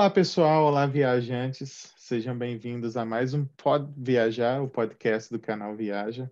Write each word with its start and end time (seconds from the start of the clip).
Olá, 0.00 0.08
pessoal. 0.08 0.64
Olá, 0.64 0.86
viajantes. 0.86 1.92
Sejam 1.98 2.34
bem-vindos 2.34 2.96
a 2.96 3.04
mais 3.04 3.34
um 3.34 3.44
Pod 3.44 3.92
Viajar, 3.98 4.62
o 4.62 4.66
podcast 4.66 5.30
do 5.30 5.38
canal 5.38 5.76
Viaja. 5.76 6.30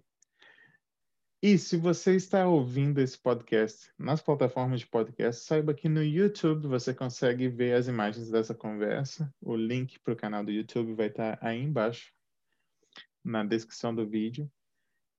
E 1.43 1.59
se 1.59 1.77
você 1.77 2.17
está 2.17 2.49
ouvindo 2.49 2.99
esse 2.99 3.19
podcast 3.19 3.93
nas 3.99 4.23
plataformas 4.23 4.81
de 4.81 4.87
podcast, 4.87 5.45
saiba 5.45 5.75
que 5.75 5.87
no 5.87 6.03
YouTube 6.03 6.67
você 6.67 6.95
consegue 6.95 7.47
ver 7.47 7.75
as 7.75 7.89
imagens 7.89 8.31
dessa 8.31 8.55
conversa. 8.55 9.31
O 9.39 9.55
link 9.55 9.99
para 9.99 10.15
o 10.15 10.17
canal 10.17 10.43
do 10.43 10.51
YouTube 10.51 10.95
vai 10.95 11.09
estar 11.09 11.39
aí 11.43 11.63
embaixo, 11.63 12.11
na 13.23 13.45
descrição 13.45 13.95
do 13.95 14.09
vídeo. 14.09 14.51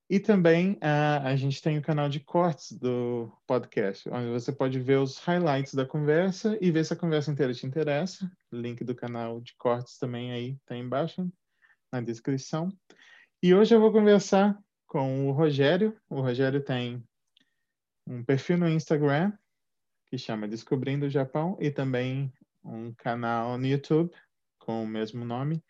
E 0.10 0.20
também 0.20 0.72
uh, 0.74 1.22
a 1.24 1.36
gente 1.36 1.62
tem 1.62 1.78
o 1.78 1.84
canal 1.84 2.10
de 2.10 2.20
cortes 2.20 2.72
do 2.72 3.32
podcast, 3.46 4.10
onde 4.10 4.32
você 4.32 4.52
pode 4.52 4.80
ver 4.80 4.98
os 4.98 5.20
highlights 5.20 5.76
da 5.76 5.86
conversa 5.86 6.58
e 6.60 6.72
ver 6.72 6.84
se 6.84 6.94
a 6.94 6.96
conversa 6.96 7.30
inteira 7.30 7.54
te 7.54 7.68
interessa. 7.68 8.30
Link 8.52 8.84
do 8.84 8.96
canal 8.96 9.40
de 9.40 9.54
cortes 9.56 10.00
também 10.00 10.32
aí 10.32 10.54
está 10.54 10.76
embaixo 10.76 11.32
na 11.92 12.02
descrição. 12.02 12.70
E 13.44 13.54
hoje 13.54 13.76
eu 13.76 13.80
vou 13.80 13.92
conversar 13.92 14.58
com 14.88 15.30
o 15.30 15.32
Rogério. 15.32 15.96
O 16.10 16.22
Rogério 16.22 16.64
tem 16.64 17.04
um 18.08 18.24
perfil 18.24 18.58
no 18.58 18.68
Instagram 18.68 19.32
que 20.08 20.18
chama 20.18 20.48
Descobrindo 20.48 21.06
o 21.06 21.10
Japão 21.10 21.56
e 21.62 21.70
também 21.70 22.34
um 22.64 22.92
canal 22.96 23.60
no 23.60 23.68
YouTube 23.68 24.12
com 24.58 24.84
o 24.84 24.88
mesmo 24.88 25.24
nome. 25.24 25.64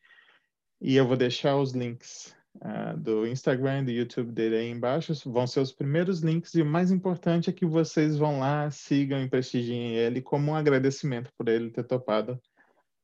E 0.80 0.96
eu 0.96 1.06
vou 1.06 1.18
deixar 1.18 1.58
os 1.58 1.74
links 1.74 2.34
uh, 2.58 2.98
do 2.98 3.28
Instagram, 3.28 3.84
do 3.84 3.92
YouTube 3.92 4.32
dele 4.32 4.58
aí 4.58 4.70
embaixo, 4.70 5.14
vão 5.30 5.48
ser 5.48 5.60
os 5.60 5.72
primeiros 5.72 6.22
links 6.22 6.54
e 6.56 6.62
o 6.62 6.66
mais 6.66 6.92
importante 6.92 7.50
é 7.50 7.54
que 7.54 7.66
vocês 7.66 8.18
vão 8.18 8.40
lá, 8.40 8.70
sigam 8.72 9.22
e 9.22 9.30
prestigiem 9.30 9.96
ele 9.96 10.22
como 10.22 10.52
um 10.52 10.56
agradecimento 10.56 11.32
por 11.38 11.48
ele 11.48 11.70
ter 11.70 11.84
topado 11.84 12.40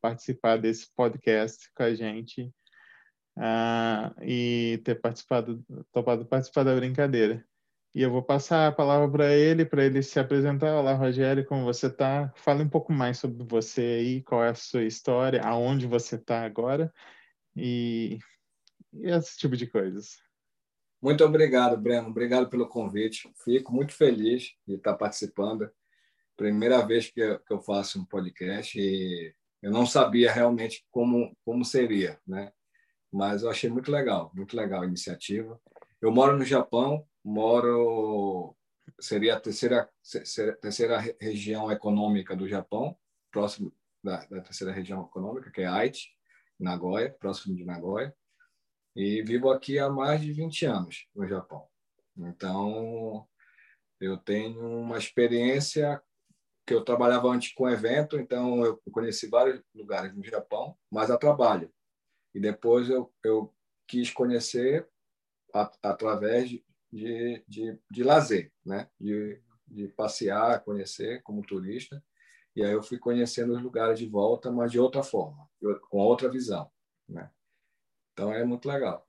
participar 0.01 0.57
desse 0.57 0.87
podcast 0.95 1.71
com 1.73 1.83
a 1.83 1.93
gente 1.95 2.53
uh, 3.37 4.21
e 4.21 4.79
ter 4.83 4.95
participado, 5.01 5.63
topado 5.91 6.25
participar 6.25 6.63
da 6.63 6.75
brincadeira. 6.75 7.43
E 7.93 8.01
eu 8.01 8.11
vou 8.11 8.21
passar 8.21 8.67
a 8.67 8.71
palavra 8.73 9.09
para 9.09 9.33
ele, 9.33 9.65
para 9.65 9.85
ele 9.85 10.03
se 10.03 10.19
apresentar. 10.19 10.75
Olá, 10.75 10.93
Rogério, 10.93 11.45
como 11.45 11.63
você 11.63 11.87
está? 11.87 12.29
Fale 12.35 12.61
um 12.61 12.67
pouco 12.67 12.91
mais 12.91 13.17
sobre 13.17 13.45
você 13.45 13.81
aí, 13.81 14.21
qual 14.21 14.43
é 14.43 14.49
a 14.49 14.53
sua 14.53 14.83
história, 14.83 15.41
aonde 15.41 15.87
você 15.87 16.15
está 16.15 16.43
agora. 16.43 16.93
E 17.55 18.19
e 19.01 19.09
esse 19.09 19.37
tipo 19.37 19.55
de 19.55 19.67
coisas. 19.67 20.17
Muito 21.01 21.23
obrigado, 21.23 21.77
Breno. 21.77 22.09
Obrigado 22.09 22.49
pelo 22.49 22.67
convite. 22.67 23.31
Fico 23.43 23.71
muito 23.73 23.93
feliz 23.93 24.53
de 24.67 24.75
estar 24.75 24.95
participando. 24.95 25.69
Primeira 26.35 26.85
vez 26.85 27.09
que 27.09 27.21
eu, 27.49 27.61
faço 27.61 27.99
um 27.99 28.05
podcast 28.05 28.79
e 28.79 29.33
eu 29.61 29.71
não 29.71 29.85
sabia 29.85 30.31
realmente 30.31 30.85
como, 30.91 31.35
como 31.45 31.63
seria, 31.63 32.19
né? 32.25 32.51
Mas 33.11 33.43
eu 33.43 33.49
achei 33.49 33.69
muito 33.69 33.91
legal, 33.91 34.31
muito 34.33 34.55
legal 34.57 34.81
a 34.81 34.87
iniciativa. 34.87 35.59
Eu 36.01 36.11
moro 36.11 36.37
no 36.37 36.43
Japão, 36.43 37.05
moro 37.23 38.55
seria 38.99 39.35
a 39.35 39.39
terceira 39.39 39.89
terceira 40.61 40.99
região 41.19 41.71
econômica 41.71 42.35
do 42.35 42.47
Japão, 42.47 42.97
próximo 43.31 43.73
da, 44.03 44.25
da 44.25 44.41
terceira 44.41 44.73
região 44.73 45.03
econômica, 45.03 45.51
que 45.51 45.61
é 45.61 45.67
Aichi, 45.67 46.09
Nagoya, 46.59 47.15
próximo 47.19 47.55
de 47.55 47.63
Nagoya 47.63 48.13
e 48.95 49.21
vivo 49.21 49.51
aqui 49.51 49.77
há 49.77 49.89
mais 49.89 50.21
de 50.21 50.31
20 50.31 50.65
anos 50.65 51.07
no 51.13 51.27
Japão. 51.27 51.67
Então, 52.17 53.27
eu 53.99 54.17
tenho 54.17 54.59
uma 54.59 54.97
experiência 54.97 56.01
que 56.65 56.73
eu 56.73 56.83
trabalhava 56.83 57.27
antes 57.27 57.53
com 57.53 57.69
evento, 57.69 58.19
então 58.19 58.65
eu 58.65 58.81
conheci 58.91 59.27
vários 59.27 59.61
lugares 59.73 60.15
no 60.15 60.23
Japão, 60.23 60.75
mas 60.89 61.11
a 61.11 61.17
trabalho. 61.17 61.71
E 62.33 62.39
depois 62.39 62.89
eu, 62.89 63.13
eu 63.23 63.53
quis 63.87 64.09
conhecer 64.09 64.87
a, 65.53 65.71
através 65.83 66.49
de, 66.49 66.65
de, 66.91 67.43
de, 67.47 67.79
de 67.91 68.03
lazer, 68.03 68.51
né? 68.65 68.89
de, 68.99 69.39
de 69.67 69.87
passear, 69.89 70.63
conhecer 70.63 71.21
como 71.21 71.45
turista. 71.45 72.03
E 72.55 72.63
aí 72.63 72.71
eu 72.71 72.81
fui 72.81 72.97
conhecendo 72.97 73.53
os 73.53 73.61
lugares 73.61 73.99
de 73.99 74.07
volta, 74.07 74.51
mas 74.51 74.71
de 74.71 74.79
outra 74.79 75.03
forma, 75.03 75.47
com 75.89 75.97
outra 75.97 76.29
visão. 76.29 76.71
Né? 77.07 77.29
Então 78.15 78.33
é 78.33 78.45
muito 78.45 78.65
legal. 78.69 79.05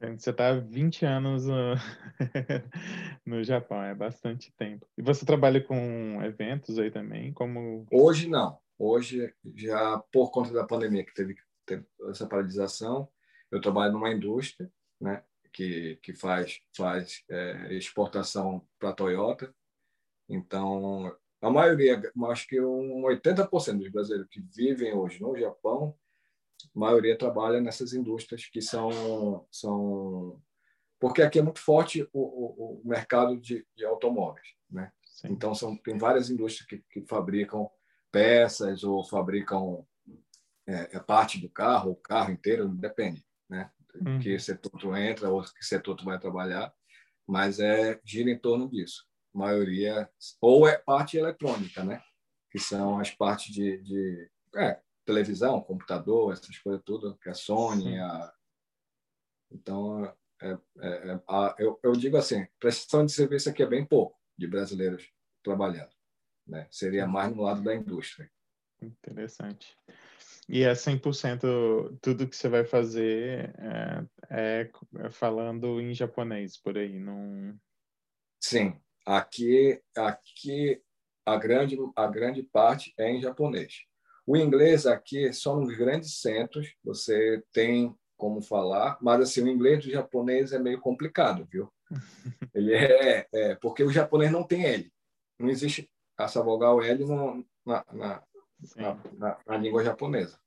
Você 0.00 0.30
está 0.30 0.48
há 0.48 0.58
20 0.58 1.04
anos 1.04 1.46
no... 1.46 1.74
no 3.24 3.44
Japão, 3.44 3.82
é 3.82 3.94
bastante 3.94 4.50
tempo. 4.56 4.86
E 4.96 5.02
você 5.02 5.26
trabalha 5.26 5.62
com 5.62 6.22
eventos 6.22 6.78
aí 6.78 6.90
também? 6.90 7.32
Como... 7.34 7.86
Hoje 7.92 8.28
não. 8.28 8.58
Hoje, 8.78 9.32
já 9.54 9.98
por 10.10 10.30
conta 10.30 10.52
da 10.52 10.66
pandemia, 10.66 11.04
que 11.04 11.14
teve, 11.14 11.36
teve 11.66 11.86
essa 12.08 12.26
paralisação, 12.26 13.08
eu 13.50 13.60
trabalho 13.60 13.92
numa 13.92 14.10
indústria 14.10 14.70
né, 15.00 15.22
que, 15.52 15.98
que 16.02 16.14
faz, 16.14 16.60
faz 16.74 17.22
é, 17.30 17.74
exportação 17.74 18.66
para 18.78 18.90
a 18.90 18.94
Toyota. 18.94 19.54
Então, 20.28 21.14
a 21.42 21.50
maioria, 21.50 22.02
acho 22.30 22.48
que 22.48 22.58
um 22.60 23.02
80% 23.02 23.78
dos 23.78 23.90
brasileiros 23.90 24.28
que 24.30 24.40
vivem 24.40 24.94
hoje 24.94 25.20
no 25.20 25.36
Japão 25.36 25.94
a 26.74 26.78
maioria 26.78 27.16
trabalha 27.16 27.60
nessas 27.60 27.92
indústrias 27.92 28.46
que 28.46 28.60
são 28.60 29.46
são 29.50 30.40
porque 31.00 31.22
aqui 31.22 31.38
é 31.38 31.42
muito 31.42 31.60
forte 31.60 32.08
o, 32.12 32.20
o, 32.20 32.80
o 32.80 32.88
mercado 32.88 33.36
de, 33.38 33.66
de, 33.76 33.84
automóveis, 33.84 34.46
né? 34.70 34.90
Sim. 35.04 35.28
Então 35.32 35.54
são 35.54 35.76
tem 35.76 35.98
várias 35.98 36.30
indústrias 36.30 36.66
que, 36.66 36.82
que 36.90 37.06
fabricam 37.06 37.68
peças 38.10 38.84
ou 38.84 39.04
fabricam 39.04 39.86
é, 40.66 40.96
é 40.96 41.00
parte 41.00 41.40
do 41.40 41.48
carro, 41.48 41.92
o 41.92 41.96
carro 41.96 42.30
inteiro, 42.30 42.68
depende, 42.68 43.24
né? 43.48 43.70
Hum. 43.94 44.18
Que 44.18 44.38
setor 44.38 44.70
tu 44.78 44.96
entra 44.96 45.30
ou 45.30 45.42
que 45.42 45.64
setor 45.64 45.94
tu 45.94 46.04
vai 46.04 46.18
trabalhar, 46.18 46.72
mas 47.26 47.60
é 47.60 48.00
gira 48.04 48.30
em 48.30 48.38
torno 48.38 48.68
disso. 48.68 49.06
A 49.34 49.38
maioria 49.38 50.08
ou 50.40 50.66
é 50.66 50.78
parte 50.78 51.16
eletrônica, 51.16 51.84
né? 51.84 52.02
Que 52.50 52.58
são 52.58 52.98
as 52.98 53.10
partes 53.10 53.52
de, 53.52 53.78
de 53.82 54.30
é, 54.56 54.80
televisão, 55.04 55.60
computador, 55.60 56.32
essas 56.32 56.58
coisas 56.58 56.82
tudo, 56.84 57.16
que 57.18 57.28
é 57.28 57.32
a 57.32 57.34
Sony. 57.34 57.98
A... 57.98 58.32
Então, 59.50 60.04
é, 60.42 60.58
é, 60.78 61.10
é, 61.10 61.20
a, 61.28 61.54
eu, 61.58 61.78
eu 61.82 61.92
digo 61.92 62.16
assim, 62.16 62.46
prestação 62.58 63.04
de 63.04 63.12
serviço 63.12 63.48
aqui 63.48 63.62
é 63.62 63.66
bem 63.66 63.84
pouco 63.84 64.18
de 64.36 64.46
brasileiros 64.46 65.10
trabalhando. 65.42 65.92
Né? 66.46 66.66
Seria 66.70 67.06
mais 67.06 67.34
no 67.34 67.42
lado 67.42 67.62
da 67.62 67.74
indústria. 67.74 68.30
Interessante. 68.82 69.76
E 70.48 70.62
é 70.62 70.72
100% 70.72 71.98
tudo 72.02 72.28
que 72.28 72.36
você 72.36 72.48
vai 72.48 72.64
fazer 72.64 73.54
é, 73.58 74.06
é, 74.30 75.10
falando 75.10 75.80
em 75.80 75.94
japonês 75.94 76.58
por 76.58 76.76
aí, 76.76 76.98
não... 76.98 77.58
Sim, 78.38 78.78
aqui, 79.06 79.82
aqui 79.96 80.82
a 81.24 81.36
grande, 81.38 81.78
a 81.96 82.06
grande 82.06 82.42
parte 82.42 82.92
é 82.98 83.10
em 83.10 83.22
japonês. 83.22 83.86
O 84.26 84.36
inglês 84.36 84.86
aqui, 84.86 85.32
só 85.32 85.56
nos 85.56 85.76
grandes 85.76 86.20
centros, 86.20 86.74
você 86.82 87.42
tem 87.52 87.94
como 88.16 88.40
falar, 88.40 88.96
mas 89.02 89.20
assim, 89.20 89.42
o 89.42 89.48
inglês 89.48 89.84
do 89.84 89.90
japonês 89.90 90.52
é 90.52 90.58
meio 90.58 90.80
complicado, 90.80 91.46
viu? 91.50 91.70
Ele 92.54 92.72
é, 92.72 93.26
é 93.32 93.54
porque 93.56 93.82
o 93.82 93.90
japonês 93.90 94.30
não 94.30 94.42
tem 94.42 94.64
L. 94.64 94.92
Não 95.38 95.48
existe 95.48 95.90
essa 96.18 96.42
vogal 96.42 96.82
L 96.82 97.04
no, 97.04 97.44
na, 97.66 97.84
na, 97.92 98.22
na, 98.76 99.38
na, 99.46 99.56
língua 99.56 99.84
japonesa. 99.84 100.38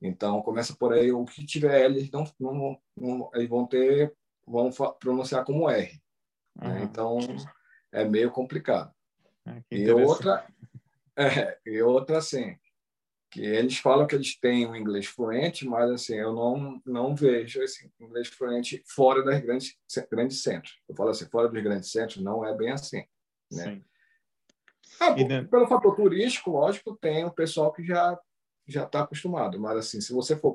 Então, 0.00 0.42
começa 0.42 0.74
por 0.76 0.92
aí, 0.92 1.12
o 1.12 1.24
que 1.24 1.46
tiver 1.46 1.82
L, 1.82 2.10
não, 2.12 2.24
não, 2.38 2.78
não, 2.96 3.30
eles 3.34 3.48
vão 3.48 3.66
ter, 3.66 4.12
vão 4.46 4.70
pronunciar 4.98 5.44
como 5.44 5.70
R. 5.70 6.00
Uhum. 6.60 6.68
Né? 6.68 6.82
Então, 6.82 7.18
é 7.92 8.04
meio 8.04 8.30
complicado. 8.30 8.92
Ah, 9.46 9.60
e 9.70 9.90
outra, 9.90 10.46
é, 11.16 11.58
e 11.64 11.80
outra 11.82 12.18
assim, 12.18 12.56
que 13.32 13.40
eles 13.40 13.78
falam 13.78 14.06
que 14.06 14.14
eles 14.14 14.38
têm 14.38 14.66
um 14.66 14.76
inglês 14.76 15.06
fluente, 15.06 15.66
mas 15.66 15.90
assim 15.90 16.16
eu 16.16 16.34
não 16.34 16.82
não 16.84 17.16
vejo 17.16 17.62
esse 17.62 17.90
inglês 17.98 18.28
fluente 18.28 18.84
fora 18.86 19.24
das 19.24 19.40
grandes 19.40 19.74
grandes 20.10 20.42
centros. 20.42 20.78
Eu 20.86 20.94
falo 20.94 21.08
assim, 21.08 21.24
fora 21.30 21.48
dos 21.48 21.62
grandes 21.62 21.90
centros 21.90 22.22
não 22.22 22.44
é 22.44 22.54
bem 22.54 22.70
assim, 22.70 23.02
né? 23.50 23.80
Ah, 25.00 25.14
pelo 25.50 25.66
fator 25.66 25.96
turístico, 25.96 26.50
lógico, 26.50 26.94
tem 26.94 27.24
o 27.24 27.32
pessoal 27.32 27.72
que 27.72 27.82
já 27.82 28.20
já 28.68 28.84
está 28.84 29.00
acostumado, 29.00 29.58
mas 29.58 29.78
assim, 29.78 30.00
se 30.02 30.12
você 30.12 30.36
for 30.36 30.54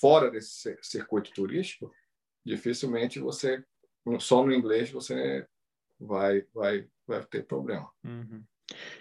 fora 0.00 0.28
desse 0.28 0.76
circuito 0.82 1.32
turístico, 1.32 1.90
dificilmente 2.44 3.20
você 3.20 3.64
só 4.18 4.44
no 4.44 4.52
inglês 4.52 4.90
você 4.90 5.46
vai 6.00 6.44
vai 6.52 6.88
vai 7.06 7.24
ter 7.26 7.46
problema. 7.46 7.88
Uhum. 8.04 8.42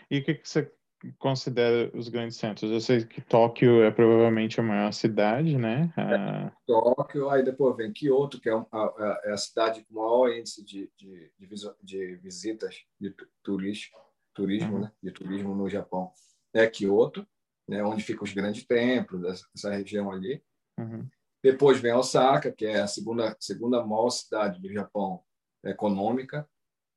E 0.09 0.19
o 0.19 0.23
que, 0.23 0.35
que 0.35 0.47
você 0.47 0.71
considera 1.17 1.91
os 1.95 2.09
grandes 2.09 2.37
centros? 2.37 2.71
Eu 2.71 2.81
sei 2.81 3.05
que 3.05 3.21
Tóquio 3.21 3.83
é 3.83 3.91
provavelmente 3.91 4.59
a 4.59 4.63
maior 4.63 4.91
cidade, 4.91 5.57
né? 5.57 5.93
É, 5.97 6.51
Tóquio, 6.65 7.29
aí 7.29 7.43
depois 7.43 7.75
vem 7.75 7.91
Kyoto, 7.91 8.39
que 8.39 8.49
é 8.49 8.53
a, 8.53 9.21
é 9.25 9.31
a 9.31 9.37
cidade 9.37 9.85
com 9.85 9.95
maior 9.95 10.29
índice 10.29 10.63
de, 10.63 10.91
de, 10.97 11.31
de, 11.37 11.47
de 11.83 12.15
visitas 12.17 12.83
de 12.99 13.13
turismo, 13.43 13.97
turismo 14.33 14.75
uhum. 14.75 14.81
né? 14.81 14.91
de 15.01 15.11
turismo 15.11 15.55
no 15.55 15.69
Japão. 15.69 16.11
É 16.53 16.67
Kyoto. 16.67 17.27
né, 17.67 17.83
onde 17.83 18.03
ficam 18.03 18.23
os 18.23 18.33
grandes 18.33 18.65
templos, 18.65 19.45
essa 19.55 19.69
região 19.71 20.11
ali. 20.11 20.41
Uhum. 20.79 21.07
Depois 21.43 21.79
vem 21.79 21.93
Osaka, 21.93 22.51
que 22.51 22.65
é 22.65 22.81
a 22.81 22.87
segunda, 22.87 23.35
segunda 23.39 23.85
maior 23.85 24.09
cidade 24.09 24.61
do 24.61 24.71
Japão 24.71 25.23
econômica. 25.63 26.47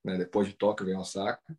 Né? 0.05 0.17
Depois 0.17 0.49
de 0.49 0.55
Tóquio 0.55 0.87
vem 0.87 0.97
Osaka. 0.97 1.57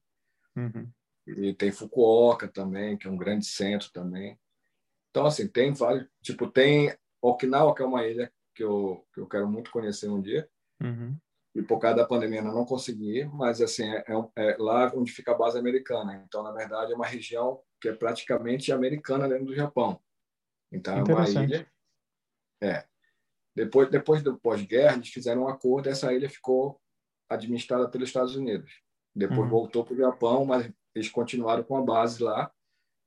Uhum. 0.56 0.90
E 1.38 1.54
tem 1.54 1.72
Fukuoka 1.72 2.48
também, 2.48 2.98
que 2.98 3.08
é 3.08 3.12
um 3.12 3.18
grande 3.18 3.46
centro 3.46 3.92
também. 3.92 4.40
Então, 5.10 5.26
assim, 5.26 5.48
tem 5.48 5.74
vários. 5.74 6.08
Tipo, 6.22 6.50
tem 6.50 6.96
Okinawa, 7.22 7.76
que 7.76 7.82
é 7.82 7.86
uma 7.86 8.06
ilha 8.06 8.32
que 8.56 8.64
eu, 8.64 9.06
que 9.14 9.20
eu 9.20 9.28
quero 9.28 9.48
muito 9.48 9.72
conhecer 9.72 10.10
um 10.10 10.22
dia. 10.22 10.50
Uhum. 10.82 11.18
E 11.54 11.62
por 11.62 11.80
causa 11.80 11.98
da 11.98 12.06
pandemia 12.06 12.40
eu 12.40 12.46
não 12.46 12.66
consegui, 12.66 13.26
mas 13.26 13.62
assim 13.62 13.84
é, 13.84 14.06
é, 14.08 14.14
é, 14.38 14.58
lá 14.58 14.90
onde 14.96 15.12
fica 15.12 15.32
a 15.32 15.38
base 15.38 15.60
americana. 15.60 16.24
Então, 16.26 16.42
na 16.44 16.52
verdade, 16.52 16.94
é 16.94 16.96
uma 16.96 17.06
região 17.06 17.62
que 17.80 17.90
é 17.90 17.94
praticamente 17.94 18.72
americana 18.72 19.28
dentro 19.28 19.46
do 19.46 19.56
Japão. 19.56 20.02
Então, 20.72 20.98
é 20.98 21.04
uma 21.04 21.30
ilha. 21.30 21.70
É. 22.62 22.86
Depois, 23.54 23.90
depois 23.90 24.24
do 24.24 24.40
pós-guerra, 24.40 24.96
eles 24.96 25.10
fizeram 25.10 25.44
um 25.44 25.48
acordo. 25.48 25.90
Essa 25.90 26.14
ilha 26.14 26.30
ficou 26.30 26.80
administrada 27.30 27.90
pelos 27.90 28.08
Estados 28.08 28.36
Unidos. 28.36 28.72
Depois 29.14 29.42
uhum. 29.42 29.50
voltou 29.50 29.84
para 29.84 29.94
o 29.94 29.98
Japão, 29.98 30.46
mas 30.46 30.72
eles 30.96 31.10
continuaram 31.10 31.64
com 31.64 31.78
a 31.78 31.82
base 31.82 32.24
lá. 32.24 32.52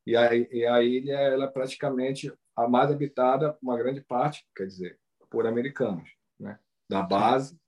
E 0.07 0.17
a, 0.17 0.35
e 0.35 0.67
a 0.67 0.83
ilha 0.83 1.15
ela 1.15 1.45
é 1.47 1.49
praticamente 1.49 2.33
a 2.55 2.69
mais 2.69 2.91
habitada, 2.91 3.57
uma 3.63 3.77
grande 3.77 4.01
parte, 4.03 4.47
quer 4.55 4.67
dizer, 4.67 4.99
por 5.31 5.47
americanos, 5.47 6.09
né? 6.39 6.59
Da 6.89 7.03
base. 7.03 7.59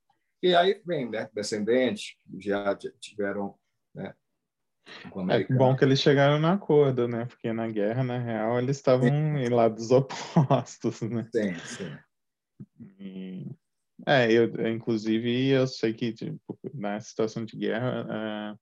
E 0.41 0.55
aí 0.55 0.81
vem 0.85 1.09
né? 1.09 1.29
descendentes 1.33 2.15
já 2.39 2.75
tiveram, 2.75 3.57
né? 3.93 4.13
É 5.29 5.43
bom 5.53 5.75
que 5.75 5.83
eles 5.83 5.99
chegaram 5.99 6.39
no 6.39 6.47
acordo, 6.47 7.07
né? 7.07 7.25
Porque 7.25 7.51
na 7.51 7.67
guerra, 7.67 8.03
na 8.03 8.19
real, 8.19 8.57
eles 8.57 8.77
estavam 8.77 9.09
em 9.09 9.49
lados 9.49 9.91
opostos, 9.91 11.01
né? 11.01 11.27
Sim, 11.33 11.55
sim. 11.59 11.97
E... 12.99 13.51
É, 14.05 14.31
eu, 14.31 14.45
inclusive, 14.67 15.49
eu 15.49 15.65
sei 15.67 15.91
que 15.91 16.13
tipo, 16.13 16.57
na 16.73 16.99
situação 16.99 17.43
de 17.43 17.57
guerra, 17.57 18.05
uh, 18.53 18.59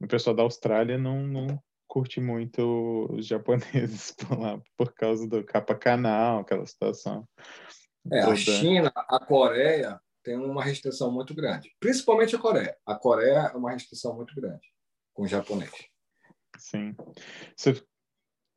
o 0.00 0.06
pessoal 0.06 0.34
da 0.34 0.42
Austrália 0.42 0.98
não, 0.98 1.26
não 1.26 1.62
curte 1.86 2.20
muito 2.20 3.08
os 3.10 3.26
japoneses 3.26 4.12
por 4.18 4.38
lá, 4.38 4.60
por 4.76 4.92
causa 4.92 5.26
do 5.28 5.42
capa 5.44 5.74
canal, 5.74 6.40
aquela 6.40 6.66
situação. 6.66 7.26
É, 8.12 8.20
toda. 8.20 8.32
a 8.32 8.36
China, 8.36 8.92
a 8.94 9.18
Coreia 9.18 10.00
tem 10.22 10.36
uma 10.36 10.62
restrição 10.62 11.10
muito 11.10 11.34
grande, 11.34 11.74
principalmente 11.80 12.34
a 12.34 12.38
Coreia. 12.38 12.76
A 12.84 12.94
Coreia 12.94 13.50
é 13.52 13.56
uma 13.56 13.72
restrição 13.72 14.14
muito 14.14 14.34
grande 14.34 14.66
com 15.14 15.22
o 15.22 15.26
japonês. 15.28 15.72
Sim. 16.58 16.94
Você, 17.56 17.82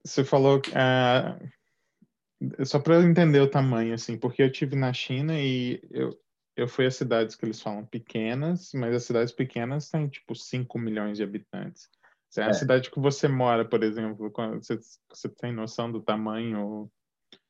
você 0.04 0.24
falou 0.24 0.60
que 0.60 0.72
uh, 0.72 2.66
só 2.66 2.80
para 2.80 2.96
eu 2.96 3.04
entender 3.04 3.40
o 3.40 3.50
tamanho, 3.50 3.94
assim, 3.94 4.18
porque 4.18 4.42
eu 4.42 4.52
tive 4.52 4.76
na 4.76 4.94
China 4.94 5.40
e 5.40 5.82
eu, 5.92 6.18
eu 6.60 6.68
fui 6.68 6.86
a 6.86 6.92
cidades 6.92 7.36
que 7.36 7.46
eles 7.46 7.62
falam 7.62 7.86
pequenas, 7.86 8.72
mas 8.74 8.94
as 8.94 9.04
cidades 9.04 9.34
pequenas 9.34 9.90
têm 9.90 10.10
tipo 10.10 10.36
5 10.36 10.78
milhões 10.78 11.18
de 11.18 11.24
habitantes. 11.24 11.90
Se 12.30 12.42
é 12.42 12.46
a 12.46 12.54
cidade 12.54 12.92
que 12.92 13.00
você 13.00 13.28
mora, 13.28 13.66
por 13.66 13.82
exemplo, 13.82 14.32
você, 14.62 14.78
você 15.10 15.30
tem 15.30 15.52
noção 15.52 15.92
do 15.92 16.02
tamanho? 16.02 16.92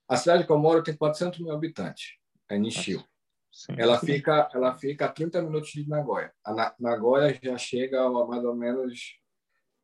A 0.07 0.15
cidade 0.15 0.45
que 0.45 0.51
eu 0.51 0.59
moro 0.59 0.83
tem 0.83 0.95
400 0.95 1.39
mil 1.39 1.51
habitantes, 1.51 2.17
é 2.47 2.57
Nishio. 2.57 3.03
Sim, 3.51 3.73
ela, 3.77 4.00
sim. 4.00 4.06
Fica, 4.06 4.47
ela 4.53 4.77
fica 4.77 5.06
a 5.06 5.11
30 5.11 5.41
minutos 5.41 5.71
de 5.71 5.89
Nagoya. 5.89 6.31
A 6.45 6.75
Nagoya 6.79 7.38
já 7.41 7.57
chega 7.57 8.01
a 8.01 8.27
mais 8.27 8.45
ou 8.45 8.56
menos 8.56 9.19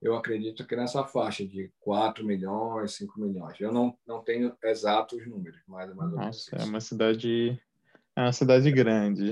eu 0.01 0.15
acredito 0.15 0.67
que 0.67 0.75
nessa 0.75 1.03
faixa 1.03 1.45
de 1.47 1.71
4 1.79 2.23
milhões, 2.23 2.93
5 2.93 3.19
milhões. 3.19 3.59
Eu 3.59 3.71
não, 3.71 3.97
não 4.05 4.21
tenho 4.23 4.55
exatos 4.63 5.25
números, 5.27 5.59
mas 5.67 5.89
é 5.89 5.93
mais 5.95 6.11
ou 6.11 6.19
menos 6.19 6.25
Nossa, 6.27 6.55
é 6.57 6.63
uma 6.63 6.79
cidade 6.79 7.59
é 8.15 8.21
uma 8.21 8.31
cidade 8.31 8.71
grande. 8.71 9.31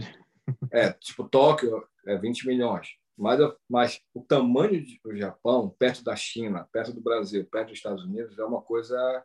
É, 0.71 0.91
tipo 0.93 1.27
Tóquio 1.27 1.87
é 2.05 2.17
20 2.17 2.47
milhões. 2.47 2.89
Mas, 3.17 3.39
mas 3.69 4.01
o 4.13 4.21
tamanho 4.23 4.83
do 5.03 5.15
Japão, 5.15 5.69
perto 5.77 6.03
da 6.03 6.15
China, 6.15 6.67
perto 6.71 6.91
do 6.91 7.01
Brasil, 7.01 7.45
perto 7.45 7.69
dos 7.69 7.77
Estados 7.77 8.03
Unidos, 8.03 8.37
é 8.37 8.43
uma 8.43 8.61
coisa 8.61 9.23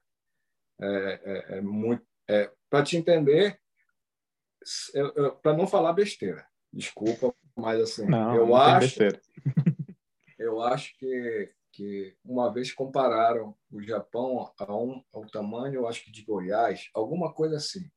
é, 0.81 1.21
é, 1.25 1.59
é 1.59 1.61
muito. 1.61 2.07
É, 2.29 2.53
para 2.69 2.85
te 2.85 2.97
entender, 2.97 3.59
para 5.43 5.57
não 5.57 5.67
falar 5.67 5.95
besteira, 5.95 6.47
desculpa, 6.71 7.35
mas 7.57 7.81
assim, 7.81 8.07
não, 8.07 8.35
eu 8.37 8.47
não 8.47 8.55
acho 8.55 8.99
eu 10.39 10.61
acho 10.61 10.97
que, 10.99 11.53
que 11.73 12.17
uma 12.23 12.53
vez 12.53 12.71
compararam 12.71 13.57
o 13.71 13.81
Japão 13.83 14.53
a 14.59 14.77
um, 14.77 15.03
ao 15.11 15.27
tamanho, 15.27 15.77
eu 15.77 15.89
acho 15.89 16.05
que 16.05 16.13
de 16.13 16.23
Goiás, 16.23 16.91
alguma 16.95 17.33
coisa 17.33 17.57
assim. 17.57 17.91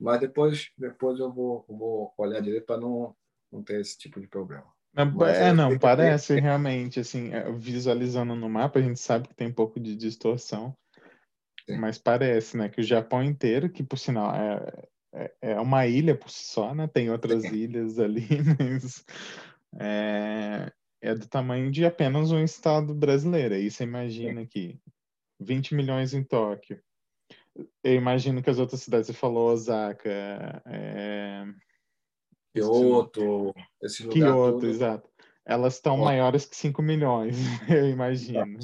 Mas 0.00 0.20
depois, 0.20 0.70
depois 0.76 1.18
eu 1.18 1.32
vou, 1.32 1.64
vou 1.68 2.12
olhar 2.18 2.40
direito 2.40 2.66
para 2.66 2.80
não, 2.80 3.14
não 3.50 3.62
ter 3.62 3.80
esse 3.80 3.96
tipo 3.98 4.20
de 4.20 4.26
problema. 4.26 4.66
Mas, 4.94 5.38
é, 5.38 5.52
não, 5.54 5.78
parece 5.78 6.38
realmente, 6.38 7.00
assim, 7.00 7.32
é, 7.32 7.50
visualizando 7.52 8.34
no 8.34 8.48
mapa, 8.48 8.78
a 8.78 8.82
gente 8.82 9.00
sabe 9.00 9.28
que 9.28 9.34
tem 9.34 9.48
um 9.48 9.52
pouco 9.52 9.80
de 9.80 9.96
distorção, 9.96 10.76
Sim. 11.66 11.78
mas 11.78 11.96
parece, 11.96 12.56
né, 12.58 12.68
que 12.68 12.80
o 12.80 12.84
Japão 12.84 13.22
inteiro, 13.22 13.70
que 13.70 13.82
por 13.82 13.98
sinal 13.98 14.34
é, 14.34 14.84
é, 15.14 15.34
é 15.40 15.60
uma 15.60 15.86
ilha 15.86 16.14
por 16.14 16.30
si 16.30 16.44
só, 16.44 16.74
né, 16.74 16.86
tem 16.86 17.10
outras 17.10 17.42
Sim. 17.42 17.54
ilhas 17.54 17.98
ali, 17.98 18.26
mas 18.58 19.04
é, 19.80 20.70
é 21.00 21.14
do 21.14 21.26
tamanho 21.26 21.70
de 21.70 21.86
apenas 21.86 22.30
um 22.30 22.42
estado 22.42 22.94
brasileiro. 22.94 23.54
Aí 23.54 23.70
você 23.70 23.84
imagina 23.84 24.44
que 24.46 24.78
20 25.40 25.74
milhões 25.74 26.12
em 26.12 26.22
Tóquio. 26.22 26.80
Eu 27.82 27.94
imagino 27.94 28.42
que 28.42 28.50
as 28.50 28.58
outras 28.58 28.82
cidades, 28.82 29.06
você 29.06 29.12
falou 29.12 29.52
Osaka, 29.52 30.62
é... 30.66 31.44
Kyoto, 32.54 33.54
esse 33.82 34.04
lugar 34.04 34.14
Kyoto, 34.14 34.52
todo. 34.52 34.66
exato. 34.66 35.10
Elas 35.44 35.74
estão 35.74 35.96
maiores 35.96 36.44
que 36.44 36.56
5 36.56 36.82
milhões, 36.82 37.36
eu 37.68 37.88
imagino. 37.88 38.58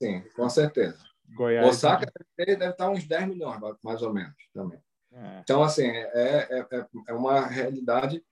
Sim, 0.00 0.22
com 0.34 0.48
certeza. 0.48 1.04
Goiás. 1.34 1.68
Osaka 1.68 2.10
deve, 2.36 2.56
deve 2.56 2.72
estar 2.72 2.88
uns 2.90 3.06
10 3.06 3.28
milhões, 3.28 3.60
mais 3.82 4.02
ou 4.02 4.12
menos, 4.12 4.36
também. 4.54 4.80
É. 5.12 5.40
Então, 5.40 5.62
assim, 5.62 5.86
é, 5.86 6.48
é, 6.50 6.66
é, 6.72 6.86
é 7.08 7.12
uma 7.12 7.46
realidade 7.46 8.24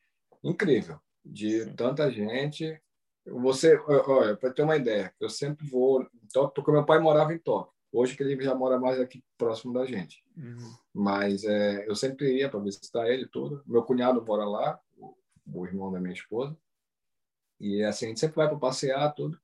incrível 0.42 0.98
de 1.24 1.64
Sim. 1.64 1.74
tanta 1.74 2.10
gente 2.10 2.80
você, 3.28 3.76
olha, 3.88 4.36
para 4.36 4.52
ter 4.52 4.62
uma 4.62 4.76
ideia, 4.76 5.12
eu 5.20 5.28
sempre 5.28 5.66
vou 5.68 6.02
em 6.02 6.28
Tóquio, 6.32 6.54
porque 6.54 6.70
meu 6.70 6.86
pai 6.86 7.00
morava 7.00 7.34
em 7.34 7.38
Tóquio. 7.38 7.72
Hoje 7.96 8.16
que 8.16 8.22
ele 8.22 8.42
já 8.42 8.54
mora 8.54 8.78
mais 8.78 9.00
aqui 9.00 9.24
próximo 9.38 9.72
da 9.72 9.86
gente. 9.86 10.22
Uhum. 10.36 10.76
Mas 10.92 11.44
é, 11.44 11.88
eu 11.88 11.94
sempre 11.94 12.38
ia 12.38 12.48
para 12.48 12.60
visitar 12.60 13.08
ele 13.08 13.26
tudo. 13.26 13.62
Meu 13.66 13.82
cunhado 13.82 14.24
mora 14.24 14.44
lá, 14.44 14.78
o, 14.96 15.16
o, 15.52 15.66
irmão 15.66 15.90
da 15.90 16.00
minha 16.00 16.12
esposa. 16.12 16.56
E 17.58 17.82
assim, 17.82 18.06
a 18.06 18.08
gente 18.08 18.20
sempre 18.20 18.36
vai 18.36 18.48
para 18.48 18.58
passear 18.58 19.14
tudo. 19.14 19.40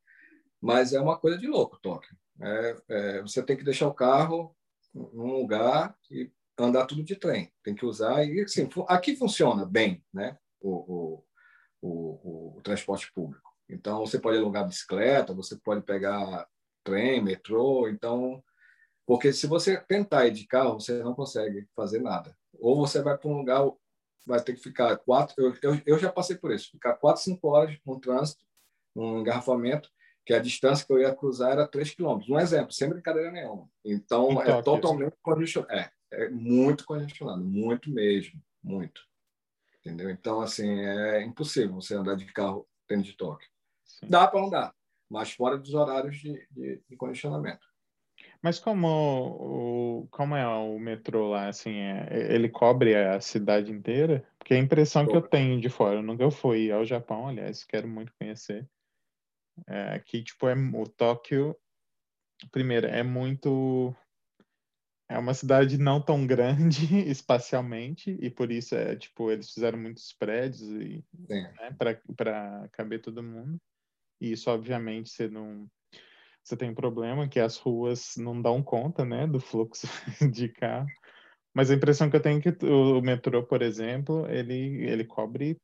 Mas 0.61 0.93
é 0.93 1.01
uma 1.01 1.19
coisa 1.19 1.39
de 1.39 1.47
louco, 1.47 1.79
Tóquio. 1.81 2.17
É, 2.41 2.77
é, 2.89 3.23
você 3.23 3.43
tem 3.43 3.57
que 3.57 3.65
deixar 3.65 3.89
o 3.89 3.95
carro 3.95 4.55
num 4.95 5.33
lugar 5.33 5.97
e 6.11 6.31
andar 6.59 6.87
tudo 6.87 7.03
de 7.03 7.17
trem. 7.17 7.51
Tem 7.63 7.75
que 7.75 7.87
usar. 7.87 8.25
E 8.25 8.43
assim, 8.43 8.69
aqui 8.87 9.17
funciona 9.17 9.65
bem, 9.65 10.05
né? 10.13 10.37
o, 10.63 10.71
o, 10.71 11.89
o, 11.89 12.59
o 12.59 12.63
transporte 12.63 13.13
público. 13.13 13.51
Então, 13.69 14.01
você 14.01 14.19
pode 14.19 14.39
alugar 14.39 14.67
bicicleta, 14.67 15.35
você 15.35 15.57
pode 15.57 15.83
pegar 15.83 16.47
trem, 16.85 17.23
metrô. 17.23 17.89
Então, 17.89 18.43
porque 19.07 19.33
se 19.33 19.47
você 19.47 19.77
tentar 19.81 20.27
ir 20.27 20.33
de 20.33 20.47
carro, 20.47 20.81
você 20.81 21.03
não 21.03 21.15
consegue 21.15 21.67
fazer 21.75 22.01
nada. 22.01 22.37
Ou 22.59 22.77
você 22.77 23.03
vai 23.03 23.17
para 23.17 23.29
um 23.29 23.39
lugar, 23.39 23.71
vai 24.27 24.41
ter 24.43 24.55
que 24.55 24.63
ficar 24.63 24.97
quatro. 24.99 25.35
Eu, 25.39 25.55
eu, 25.63 25.83
eu 25.87 25.99
já 25.99 26.13
passei 26.13 26.37
por 26.37 26.53
isso, 26.53 26.71
ficar 26.71 26.95
quatro, 26.95 27.23
cinco 27.23 27.49
horas 27.49 27.77
no 27.85 28.01
trânsito, 28.01 28.45
num 28.95 29.21
engarrafamento, 29.21 29.91
que 30.25 30.33
a 30.33 30.39
distância 30.39 30.87
que 30.87 30.93
eu 30.93 31.01
ia 31.01 31.15
cruzar 31.15 31.53
era 31.53 31.67
3 31.67 31.91
quilômetros. 31.91 32.31
Um 32.31 32.39
exemplo, 32.39 32.73
sem 32.73 32.89
brincadeira 32.89 33.31
nenhuma. 33.31 33.69
Então, 33.85 34.41
é 34.43 34.63
totalmente 34.63 35.17
congestionado. 35.23 35.73
É, 35.73 35.91
é 36.13 36.29
muito 36.29 36.85
congestionado, 36.85 37.43
muito 37.43 37.91
mesmo, 37.91 38.41
muito. 38.63 39.01
Entendeu? 39.81 40.11
Então, 40.11 40.41
assim, 40.41 40.79
é 40.79 41.23
impossível 41.23 41.75
você 41.75 41.95
andar 41.95 42.15
de 42.15 42.27
carro 42.27 42.69
dentro 42.89 43.05
de 43.05 43.17
Tóquio. 43.17 43.49
Sim. 43.85 44.07
Dá 44.09 44.29
para 44.29 44.45
andar, 44.45 44.75
mas 45.13 45.31
fora 45.33 45.59
dos 45.59 45.75
horários 45.75 46.17
de, 46.17 46.33
de, 46.51 46.83
de 46.89 46.97
condicionamento. 46.97 47.61
Mas 48.41 48.59
como 48.59 48.89
o, 48.89 50.09
como 50.11 50.35
é 50.35 50.47
o 50.47 50.79
metrô 50.79 51.29
lá, 51.29 51.49
assim, 51.49 51.75
é, 51.77 52.35
ele 52.35 52.49
cobre 52.49 52.97
a 52.97 53.21
cidade 53.21 53.71
inteira? 53.71 54.27
Porque 54.39 54.55
a 54.55 54.59
impressão 54.59 55.07
que 55.07 55.15
eu 55.15 55.21
tenho 55.21 55.61
de 55.61 55.69
fora, 55.69 55.97
eu 55.97 56.03
nunca 56.03 56.29
fui 56.31 56.73
ao 56.73 56.85
Japão, 56.85 57.29
aliás, 57.29 57.63
quero 57.63 57.87
muito 57.87 58.13
conhecer, 58.19 58.67
é 59.69 59.99
que, 59.99 60.23
tipo, 60.25 60.49
é, 60.49 60.55
o 60.55 60.89
Tóquio, 60.89 61.55
primeiro, 62.51 62.87
é 62.87 63.03
muito... 63.03 63.95
É 65.11 65.19
uma 65.19 65.35
cidade 65.35 65.77
não 65.77 66.01
tão 66.01 66.27
grande 66.27 66.87
espacialmente, 67.07 68.17
e 68.19 68.31
por 68.31 68.51
isso, 68.51 68.75
é, 68.75 68.97
tipo, 68.97 69.31
eles 69.31 69.53
fizeram 69.53 69.79
muitos 69.79 70.15
prédios 70.15 70.63
e, 70.63 71.05
né, 71.29 71.77
para 72.17 72.69
caber 72.73 73.03
todo 73.03 73.23
mundo. 73.23 73.61
E 74.23 74.31
isso, 74.31 74.49
obviamente, 74.49 75.11
você 75.11 75.29
não. 75.29 75.69
você 76.45 76.57
tem 76.57 76.71
um 76.71 76.75
problema 76.77 77.29
que 77.29 77.41
as 77.41 77.57
ruas 77.57 78.13
não 78.17 78.41
dão 78.41 78.63
conta, 78.63 79.05
né, 79.05 79.27
do 79.27 79.41
fluxo 79.41 79.89
de 80.33 80.49
carro. 80.49 80.87
Mas 81.53 81.73
a 81.73 81.75
impressão 81.75 82.09
que 82.09 82.15
eu 82.15 82.23
tenho 82.23 82.39
é 82.39 82.41
que 82.41 82.65
o 82.65 83.03
metrô, 83.03 83.45
por 83.45 83.63
exemplo, 83.63 84.29
ele, 84.31 84.87
ele 84.87 85.05
cobre 85.05 85.61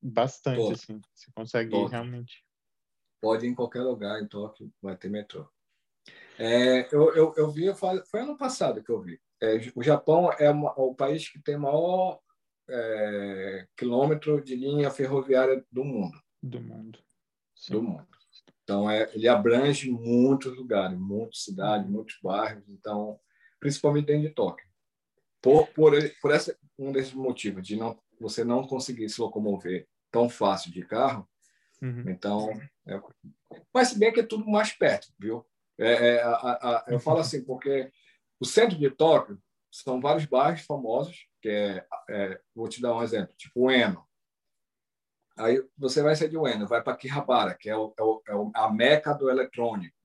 bastante, 0.00 0.72
assim. 0.72 1.00
Você 1.12 1.30
consegue 1.34 1.76
realmente. 1.88 2.44
Pode 3.20 3.44
ir 3.44 3.48
em 3.48 3.54
qualquer 3.54 3.82
lugar 3.82 4.22
em 4.22 4.28
Tóquio, 4.28 4.72
vai 4.80 4.96
ter 4.96 5.10
metrô. 5.10 5.50
É, 6.38 6.86
eu, 6.94 7.12
eu, 7.16 7.34
eu 7.36 7.50
vi, 7.50 7.66
foi 7.74 8.20
ano 8.20 8.36
passado 8.36 8.80
que 8.80 8.92
eu 8.92 9.00
vi. 9.00 9.20
É, 9.42 9.56
o 9.74 9.82
Japão 9.82 10.30
é 10.38 10.48
uma, 10.48 10.72
o 10.80 10.94
país 10.94 11.28
que 11.28 11.42
tem 11.42 11.58
maior 11.58 12.20
é, 12.70 13.66
quilômetro 13.76 14.40
de 14.40 14.54
linha 14.54 14.88
ferroviária 14.88 15.66
do 15.70 15.84
mundo. 15.84 16.16
Do 16.40 16.60
mundo. 16.60 17.00
Sim. 17.58 17.74
Do 17.74 17.82
mundo. 17.82 18.06
Então, 18.62 18.90
é, 18.90 19.10
ele 19.14 19.26
abrange 19.26 19.90
muitos 19.90 20.54
lugares, 20.56 20.98
muitas 20.98 21.42
cidades, 21.42 21.86
uhum. 21.86 21.92
muitos 21.92 22.18
bairros. 22.22 22.68
Então, 22.68 23.18
principalmente 23.58 24.06
dentro 24.06 24.28
de 24.28 24.34
Tóquio. 24.34 24.68
Por, 25.40 25.66
por, 25.68 25.92
por 26.20 26.32
essa, 26.32 26.56
um 26.78 26.92
desses 26.92 27.14
motivos, 27.14 27.66
de 27.66 27.76
não, 27.76 27.98
você 28.20 28.44
não 28.44 28.66
conseguir 28.66 29.08
se 29.08 29.20
locomover 29.20 29.88
tão 30.10 30.28
fácil 30.28 30.70
de 30.70 30.84
carro. 30.84 31.28
Uhum. 31.80 32.04
Então, 32.08 32.50
é, 32.86 33.00
mas 33.72 33.88
se 33.88 33.98
bem 33.98 34.12
que 34.12 34.20
é 34.20 34.26
tudo 34.26 34.46
mais 34.46 34.72
perto, 34.72 35.08
viu? 35.18 35.46
É, 35.78 36.16
é, 36.16 36.22
a, 36.22 36.32
a, 36.32 36.84
eu 36.88 36.98
falo 36.98 37.20
assim, 37.20 37.44
porque 37.44 37.90
o 38.40 38.44
centro 38.44 38.76
de 38.76 38.90
Tóquio 38.90 39.40
são 39.70 40.00
vários 40.00 40.26
bairros 40.26 40.62
famosos, 40.62 41.26
que 41.40 41.48
é, 41.48 41.86
é 42.10 42.40
vou 42.54 42.68
te 42.68 42.82
dar 42.82 42.96
um 42.96 43.02
exemplo, 43.02 43.34
tipo 43.36 43.66
o 43.66 43.70
Eno. 43.70 44.04
Aí 45.38 45.64
você 45.76 46.02
vai 46.02 46.16
sair 46.16 46.28
de 46.28 46.36
Ueno, 46.36 46.66
vai 46.66 46.82
para 46.82 46.96
Kihabara, 46.96 47.54
que 47.54 47.70
é, 47.70 47.76
o, 47.76 47.94
é, 47.98 48.02
o, 48.02 48.22
é, 48.28 48.32
a 48.54 48.70
meca 48.70 49.12
do 49.12 49.30
eletrônico. 49.30 49.96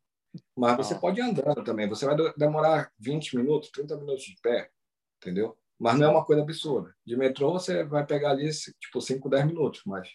Mas 0.56 0.78
você 0.78 0.94
ah. 0.94 1.00
pode 1.00 1.20
ir 1.20 1.24
andando 1.24 1.64
também. 1.64 1.88
Você 1.90 2.06
vai 2.06 2.16
demorar 2.38 2.92
20 3.00 3.38
minutos, 3.38 3.70
30 3.70 3.98
minutos 3.98 4.24
de 4.24 4.36
pé, 4.42 4.70
entendeu? 5.22 5.58
Mas 5.80 5.98
não 5.98 6.08
é 6.08 6.10
uma 6.10 6.26
coisa 6.26 6.42
absurda. 6.42 6.96
De 7.06 7.16
metrô 7.16 7.52
você 7.52 7.84
vai 7.84 8.06
pegar 8.06 8.32
ali 8.32 8.50
tipo 8.80 9.02
5, 9.02 9.30
10 9.30 9.46
minutos, 9.48 9.82
mas 9.86 10.10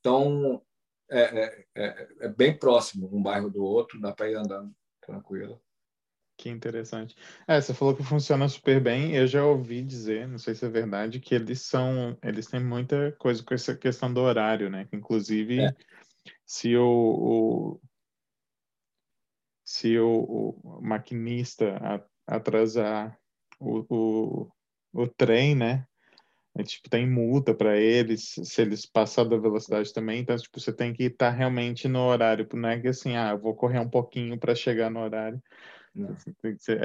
então 0.00 0.62
é, 1.10 1.20
é, 1.20 1.66
é, 1.74 2.08
é 2.20 2.28
bem 2.28 2.58
próximo 2.58 3.08
um 3.12 3.22
bairro 3.22 3.50
do 3.50 3.62
outro, 3.62 4.00
dá 4.00 4.12
para 4.12 4.30
ir 4.30 4.34
andando 4.34 4.74
tranquilo. 5.00 5.60
Que 6.36 6.48
interessante. 6.48 7.14
É, 7.46 7.60
você 7.60 7.72
falou 7.74 7.94
que 7.94 8.02
funciona 8.02 8.48
super 8.48 8.80
bem. 8.80 9.14
Eu 9.14 9.26
já 9.26 9.44
ouvi 9.44 9.82
dizer, 9.82 10.26
não 10.26 10.38
sei 10.38 10.54
se 10.54 10.64
é 10.64 10.68
verdade, 10.68 11.20
que 11.20 11.34
eles 11.34 11.62
são, 11.62 12.16
eles 12.22 12.46
têm 12.46 12.62
muita 12.62 13.12
coisa 13.12 13.42
com 13.42 13.54
essa 13.54 13.76
questão 13.76 14.12
do 14.12 14.20
horário, 14.20 14.68
né? 14.70 14.88
Inclusive, 14.92 15.60
é. 15.60 15.74
se 16.44 16.76
o, 16.76 16.84
o 16.84 17.80
se 19.64 19.98
o, 19.98 20.58
o, 20.62 20.82
maquinista 20.82 22.06
atrasar 22.26 23.18
o, 23.60 23.86
o, 23.88 24.52
o 24.92 25.08
trem, 25.08 25.54
né? 25.54 25.86
É, 26.54 26.62
tipo, 26.62 26.90
tem 26.90 27.08
multa 27.08 27.54
para 27.54 27.78
eles 27.78 28.34
se 28.42 28.60
eles 28.60 28.84
passar 28.84 29.24
da 29.24 29.38
velocidade 29.38 29.92
também. 29.92 30.20
Então, 30.20 30.36
tipo, 30.36 30.60
você 30.60 30.72
tem 30.72 30.92
que 30.92 31.04
estar 31.04 31.30
realmente 31.30 31.88
no 31.88 32.00
horário. 32.00 32.46
Não 32.52 32.68
é 32.68 32.78
que 32.78 32.88
assim, 32.88 33.16
ah, 33.16 33.30
eu 33.30 33.38
vou 33.38 33.54
correr 33.54 33.78
um 33.78 33.88
pouquinho 33.88 34.38
para 34.38 34.54
chegar 34.54 34.90
no 34.90 35.00
horário. 35.00 35.42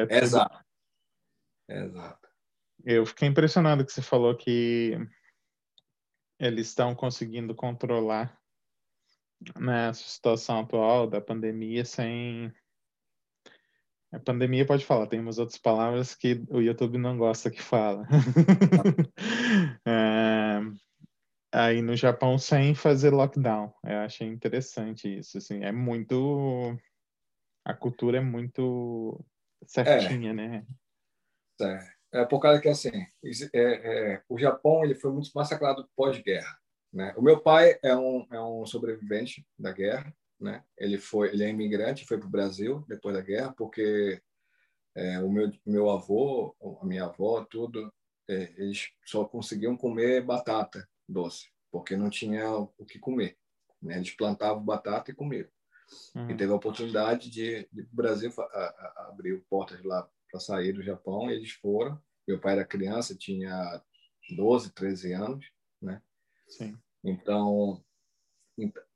É 0.10 0.18
Exato. 0.18 0.66
Exato. 1.70 2.28
Eu 2.84 3.06
fiquei 3.06 3.28
impressionado 3.28 3.86
que 3.86 3.92
você 3.92 4.02
falou 4.02 4.36
que 4.36 4.98
eles 6.40 6.68
estão 6.68 6.94
conseguindo 6.94 7.56
controlar 7.56 8.38
né, 9.60 9.90
a 9.90 9.94
situação 9.94 10.60
atual 10.60 11.08
da 11.08 11.22
pandemia 11.22 11.84
sem. 11.86 12.54
A 14.12 14.20
pandemia 14.20 14.66
pode 14.66 14.86
falar, 14.86 15.08
tem 15.08 15.20
umas 15.20 15.38
outras 15.38 15.58
palavras 15.58 16.16
que 16.16 16.42
o 16.50 16.62
YouTube 16.62 16.98
não 16.98 17.18
gosta 17.18 17.52
que 17.52 17.62
fala. 17.62 18.08
é, 19.86 20.60
aí 21.52 21.82
no 21.82 21.96
Japão 21.96 22.38
sem 22.38 22.74
fazer 22.74 23.10
lockdown. 23.10 23.74
Eu 23.84 23.98
achei 24.00 24.28
interessante 24.28 25.20
isso. 25.20 25.38
Assim, 25.38 25.62
é 25.62 25.74
muito 25.74 26.78
a 27.68 27.74
cultura 27.74 28.20
é 28.20 28.22
muito 28.22 29.20
certinha, 29.66 30.30
é. 30.30 30.34
né? 30.34 30.68
É, 31.60 32.20
é 32.22 32.26
por 32.26 32.40
causa 32.40 32.62
que 32.62 32.70
assim, 32.70 33.06
é, 33.54 34.14
é, 34.14 34.24
o 34.30 34.40
Japão 34.40 34.86
ele 34.86 34.96
foi 34.96 35.12
muito 35.12 35.30
massacrado 35.36 35.90
pós-guerra. 35.94 36.58
Né? 36.94 37.14
O 37.18 37.22
meu 37.22 37.42
pai 37.42 37.78
é 37.84 37.94
um, 37.94 38.26
é 38.32 38.40
um 38.40 38.66
sobrevivente 38.66 39.46
da 39.60 39.74
guerra, 39.74 40.16
né? 40.40 40.64
Ele 40.78 40.98
foi, 40.98 41.28
ele 41.28 41.44
é 41.44 41.50
imigrante, 41.50 42.06
foi 42.06 42.18
para 42.18 42.28
o 42.28 42.32
Brasil 42.32 42.86
depois 42.88 43.14
da 43.14 43.22
guerra, 43.22 43.54
porque 43.58 44.22
é, 44.96 45.20
o 45.20 45.30
meu 45.30 45.52
meu 45.66 45.90
avô, 45.90 46.56
a 46.82 46.86
minha 46.86 47.04
avó, 47.04 47.44
tudo, 47.44 47.94
é, 48.30 48.54
eles 48.56 48.92
só 49.04 49.26
conseguiam 49.26 49.76
comer 49.76 50.24
batata 50.24 50.88
doce, 51.08 51.52
porque 51.70 51.98
não 51.98 52.10
tinha 52.10 52.50
o 52.50 52.86
que 52.86 52.98
comer. 52.98 53.38
Né? 53.82 53.98
Eles 53.98 54.12
plantavam 54.12 54.64
batata 54.64 55.12
e 55.12 55.14
comiam. 55.14 55.50
Uhum. 56.16 56.30
E 56.30 56.38
teve 56.38 56.52
a 56.52 56.56
oportunidade 56.56 57.30
de, 57.30 57.68
de 57.72 57.82
o 57.82 57.90
Brasil 57.92 58.32
a, 58.38 58.44
a, 58.44 59.08
abriu 59.10 59.46
portas 59.50 59.82
lá 59.84 60.08
para 60.30 60.40
sair 60.40 60.74
do 60.74 60.84
Japão. 60.84 61.30
eles 61.30 61.52
foram. 61.52 62.02
Meu 62.28 62.40
pai 62.40 62.54
era 62.54 62.66
criança, 62.66 63.16
tinha 63.16 63.82
12, 64.36 64.74
13 64.74 65.14
anos, 65.14 65.46
né? 65.82 66.02
Sim. 66.48 66.78
Então, 67.04 67.84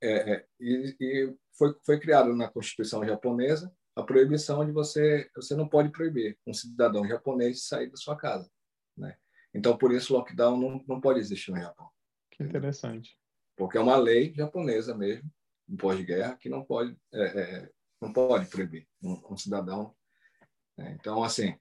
é, 0.01 0.33
é, 0.33 0.45
e, 0.59 0.95
e 0.99 1.35
foi, 1.57 1.75
foi 1.85 1.99
criado 1.99 2.35
na 2.35 2.49
Constituição 2.49 3.05
japonesa 3.05 3.73
a 3.95 4.03
proibição 4.03 4.65
de 4.65 4.71
você 4.71 5.29
você 5.35 5.55
não 5.55 5.67
pode 5.67 5.89
proibir 5.89 6.37
um 6.47 6.53
cidadão 6.53 7.07
japonês 7.07 7.67
sair 7.67 7.89
da 7.89 7.97
sua 7.97 8.15
casa, 8.15 8.49
né? 8.97 9.17
Então 9.53 9.77
por 9.77 9.91
isso 9.91 10.13
lockdown 10.13 10.57
não, 10.57 10.83
não 10.87 11.01
pode 11.01 11.19
existir 11.19 11.51
no 11.51 11.59
Japão. 11.59 11.89
Que 12.31 12.43
interessante. 12.43 13.17
Porque 13.55 13.77
é 13.77 13.81
uma 13.81 13.97
lei 13.97 14.33
japonesa 14.33 14.97
mesmo 14.97 15.29
pós-guerra 15.77 16.37
que 16.37 16.49
não 16.49 16.63
pode 16.63 16.95
é, 17.13 17.23
é, 17.23 17.69
não 18.01 18.11
pode 18.11 18.47
proibir 18.47 18.87
um, 19.01 19.33
um 19.33 19.37
cidadão. 19.37 19.95
É, 20.77 20.91
então, 20.91 21.23
assim, 21.23 21.55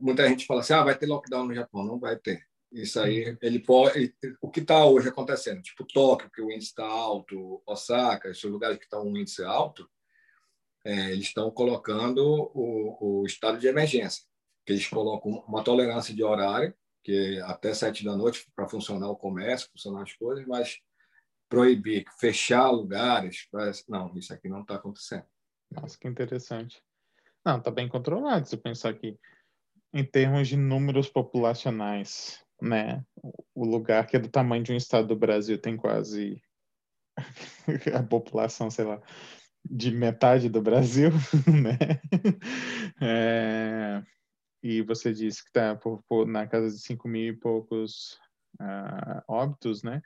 muita 0.00 0.28
gente 0.28 0.46
fala 0.46 0.60
assim, 0.60 0.72
ah, 0.72 0.82
vai 0.82 0.98
ter 0.98 1.06
lockdown 1.06 1.46
no 1.46 1.54
Japão, 1.54 1.84
não 1.84 1.98
vai 1.98 2.16
ter. 2.16 2.44
Isso 2.72 2.98
aí, 2.98 3.38
ele 3.40 3.60
pode. 3.60 4.12
O 4.40 4.50
que 4.50 4.58
está 4.58 4.84
hoje 4.84 5.08
acontecendo, 5.08 5.62
tipo 5.62 5.86
Tóquio, 5.86 6.30
que 6.30 6.42
o 6.42 6.50
índice 6.50 6.70
está 6.70 6.84
alto, 6.84 7.62
Osaka, 7.64 8.28
esses 8.28 8.42
lugares 8.44 8.78
que 8.78 8.84
estão 8.84 9.06
um 9.06 9.16
índice 9.16 9.44
alto, 9.44 9.88
é, 10.84 11.12
eles 11.12 11.26
estão 11.26 11.50
colocando 11.52 12.50
o, 12.52 13.20
o, 13.20 13.26
estado 13.26 13.58
de 13.58 13.68
emergência, 13.68 14.24
que 14.66 14.72
eles 14.72 14.88
colocam 14.88 15.44
uma 15.46 15.62
tolerância 15.62 16.12
de 16.12 16.24
horário, 16.24 16.74
que 17.04 17.36
é 17.36 17.40
até 17.42 17.72
sete 17.72 18.04
da 18.04 18.16
noite 18.16 18.50
para 18.56 18.68
funcionar 18.68 19.08
o 19.08 19.16
comércio, 19.16 19.70
funcionar 19.70 20.02
as 20.02 20.12
coisas, 20.12 20.44
mas 20.44 20.80
proibir, 21.48 22.04
fechar 22.18 22.70
lugares. 22.70 23.48
Não, 23.88 24.16
isso 24.16 24.32
aqui 24.32 24.48
não 24.48 24.62
está 24.62 24.76
acontecendo. 24.76 25.24
Nossa, 25.70 25.98
que 25.98 26.08
interessante. 26.08 26.82
Não, 27.44 27.58
está 27.58 27.70
bem 27.70 27.88
controlado 27.88 28.48
se 28.48 28.56
pensar 28.56 28.94
que, 28.94 29.18
em 29.92 30.04
termos 30.04 30.48
de 30.48 30.56
números 30.56 31.08
populacionais, 31.08 32.42
né, 32.60 33.04
o 33.54 33.64
lugar 33.64 34.06
que 34.06 34.16
é 34.16 34.20
do 34.20 34.28
tamanho 34.28 34.62
de 34.62 34.72
um 34.72 34.76
estado 34.76 35.08
do 35.08 35.16
Brasil 35.16 35.60
tem 35.60 35.76
quase 35.76 36.40
a 37.94 38.02
população, 38.02 38.70
sei 38.70 38.84
lá, 38.84 39.00
de 39.64 39.90
metade 39.90 40.48
do 40.48 40.60
Brasil, 40.60 41.10
né? 41.46 41.78
É, 43.00 44.02
e 44.62 44.82
você 44.82 45.12
disse 45.12 45.42
que 45.42 45.50
está 45.50 45.78
na 46.26 46.46
casa 46.46 46.70
de 46.70 46.78
5 46.80 47.08
mil 47.08 47.32
e 47.32 47.36
poucos 47.36 48.18
uh, 48.60 49.22
óbitos, 49.28 49.82
né? 49.82 50.02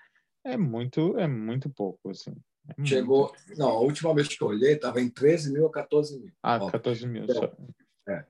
É 0.48 0.56
muito, 0.56 1.18
é 1.18 1.26
muito 1.26 1.68
pouco, 1.68 2.08
assim. 2.08 2.34
É 2.68 2.84
Chegou. 2.84 3.34
Muito. 3.46 3.58
Não, 3.58 3.68
a 3.68 3.80
última 3.80 4.14
vez 4.14 4.28
que 4.28 4.42
eu 4.42 4.48
olhei 4.48 4.72
estava 4.72 4.98
em 4.98 5.10
13 5.10 5.52
mil 5.52 5.66
a 5.66 5.70
14 5.70 6.18
mil. 6.18 6.32
Ah, 6.42 6.58
Ó, 6.58 6.70
14 6.70 7.06
mil. 7.06 7.26
Só. 7.30 7.52
É. 8.08 8.24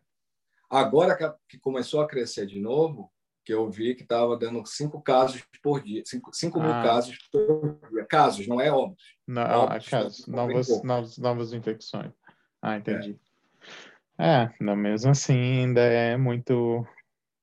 Agora 0.68 1.16
que, 1.48 1.58
começou 1.60 2.00
a 2.00 2.08
crescer 2.08 2.44
de 2.44 2.60
novo, 2.60 3.12
que 3.44 3.54
eu 3.54 3.70
vi 3.70 3.94
que 3.94 4.02
estava 4.02 4.37
dando 4.37 4.66
cinco 4.66 5.00
casos 5.00 5.44
por 5.62 5.80
dia, 5.80 6.02
5, 6.04 6.30
cinco 6.34 6.60
mil 6.60 6.72
ah. 6.72 6.82
casos 6.82 7.16
por 7.30 7.78
dia. 7.88 8.04
Casos, 8.06 8.48
não 8.48 8.60
é 8.60 8.72
óbitos. 8.72 9.16
Não, 9.25 9.42
ah, 9.42 9.58
óbitos, 9.60 9.88
casos, 9.88 10.26
novas, 10.26 10.82
novas, 10.82 11.18
novas 11.18 11.52
infecções. 11.52 12.12
Ah, 12.60 12.76
entendi. 12.76 13.16
É, 14.18 14.42
é 14.42 14.54
não, 14.60 14.75
mesmo 14.75 15.12
assim 15.12 15.38
ainda 15.60 15.82
é 15.82 16.16
muito. 16.16 16.84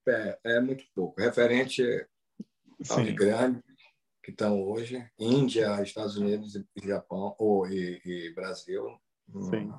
É, 0.05 0.39
é 0.43 0.59
muito 0.59 0.83
pouco. 0.93 1.21
Referente 1.21 1.81
ao 2.89 3.01
de 3.01 3.13
grande, 3.13 3.63
que 4.25 4.31
estão 4.31 4.59
hoje, 4.59 5.07
Índia, 5.19 5.79
Estados 5.83 6.17
Unidos 6.17 6.55
e 6.55 6.65
Japão, 6.83 7.35
ou 7.37 7.67
e, 7.67 8.01
e 8.03 8.33
Brasil. 8.33 8.99
Sim. 9.51 9.71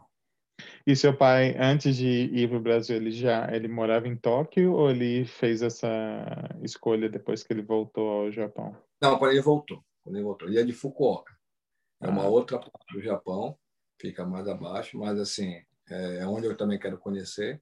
E 0.86 0.94
seu 0.94 1.14
pai, 1.14 1.56
antes 1.58 1.96
de 1.96 2.06
ir 2.06 2.48
para 2.48 2.56
o 2.56 2.62
Brasil, 2.62 2.94
ele 2.94 3.10
já 3.10 3.52
ele 3.52 3.66
morava 3.66 4.06
em 4.06 4.16
Tóquio 4.16 4.72
ou 4.72 4.88
ele 4.88 5.24
fez 5.24 5.62
essa 5.62 5.88
escolha 6.62 7.08
depois 7.08 7.42
que 7.42 7.52
ele 7.52 7.62
voltou 7.62 8.08
ao 8.08 8.30
Japão? 8.30 8.76
Não, 9.02 9.18
quando 9.18 9.32
ele 9.32 9.42
voltou. 9.42 9.84
Quando 10.04 10.14
ele 10.14 10.24
voltou, 10.24 10.48
ele 10.48 10.60
é 10.60 10.64
de 10.64 10.72
Fukuoka. 10.72 11.36
É 12.00 12.08
uma 12.08 12.22
ah. 12.22 12.28
outra 12.28 12.58
parte 12.58 12.94
do 12.94 13.02
Japão. 13.02 13.58
fica 14.00 14.24
mais 14.24 14.46
abaixo, 14.46 14.96
mas 14.96 15.18
assim 15.18 15.60
é, 15.90 16.18
é 16.18 16.26
onde 16.26 16.46
eu 16.46 16.56
também 16.56 16.78
quero 16.78 16.98
conhecer 16.98 17.60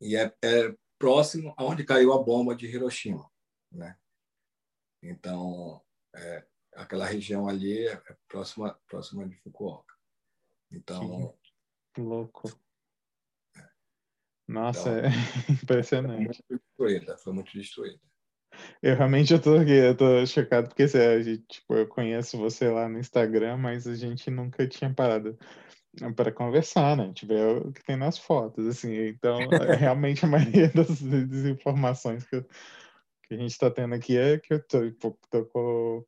e 0.00 0.14
é, 0.14 0.32
é 0.44 0.72
próximo 0.96 1.52
aonde 1.56 1.82
caiu 1.82 2.12
a 2.12 2.22
bomba 2.22 2.54
de 2.54 2.66
Hiroshima, 2.66 3.28
né? 3.72 3.96
Então 5.02 5.82
é, 6.14 6.44
aquela 6.74 7.06
região 7.06 7.48
ali 7.48 7.86
é 7.86 8.00
próxima 8.28 8.78
próxima 8.88 9.28
de 9.28 9.36
Fukuoka. 9.36 9.94
Então 10.70 11.34
que 11.94 12.00
louco. 12.00 12.48
Nossa, 14.46 14.90
então, 14.90 15.10
é 15.10 15.10
impressionante. 15.62 16.42
Foi 16.46 16.56
muito 16.56 16.66
destruída, 16.66 17.18
foi 17.18 17.32
muito 17.32 17.52
destruída. 17.52 18.00
Eu 18.82 18.96
realmente 18.96 19.32
eu 19.32 19.40
tô 19.40 19.56
aqui, 19.56 19.72
eu 19.72 19.96
tô 19.96 20.26
chocado 20.26 20.68
porque 20.68 20.82
assim, 20.84 20.98
a 20.98 21.22
gente, 21.22 21.44
tipo, 21.46 21.74
eu 21.74 21.86
conheço 21.86 22.36
você 22.36 22.68
lá 22.68 22.88
no 22.88 22.98
Instagram, 22.98 23.56
mas 23.56 23.86
a 23.86 23.94
gente 23.94 24.30
nunca 24.30 24.66
tinha 24.66 24.92
parado 24.92 25.38
para 26.16 26.32
conversar, 26.32 26.96
né? 26.96 27.06
Gente 27.06 27.26
vê 27.26 27.40
o 27.42 27.72
que 27.72 27.84
tem 27.84 27.96
nas 27.96 28.18
fotos, 28.18 28.66
assim. 28.66 28.94
Então, 29.08 29.38
é, 29.40 29.74
realmente 29.76 30.24
a 30.24 30.28
maioria 30.28 30.68
das, 30.68 31.00
das 31.00 31.44
informações 31.44 32.24
que, 32.24 32.36
eu, 32.36 32.46
que, 33.30 33.34
a 33.34 33.38
gente 33.38 33.52
está 33.52 33.70
tendo 33.70 33.94
aqui 33.94 34.16
é 34.16 34.38
que 34.38 34.54
eu 34.54 34.62
tô, 34.66 35.12
tô, 35.30 36.06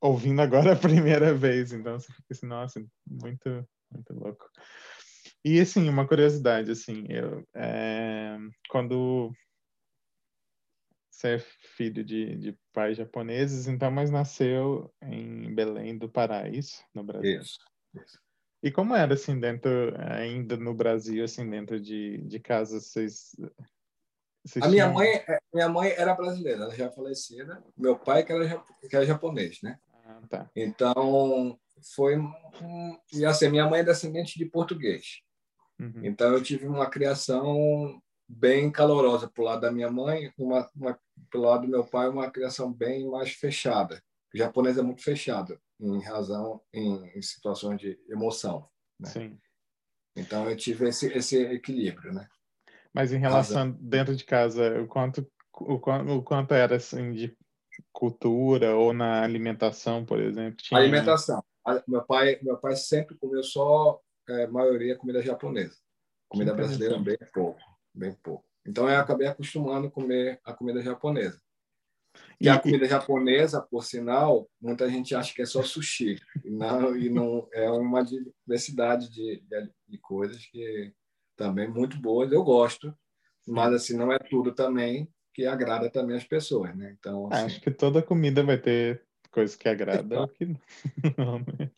ouvindo 0.00 0.40
agora 0.40 0.72
a 0.72 0.76
primeira 0.76 1.34
vez. 1.34 1.72
Então, 1.72 1.98
você 1.98 2.12
fica 2.12 2.28
assim, 2.30 2.46
nossa, 2.46 2.84
muito, 3.06 3.68
muito 3.92 4.14
louco. 4.14 4.48
E, 5.44 5.60
assim, 5.60 5.88
uma 5.88 6.08
curiosidade, 6.08 6.70
assim, 6.70 7.06
eu, 7.08 7.46
é, 7.54 8.36
quando 8.68 9.32
você 11.10 11.34
é 11.34 11.38
filho 11.38 12.04
de, 12.04 12.36
de 12.36 12.58
pais 12.72 12.96
japoneses, 12.96 13.68
então, 13.68 13.90
mas 13.90 14.10
nasceu 14.10 14.92
em 15.02 15.54
Belém 15.54 15.96
do 15.96 16.08
Pará, 16.08 16.48
isso? 16.48 16.82
No 16.94 17.04
Brasil? 17.04 17.40
Isso, 17.40 17.58
isso. 17.94 18.18
E 18.62 18.70
como 18.70 18.94
era, 18.94 19.14
assim, 19.14 19.38
dentro, 19.38 19.70
ainda 19.98 20.56
no 20.56 20.74
Brasil, 20.74 21.24
assim, 21.24 21.48
dentro 21.48 21.80
de, 21.80 22.18
de 22.18 22.40
casa, 22.40 22.80
vocês... 22.80 23.36
a 24.60 24.68
minha 24.68 24.88
mãe, 24.88 25.08
é, 25.08 25.38
minha 25.52 25.68
mãe 25.68 25.90
era 25.90 26.14
brasileira, 26.14 26.64
ela 26.64 26.74
já 26.74 26.90
falecida. 26.90 27.62
Meu 27.76 27.98
pai 27.98 28.24
que 28.24 28.32
era, 28.32 28.64
que 28.88 28.96
era 28.96 29.06
japonês, 29.06 29.58
né? 29.62 29.78
Ah, 30.04 30.20
tá. 30.28 30.50
Então, 30.54 31.58
foi... 31.94 32.16
E 33.12 33.24
assim, 33.24 33.48
minha 33.48 33.68
mãe 33.68 33.80
é 33.80 33.84
descendente 33.84 34.38
de 34.38 34.46
português. 34.46 35.20
Uhum. 35.78 36.04
Então, 36.04 36.32
eu 36.32 36.42
tive 36.42 36.66
uma 36.66 36.88
criação 36.88 38.00
bem 38.28 38.70
calorosa 38.70 39.28
pro 39.28 39.44
lado 39.44 39.60
da 39.60 39.70
minha 39.70 39.90
mãe, 39.90 40.32
uma, 40.36 40.68
uma 40.74 40.98
pelo 41.30 41.44
lado 41.44 41.62
do 41.62 41.68
meu 41.68 41.84
pai, 41.84 42.08
uma 42.08 42.30
criação 42.30 42.72
bem 42.72 43.08
mais 43.08 43.32
fechada. 43.32 44.02
O 44.34 44.38
japonês 44.38 44.76
é 44.78 44.82
muito 44.82 45.02
fechado 45.02 45.58
em 45.80 46.02
razão 46.02 46.60
em, 46.72 47.06
em 47.16 47.22
situações 47.22 47.80
de 47.80 47.98
emoção. 48.08 48.68
Né? 48.98 49.08
Sim. 49.08 49.38
Então 50.16 50.48
eu 50.48 50.56
tive 50.56 50.88
esse, 50.88 51.06
esse 51.12 51.36
equilíbrio, 51.36 52.12
né? 52.12 52.28
Mas 52.96 53.12
em 53.12 53.18
relação 53.18 53.58
razão. 53.58 53.78
dentro 53.78 54.16
de 54.16 54.24
casa, 54.24 54.80
o 54.80 54.86
quanto 54.86 55.30
o, 55.52 55.74
o 55.74 56.22
quanto 56.22 56.54
era 56.54 56.76
assim 56.76 57.12
de 57.12 57.36
cultura 57.92 58.74
ou 58.74 58.94
na 58.94 59.22
alimentação, 59.22 60.02
por 60.02 60.18
exemplo? 60.18 60.56
Tinha... 60.56 60.80
Alimentação. 60.80 61.44
Meu 61.86 62.02
pai, 62.02 62.38
meu 62.40 62.56
pai 62.56 62.74
sempre 62.74 63.14
comeu 63.18 63.42
só 63.42 64.00
é, 64.26 64.46
maioria 64.46 64.96
comida 64.96 65.20
japonesa. 65.20 65.76
Comida 66.26 66.54
brasileira 66.54 66.98
bem 66.98 67.18
pouco, 67.34 67.60
bem 67.94 68.14
pouco. 68.22 68.46
Então 68.66 68.88
eu 68.88 68.98
acabei 68.98 69.26
acostumando 69.26 69.88
a 69.88 69.90
comer 69.90 70.40
a 70.42 70.54
comida 70.54 70.80
japonesa. 70.80 71.38
E, 72.40 72.46
e 72.46 72.48
a 72.48 72.58
comida 72.58 72.86
japonesa, 72.86 73.60
por 73.60 73.84
sinal, 73.84 74.48
muita 74.58 74.88
gente 74.88 75.14
acha 75.14 75.34
que 75.34 75.42
é 75.42 75.46
só 75.46 75.62
sushi. 75.62 76.18
E 76.42 76.48
não, 76.48 76.96
e 76.96 77.10
não 77.10 77.46
é 77.52 77.70
uma 77.70 78.02
diversidade 78.02 79.10
de, 79.10 79.44
de, 79.46 79.70
de 79.86 79.98
coisas 79.98 80.46
que 80.46 80.94
também 81.36 81.68
muito 81.68 82.00
boas, 82.00 82.32
eu 82.32 82.42
gosto, 82.42 82.96
mas 83.46 83.72
assim 83.72 83.96
não 83.96 84.12
é 84.12 84.18
tudo 84.18 84.52
também 84.52 85.08
que 85.34 85.46
agrada 85.46 85.90
também 85.90 86.16
as 86.16 86.24
pessoas, 86.24 86.74
né? 86.74 86.96
Então, 86.98 87.28
assim... 87.30 87.44
acho 87.44 87.60
que 87.60 87.70
toda 87.70 88.02
comida 88.02 88.42
vai 88.42 88.56
ter 88.56 89.02
coisas 89.30 89.54
que 89.54 89.68
agradam 89.68 90.22
ou 90.22 90.28
que 90.28 90.46
não, 91.18 91.38
né? 91.38 91.70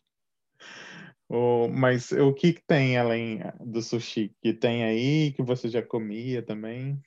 O, 1.29 1.67
mas 1.67 2.11
o 2.11 2.33
que, 2.33 2.53
que 2.53 2.61
tem 2.65 2.97
além 2.97 3.39
do 3.59 3.83
sushi? 3.83 4.33
Que 4.41 4.51
tem 4.51 4.83
aí, 4.83 5.31
que 5.33 5.43
você 5.43 5.69
já 5.69 5.81
comia 5.81 6.41
também? 6.41 6.99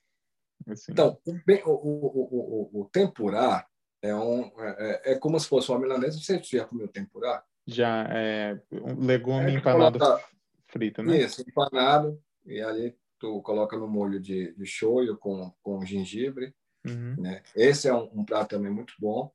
Assim. 0.68 0.92
Então, 0.92 1.18
o, 1.66 1.70
o, 1.70 2.70
o, 2.72 2.82
o, 2.82 2.84
tempurá 2.84 3.66
é, 4.00 4.14
um, 4.14 4.44
é, 4.60 4.76
é, 4.78 5.12
é, 5.12 5.18
como 5.18 5.40
se 5.40 5.48
fosse 5.48 5.70
uma 5.70 5.80
milanesa. 5.80 6.20
Você 6.20 6.40
já 6.40 6.64
comeu 6.64 6.86
tempurá? 6.86 7.42
Já, 7.66 8.06
é 8.10 8.60
um 8.72 9.04
legume 9.04 9.52
é, 9.52 9.54
empanado 9.54 9.98
coloca, 9.98 10.24
frito, 10.68 11.02
né? 11.02 11.18
Isso, 11.18 11.42
empanado. 11.42 12.22
E 12.44 12.60
ali 12.60 12.96
tu 13.18 13.40
coloca 13.42 13.76
no 13.76 13.86
molho 13.86 14.20
de, 14.20 14.52
de 14.54 14.66
shoyu 14.66 15.16
com, 15.16 15.52
com 15.62 15.84
gengibre. 15.84 16.54
Uhum. 16.84 17.14
Né? 17.18 17.42
Esse 17.54 17.88
é 17.88 17.94
um, 17.94 18.10
um, 18.12 18.24
prato 18.24 18.50
também 18.50 18.72
muito 18.72 18.94
bom. 18.98 19.32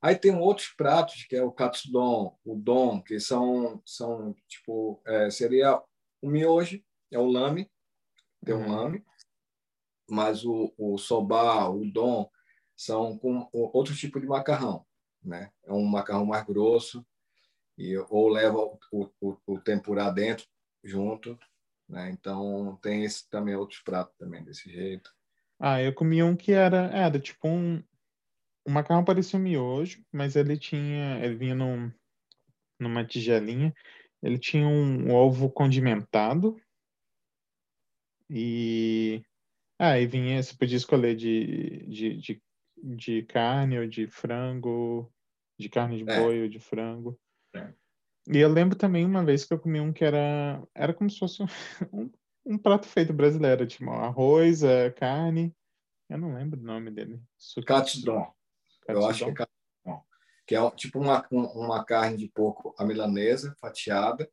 Aí 0.00 0.16
tem 0.16 0.34
outros 0.34 0.68
pratos, 0.68 1.24
que 1.24 1.36
é 1.36 1.42
o 1.42 1.52
katsudon, 1.52 2.38
o 2.44 2.54
don, 2.54 3.02
que 3.02 3.18
são, 3.18 3.82
são 3.84 4.34
tipo, 4.46 5.00
é, 5.06 5.30
seria 5.30 5.82
o 6.22 6.28
miojo, 6.28 6.80
é 7.10 7.18
o 7.18 7.26
lame, 7.26 7.70
tem 8.44 8.54
um 8.54 8.62
uhum. 8.62 8.76
lame, 8.76 9.04
mas 10.08 10.44
o, 10.44 10.72
o 10.78 10.96
soba, 10.96 11.68
o 11.68 11.84
dom, 11.90 12.30
são 12.76 13.18
com 13.18 13.48
outro 13.52 13.94
tipo 13.94 14.20
de 14.20 14.26
macarrão. 14.26 14.86
Né? 15.22 15.50
É 15.64 15.72
um 15.72 15.84
macarrão 15.84 16.26
mais 16.26 16.44
grosso, 16.46 17.04
e, 17.76 17.96
ou 18.08 18.28
leva 18.28 18.58
o, 18.58 19.10
o, 19.20 19.36
o 19.46 19.60
tempurá 19.60 20.10
dentro, 20.10 20.46
junto. 20.82 21.38
Né? 21.88 22.10
Então, 22.10 22.78
tem 22.82 23.04
esse, 23.04 23.28
também 23.28 23.54
outros 23.54 23.80
pratos 23.80 24.16
também 24.16 24.42
desse 24.44 24.70
jeito. 24.70 25.10
Ah, 25.58 25.80
eu 25.80 25.94
comi 25.94 26.22
um 26.22 26.36
que 26.36 26.52
era, 26.52 26.86
era 26.92 27.18
tipo 27.18 27.48
um, 27.48 27.82
o 28.66 28.70
macarrão 28.70 29.04
parecia 29.04 29.38
um 29.38 29.42
miojo, 29.42 30.04
mas 30.12 30.36
ele 30.36 30.58
tinha, 30.58 31.24
ele 31.24 31.36
vinha 31.36 31.54
num, 31.54 31.90
numa 32.78 33.06
tigelinha, 33.06 33.72
ele 34.22 34.38
tinha 34.38 34.66
um 34.66 35.14
ovo 35.14 35.48
condimentado 35.50 36.60
e 38.28 39.22
ah, 39.78 39.98
e 40.00 40.06
vinha, 40.06 40.42
você 40.42 40.56
podia 40.56 40.76
escolher 40.76 41.14
de, 41.14 41.86
de, 41.86 42.16
de, 42.16 42.42
de 42.82 43.22
carne 43.24 43.78
ou 43.78 43.86
de 43.86 44.06
frango, 44.06 45.12
de 45.58 45.68
carne 45.68 45.98
de 46.02 46.10
é. 46.10 46.16
boi 46.16 46.42
ou 46.42 46.48
de 46.48 46.58
frango. 46.58 47.18
É. 47.54 47.72
E 48.28 48.38
eu 48.38 48.48
lembro 48.48 48.76
também 48.76 49.04
uma 49.04 49.24
vez 49.24 49.44
que 49.44 49.54
eu 49.54 49.58
comi 49.58 49.80
um 49.80 49.92
que 49.92 50.04
era, 50.04 50.62
era 50.74 50.92
como 50.92 51.08
se 51.08 51.18
fosse 51.18 51.42
um, 51.42 51.46
um 52.44 52.58
prato 52.58 52.86
feito 52.86 53.12
brasileiro, 53.12 53.66
tipo 53.66 53.90
arroz, 53.90 54.62
é, 54.62 54.90
carne, 54.90 55.54
eu 56.08 56.18
não 56.18 56.34
lembro 56.34 56.60
o 56.60 56.64
nome 56.64 56.90
dele. 56.90 57.20
Katsudon. 57.66 58.32
Eu 58.88 59.04
acho 59.06 59.24
que 59.24 59.30
é 59.30 59.34
katsudon. 59.34 60.04
Que 60.46 60.54
é 60.54 60.70
tipo 60.70 61.00
uma, 61.00 61.26
uma 61.30 61.84
carne 61.84 62.16
de 62.16 62.28
porco 62.28 62.74
a 62.78 62.84
milanesa, 62.84 63.56
fatiada, 63.60 64.30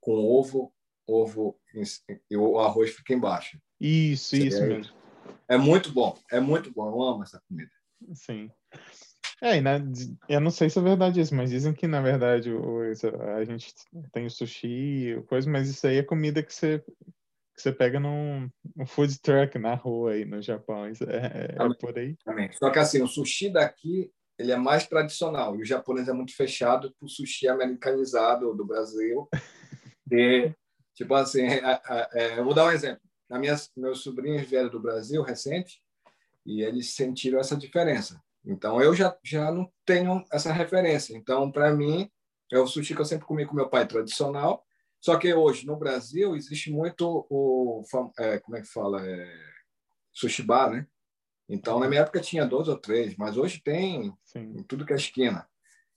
com 0.00 0.12
ovo, 0.12 0.74
ovo 1.06 1.58
e 2.30 2.36
o 2.36 2.58
arroz 2.58 2.90
fica 2.90 3.14
embaixo. 3.14 3.60
Isso, 3.80 4.36
Você 4.36 4.48
isso 4.48 4.62
é, 4.62 4.66
mesmo. 4.66 4.94
É 5.48 5.56
muito 5.56 5.92
bom, 5.92 6.18
é 6.30 6.40
muito 6.40 6.72
bom. 6.72 6.88
Eu 6.88 7.02
amo 7.02 7.22
essa 7.22 7.40
comida. 7.48 7.70
Sim. 8.14 8.50
É, 9.42 9.60
né, 9.60 9.82
eu 10.28 10.40
não 10.40 10.52
sei 10.52 10.70
se 10.70 10.78
é 10.78 10.82
verdade 10.82 11.20
isso, 11.20 11.34
mas 11.34 11.50
dizem 11.50 11.74
que, 11.74 11.88
na 11.88 12.00
verdade, 12.00 12.52
o, 12.52 12.80
a 13.36 13.44
gente 13.44 13.74
tem 14.12 14.24
o 14.24 14.30
sushi, 14.30 15.20
coisa, 15.26 15.50
mas 15.50 15.68
isso 15.68 15.84
aí 15.84 15.96
é 15.96 16.02
comida 16.02 16.42
que 16.42 16.54
você, 16.54 16.78
que 16.78 17.60
você 17.60 17.72
pega 17.72 17.98
num, 17.98 18.48
num 18.76 18.86
food 18.86 19.20
truck 19.20 19.58
na 19.58 19.74
rua 19.74 20.12
aí 20.12 20.24
no 20.24 20.40
Japão. 20.40 20.88
Isso 20.88 21.02
é, 21.04 21.56
é 21.56 21.74
por 21.80 21.98
aí. 21.98 22.16
Também. 22.24 22.52
Só 22.52 22.70
que 22.70 22.78
assim, 22.78 23.02
o 23.02 23.08
sushi 23.08 23.50
daqui 23.50 24.12
ele 24.38 24.52
é 24.52 24.56
mais 24.56 24.86
tradicional 24.86 25.56
e 25.56 25.62
o 25.62 25.66
japonês 25.66 26.08
é 26.08 26.12
muito 26.12 26.34
fechado 26.36 26.92
para 26.92 27.04
o 27.04 27.08
sushi 27.08 27.48
americanizado 27.48 28.54
do 28.54 28.64
Brasil. 28.64 29.28
e, 30.10 30.52
tipo 30.94 31.14
assim, 31.14 31.42
é, 31.42 31.80
é, 31.88 32.08
é, 32.14 32.38
eu 32.38 32.44
vou 32.44 32.54
dar 32.54 32.66
um 32.66 32.70
exemplo 32.70 33.02
minhas, 33.38 33.70
meus 33.76 34.02
sobrinhos 34.02 34.48
vieram 34.48 34.68
do 34.68 34.80
Brasil 34.80 35.22
recente 35.22 35.82
e 36.44 36.62
eles 36.62 36.94
sentiram 36.94 37.38
essa 37.38 37.56
diferença. 37.56 38.20
Então, 38.44 38.82
eu 38.82 38.94
já, 38.94 39.16
já 39.22 39.50
não 39.52 39.72
tenho 39.84 40.24
essa 40.32 40.52
referência. 40.52 41.16
Então, 41.16 41.50
para 41.50 41.72
mim, 41.72 42.10
é 42.50 42.58
o 42.58 42.66
sushi 42.66 42.94
que 42.94 43.00
eu 43.00 43.04
sempre 43.04 43.26
comi 43.26 43.46
com 43.46 43.54
meu 43.54 43.68
pai 43.68 43.86
tradicional. 43.86 44.64
Só 45.00 45.16
que 45.16 45.32
hoje, 45.32 45.66
no 45.66 45.76
Brasil, 45.76 46.36
existe 46.36 46.70
muito 46.70 47.26
o... 47.30 47.82
É, 48.18 48.38
como 48.38 48.56
é 48.56 48.60
que 48.60 48.68
fala? 48.68 49.04
É, 49.06 49.32
sushi 50.12 50.42
bar, 50.42 50.70
né? 50.70 50.86
Então, 51.48 51.78
na 51.78 51.88
minha 51.88 52.02
época 52.02 52.20
tinha 52.20 52.46
dois 52.46 52.68
ou 52.68 52.76
três, 52.76 53.16
mas 53.16 53.36
hoje 53.36 53.60
tem 53.62 54.12
Sim. 54.24 54.54
em 54.58 54.62
tudo 54.62 54.86
que 54.86 54.92
é 54.92 54.96
esquina. 54.96 55.48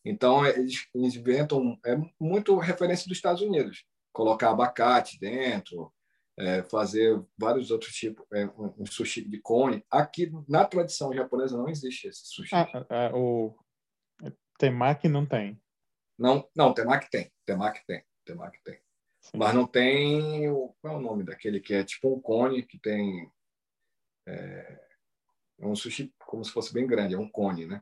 Então, 0.04 0.46
eles, 0.46 0.88
eles 0.94 1.16
inventam... 1.16 1.78
É 1.86 1.98
muito 2.20 2.58
referência 2.58 3.08
dos 3.08 3.18
Estados 3.18 3.42
Unidos. 3.42 3.86
Colocar 4.12 4.52
abacate 4.52 5.20
dentro, 5.20 5.92
é, 6.38 6.64
fazer 6.64 7.24
vários 7.38 7.72
outros 7.72 7.94
tipos, 7.94 8.26
é, 8.34 8.46
um, 8.58 8.86
sushi 8.86 9.28
de 9.28 9.40
cone. 9.40 9.86
Aqui, 9.90 10.32
na 10.48 10.66
tradição 10.66 11.14
japonesa, 11.14 11.58
não 11.58 11.70
existe 11.70 12.08
esse 12.08 12.26
sushi. 12.26 12.54
Ah, 12.54 12.68
ah, 12.90 13.12
o 13.16 13.56
temaki 14.58 15.08
não 15.08 15.26
tem? 15.26 15.62
Não, 16.18 16.48
não, 16.56 16.74
temaki 16.74 17.10
tem. 17.10 17.32
Temaki 17.46 17.86
tem. 17.86 18.04
temaki 18.26 18.62
tem. 18.64 18.80
Sim. 19.22 19.38
Mas 19.38 19.54
não 19.54 19.66
tem. 19.66 20.50
O, 20.50 20.76
qual 20.82 20.96
é 20.96 20.98
o 20.98 21.02
nome 21.02 21.24
daquele 21.24 21.60
que 21.60 21.74
é 21.74 21.84
tipo 21.84 22.14
um 22.14 22.22
cone 22.22 22.64
que 22.64 22.78
tem. 22.78 23.32
É, 24.28 24.86
é 25.60 25.66
um 25.66 25.76
sushi 25.76 26.14
como 26.20 26.44
se 26.44 26.52
fosse 26.52 26.74
bem 26.74 26.86
grande, 26.86 27.16
é 27.16 27.18
um 27.18 27.30
cone, 27.30 27.66
né? 27.66 27.82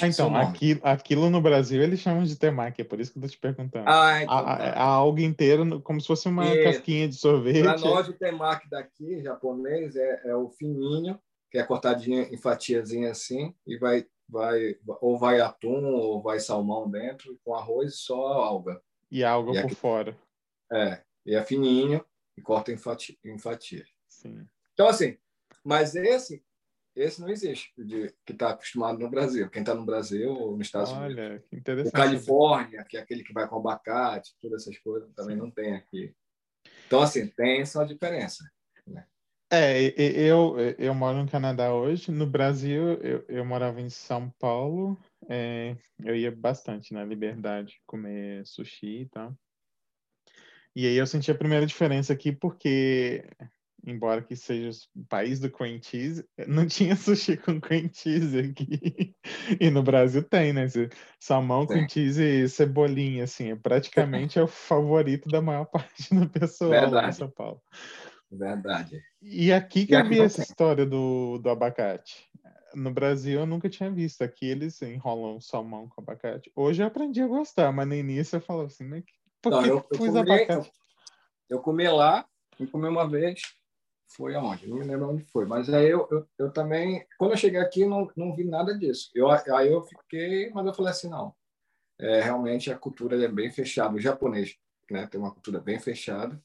Ah, 0.00 0.06
então, 0.06 0.36
aquilo, 0.36 0.80
aquilo 0.82 1.30
no 1.30 1.40
Brasil 1.40 1.82
eles 1.82 2.00
chamam 2.00 2.24
de 2.24 2.36
temaki, 2.36 2.82
é 2.82 2.84
por 2.84 3.00
isso 3.00 3.12
que 3.12 3.18
eu 3.18 3.22
tô 3.22 3.28
te 3.28 3.38
perguntando. 3.38 3.88
Ah, 3.88 4.22
então, 4.22 4.36
a, 4.36 4.42
tá. 4.42 4.72
a, 4.72 4.82
algo 4.84 5.20
inteiro, 5.20 5.80
como 5.82 6.00
se 6.00 6.06
fosse 6.06 6.28
uma 6.28 6.46
e, 6.46 6.64
casquinha 6.64 7.08
de 7.08 7.14
sorvete. 7.14 7.62
Para 7.62 7.78
nós, 7.78 8.08
o 8.08 8.12
temaki 8.12 8.68
daqui, 8.68 9.22
japonês, 9.22 9.96
é, 9.96 10.22
é, 10.26 10.36
o 10.36 10.50
fininho, 10.50 11.18
que 11.50 11.58
é 11.58 11.64
cortadinho 11.64 12.22
em 12.22 12.36
fatiazinha 12.36 13.10
assim, 13.10 13.54
e 13.66 13.78
vai, 13.78 14.06
vai 14.28 14.76
ou 15.00 15.18
vai 15.18 15.40
atum 15.40 15.86
ou 15.86 16.20
vai 16.20 16.38
salmão 16.38 16.90
dentro, 16.90 17.38
com 17.44 17.54
arroz 17.54 18.00
só 18.00 18.14
alga. 18.14 18.80
E 19.10 19.24
alga 19.24 19.52
e 19.52 19.62
por 19.62 19.66
aqui, 19.66 19.74
fora. 19.74 20.16
É, 20.70 21.00
e 21.24 21.34
é 21.34 21.42
fininho 21.42 22.04
e 22.36 22.42
corta 22.42 22.70
em, 22.70 22.76
fatia, 22.76 23.16
em 23.24 23.38
fatias. 23.38 23.88
Sim. 24.06 24.46
Então, 24.74 24.86
assim, 24.86 25.16
mas 25.64 25.94
esse 25.94 26.42
esse 26.98 27.20
não 27.20 27.28
existe, 27.28 27.72
de, 27.76 28.12
que 28.24 28.32
está 28.32 28.50
acostumado 28.50 28.98
no 28.98 29.10
Brasil. 29.10 29.48
Quem 29.48 29.62
está 29.62 29.74
no 29.74 29.84
Brasil 29.84 30.32
ou 30.32 30.56
nos 30.56 30.66
Estados 30.66 30.90
Olha, 30.92 31.04
Unidos. 31.04 31.24
Olha, 31.24 31.44
que 31.48 31.56
interessante. 31.56 31.94
O 31.94 31.96
Califórnia, 31.96 32.84
que 32.84 32.96
é 32.96 33.00
aquele 33.00 33.22
que 33.22 33.32
vai 33.32 33.48
com 33.48 33.56
abacate, 33.56 34.34
todas 34.40 34.62
essas 34.62 34.78
coisas, 34.78 35.12
também 35.14 35.36
Sim. 35.36 35.42
não 35.42 35.50
tem 35.50 35.74
aqui. 35.74 36.14
Então, 36.86 37.00
assim, 37.00 37.26
tem 37.26 37.60
essa 37.60 37.84
diferença. 37.84 38.44
Né? 38.86 39.06
É, 39.50 39.80
eu, 39.96 40.56
eu 40.78 40.94
moro 40.94 41.18
no 41.18 41.30
Canadá 41.30 41.72
hoje. 41.72 42.10
No 42.10 42.26
Brasil, 42.26 42.94
eu, 43.02 43.24
eu 43.28 43.44
morava 43.44 43.80
em 43.80 43.88
São 43.88 44.30
Paulo. 44.38 44.98
É, 45.28 45.76
eu 46.04 46.14
ia 46.14 46.30
bastante 46.30 46.92
na 46.92 47.04
Liberdade 47.04 47.80
comer 47.86 48.46
sushi 48.46 49.02
e 49.02 49.08
tal. 49.08 49.36
E 50.76 50.86
aí 50.86 50.96
eu 50.96 51.06
senti 51.06 51.30
a 51.30 51.34
primeira 51.34 51.66
diferença 51.66 52.12
aqui 52.12 52.30
porque 52.30 53.24
embora 53.90 54.22
que 54.22 54.36
seja 54.36 54.70
o 54.94 55.04
país 55.04 55.40
do 55.40 55.50
cream 55.50 55.80
cheese, 55.82 56.24
não 56.46 56.66
tinha 56.66 56.96
sushi 56.96 57.36
com 57.36 57.60
cream 57.60 57.90
cheese 57.92 58.38
aqui. 58.38 59.14
E 59.60 59.70
no 59.70 59.82
Brasil 59.82 60.22
tem, 60.22 60.52
né? 60.52 60.66
Salmão, 61.20 61.66
cream 61.66 61.88
cheese 61.88 62.22
e 62.22 62.48
cebolinha, 62.48 63.24
assim, 63.24 63.50
é 63.52 63.56
praticamente 63.56 64.38
é 64.38 64.42
o 64.42 64.46
favorito 64.46 65.28
da 65.28 65.40
maior 65.40 65.64
parte 65.70 66.14
do 66.14 66.28
pessoal 66.28 66.70
Verdade. 66.70 67.08
em 67.08 67.12
São 67.12 67.30
Paulo. 67.30 67.60
Verdade. 68.30 69.00
E 69.22 69.52
aqui 69.52 69.86
que 69.86 69.94
e 69.94 69.96
eu 69.96 70.06
vi 70.06 70.20
essa 70.20 70.36
tem. 70.36 70.44
história 70.44 70.84
do, 70.84 71.38
do 71.38 71.50
abacate. 71.50 72.28
No 72.74 72.92
Brasil 72.92 73.40
eu 73.40 73.46
nunca 73.46 73.68
tinha 73.68 73.90
visto. 73.90 74.22
Aqui 74.22 74.46
eles 74.46 74.80
enrolam 74.82 75.40
salmão 75.40 75.88
com 75.88 76.00
abacate. 76.00 76.50
Hoje 76.54 76.82
eu 76.82 76.86
aprendi 76.86 77.22
a 77.22 77.26
gostar, 77.26 77.72
mas 77.72 77.88
no 77.88 77.94
início 77.94 78.36
eu 78.36 78.40
falava 78.40 78.66
assim, 78.66 78.84
mas 78.84 79.02
por 79.40 79.52
não, 79.52 79.62
que 79.62 79.68
eu, 79.68 79.76
eu 79.76 79.98
comi, 79.98 80.18
abacate? 80.18 80.70
Eu, 81.48 81.56
eu 81.56 81.62
comi 81.62 81.88
lá, 81.88 82.26
eu 82.58 82.68
comi 82.70 82.88
uma 82.88 83.08
vez, 83.08 83.40
foi 84.08 84.34
aonde? 84.34 84.66
Não 84.66 84.78
me 84.78 84.84
lembro 84.84 85.10
onde 85.10 85.24
foi. 85.24 85.46
Mas 85.46 85.72
aí 85.72 85.88
eu, 85.90 86.08
eu, 86.10 86.28
eu, 86.38 86.52
também, 86.52 87.06
quando 87.18 87.32
eu 87.32 87.36
cheguei 87.36 87.60
aqui, 87.60 87.84
não, 87.84 88.10
não 88.16 88.34
vi 88.34 88.44
nada 88.44 88.76
disso. 88.76 89.10
Eu, 89.14 89.30
aí 89.30 89.72
eu 89.72 89.82
fiquei, 89.84 90.50
mas 90.50 90.66
eu 90.66 90.74
falei 90.74 90.92
assim, 90.92 91.08
não. 91.08 91.34
É, 91.98 92.20
realmente 92.20 92.70
a 92.70 92.78
cultura 92.78 93.22
é 93.22 93.28
bem 93.28 93.50
fechada. 93.50 93.94
O 93.94 94.00
japonês 94.00 94.56
né, 94.90 95.06
tem 95.06 95.20
uma 95.20 95.32
cultura 95.32 95.60
bem 95.60 95.78
fechada. 95.78 96.40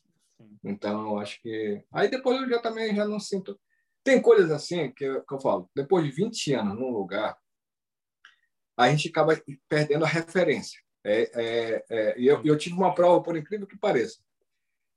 Então, 0.63 1.11
eu 1.11 1.19
acho 1.19 1.41
que... 1.41 1.83
Aí 1.91 2.09
depois 2.09 2.41
eu 2.41 2.49
já 2.49 2.59
também 2.59 2.95
já 2.95 3.05
não 3.05 3.19
sinto... 3.19 3.59
Tem 4.03 4.21
coisas 4.21 4.51
assim 4.51 4.91
que 4.91 5.05
eu, 5.05 5.23
que 5.23 5.33
eu 5.33 5.39
falo, 5.39 5.69
depois 5.73 6.03
de 6.03 6.11
20 6.11 6.53
anos 6.53 6.77
num 6.77 6.89
lugar, 6.89 7.37
a 8.75 8.89
gente 8.89 9.07
acaba 9.07 9.41
perdendo 9.69 10.03
a 10.03 10.07
referência. 10.07 10.81
É, 11.05 11.31
é, 11.33 11.85
é, 11.89 12.19
e 12.19 12.27
eu, 12.27 12.41
eu 12.43 12.57
tive 12.57 12.75
uma 12.75 12.93
prova, 12.93 13.23
por 13.23 13.37
incrível 13.37 13.67
que 13.67 13.77
pareça. 13.77 14.21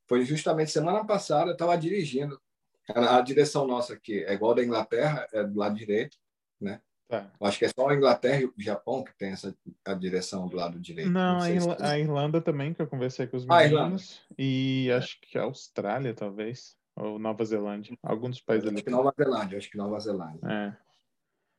Foi 0.08 0.24
justamente 0.24 0.70
semana 0.70 1.04
passada, 1.04 1.50
eu 1.50 1.52
estava 1.52 1.76
dirigindo 1.76 2.40
a, 2.88 3.20
direção 3.20 3.66
nossa 3.66 3.94
aqui 3.94 4.24
é 4.24 4.34
igual 4.34 4.54
da 4.54 4.64
Inglaterra, 4.64 5.26
é 5.32 5.42
do 5.44 5.58
lado 5.58 5.74
direito, 5.74 6.16
né? 6.60 6.80
Tá. 7.08 7.30
Acho 7.40 7.58
que 7.58 7.64
é 7.64 7.68
só 7.68 7.88
a 7.88 7.94
Inglaterra 7.94 8.40
e 8.40 8.46
o 8.46 8.54
Japão 8.58 9.04
que 9.04 9.16
tem 9.16 9.30
essa 9.30 9.56
a 9.84 9.94
direção 9.94 10.48
do 10.48 10.56
lado 10.56 10.80
direito. 10.80 11.10
Não, 11.10 11.38
Não 11.38 11.72
a, 11.72 11.90
a, 11.92 11.98
Irlanda 11.98 12.40
também, 12.40 12.74
que 12.74 12.82
eu 12.82 12.86
conversei 12.86 13.28
com 13.28 13.36
os 13.36 13.46
meninos. 13.46 14.20
Ah, 14.28 14.34
e 14.36 14.90
acho 14.90 15.20
que 15.20 15.38
a 15.38 15.42
Austrália, 15.42 16.12
talvez. 16.12 16.76
Ou 16.96 17.18
Nova 17.18 17.44
Zelândia. 17.44 17.96
Alguns 18.02 18.40
países 18.40 18.66
ali. 18.66 18.76
Acho 18.76 18.84
que 18.84 18.90
Nova 18.90 19.14
Zelândia, 19.16 19.58
acho 19.58 19.70
que 19.70 19.76
Nova 19.76 20.00
Zelândia. 20.00 20.40
É. 20.50 20.76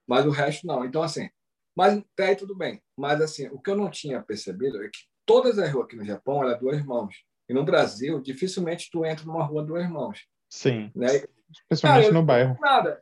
Mas 0.06 0.26
o 0.26 0.32
resto 0.32 0.68
não. 0.68 0.84
Então, 0.84 1.02
assim, 1.02 1.30
mas 1.78 1.98
até 1.98 2.30
aí 2.30 2.36
tudo 2.36 2.56
bem. 2.56 2.82
Mas, 2.98 3.22
assim, 3.22 3.48
o 3.50 3.60
que 3.60 3.70
eu 3.70 3.76
não 3.76 3.90
tinha 3.90 4.22
percebido 4.22 4.84
é 4.84 4.90
que 4.90 5.00
todas 5.26 5.60
as 5.60 5.72
ruas 5.72 5.86
aqui 5.86 5.96
no 5.96 6.04
Japão 6.04 6.44
eram 6.44 6.60
duas 6.60 6.84
mãos. 6.84 7.24
E 7.48 7.54
no 7.54 7.64
Brasil, 7.64 8.20
dificilmente 8.20 8.90
tu 8.92 9.06
entra 9.06 9.26
numa 9.26 9.46
rua 9.46 9.64
duas 9.64 9.88
mãos. 9.90 10.28
Sim. 10.50 10.92
Né? 10.96 11.08
Especialmente 11.52 12.04
Cara, 12.04 12.14
no 12.14 12.24
bairro. 12.24 12.58
Nada. 12.60 13.02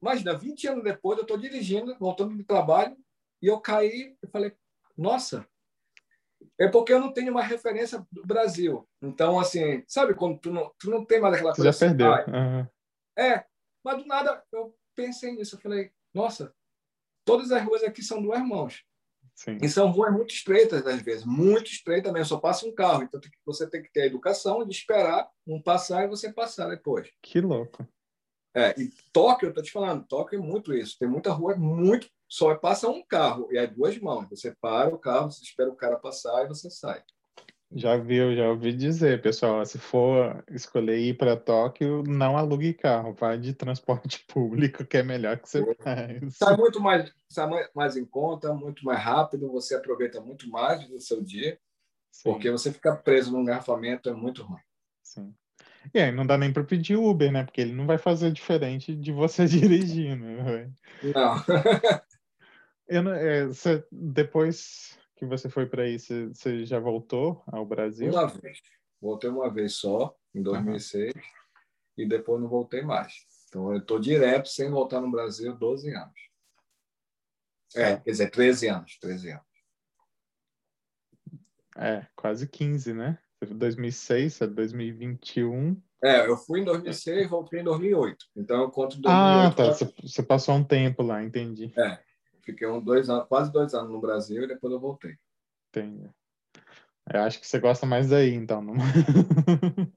Imagina, 0.00 0.36
20 0.36 0.68
anos 0.68 0.84
depois, 0.84 1.18
eu 1.18 1.22
estou 1.22 1.38
dirigindo, 1.38 1.96
voltando 1.98 2.36
do 2.36 2.44
trabalho, 2.44 2.96
e 3.40 3.46
eu 3.46 3.60
caí 3.60 4.16
e 4.22 4.26
falei, 4.26 4.54
nossa, 4.96 5.46
é 6.58 6.68
porque 6.68 6.92
eu 6.92 7.00
não 7.00 7.12
tenho 7.12 7.30
uma 7.30 7.42
referência 7.42 8.06
do 8.12 8.24
Brasil. 8.24 8.88
Então, 9.02 9.38
assim, 9.38 9.82
sabe 9.86 10.14
quando 10.14 10.38
tu 10.38 10.52
não, 10.52 10.72
tu 10.78 10.90
não 10.90 11.04
tem 11.04 11.20
mais 11.20 11.34
aquela 11.34 11.54
coisa. 11.54 11.64
Já 11.64 11.70
assim, 11.70 11.96
perdeu. 11.96 12.10
Uhum. 12.34 12.66
É, 13.18 13.44
mas 13.82 13.98
do 13.98 14.06
nada 14.06 14.42
eu 14.52 14.76
pensei 14.94 15.32
nisso. 15.32 15.56
Eu 15.56 15.60
falei, 15.60 15.90
nossa, 16.12 16.54
todas 17.24 17.50
as 17.50 17.62
ruas 17.62 17.82
aqui 17.82 18.02
são 18.02 18.22
duas 18.22 18.40
mãos. 18.40 18.84
Sim. 19.34 19.58
E 19.60 19.68
são 19.68 19.90
ruas 19.90 20.12
muito 20.12 20.32
estreitas, 20.32 20.86
às 20.86 21.02
vezes, 21.02 21.24
muito 21.24 21.70
estreitas 21.70 22.12
mesmo, 22.12 22.26
só 22.26 22.38
passa 22.38 22.66
um 22.66 22.74
carro. 22.74 23.02
Então 23.02 23.20
você 23.44 23.68
tem 23.68 23.82
que 23.82 23.92
ter 23.92 24.02
a 24.02 24.06
educação 24.06 24.64
de 24.64 24.72
esperar 24.72 25.28
um 25.46 25.60
passar 25.60 26.04
e 26.04 26.08
você 26.08 26.32
passar 26.32 26.68
depois. 26.68 27.10
Que 27.20 27.40
louco. 27.40 27.86
É, 28.56 28.72
e 28.80 28.88
Tóquio, 29.12 29.48
eu 29.48 29.52
tô 29.52 29.60
te 29.60 29.72
falando, 29.72 30.06
Tóquio 30.06 30.38
é 30.38 30.42
muito 30.42 30.72
isso. 30.72 30.96
Tem 30.98 31.08
muita 31.08 31.32
rua, 31.32 31.56
muito. 31.56 32.08
Só 32.28 32.54
passa 32.54 32.88
um 32.88 33.04
carro 33.04 33.48
e 33.50 33.58
é 33.58 33.66
duas 33.66 33.98
mãos. 33.98 34.28
Você 34.30 34.54
para 34.60 34.94
o 34.94 34.98
carro, 34.98 35.30
você 35.30 35.42
espera 35.42 35.68
o 35.68 35.76
cara 35.76 35.98
passar 35.98 36.44
e 36.44 36.48
você 36.48 36.70
sai. 36.70 37.02
Já 37.72 37.96
viu, 37.96 38.36
já 38.36 38.48
ouvi 38.50 38.72
dizer, 38.72 39.20
pessoal, 39.20 39.64
se 39.66 39.78
for 39.78 40.44
escolher 40.50 40.98
ir 40.98 41.16
para 41.16 41.36
Tóquio, 41.36 42.04
não 42.06 42.36
alugue 42.36 42.72
carro, 42.72 43.14
vai 43.14 43.38
de 43.38 43.52
transporte 43.52 44.24
público, 44.28 44.84
que 44.84 44.98
é 44.98 45.02
melhor 45.02 45.38
que 45.38 45.48
você 45.48 45.74
faz. 45.76 46.36
Sai 46.36 46.56
muito 46.56 46.80
mais, 46.80 47.12
sai 47.28 47.48
mais 47.74 47.96
em 47.96 48.04
conta, 48.04 48.54
muito 48.54 48.84
mais 48.84 49.00
rápido, 49.00 49.50
você 49.50 49.74
aproveita 49.74 50.20
muito 50.20 50.48
mais 50.48 50.86
do 50.88 51.00
seu 51.00 51.22
dia, 51.22 51.58
Sim. 52.12 52.30
porque 52.30 52.50
você 52.50 52.72
ficar 52.72 52.96
preso 52.96 53.32
num 53.32 53.40
engarrafamento 53.42 54.08
é 54.08 54.12
muito 54.12 54.44
ruim. 54.44 54.60
Sim. 55.02 55.34
E 55.92 55.98
aí 55.98 56.12
não 56.12 56.26
dá 56.26 56.38
nem 56.38 56.52
para 56.52 56.64
pedir 56.64 56.96
Uber, 56.96 57.30
né? 57.30 57.44
Porque 57.44 57.60
ele 57.60 57.72
não 57.72 57.86
vai 57.86 57.98
fazer 57.98 58.30
diferente 58.30 58.94
de 58.94 59.12
você 59.12 59.46
dirigindo. 59.46 60.24
Né? 60.24 60.70
Não. 61.02 61.36
Eu 62.86 63.02
não 63.02 63.14
é, 63.14 63.48
depois 63.90 64.98
que 65.16 65.24
você 65.24 65.48
foi 65.48 65.66
para 65.66 65.82
aí, 65.82 65.98
você, 65.98 66.26
você, 66.28 66.64
já 66.64 66.78
voltou 66.78 67.42
ao 67.46 67.64
Brasil? 67.64 68.10
Uma 68.10 68.26
vez. 68.26 68.60
Voltei 69.00 69.30
uma 69.30 69.52
vez 69.52 69.74
só, 69.74 70.16
em 70.34 70.42
2006, 70.42 71.14
uhum. 71.14 71.22
e 71.98 72.08
depois 72.08 72.40
não 72.40 72.48
voltei 72.48 72.82
mais. 72.82 73.12
Então, 73.48 73.72
eu 73.72 73.78
estou 73.78 73.98
direto, 73.98 74.48
sem 74.48 74.70
voltar 74.70 75.00
no 75.00 75.10
Brasil, 75.10 75.54
12 75.54 75.94
anos. 75.94 76.24
É, 77.76 77.96
quer 77.96 78.10
dizer, 78.10 78.30
13 78.30 78.68
anos. 78.68 78.98
13 78.98 79.30
anos. 79.32 79.44
É, 81.76 82.06
quase 82.14 82.48
15, 82.48 82.94
né? 82.94 83.18
2006, 83.44 84.40
é 84.40 84.46
2021. 84.46 85.80
É, 86.02 86.26
eu 86.26 86.36
fui 86.36 86.60
em 86.60 86.64
2006 86.64 87.24
e 87.24 87.28
voltei 87.28 87.60
em 87.60 87.64
2008. 87.64 88.26
Então, 88.36 88.62
eu 88.62 88.70
conto 88.70 89.00
2008. 89.00 89.06
Ah, 89.06 89.54
tá. 89.54 89.72
Você, 89.72 89.92
você 90.02 90.22
passou 90.22 90.54
um 90.54 90.64
tempo 90.64 91.02
lá, 91.02 91.22
entendi. 91.22 91.72
É, 91.76 92.00
Fiquei 92.44 92.66
um, 92.66 92.80
dois 92.80 93.08
anos, 93.08 93.26
quase 93.26 93.50
dois 93.50 93.74
anos 93.74 93.90
no 93.90 94.00
Brasil 94.00 94.44
e 94.44 94.48
depois 94.48 94.72
eu 94.72 94.80
voltei. 94.80 95.16
Entendi. 95.70 96.10
Eu 97.12 97.20
acho 97.22 97.40
que 97.40 97.46
você 97.46 97.58
gosta 97.58 97.86
mais 97.86 98.08
daí, 98.08 98.34
então. 98.34 98.62
Não... 98.62 98.74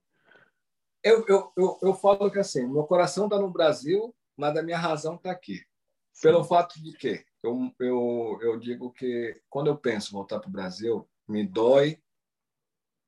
eu, 1.04 1.26
eu, 1.28 1.54
eu, 1.56 1.80
eu 1.82 1.94
falo 1.94 2.32
que 2.32 2.40
assim, 2.40 2.68
meu 2.68 2.84
coração 2.84 3.26
está 3.26 3.40
no 3.40 3.52
Brasil, 3.52 4.14
mas 4.36 4.58
a 4.58 4.64
minha 4.64 4.78
razão 4.78 5.16
está 5.16 5.32
aqui. 5.32 5.66
Sim. 6.14 6.24
Pelo 6.24 6.44
fato 6.44 6.82
de 6.82 6.94
que 6.94 7.24
eu, 7.44 7.72
eu, 7.80 8.40
eu 8.42 8.60
digo 8.60 8.92
que 8.92 9.40
quando 9.50 9.68
eu 9.68 9.78
penso 9.78 10.12
voltar 10.12 10.40
para 10.40 10.50
o 10.50 10.52
Brasil, 10.52 11.08
me 11.28 11.46
dói 11.46 12.02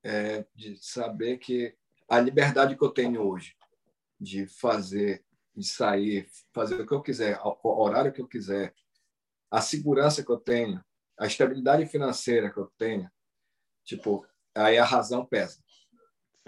é, 0.04 0.46
de 0.56 0.78
saber 0.78 1.38
que 1.38 1.76
a 2.08 2.20
liberdade 2.20 2.76
que 2.76 2.84
eu 2.84 2.90
tenho 2.90 3.22
hoje 3.22 3.56
de 4.20 4.46
fazer, 4.48 5.24
de 5.56 5.66
sair, 5.66 6.28
fazer 6.54 6.82
o 6.82 6.86
que 6.86 6.94
eu 6.94 7.02
quiser, 7.02 7.40
o 7.44 7.82
horário 7.82 8.12
que 8.12 8.22
eu 8.22 8.28
quiser, 8.28 8.74
a 9.52 9.62
segurança 9.62 10.24
que 10.24 10.32
eu 10.32 10.38
tenho, 10.38 10.84
a 11.20 11.26
estabilidade 11.26 11.86
financeira 11.86 12.52
que 12.52 12.58
eu 12.60 12.72
tenho, 12.78 13.10
tipo, 13.84 14.26
aí 14.56 14.78
a 14.78 14.86
razão 14.86 15.26
pesa. 15.26 15.56
Sim. 15.56 15.98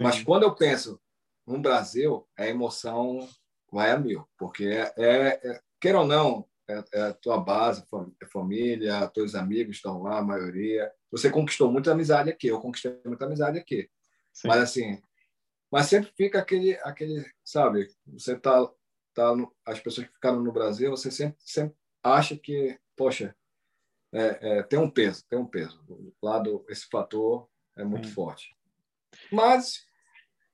Mas 0.00 0.22
quando 0.22 0.44
eu 0.44 0.54
penso 0.54 1.00
no 1.46 1.60
Brasil, 1.60 2.28
a 2.38 2.46
emoção 2.46 3.28
vai 3.70 3.90
a 3.90 3.98
mil, 3.98 4.28
porque 4.38 4.64
é, 4.64 4.92
é, 4.96 5.40
é 5.44 5.60
queira 5.80 6.00
ou 6.00 6.06
não, 6.06 6.48
é, 6.68 6.84
é, 6.94 7.02
a 7.02 7.14
tua 7.14 7.38
base, 7.38 7.84
é 8.22 8.26
família, 8.26 9.08
teus 9.08 9.34
amigos 9.34 9.76
estão 9.76 10.02
lá, 10.02 10.18
a 10.18 10.22
maioria. 10.22 10.90
você 11.10 11.30
conquistou 11.30 11.70
muita 11.70 11.92
amizade 11.92 12.30
aqui, 12.30 12.48
eu 12.48 12.60
conquistei 12.60 13.00
muita 13.04 13.24
amizade 13.24 13.58
aqui. 13.58 13.90
Sim. 14.32 14.48
Mas 14.48 14.62
assim, 14.62 15.02
mas 15.70 15.86
sempre 15.86 16.12
fica 16.16 16.38
aquele, 16.38 16.74
aquele, 16.82 17.24
sabe? 17.44 17.88
Você 18.06 18.38
tá, 18.38 18.70
tá 19.14 19.34
no, 19.34 19.54
as 19.66 19.80
pessoas 19.80 20.06
que 20.06 20.12
ficaram 20.12 20.42
no 20.42 20.52
Brasil, 20.52 20.90
você 20.90 21.10
sempre, 21.10 21.38
sempre 21.40 21.76
acha 22.02 22.36
que, 22.36 22.78
poxa, 22.96 23.34
é, 24.12 24.58
é, 24.58 24.62
tem 24.62 24.78
um 24.78 24.90
peso, 24.90 25.24
tem 25.28 25.38
um 25.38 25.46
peso. 25.46 25.80
Lado, 26.22 26.64
esse 26.68 26.86
fator 26.88 27.48
é 27.76 27.84
muito 27.84 28.08
hum. 28.08 28.12
forte. 28.12 28.54
Mas 29.30 29.86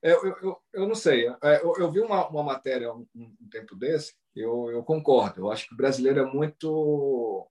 eu, 0.01 0.25
eu, 0.41 0.61
eu 0.73 0.87
não 0.87 0.95
sei. 0.95 1.27
É, 1.27 1.61
eu, 1.61 1.73
eu 1.77 1.91
vi 1.91 1.99
uma, 1.99 2.27
uma 2.29 2.43
matéria 2.43 2.93
um, 2.93 3.05
um 3.13 3.49
tempo 3.51 3.75
desse, 3.75 4.13
eu, 4.35 4.71
eu 4.71 4.83
concordo. 4.83 5.41
Eu 5.41 5.51
acho 5.51 5.67
que 5.67 5.73
o 5.73 5.77
brasileiro 5.77 6.19
é 6.21 6.25
muito. 6.25 7.49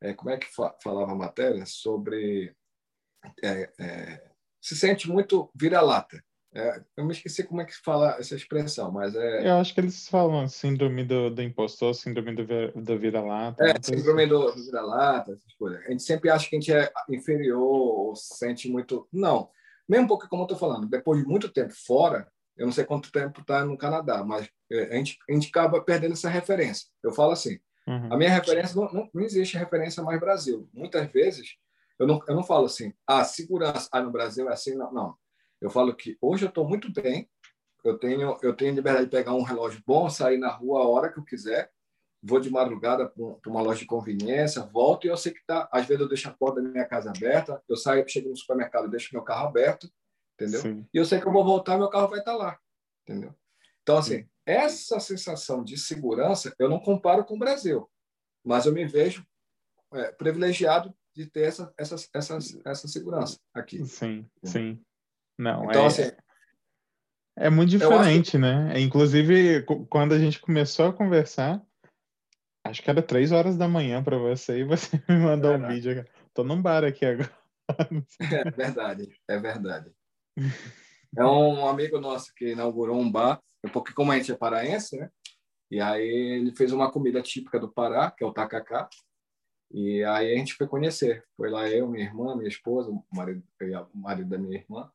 É, 0.00 0.14
como 0.14 0.30
é 0.30 0.38
que 0.38 0.46
fa 0.46 0.74
falava 0.82 1.12
a 1.12 1.16
matéria? 1.16 1.64
Sobre. 1.66 2.54
É, 3.42 3.70
é, 3.78 4.30
se 4.60 4.74
sente 4.76 5.08
muito 5.08 5.50
vira-lata. 5.54 6.22
É, 6.52 6.82
eu 6.96 7.04
me 7.04 7.12
esqueci 7.12 7.44
como 7.44 7.60
é 7.60 7.64
que 7.64 7.76
fala 7.76 8.16
essa 8.18 8.34
expressão, 8.34 8.90
mas 8.90 9.14
é. 9.14 9.48
Eu 9.48 9.54
acho 9.54 9.72
que 9.72 9.80
eles 9.80 10.08
falam 10.08 10.48
síndrome 10.48 11.04
do, 11.04 11.30
do 11.30 11.42
impostor, 11.42 11.94
síndrome 11.94 12.34
do, 12.34 12.44
do 12.72 12.98
vira-lata. 12.98 13.64
É, 13.64 13.74
síndrome 13.80 14.24
assim. 14.24 14.32
do, 14.32 14.50
do 14.50 14.64
vira-lata, 14.64 15.32
essas 15.32 15.54
coisas. 15.54 15.80
A 15.86 15.90
gente 15.90 16.02
sempre 16.02 16.28
acha 16.28 16.48
que 16.48 16.56
a 16.56 16.60
gente 16.60 16.72
é 16.72 16.90
inferior 17.08 17.60
ou 17.62 18.16
se 18.16 18.36
sente 18.36 18.68
muito. 18.68 19.06
Não. 19.12 19.48
Mesmo 19.88 20.08
porque, 20.08 20.26
como 20.28 20.42
eu 20.42 20.46
estou 20.46 20.58
falando, 20.58 20.88
depois 20.88 21.20
de 21.20 21.26
muito 21.26 21.48
tempo 21.48 21.72
fora, 21.72 22.26
eu 22.56 22.66
não 22.66 22.72
sei 22.72 22.84
quanto 22.84 23.12
tempo 23.12 23.40
está 23.42 23.64
no 23.64 23.78
Canadá, 23.78 24.24
mas 24.24 24.48
é, 24.72 24.92
a 24.92 24.96
gente, 24.96 25.18
a 25.28 25.32
gente 25.32 25.48
acaba 25.48 25.80
perdendo 25.80 26.12
essa 26.14 26.28
referência. 26.28 26.88
Eu 27.00 27.12
falo 27.12 27.30
assim: 27.30 27.60
uhum. 27.86 28.12
a 28.12 28.16
minha 28.16 28.30
referência 28.30 28.74
não, 28.74 28.92
não, 28.92 29.08
não 29.14 29.22
existe 29.22 29.56
referência 29.56 30.02
mais 30.02 30.18
Brasil. 30.18 30.68
Muitas 30.74 31.08
vezes 31.12 31.54
eu 31.96 32.08
não, 32.08 32.20
eu 32.26 32.34
não 32.34 32.42
falo 32.42 32.66
assim, 32.66 32.92
ah, 33.06 33.22
segurança, 33.24 33.88
ah, 33.92 34.00
no 34.00 34.10
Brasil 34.10 34.48
é 34.50 34.52
assim, 34.52 34.74
não. 34.74 34.92
não 34.92 35.14
eu 35.60 35.70
falo 35.70 35.94
que 35.94 36.16
hoje 36.20 36.44
eu 36.44 36.48
estou 36.48 36.68
muito 36.68 36.92
bem, 36.92 37.28
eu 37.84 37.98
tenho 37.98 38.36
eu 38.42 38.54
tenho 38.54 38.74
liberdade 38.74 39.06
de 39.06 39.10
pegar 39.10 39.34
um 39.34 39.42
relógio 39.42 39.82
bom, 39.86 40.08
sair 40.08 40.38
na 40.38 40.48
rua 40.48 40.82
a 40.82 40.88
hora 40.88 41.12
que 41.12 41.18
eu 41.18 41.24
quiser, 41.24 41.70
vou 42.22 42.40
de 42.40 42.50
madrugada 42.50 43.08
para 43.08 43.50
uma 43.50 43.62
loja 43.62 43.80
de 43.80 43.86
conveniência, 43.86 44.62
volto 44.62 45.06
e 45.06 45.10
eu 45.10 45.16
sei 45.16 45.32
que 45.32 45.44
tá. 45.46 45.68
Às 45.72 45.86
vezes 45.86 46.02
eu 46.02 46.08
deixo 46.08 46.28
a 46.28 46.32
porta 46.32 46.62
da 46.62 46.68
minha 46.68 46.84
casa 46.84 47.10
aberta, 47.10 47.62
eu 47.68 47.76
saio, 47.76 48.06
chego 48.08 48.30
no 48.30 48.36
supermercado, 48.36 48.88
deixo 48.88 49.08
meu 49.12 49.22
carro 49.22 49.48
aberto, 49.48 49.90
entendeu? 50.34 50.60
Sim. 50.60 50.86
E 50.92 50.98
eu 50.98 51.04
sei 51.04 51.20
que 51.20 51.26
eu 51.26 51.32
vou 51.32 51.44
voltar, 51.44 51.78
meu 51.78 51.88
carro 51.88 52.08
vai 52.08 52.20
estar 52.20 52.32
tá 52.32 52.38
lá, 52.38 52.58
entendeu? 53.02 53.34
Então 53.82 53.98
assim, 53.98 54.26
essa 54.46 55.00
sensação 55.00 55.64
de 55.64 55.76
segurança 55.78 56.54
eu 56.58 56.68
não 56.68 56.80
comparo 56.80 57.24
com 57.24 57.36
o 57.36 57.38
Brasil, 57.38 57.88
mas 58.44 58.66
eu 58.66 58.72
me 58.72 58.84
vejo 58.84 59.26
é, 59.92 60.12
privilegiado 60.12 60.94
de 61.14 61.26
ter 61.26 61.42
essa, 61.42 61.72
essa, 61.76 61.96
essa, 62.14 62.38
essa 62.64 62.88
segurança 62.88 63.38
aqui. 63.52 63.84
Sim, 63.84 64.26
sim. 64.44 64.80
Não, 65.40 65.64
então, 65.64 65.84
é, 65.84 65.86
assim, 65.86 66.10
é 67.34 67.48
muito 67.48 67.70
diferente, 67.70 68.32
que... 68.32 68.38
né? 68.38 68.78
Inclusive, 68.78 69.64
quando 69.88 70.12
a 70.12 70.18
gente 70.18 70.38
começou 70.38 70.88
a 70.88 70.92
conversar, 70.92 71.64
acho 72.62 72.82
que 72.82 72.90
era 72.90 73.00
três 73.00 73.32
horas 73.32 73.56
da 73.56 73.66
manhã 73.66 74.04
para 74.04 74.18
você 74.18 74.58
e 74.58 74.64
você 74.64 75.00
me 75.08 75.16
mandou 75.16 75.52
é 75.52 75.56
um 75.56 75.66
vídeo. 75.66 76.04
Tô 76.34 76.44
num 76.44 76.60
bar 76.60 76.84
aqui 76.84 77.06
agora. 77.06 77.32
É 78.20 78.50
verdade, 78.50 79.08
é 79.26 79.38
verdade. 79.38 79.90
É 81.16 81.24
um 81.24 81.66
amigo 81.66 81.98
nosso 81.98 82.34
que 82.34 82.52
inaugurou 82.52 83.00
um 83.00 83.10
bar, 83.10 83.40
porque 83.72 83.94
como 83.94 84.12
a 84.12 84.16
gente 84.18 84.32
é 84.32 84.36
paraense, 84.36 84.98
né? 84.98 85.08
E 85.70 85.80
aí 85.80 86.06
ele 86.06 86.54
fez 86.54 86.70
uma 86.70 86.92
comida 86.92 87.22
típica 87.22 87.58
do 87.58 87.72
Pará, 87.72 88.10
que 88.10 88.22
é 88.22 88.26
o 88.26 88.32
tacacá. 88.32 88.90
E 89.72 90.04
aí 90.04 90.34
a 90.34 90.36
gente 90.36 90.52
foi 90.52 90.66
conhecer. 90.66 91.24
Foi 91.34 91.48
lá 91.48 91.66
eu, 91.70 91.88
minha 91.88 92.04
irmã, 92.04 92.36
minha 92.36 92.48
esposa, 92.48 92.90
o 92.90 93.02
marido, 93.10 93.42
o 93.94 93.98
marido 93.98 94.28
da 94.28 94.36
minha 94.36 94.58
irmã 94.58 94.90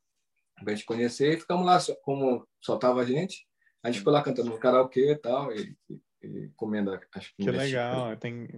pra 0.64 0.74
gente 0.74 0.84
conhecer. 0.84 1.34
E 1.34 1.40
ficamos 1.40 1.66
lá, 1.66 1.78
como 2.02 2.46
só 2.60 2.76
tava 2.76 3.02
a 3.02 3.04
gente, 3.04 3.46
a 3.82 3.90
gente 3.90 4.02
foi 4.02 4.12
lá 4.12 4.22
cantando 4.22 4.50
no 4.50 4.58
karaokê 4.58 5.12
e 5.12 5.16
tal, 5.16 5.52
e, 5.52 5.76
e, 5.88 6.00
e 6.22 6.48
comendo 6.56 6.92
as 6.92 7.28
Que 7.28 7.50
legal, 7.50 8.16
tem, 8.16 8.48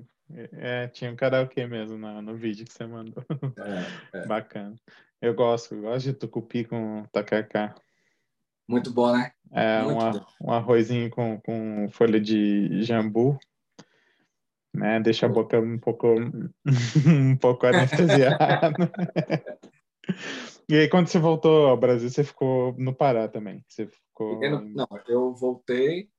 é, 0.53 0.89
tinha 0.89 1.11
um 1.11 1.17
karaokê 1.17 1.67
mesmo 1.67 1.97
no, 1.99 2.23
no 2.23 2.37
vídeo 2.37 2.67
que 2.67 2.73
você 2.73 2.87
mandou. 2.87 3.25
É, 4.13 4.19
é. 4.19 4.27
Bacana. 4.27 4.77
Eu 5.21 5.35
gosto, 5.35 5.75
eu 5.75 5.83
gosto 5.83 6.07
de 6.07 6.13
tucupi 6.13 6.65
com 6.65 7.05
tacacá. 7.13 7.75
Muito 8.69 8.93
bom, 8.93 9.13
né? 9.13 9.33
É, 9.53 9.83
um, 9.83 9.95
bom. 9.95 10.27
um 10.43 10.53
arrozinho 10.53 11.09
com, 11.11 11.41
com 11.41 11.89
folha 11.91 12.21
de 12.21 12.83
jambu, 12.83 13.39
né? 14.75 15.01
Deixa 15.01 15.27
a 15.27 15.29
boca 15.29 15.59
um 15.59 15.79
pouco, 15.79 16.15
um 17.07 17.37
pouco 17.37 17.67
anestesiada. 17.67 18.93
E 20.69 20.77
aí, 20.77 20.89
quando 20.89 21.09
você 21.09 21.19
voltou 21.19 21.67
ao 21.67 21.77
Brasil, 21.79 22.11
você 22.11 22.23
ficou 22.23 22.75
no 22.77 22.95
Pará 22.95 23.27
também? 23.27 23.65
Você 23.67 23.87
ficou... 23.87 24.39
No, 24.39 24.61
não, 24.61 24.89
eu 25.07 25.35
voltei, 25.35 26.11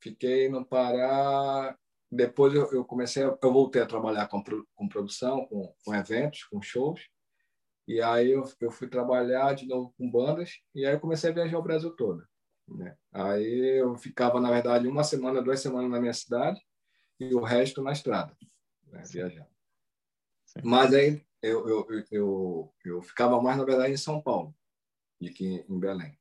fiquei 0.00 0.48
no 0.48 0.64
Pará. 0.64 1.76
Depois 2.10 2.54
eu, 2.54 2.72
eu, 2.72 2.82
comecei, 2.82 3.22
eu 3.22 3.38
voltei 3.42 3.82
a 3.82 3.86
trabalhar 3.86 4.26
com, 4.28 4.42
com 4.74 4.88
produção, 4.88 5.44
com, 5.46 5.74
com 5.84 5.94
eventos, 5.94 6.44
com 6.44 6.62
shows. 6.62 7.06
E 7.86 8.00
aí 8.00 8.30
eu, 8.30 8.42
eu 8.58 8.70
fui 8.70 8.88
trabalhar 8.88 9.54
de 9.54 9.66
novo 9.66 9.94
com 9.98 10.10
bandas 10.10 10.60
e 10.74 10.86
aí 10.86 10.94
eu 10.94 11.00
comecei 11.00 11.30
a 11.30 11.34
viajar 11.34 11.58
o 11.58 11.62
Brasil 11.62 11.90
todo. 11.90 12.26
Né? 12.66 12.96
Aí 13.12 13.80
eu 13.80 13.96
ficava, 13.96 14.40
na 14.40 14.50
verdade, 14.50 14.88
uma 14.88 15.04
semana, 15.04 15.42
duas 15.42 15.60
semanas 15.60 15.90
na 15.90 16.00
minha 16.00 16.12
cidade 16.12 16.60
e 17.20 17.34
o 17.34 17.42
resto 17.42 17.82
na 17.82 17.92
estrada, 17.92 18.34
né? 18.86 19.02
viajando. 19.10 19.48
Mas 20.62 20.94
aí 20.94 21.22
eu, 21.42 21.68
eu, 21.68 22.04
eu, 22.10 22.74
eu 22.84 23.02
ficava 23.02 23.40
mais, 23.40 23.56
na 23.56 23.64
verdade, 23.64 23.92
em 23.92 23.96
São 23.96 24.20
Paulo 24.20 24.54
do 25.20 25.30
que 25.30 25.64
em 25.68 25.78
Belém. 25.78 26.18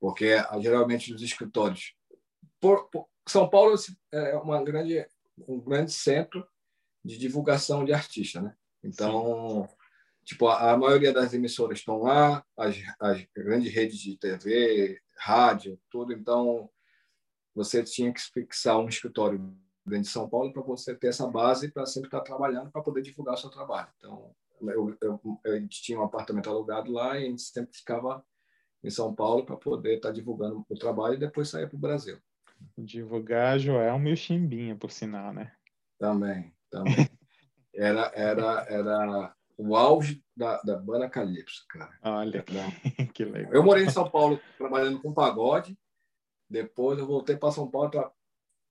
Porque, 0.00 0.36
geralmente, 0.60 1.12
os 1.12 1.22
escritórios... 1.22 1.94
Por, 2.60 2.88
por, 2.90 3.08
São 3.26 3.48
Paulo 3.48 3.76
é 4.12 4.36
uma 4.36 4.62
grande, 4.62 5.06
um 5.46 5.60
grande 5.60 5.92
centro 5.92 6.46
de 7.04 7.16
divulgação 7.16 7.84
de 7.84 7.92
artista, 7.92 8.40
né? 8.40 8.56
Então, 8.82 9.68
tipo, 10.24 10.46
a, 10.46 10.72
a, 10.72 10.76
maioria 10.76 11.12
das 11.12 11.32
emissoras 11.34 11.78
estão 11.78 12.02
lá, 12.02 12.44
as, 12.56 12.76
as 13.00 13.26
grandes 13.34 13.72
redes 13.72 13.98
de 13.98 14.16
TV, 14.16 15.00
rádio, 15.16 15.80
tudo. 15.90 16.12
Então, 16.12 16.70
você 17.54 17.82
tinha 17.82 18.12
que 18.12 18.20
fixar 18.20 18.78
um 18.78 18.88
escritório 18.88 19.56
de 19.88 20.08
São 20.08 20.28
Paulo 20.28 20.52
para 20.52 20.62
você 20.62 20.94
ter 20.94 21.08
essa 21.08 21.26
base 21.26 21.70
para 21.70 21.86
sempre 21.86 22.08
estar 22.08 22.20
trabalhando 22.20 22.70
para 22.70 22.82
poder 22.82 23.02
divulgar 23.02 23.34
o 23.34 23.38
seu 23.38 23.50
trabalho. 23.50 23.88
Então, 23.96 24.34
eu, 24.60 24.96
eu, 25.00 25.40
a 25.46 25.58
gente 25.58 25.82
tinha 25.82 25.98
um 25.98 26.04
apartamento 26.04 26.50
alugado 26.50 26.90
lá 26.90 27.18
e 27.18 27.26
a 27.26 27.30
gente 27.30 27.42
sempre 27.42 27.76
ficava 27.76 28.24
em 28.82 28.90
São 28.90 29.14
Paulo 29.14 29.44
para 29.44 29.56
poder 29.56 29.96
estar 29.96 30.10
divulgando 30.10 30.64
o 30.68 30.74
trabalho 30.76 31.14
e 31.14 31.18
depois 31.18 31.48
sair 31.48 31.68
para 31.68 31.76
o 31.76 31.80
Brasil. 31.80 32.18
Divulgar 32.76 33.58
Joelma 33.58 34.08
e 34.08 34.12
o 34.12 34.16
Chimbinha, 34.16 34.76
por 34.76 34.90
sinal, 34.90 35.32
né? 35.32 35.52
Também, 35.98 36.52
também. 36.70 36.94
Era, 37.74 38.10
era, 38.16 38.66
era 38.68 39.36
o 39.56 39.76
auge 39.76 40.24
da, 40.36 40.60
da 40.62 40.76
banda 40.76 41.08
Calypso, 41.08 41.64
cara. 41.68 41.96
Olha, 42.02 42.44
que 43.14 43.24
legal. 43.24 43.52
Eu 43.52 43.62
morei 43.62 43.84
em 43.84 43.90
São 43.90 44.10
Paulo 44.10 44.40
trabalhando 44.56 45.00
com 45.00 45.12
pagode, 45.12 45.78
depois 46.50 46.98
eu 46.98 47.06
voltei 47.06 47.36
para 47.36 47.52
São 47.52 47.70
Paulo 47.70 47.88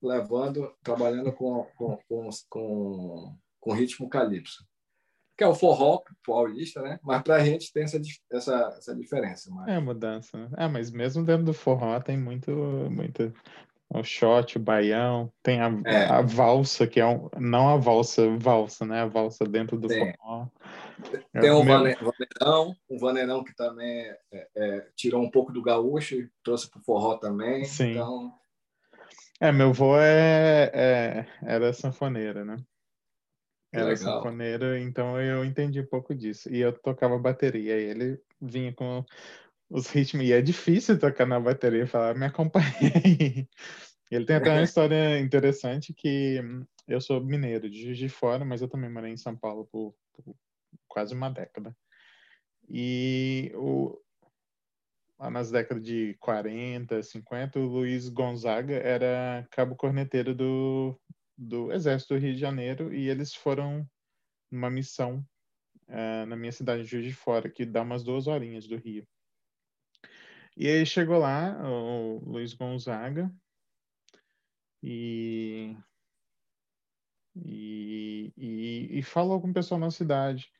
levando, 0.01 0.73
trabalhando 0.83 1.31
com, 1.31 1.65
com, 1.75 1.97
com, 2.07 2.29
com, 2.49 3.35
com 3.59 3.73
ritmo 3.73 4.09
calypso. 4.09 4.65
Que 5.37 5.43
é 5.43 5.47
o 5.47 5.53
forró 5.53 6.01
paulista, 6.25 6.81
né? 6.81 6.99
Mas 7.03 7.21
para 7.21 7.35
a 7.35 7.43
gente 7.43 7.71
tem 7.71 7.83
essa, 7.83 8.01
essa, 8.31 8.75
essa 8.77 8.95
diferença. 8.95 9.51
Mas... 9.51 9.67
É 9.67 9.79
mudança. 9.79 10.35
Né? 10.35 10.49
É, 10.57 10.67
mas 10.67 10.89
mesmo 10.89 11.23
dentro 11.23 11.45
do 11.45 11.53
forró 11.53 11.99
tem 11.99 12.17
muito, 12.17 12.51
muito 12.89 13.31
o 13.89 14.03
shot, 14.03 14.57
o 14.57 14.61
baião, 14.61 15.31
tem 15.41 15.61
a, 15.61 15.69
é. 15.85 16.05
a 16.05 16.21
valsa, 16.21 16.85
que 16.85 16.99
é 16.99 17.05
um, 17.05 17.29
não 17.39 17.69
a 17.69 17.77
valsa, 17.77 18.29
valsa, 18.37 18.85
né? 18.85 19.01
A 19.01 19.05
valsa 19.05 19.45
dentro 19.45 19.77
do 19.77 19.87
tem. 19.87 20.13
forró. 20.15 20.47
Tem 21.31 21.51
o 21.51 21.63
meu... 21.63 21.75
vaneirão, 21.93 22.75
um 22.89 22.97
vaneirão 22.97 23.43
que 23.43 23.55
também 23.55 24.11
é, 24.31 24.47
é, 24.55 24.87
tirou 24.95 25.21
um 25.21 25.29
pouco 25.29 25.53
do 25.53 25.61
gaúcho 25.61 26.15
e 26.15 26.29
trouxe 26.43 26.69
para 26.69 26.79
o 26.79 26.83
forró 26.83 27.15
também. 27.17 27.63
Sim. 27.63 27.91
Então, 27.91 28.33
é, 29.39 29.51
meu 29.51 29.69
avô 29.69 29.99
é, 29.99 30.71
é, 30.73 31.27
era 31.43 31.73
sanfoneiro, 31.73 32.43
né? 32.43 32.57
Era 33.71 33.89
Legal. 33.89 33.97
sanfoneiro, 33.97 34.77
então 34.77 35.21
eu 35.21 35.43
entendi 35.43 35.81
um 35.81 35.85
pouco 35.85 36.15
disso. 36.15 36.51
E 36.51 36.59
eu 36.59 36.73
tocava 36.73 37.19
bateria, 37.19 37.79
e 37.79 37.89
ele 37.89 38.21
vinha 38.41 38.73
com 38.73 39.05
os 39.69 39.87
ritmos, 39.87 40.25
e 40.25 40.33
é 40.33 40.41
difícil 40.41 40.97
tocar 40.97 41.25
na 41.25 41.39
bateria 41.39 41.83
e 41.83 41.87
falar, 41.87 42.15
me 42.15 42.25
acompanhe 42.25 42.65
Ele 44.09 44.25
tem 44.25 44.37
até 44.37 44.51
uma 44.51 44.63
história 44.63 45.19
interessante 45.19 45.93
que 45.93 46.39
eu 46.87 47.01
sou 47.01 47.23
mineiro, 47.23 47.69
de 47.69 47.83
Juiz 47.83 47.97
de 47.97 48.09
Fora, 48.09 48.45
mas 48.45 48.61
eu 48.61 48.69
também 48.69 48.89
morei 48.89 49.11
em 49.11 49.17
São 49.17 49.35
Paulo 49.35 49.67
por, 49.71 49.93
por 50.13 50.35
quase 50.87 51.13
uma 51.13 51.29
década. 51.29 51.75
E 52.69 53.51
o, 53.55 53.99
lá 55.19 55.29
nas 55.29 55.51
décadas 55.51 55.83
de 55.83 56.15
40, 56.19 57.01
50, 57.01 57.59
o 57.59 57.65
Luiz 57.65 58.09
Gonzaga 58.09 58.75
era 58.75 59.47
cabo 59.51 59.75
corneteiro 59.75 60.35
do, 60.35 60.99
do 61.37 61.71
Exército 61.71 62.13
do 62.13 62.19
Rio 62.19 62.33
de 62.33 62.39
Janeiro 62.39 62.93
e 62.93 63.09
eles 63.09 63.33
foram 63.33 63.87
numa 64.51 64.69
missão 64.69 65.25
é, 65.87 66.25
na 66.25 66.35
minha 66.35 66.51
cidade 66.51 66.83
de 66.83 66.89
Juiz 66.89 67.05
de 67.05 67.13
Fora, 67.13 67.49
que 67.49 67.65
dá 67.65 67.81
umas 67.81 68.03
duas 68.03 68.27
horinhas 68.27 68.67
do 68.67 68.77
Rio. 68.77 69.07
E 70.55 70.67
aí 70.67 70.85
chegou 70.85 71.19
lá 71.19 71.55
o 71.63 72.19
Luiz 72.25 72.53
Gonzaga 72.53 73.31
e, 74.81 75.77
e, 77.35 78.33
e, 78.35 78.99
e 78.99 79.03
falou 79.03 79.39
com 79.39 79.49
o 79.49 79.53
pessoal 79.53 79.79
na 79.79 79.91
cidade. 79.91 80.51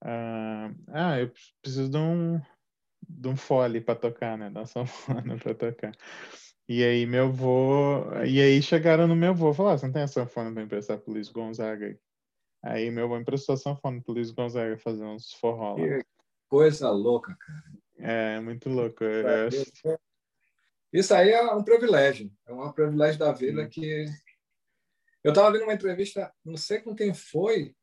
Ah, 0.00 0.70
ah, 0.88 1.18
eu 1.18 1.32
preciso 1.60 1.90
de 1.90 1.96
um, 1.96 2.40
de 3.08 3.28
um 3.28 3.36
fole 3.36 3.80
para 3.80 3.94
tocar, 3.94 4.36
né? 4.36 4.50
Da 4.50 4.66
sanfona 4.66 5.36
para 5.42 5.54
tocar. 5.54 5.92
E 6.68 6.84
aí 6.84 7.06
meu 7.06 7.26
avô, 7.26 8.04
e 8.26 8.40
aí 8.40 8.60
chegaram 8.60 9.08
no 9.08 9.16
meu 9.16 9.30
avô, 9.30 9.54
falaram, 9.54 9.78
você 9.78 9.86
não 9.86 9.92
tem 9.92 10.02
a 10.02 10.08
sanfona 10.08 10.52
para 10.52 10.62
emprestar 10.62 10.98
pro 10.98 11.12
Luiz 11.12 11.30
Gonzaga? 11.30 11.98
Aí 12.62 12.90
meu 12.90 13.04
avô 13.06 13.16
emprestou 13.16 13.54
a 13.54 13.58
sanfona 13.58 14.02
pro 14.02 14.12
Luiz 14.12 14.30
Gonzaga 14.30 14.76
fazer 14.76 15.04
uns 15.04 15.32
forró 15.32 15.76
lá. 15.76 15.76
Que 15.76 16.04
coisa 16.46 16.90
louca, 16.90 17.34
cara. 17.38 17.62
É, 17.98 18.38
muito 18.40 18.68
louco. 18.68 19.02
É, 19.02 19.48
Isso 20.92 21.14
aí 21.14 21.30
é 21.30 21.52
um 21.52 21.64
privilégio, 21.64 22.30
é 22.46 22.52
um 22.52 22.70
privilégio 22.72 23.18
da 23.18 23.32
vida 23.32 23.66
que 23.66 24.04
eu 25.24 25.30
estava 25.30 25.50
vendo 25.50 25.64
uma 25.64 25.74
entrevista, 25.74 26.32
não 26.44 26.56
sei 26.56 26.80
com 26.80 26.94
quem 26.94 27.12
foi, 27.12 27.74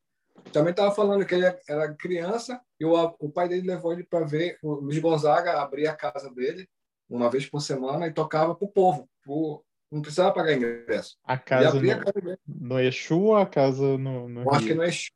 também 0.52 0.72
estava 0.72 0.94
falando 0.94 1.26
que 1.26 1.36
ele 1.36 1.46
era 1.68 1.94
criança 1.94 2.62
e 2.80 2.86
o, 2.86 3.16
o 3.20 3.30
pai 3.30 3.48
dele 3.48 3.68
levou 3.68 3.94
ele 3.94 4.04
para 4.04 4.26
ver 4.26 4.58
o 4.62 4.74
Luiz 4.76 4.98
Gonzaga 5.00 5.62
abrir 5.62 5.88
a 5.88 5.96
casa 5.96 6.30
dele 6.34 6.68
uma 7.10 7.30
vez 7.30 7.46
por 7.46 7.60
semana 7.60 8.08
e 8.08 8.14
tocava 8.14 8.56
para 8.56 8.66
o 8.66 8.72
povo. 8.72 9.10
Pro, 9.22 9.64
não 9.92 10.02
precisava 10.02 10.34
pagar 10.34 10.54
ingresso. 10.54 11.18
A 11.24 11.38
casa, 11.38 11.80
no, 11.80 11.92
a 11.92 11.98
casa 11.98 12.40
no 12.48 12.80
Exu 12.80 13.22
ou 13.22 13.36
a 13.36 13.46
casa 13.46 13.98
no, 13.98 14.28
no 14.28 14.54
Acho 14.54 14.66
que 14.66 14.74
no 14.74 14.84
Exu. 14.84 15.12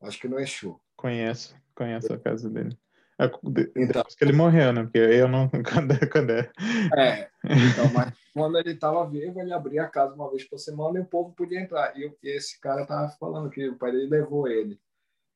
Acho 0.00 0.20
que 0.20 0.28
no 0.28 0.38
Exu. 0.38 0.80
Conheço, 0.96 1.56
conheço 1.74 2.12
a 2.12 2.18
casa 2.18 2.48
dele. 2.48 2.76
É, 3.24 3.82
então, 3.82 3.86
Depois 3.86 4.14
que 4.14 4.24
ele 4.24 4.32
morreu, 4.32 4.72
né? 4.72 4.82
Porque 4.82 4.98
eu 4.98 5.28
não. 5.28 5.48
Quando, 5.64 5.92
é, 5.92 6.06
quando 6.06 6.30
é. 6.30 6.50
é. 6.96 7.30
Então, 7.44 7.92
mas 7.92 8.12
quando 8.34 8.58
ele 8.58 8.72
estava 8.72 9.08
vivo, 9.08 9.40
ele 9.40 9.52
abria 9.52 9.82
a 9.82 9.88
casa 9.88 10.14
uma 10.14 10.30
vez 10.30 10.44
por 10.44 10.58
semana 10.58 10.98
e 10.98 11.02
o 11.02 11.06
povo 11.06 11.32
podia 11.32 11.60
entrar. 11.60 11.96
E, 11.96 12.10
e 12.22 12.28
esse 12.30 12.60
cara 12.60 12.82
estava 12.82 13.08
falando 13.10 13.50
que 13.50 13.68
o 13.68 13.76
pai 13.76 13.92
dele 13.92 14.08
levou 14.08 14.48
ele. 14.48 14.80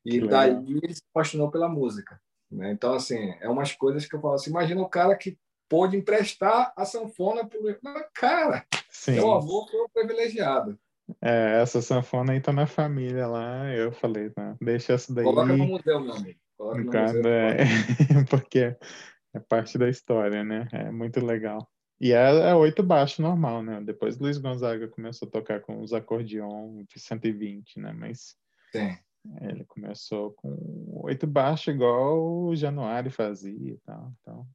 E 0.05 0.21
que 0.21 0.29
daí 0.29 0.51
legal. 0.51 0.65
ele 0.83 0.95
se 0.95 1.03
apaixonou 1.13 1.51
pela 1.51 1.69
música. 1.69 2.21
Né? 2.51 2.71
Então, 2.71 2.95
assim, 2.95 3.35
é 3.41 3.49
umas 3.49 3.73
coisas 3.73 4.07
que 4.07 4.15
eu 4.15 4.21
falo 4.21 4.35
assim: 4.35 4.51
imagina 4.51 4.81
o 4.81 4.89
cara 4.89 5.15
que 5.17 5.39
pôde 5.69 5.97
emprestar 5.97 6.73
a 6.77 6.85
sanfona 6.85 7.47
para 7.47 7.59
o. 7.59 8.11
Cara, 8.15 8.65
Sim. 8.89 9.13
meu 9.13 9.33
avô 9.33 9.67
foi 9.69 9.81
um 9.83 9.89
privilegiado. 9.89 10.79
É, 11.23 11.61
essa 11.63 11.81
sanfona 11.81 12.33
aí 12.33 12.41
tá 12.41 12.53
na 12.53 12.67
família 12.67 13.27
lá. 13.27 13.73
Eu 13.73 13.93
falei, 13.93 14.33
não, 14.37 14.57
deixa 14.61 14.95
essa 14.95 15.13
daí. 15.15 15.25
Coloca 15.25 15.57
no 15.57 15.67
museu, 15.67 16.01
meu 16.01 16.15
amigo. 16.15 16.39
Quando 16.57 17.29
é... 17.29 17.57
porque 18.31 18.77
é 19.35 19.41
parte 19.41 19.77
da 19.77 19.89
história, 19.89 20.43
né? 20.43 20.67
É 20.73 20.91
muito 20.91 21.25
legal. 21.25 21.69
E 22.01 22.13
é, 22.13 22.51
é 22.51 22.55
oito 22.55 22.83
baixo 22.83 23.23
normal, 23.23 23.63
né? 23.63 23.81
Depois 23.81 24.19
Luiz 24.19 24.39
Gonzaga 24.39 24.89
começou 24.89 25.29
a 25.29 25.31
tocar 25.31 25.61
com 25.61 25.81
os 25.81 25.93
acordeon 25.93 26.85
de 26.85 27.01
120, 27.01 27.81
né? 27.81 27.93
Mas 27.93 28.37
Sim. 28.71 28.97
ele 29.41 29.65
começou 29.65 30.33
com 30.33 31.01
oito 31.05 31.27
baixo 31.27 31.71
igual 31.71 32.47
o 32.47 32.55
Januário 32.55 33.11
fazia 33.11 33.73
e 33.73 33.79
tal. 33.79 34.13
Então, 34.21 34.47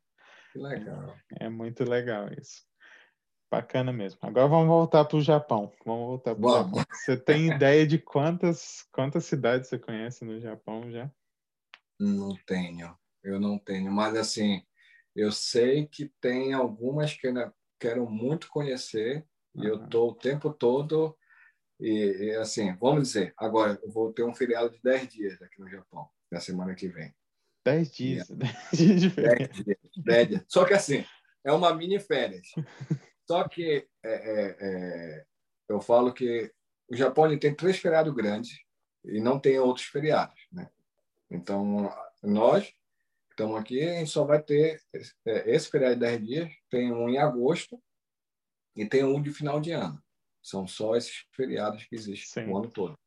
que 0.51 0.59
legal. 0.59 1.15
É, 1.39 1.45
é 1.45 1.49
muito 1.49 1.83
legal 1.83 2.27
isso. 2.39 2.63
Bacana 3.51 3.91
mesmo. 3.91 4.19
Agora 4.21 4.47
vamos 4.47 4.67
voltar 4.67 5.03
para 5.03 5.17
o 5.17 5.21
Japão. 5.21 5.73
Vamos 5.85 6.07
voltar 6.07 6.35
para 6.35 6.45
o 6.45 6.57
Japão. 6.57 6.83
Você 6.91 7.17
tem 7.17 7.47
ideia 7.47 7.85
de 7.85 7.97
quantas, 7.97 8.87
quantas 8.93 9.25
cidades 9.25 9.67
você 9.67 9.77
conhece 9.77 10.23
no 10.23 10.39
Japão 10.39 10.89
já? 10.89 11.11
Não 12.01 12.35
tenho, 12.47 12.97
eu 13.23 13.39
não 13.39 13.59
tenho. 13.59 13.91
Mas, 13.91 14.15
assim, 14.15 14.63
eu 15.15 15.31
sei 15.31 15.85
que 15.85 16.11
tem 16.19 16.53
algumas 16.53 17.13
que 17.13 17.27
eu 17.27 17.53
quero 17.79 18.09
muito 18.09 18.49
conhecer 18.49 19.25
uhum. 19.53 19.63
e 19.63 19.67
eu 19.67 19.83
estou 19.83 20.09
o 20.09 20.15
tempo 20.15 20.51
todo. 20.51 21.15
E, 21.79 21.89
e, 21.89 22.35
assim, 22.35 22.75
vamos 22.77 23.03
dizer, 23.03 23.33
agora 23.37 23.79
eu 23.83 23.91
vou 23.91 24.11
ter 24.11 24.23
um 24.23 24.33
feriado 24.33 24.71
de 24.71 24.79
10 24.83 25.07
dias 25.07 25.41
aqui 25.41 25.59
no 25.59 25.69
Japão, 25.69 26.09
na 26.31 26.39
semana 26.39 26.75
que 26.75 26.87
vem. 26.87 27.13
10 27.65 27.91
dias. 27.91 28.27
10 28.33 28.53
dias 28.73 29.01
de 29.01 29.09
férias. 29.09 29.49
10 29.49 29.63
dias, 29.63 29.77
10 29.97 30.27
dias. 30.27 30.45
Só 30.47 30.65
que 30.65 30.73
assim, 30.73 31.05
é 31.43 31.51
uma 31.51 31.73
mini 31.73 31.99
férias. 31.99 32.47
Só 33.27 33.47
que 33.47 33.87
é, 34.03 34.11
é, 34.11 34.57
é, 34.59 35.25
eu 35.69 35.79
falo 35.79 36.13
que 36.13 36.51
o 36.89 36.95
Japão 36.95 37.37
tem 37.37 37.55
três 37.55 37.77
feriados 37.77 38.13
grandes 38.13 38.59
e 39.05 39.21
não 39.21 39.39
tem 39.39 39.59
outros 39.59 39.85
feriados. 39.85 40.39
Né? 40.51 40.69
Então, 41.31 41.89
nós 42.21 42.73
estamos 43.29 43.57
aqui, 43.57 43.81
a 43.81 43.99
gente 43.99 44.11
só 44.11 44.25
vai 44.25 44.43
ter 44.43 44.81
é, 45.25 45.55
esse 45.55 45.69
feriado 45.69 45.95
de 45.95 46.01
10 46.01 46.25
dias, 46.25 46.51
tem 46.69 46.91
um 46.91 47.07
em 47.07 47.17
agosto 47.17 47.81
e 48.75 48.85
tem 48.85 49.05
um 49.05 49.21
de 49.21 49.31
final 49.31 49.61
de 49.61 49.71
ano. 49.71 50.03
São 50.43 50.67
só 50.67 50.95
esses 50.95 51.25
feriados 51.31 51.85
que 51.85 51.95
existem 51.95 52.45
Sim. 52.45 52.51
o 52.51 52.57
ano 52.57 52.69
todo. 52.69 52.99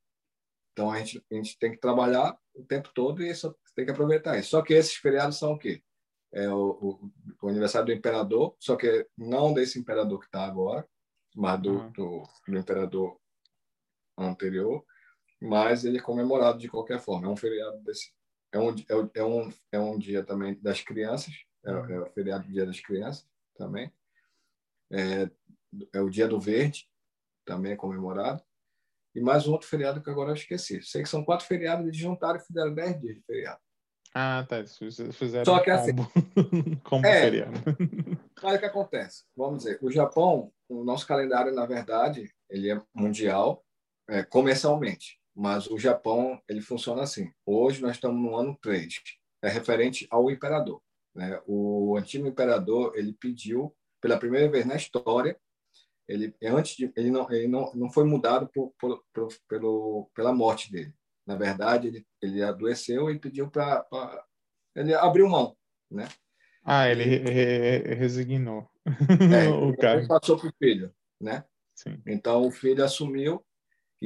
Então, 0.73 0.91
a 0.91 0.99
gente, 0.99 1.23
a 1.31 1.35
gente 1.35 1.59
tem 1.59 1.73
que 1.73 1.79
trabalhar 1.79 2.37
o 2.55 2.65
tempo 2.65 2.91
todo 2.95 3.23
e 3.23 3.35
só 3.35 3.55
tem 3.77 3.85
que 3.85 3.91
aproveitar 3.91 4.39
isso. 4.39 4.51
Só 4.51 4.63
que 4.63 4.73
esses 4.73 4.95
feriados 4.95 5.39
são 5.39 5.53
o 5.53 5.59
quê? 5.59 5.83
É 6.33 6.49
o, 6.49 6.71
o, 6.81 7.13
o 7.43 7.49
aniversário 7.49 7.87
do 7.87 7.93
imperador, 7.93 8.57
só 8.59 8.75
que 8.75 9.07
não 9.17 9.53
desse 9.53 9.79
imperador 9.79 10.19
que 10.19 10.27
está 10.27 10.45
agora, 10.45 10.89
mas 11.37 11.61
do, 11.61 11.75
uhum. 11.75 11.93
do, 11.93 12.23
do 12.49 12.59
imperador 12.59 13.21
anterior 14.17 14.85
mas 15.45 15.85
ele 15.85 15.99
é 15.99 16.01
comemorado 16.01 16.59
de 16.59 16.69
qualquer 16.69 16.99
forma. 16.99 17.27
É 17.27 17.31
um 17.31 17.37
feriado 17.37 17.79
desse. 17.81 18.13
É 18.51 18.59
um, 18.59 18.71
é, 18.71 19.19
é 19.21 19.25
um, 19.25 19.53
é 19.73 19.79
um 19.79 19.99
dia 19.99 20.25
também 20.25 20.59
das 20.61 20.81
crianças, 20.81 21.35
é, 21.65 21.71
é 21.71 22.01
o 22.01 22.07
feriado 22.07 22.47
do 22.47 22.53
Dia 22.53 22.65
das 22.65 22.81
Crianças 22.81 23.27
também. 23.57 23.93
É, 24.91 25.29
é 25.93 26.01
o 26.01 26.09
Dia 26.09 26.29
do 26.29 26.41
Verde, 26.41 26.89
também 27.45 27.73
é 27.73 27.77
comemorado. 27.77 28.43
E 29.15 29.21
mais 29.21 29.47
um 29.47 29.53
outro 29.53 29.69
feriado 29.69 30.03
que 30.03 30.09
agora 30.09 30.31
eu 30.31 30.35
esqueci. 30.35 30.83
Sei 30.83 31.03
que 31.03 31.09
são 31.09 31.25
quatro 31.25 31.47
feriados, 31.47 31.85
eles 31.85 31.97
juntaram 31.97 32.39
e 32.39 32.43
fizeram 32.43 32.75
dez 32.75 32.99
dias 33.01 33.17
de 33.17 33.23
feriado. 33.23 33.61
Ah, 34.15 34.47
tá. 34.49 34.65
Fizeram 34.65 35.45
Só 35.45 35.61
que 35.61 35.71
assim. 35.71 35.93
Como 36.85 37.05
é, 37.07 37.21
feriado. 37.21 37.61
Olha 38.43 38.57
o 38.57 38.61
que 38.61 38.67
acontece. 38.67 39.25
Vamos 39.37 39.65
dizer, 39.65 39.79
o 39.83 39.91
Japão, 39.91 40.53
o 40.69 40.85
nosso 40.85 41.07
calendário, 41.07 41.53
na 41.53 41.67
verdade, 41.67 42.33
ele 42.49 42.71
é 42.71 42.81
mundial, 42.95 43.65
é, 44.09 44.23
comercialmente. 44.23 45.19
Mas 45.35 45.67
o 45.67 45.79
Japão 45.79 46.41
ele 46.49 46.61
funciona 46.61 47.03
assim. 47.03 47.33
Hoje 47.45 47.83
nós 47.83 47.93
estamos 47.93 48.21
no 48.21 48.37
ano 48.37 48.57
3. 48.63 49.01
É 49.43 49.49
referente 49.49 50.07
ao 50.11 50.31
imperador. 50.31 50.81
Né? 51.15 51.41
O 51.47 51.97
antigo 51.97 52.27
imperador 52.27 52.97
ele 52.97 53.13
pediu 53.13 53.75
pela 54.01 54.19
primeira 54.19 54.51
vez 54.51 54.65
na 54.65 54.77
história 54.77 55.39
ele 56.07 56.35
antes 56.43 56.77
de, 56.77 56.93
ele 56.97 57.11
não 57.11 57.31
ele 57.31 57.49
não, 57.49 57.73
não 57.75 57.91
foi 57.91 58.05
mudado 58.05 58.49
por, 58.49 58.75
por, 58.79 59.03
por, 59.13 59.29
pelo 59.49 60.11
pela 60.15 60.33
morte 60.33 60.71
dele. 60.71 60.93
Na 61.27 61.37
verdade 61.37 61.89
ele 61.89 62.07
ele 62.21 62.43
adoeceu 62.43 63.11
e 63.11 63.19
pediu 63.19 63.51
para 63.51 63.87
ele 64.77 64.95
abriu 64.95 65.29
mão, 65.29 65.57
né? 65.91 66.09
Ah, 66.63 66.89
ele 66.89 67.05
re, 67.05 67.19
re, 67.19 67.95
resignou. 67.95 68.69
É, 68.87 69.49
o 69.53 69.77
cara 69.77 70.07
passou 70.07 70.39
para 70.39 70.49
o 70.49 70.55
filho, 70.59 70.95
né? 71.21 71.45
Sim. 71.75 72.01
Então 72.07 72.47
o 72.47 72.51
filho 72.51 72.85
assumiu 72.85 73.45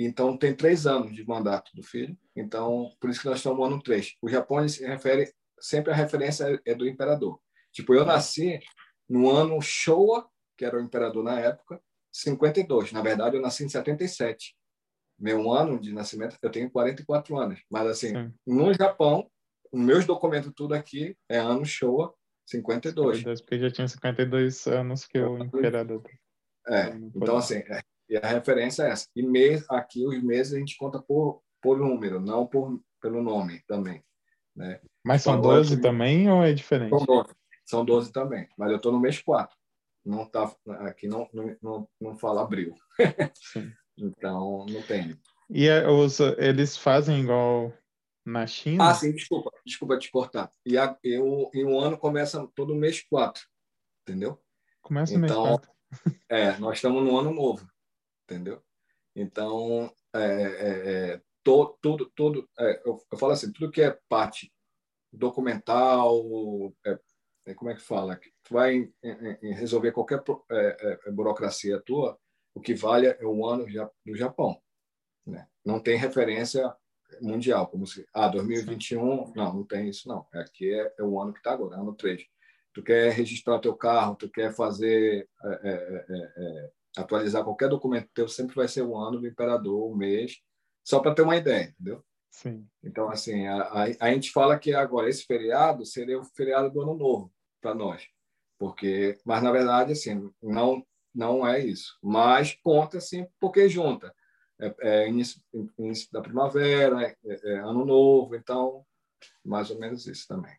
então, 0.04 0.36
tem 0.36 0.54
três 0.54 0.86
anos 0.86 1.14
de 1.14 1.26
mandato 1.26 1.70
do 1.74 1.82
filho. 1.82 2.16
Então, 2.36 2.90
por 3.00 3.10
isso 3.10 3.20
que 3.20 3.26
nós 3.26 3.38
estamos 3.38 3.58
no 3.58 3.64
ano 3.64 3.82
três. 3.82 4.14
O 4.22 4.28
Japão 4.28 4.66
se 4.68 4.86
refere, 4.86 5.32
sempre 5.60 5.92
a 5.92 5.96
referência 5.96 6.60
é 6.64 6.74
do 6.74 6.86
imperador. 6.86 7.40
Tipo, 7.72 7.94
eu 7.94 8.04
nasci 8.04 8.60
no 9.08 9.30
ano 9.30 9.60
Showa, 9.60 10.28
que 10.56 10.64
era 10.64 10.76
o 10.76 10.80
imperador 10.80 11.24
na 11.24 11.40
época, 11.40 11.80
52. 12.12 12.92
Na 12.92 13.02
verdade, 13.02 13.36
eu 13.36 13.42
nasci 13.42 13.64
em 13.64 13.68
77. 13.68 14.54
Meu 15.18 15.50
ano 15.50 15.80
de 15.80 15.92
nascimento, 15.92 16.36
eu 16.42 16.50
tenho 16.50 16.70
44 16.70 17.36
anos. 17.38 17.60
Mas, 17.70 17.86
assim, 17.86 18.08
Sim. 18.08 18.34
no 18.46 18.72
Japão, 18.74 19.28
os 19.72 19.80
meus 19.80 20.06
documentos 20.06 20.52
tudo 20.54 20.74
aqui 20.74 21.16
é 21.28 21.38
ano 21.38 21.64
Showa 21.64 22.14
52. 22.46 23.18
52 23.18 23.40
porque 23.40 23.58
já 23.58 23.70
tinha 23.70 23.88
52 23.88 24.66
anos 24.66 25.06
que 25.06 25.18
o 25.18 25.42
imperador. 25.42 26.02
É, 26.66 26.88
então, 27.14 27.36
assim, 27.36 27.56
é, 27.56 27.80
e 28.08 28.16
a 28.16 28.26
referência 28.26 28.84
é 28.84 28.90
essa. 28.90 29.06
E 29.14 29.22
mês, 29.22 29.64
aqui, 29.68 30.06
os 30.06 30.22
meses 30.22 30.54
a 30.54 30.58
gente 30.58 30.76
conta 30.76 31.00
por, 31.00 31.42
por 31.60 31.78
número, 31.78 32.20
não 32.20 32.46
por, 32.46 32.80
pelo 33.00 33.22
nome 33.22 33.62
também. 33.66 34.02
Né? 34.56 34.80
Mas 35.04 35.22
são 35.22 35.38
então, 35.38 35.50
12 35.50 35.80
também 35.80 36.30
ou 36.30 36.42
é 36.42 36.52
diferente? 36.52 36.90
São 36.90 37.04
12, 37.04 37.34
são 37.66 37.84
12 37.84 38.12
também. 38.12 38.48
Mas 38.56 38.70
eu 38.70 38.76
estou 38.76 38.92
no 38.92 39.00
mês 39.00 39.20
4. 39.20 39.56
Não 40.04 40.24
tá, 40.24 40.50
aqui 40.80 41.06
não, 41.06 41.28
não, 41.32 41.56
não, 41.62 41.88
não 42.00 42.18
fala 42.18 42.42
abril. 42.42 42.74
então, 43.98 44.64
não 44.66 44.82
tem. 44.82 45.18
E 45.50 45.68
é, 45.68 45.86
os, 45.86 46.18
eles 46.38 46.76
fazem 46.76 47.20
igual 47.20 47.72
na 48.24 48.46
China? 48.46 48.88
Ah, 48.88 48.94
sim, 48.94 49.12
desculpa. 49.12 49.50
Desculpa 49.66 49.98
te 49.98 50.10
cortar. 50.10 50.50
E, 50.64 50.78
a, 50.78 50.96
e, 51.04 51.18
o, 51.18 51.50
e 51.52 51.62
o 51.62 51.78
ano 51.78 51.98
começa 51.98 52.48
todo 52.54 52.74
mês 52.74 53.02
4. 53.02 53.42
Entendeu? 54.02 54.40
Começa 54.80 55.14
então, 55.14 55.44
mês 55.44 55.58
4. 55.60 55.70
É, 56.28 56.58
nós 56.58 56.78
estamos 56.78 57.02
no 57.02 57.18
ano 57.18 57.32
novo 57.32 57.66
entendeu? 58.28 58.62
Então, 59.16 59.92
é, 60.14 60.20
é, 60.20 61.12
é 61.14 61.22
todo, 61.42 61.78
tudo, 61.80 62.12
tudo 62.14 62.48
é, 62.58 62.82
eu, 62.84 63.02
eu, 63.10 63.18
falo 63.18 63.32
assim, 63.32 63.50
tudo 63.52 63.70
que 63.70 63.80
é 63.80 63.98
parte 64.08 64.52
documental, 65.10 66.22
é, 66.84 66.98
é, 67.46 67.54
como 67.54 67.70
é 67.70 67.74
que 67.74 67.80
fala? 67.80 68.20
Tu 68.44 68.52
vai 68.52 68.76
em, 68.76 68.94
em, 69.02 69.38
em 69.42 69.54
resolver 69.54 69.92
qualquer 69.92 70.22
é, 70.50 71.00
é, 71.06 71.10
burocracia 71.10 71.80
tua, 71.80 72.18
o 72.54 72.60
que 72.60 72.74
vale 72.74 73.06
é 73.06 73.24
o 73.24 73.46
ano 73.46 73.64
do 74.04 74.14
Japão. 74.14 74.60
Né? 75.26 75.46
Não 75.64 75.80
tem 75.80 75.96
referência 75.96 76.74
mundial, 77.22 77.66
como 77.68 77.86
se, 77.86 78.06
ah, 78.12 78.28
2021, 78.28 79.32
não, 79.34 79.54
não 79.54 79.64
tem 79.64 79.88
isso 79.88 80.06
não. 80.06 80.26
Aqui 80.34 80.72
é, 80.72 80.94
é 80.98 81.02
o 81.02 81.20
ano 81.20 81.32
que 81.32 81.38
está 81.38 81.52
agora, 81.52 81.76
ano 81.76 81.94
3. 81.94 82.22
Tu 82.74 82.82
quer 82.82 83.12
registrar 83.12 83.58
teu 83.58 83.74
carro, 83.74 84.16
tu 84.16 84.30
quer 84.30 84.52
fazer, 84.52 85.28
é, 85.42 86.70
atualizar 86.96 87.44
qualquer 87.44 87.68
documento 87.68 88.08
teu, 88.14 88.28
sempre 88.28 88.56
vai 88.56 88.68
ser 88.68 88.82
o 88.82 88.96
ano 88.96 89.20
do 89.20 89.26
imperador, 89.26 89.90
o 89.90 89.96
mês, 89.96 90.38
só 90.84 91.00
para 91.00 91.14
ter 91.14 91.22
uma 91.22 91.36
ideia, 91.36 91.74
entendeu? 91.74 92.04
Sim. 92.30 92.66
Então, 92.82 93.08
assim, 93.10 93.46
a, 93.46 93.62
a, 93.62 93.84
a, 94.00 94.12
gente 94.12 94.30
fala 94.30 94.58
que 94.58 94.72
agora 94.74 95.08
esse 95.08 95.24
feriado 95.24 95.84
seria 95.84 96.18
o 96.18 96.24
feriado 96.24 96.70
do 96.70 96.80
Ano 96.82 96.94
Novo 96.94 97.32
para 97.60 97.74
nós, 97.74 98.06
porque, 98.58 99.18
mas 99.24 99.42
na 99.42 99.50
verdade, 99.50 99.92
assim, 99.92 100.30
não 100.42 100.84
não 101.14 101.46
é 101.46 101.58
isso. 101.58 101.98
Mas 102.00 102.54
conta, 102.62 103.00
sim, 103.00 103.26
porque 103.40 103.68
junta. 103.68 104.14
É, 104.60 104.74
é 104.80 105.08
início, 105.08 105.40
início, 105.78 106.08
da 106.12 106.20
primavera, 106.20 107.02
é, 107.02 107.16
é, 107.24 107.58
Ano 107.58 107.84
Novo, 107.84 108.36
então, 108.36 108.84
mais 109.44 109.70
ou 109.70 109.78
menos 109.78 110.06
isso 110.06 110.26
também. 110.28 110.56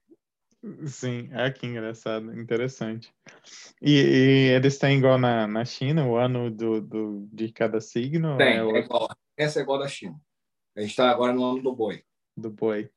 Sim, 0.87 1.29
é 1.31 1.49
que 1.51 1.65
engraçado, 1.65 2.37
interessante. 2.37 3.13
E, 3.81 3.91
e 3.91 4.47
eles 4.49 4.77
têm 4.77 4.97
igual 4.97 5.17
na, 5.17 5.47
na 5.47 5.63
China, 5.63 6.05
o 6.05 6.17
ano 6.17 6.51
do, 6.51 6.81
do, 6.81 7.27
de 7.31 7.51
cada 7.51 7.79
signo? 7.79 8.37
Tem, 8.37 8.57
é, 8.57 8.59
é 8.59 8.79
igual. 8.79 9.07
Essa 9.37 9.59
é 9.59 9.61
igual 9.61 9.79
da 9.79 9.87
China. 9.87 10.19
A 10.75 10.81
gente 10.81 10.89
está 10.89 11.09
agora 11.09 11.33
no 11.33 11.45
ano 11.45 11.61
do 11.61 11.73
boi. 11.73 12.03
Do 12.35 12.49
boi. 12.49 12.89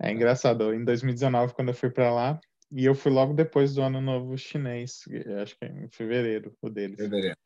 É 0.00 0.12
engraçado. 0.12 0.72
Em 0.72 0.84
2019, 0.84 1.54
quando 1.54 1.68
eu 1.68 1.74
fui 1.74 1.90
para 1.90 2.12
lá, 2.12 2.40
e 2.70 2.84
eu 2.84 2.94
fui 2.94 3.10
logo 3.10 3.34
depois 3.34 3.74
do 3.74 3.82
Ano 3.82 4.00
Novo 4.00 4.36
Chinês, 4.36 5.02
acho 5.42 5.58
que 5.58 5.64
é 5.64 5.68
em 5.68 5.88
fevereiro, 5.88 6.56
o 6.60 6.68
deles. 6.68 6.96
Fevereiro. 6.96 7.36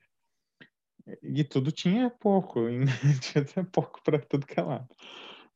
E 1.23 1.45
tudo 1.45 1.73
tinha 1.73 2.11
pouco, 2.11 2.67
tinha 3.21 3.43
até 3.43 3.63
pouco 3.65 4.03
para 4.03 4.19
tudo 4.19 4.47
que 4.47 4.59
é 4.59 4.63
lado. 4.63 4.89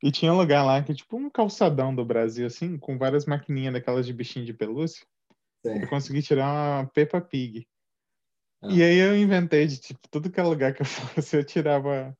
E 0.04 0.12
tinha 0.12 0.30
um 0.30 0.36
lugar 0.36 0.62
lá 0.62 0.82
que 0.82 0.92
é 0.92 0.94
tipo 0.94 1.16
um 1.16 1.30
calçadão 1.30 1.94
do 1.94 2.04
Brasil, 2.04 2.46
assim, 2.46 2.76
com 2.76 2.98
várias 2.98 3.24
maquininhas 3.24 3.72
daquelas 3.72 4.04
de 4.04 4.12
bichinho 4.12 4.44
de 4.44 4.52
pelúcia. 4.52 5.02
Sim. 5.64 5.80
Eu 5.80 5.88
consegui 5.88 6.20
tirar 6.20 6.44
uma 6.82 6.86
Peppa 6.88 7.22
Pig. 7.22 7.66
Ah. 8.60 8.68
E 8.70 8.82
aí 8.82 8.98
eu 8.98 9.16
inventei 9.16 9.66
de, 9.66 9.80
tipo, 9.80 10.06
tudo 10.10 10.30
que 10.30 10.38
é 10.38 10.42
lugar 10.42 10.74
que 10.74 10.82
eu 10.82 10.84
fosse, 11.24 11.38
eu 11.38 11.42
tirava... 11.42 12.14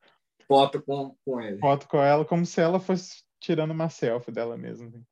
Foto 0.47 0.81
com, 0.81 1.15
com 1.23 1.39
ele. 1.39 1.59
Foto 1.59 1.87
com 1.87 2.01
ela, 2.01 2.25
como 2.25 2.43
se 2.43 2.59
ela 2.59 2.79
fosse 2.79 3.23
tirando 3.39 3.69
uma 3.69 3.87
selfie 3.87 4.31
dela 4.31 4.57
mesma. 4.57 4.87
Assim. 4.87 5.05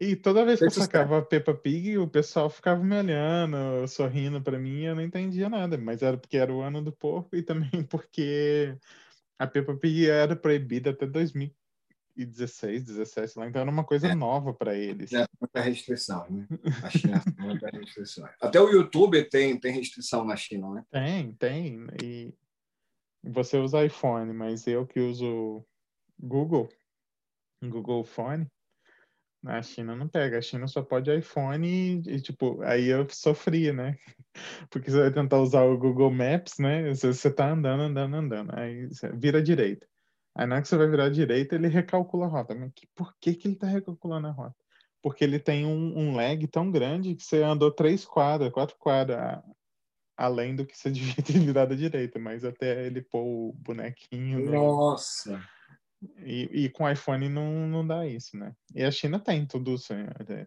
E 0.00 0.14
toda 0.14 0.44
vez 0.44 0.60
que 0.60 0.66
eu 0.66 0.70
sacava 0.70 1.18
a 1.18 1.22
Peppa 1.22 1.54
Pig, 1.54 1.98
o 1.98 2.06
pessoal 2.06 2.48
ficava 2.48 2.84
me 2.84 2.96
olhando, 2.96 3.88
sorrindo 3.88 4.40
para 4.40 4.60
mim, 4.60 4.82
eu 4.82 4.94
não 4.94 5.02
entendia 5.02 5.48
nada. 5.48 5.76
Mas 5.76 6.02
era 6.02 6.16
porque 6.16 6.36
era 6.36 6.52
o 6.52 6.60
ano 6.60 6.80
do 6.80 6.92
porco 6.92 7.34
e 7.34 7.42
também 7.42 7.82
porque 7.90 8.78
a 9.40 9.46
Peppa 9.48 9.74
Pig 9.74 10.08
era 10.08 10.36
proibida 10.36 10.90
até 10.90 11.04
2016, 12.16 12.84
17 12.84 13.38
lá, 13.38 13.48
então 13.48 13.60
era 13.62 13.70
uma 13.70 13.84
coisa 13.84 14.08
é. 14.08 14.14
nova 14.14 14.54
para 14.54 14.74
eles. 14.74 15.12
É, 15.12 15.26
muita 15.40 15.60
restrição, 15.60 16.26
né? 16.30 16.46
A 16.82 16.90
China 16.90 17.22
muita 17.38 17.68
restrição. 17.68 18.28
Até 18.40 18.60
o 18.60 18.70
YouTube 18.70 19.22
tem, 19.28 19.58
tem 19.58 19.72
restrição 19.72 20.24
na 20.24 20.36
China, 20.36 20.70
né? 20.74 20.84
Tem, 20.90 21.32
tem. 21.34 21.86
E 22.02 22.32
você 23.22 23.58
usa 23.58 23.84
iPhone, 23.84 24.32
mas 24.32 24.66
eu 24.66 24.86
que 24.86 25.00
uso 25.00 25.64
Google, 26.18 26.68
Google 27.62 28.04
Phone, 28.04 28.46
na 29.42 29.60
China 29.60 29.94
não 29.94 30.08
pega, 30.08 30.38
a 30.38 30.42
China 30.42 30.66
só 30.66 30.82
pode 30.82 31.14
iPhone 31.14 31.68
e, 31.68 32.02
e, 32.14 32.20
tipo, 32.20 32.62
aí 32.62 32.86
eu 32.86 33.06
sofria, 33.10 33.72
né? 33.72 33.98
Porque 34.70 34.90
você 34.90 35.00
vai 35.00 35.12
tentar 35.12 35.38
usar 35.38 35.64
o 35.64 35.76
Google 35.76 36.10
Maps, 36.10 36.58
né? 36.58 36.88
Você, 36.94 37.12
você 37.12 37.30
tá 37.30 37.50
andando, 37.50 37.82
andando, 37.82 38.16
andando, 38.16 38.58
aí 38.58 38.88
vira 39.14 39.42
direita. 39.42 39.86
Aí 40.34 40.46
na 40.46 40.56
hora 40.56 40.62
que 40.62 40.68
você 40.68 40.76
vai 40.76 40.88
virar 40.88 41.08
direita, 41.10 41.54
ele 41.54 41.68
recalcula 41.68 42.26
a 42.26 42.28
rota. 42.28 42.54
Mas 42.54 42.72
que, 42.74 42.86
por 42.94 43.14
que, 43.20 43.34
que 43.34 43.48
ele 43.48 43.56
tá 43.56 43.66
recalculando 43.66 44.26
a 44.26 44.30
rota? 44.30 44.56
Porque 45.00 45.22
ele 45.22 45.38
tem 45.38 45.64
um, 45.64 45.98
um 45.98 46.16
lag 46.16 46.46
tão 46.48 46.70
grande 46.70 47.14
que 47.14 47.22
você 47.22 47.42
andou 47.42 47.70
três 47.70 48.04
quadras, 48.04 48.52
quatro 48.52 48.76
quadras 48.78 49.42
além 50.16 50.56
do 50.56 50.66
que 50.66 50.76
você 50.76 50.90
devia 50.90 51.22
ter 51.22 51.38
virado 51.38 51.74
à 51.74 51.76
direita, 51.76 52.18
mas 52.18 52.44
até 52.44 52.86
ele 52.86 53.02
pôr 53.02 53.22
o 53.22 53.52
bonequinho. 53.52 54.50
Nossa! 54.50 55.36
No... 55.36 55.54
E, 56.18 56.64
e 56.64 56.70
com 56.70 56.90
iPhone 56.90 57.28
não, 57.28 57.66
não 57.66 57.86
dá 57.86 58.06
isso, 58.06 58.36
né? 58.36 58.54
E 58.74 58.82
a 58.82 58.90
China 58.90 59.18
tem 59.18 59.46
tudo 59.46 59.74
isso. 59.74 59.94
Né? 59.94 60.46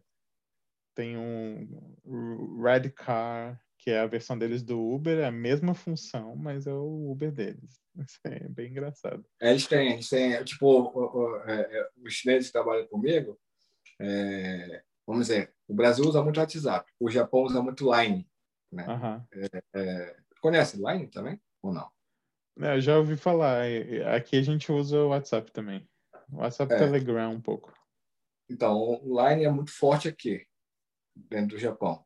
Tem 0.93 1.17
um 1.17 2.61
Red 2.61 2.89
Car, 2.91 3.59
que 3.87 3.91
é 3.91 4.01
a 4.01 4.05
versão 4.05 4.37
deles 4.37 4.61
do 4.63 4.77
Uber, 4.77 5.17
é 5.17 5.27
a 5.27 5.31
mesma 5.31 5.73
função, 5.73 6.35
mas 6.35 6.67
é 6.67 6.73
o 6.73 7.09
Uber 7.09 7.31
deles. 7.31 7.81
Isso 7.97 8.19
é 8.25 8.45
bem 8.49 8.69
engraçado. 8.69 9.25
É, 9.41 9.51
eles 9.51 9.65
têm, 9.65 9.93
eles 9.93 10.09
têm 10.09 10.43
tipo, 10.43 11.41
é, 11.47 11.89
os 11.95 12.13
chineses 12.13 12.47
que 12.47 12.51
trabalham 12.51 12.85
comigo, 12.87 13.39
é, 13.97 14.83
vamos 15.07 15.27
dizer, 15.27 15.53
o 15.69 15.73
Brasil 15.73 16.03
usa 16.03 16.21
muito 16.21 16.37
WhatsApp, 16.37 16.91
o 16.99 17.09
Japão 17.09 17.43
usa 17.43 17.61
muito 17.61 17.89
Line. 17.89 18.29
Né? 18.69 18.85
Uhum. 18.89 19.25
conhece 20.41 20.75
Line 20.75 21.07
também 21.07 21.39
ou 21.61 21.73
não? 21.73 21.89
É, 22.59 22.81
já 22.81 22.97
ouvi 22.97 23.15
falar. 23.15 23.63
Aqui 24.13 24.35
a 24.35 24.41
gente 24.41 24.69
usa 24.69 24.99
o 24.99 25.09
WhatsApp 25.11 25.49
também. 25.53 25.89
WhatsApp 26.33 26.73
é. 26.73 26.77
Telegram 26.77 27.31
um 27.31 27.41
pouco. 27.41 27.71
Então, 28.49 28.77
o 28.77 29.21
Line 29.21 29.45
é 29.45 29.49
muito 29.49 29.71
forte 29.71 30.09
aqui, 30.09 30.45
dentro 31.15 31.55
do 31.55 31.57
Japão. 31.57 32.05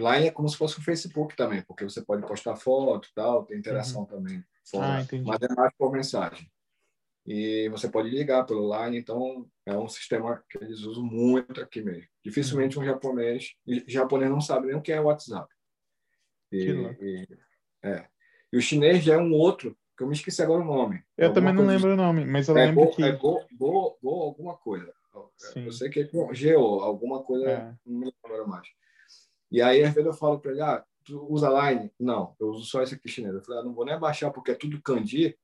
Line 0.00 0.28
é 0.28 0.30
como 0.30 0.48
se 0.48 0.56
fosse 0.56 0.78
o 0.78 0.82
Facebook 0.82 1.36
também, 1.36 1.62
porque 1.62 1.84
você 1.84 2.02
pode 2.02 2.26
postar 2.26 2.56
foto 2.56 3.08
tal, 3.14 3.44
tem 3.44 3.58
interação 3.58 4.00
uhum. 4.02 4.06
também. 4.06 4.44
Fora, 4.64 5.02
ah, 5.02 5.06
mas 5.24 5.42
é 5.42 5.54
mais 5.54 5.72
por 5.76 5.92
mensagem. 5.92 6.50
E 7.26 7.68
você 7.68 7.88
pode 7.88 8.08
ligar 8.08 8.44
pelo 8.44 8.74
Line, 8.74 8.98
então 8.98 9.46
é 9.66 9.76
um 9.76 9.88
sistema 9.88 10.42
que 10.48 10.58
eles 10.58 10.80
usam 10.80 11.04
muito 11.04 11.60
aqui 11.60 11.82
mesmo. 11.82 12.08
Dificilmente 12.24 12.76
uhum. 12.76 12.82
um 12.82 12.86
japonês, 12.86 13.54
japonês 13.86 14.30
não 14.30 14.40
sabe 14.40 14.68
nem 14.68 14.76
o 14.76 14.82
que 14.82 14.92
é 14.92 15.00
WhatsApp. 15.00 15.48
E, 16.50 16.70
e, 17.00 17.28
é. 17.82 18.06
e 18.52 18.56
o 18.56 18.62
chinês 18.62 19.04
já 19.04 19.14
é 19.14 19.18
um 19.18 19.32
outro 19.32 19.76
que 19.96 20.02
eu 20.02 20.08
me 20.08 20.14
esqueci 20.14 20.42
agora 20.42 20.62
o 20.62 20.66
nome. 20.66 21.02
Eu 21.16 21.32
também 21.32 21.52
não 21.52 21.66
lembro 21.66 21.92
o 21.92 21.96
nome, 21.96 22.24
mas 22.24 22.48
eu 22.48 22.56
é 22.56 22.66
lembro 22.66 22.86
go, 22.86 22.96
que... 22.96 23.02
É 23.02 23.12
Go, 23.12 23.46
Go, 23.52 23.98
Go 24.02 24.22
alguma 24.22 24.56
coisa. 24.56 24.92
Sim. 25.36 25.66
Eu 25.66 25.72
sei 25.72 25.90
que 25.90 26.00
é 26.00 26.34
Geo, 26.34 26.80
alguma 26.80 27.22
coisa, 27.22 27.50
é. 27.50 27.74
não 27.84 28.10
lembro 28.22 28.48
mais. 28.48 28.66
E 29.52 29.62
aí, 29.62 29.84
às 29.84 29.92
vezes, 29.92 30.06
eu 30.06 30.14
falo 30.14 30.40
para 30.40 30.50
ele, 30.50 30.62
ah, 30.62 30.84
tu 31.04 31.26
usa 31.30 31.48
Line? 31.48 31.92
Não, 32.00 32.34
eu 32.40 32.48
uso 32.48 32.64
só 32.64 32.82
esse 32.82 32.94
aqui 32.94 33.08
chinês. 33.08 33.34
Eu 33.34 33.42
falei, 33.42 33.60
ah, 33.60 33.64
não 33.64 33.74
vou 33.74 33.84
nem 33.84 33.98
baixar 33.98 34.30
porque 34.30 34.50
é 34.50 34.54
tudo 34.54 34.82
kanji. 34.82 35.38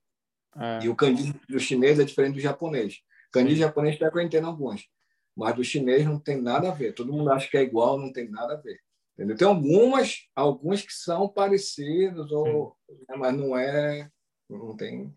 É. 0.57 0.85
E 0.85 0.89
o 0.89 0.97
kanji 0.97 1.35
do 1.49 1.61
chinês 1.61 2.01
é 2.01 2.05
diferente 2.05 2.35
do 2.35 2.41
japonês. 2.41 3.01
Kanji 3.31 3.55
Sim. 3.55 3.61
japonês 3.61 3.97
até 3.97 4.11
que 4.11 4.17
eu 4.17 4.23
entendo 4.23 4.47
alguns. 4.47 4.89
Mas 5.37 5.55
do 5.55 5.63
chinês 5.63 6.05
não 6.05 6.19
tem 6.19 6.41
nada 6.41 6.69
a 6.69 6.75
ver. 6.75 6.95
Todo 6.95 7.13
mundo 7.13 7.31
acha 7.31 7.49
que 7.49 7.57
é 7.57 7.63
igual, 7.63 7.99
não 7.99 8.13
tem 8.13 8.29
nada 8.29 8.55
a 8.55 8.57
ver. 8.57 8.81
Entendeu? 9.15 9.37
Tem 9.37 9.47
algumas, 9.47 10.29
alguns 10.35 10.83
que 10.83 10.93
são 10.93 11.29
parecidos, 11.29 12.33
ou, 12.33 12.77
né, 12.89 13.17
mas 13.17 13.37
não 13.37 13.57
é 13.57 14.11
não 14.49 14.77
tem. 14.77 15.15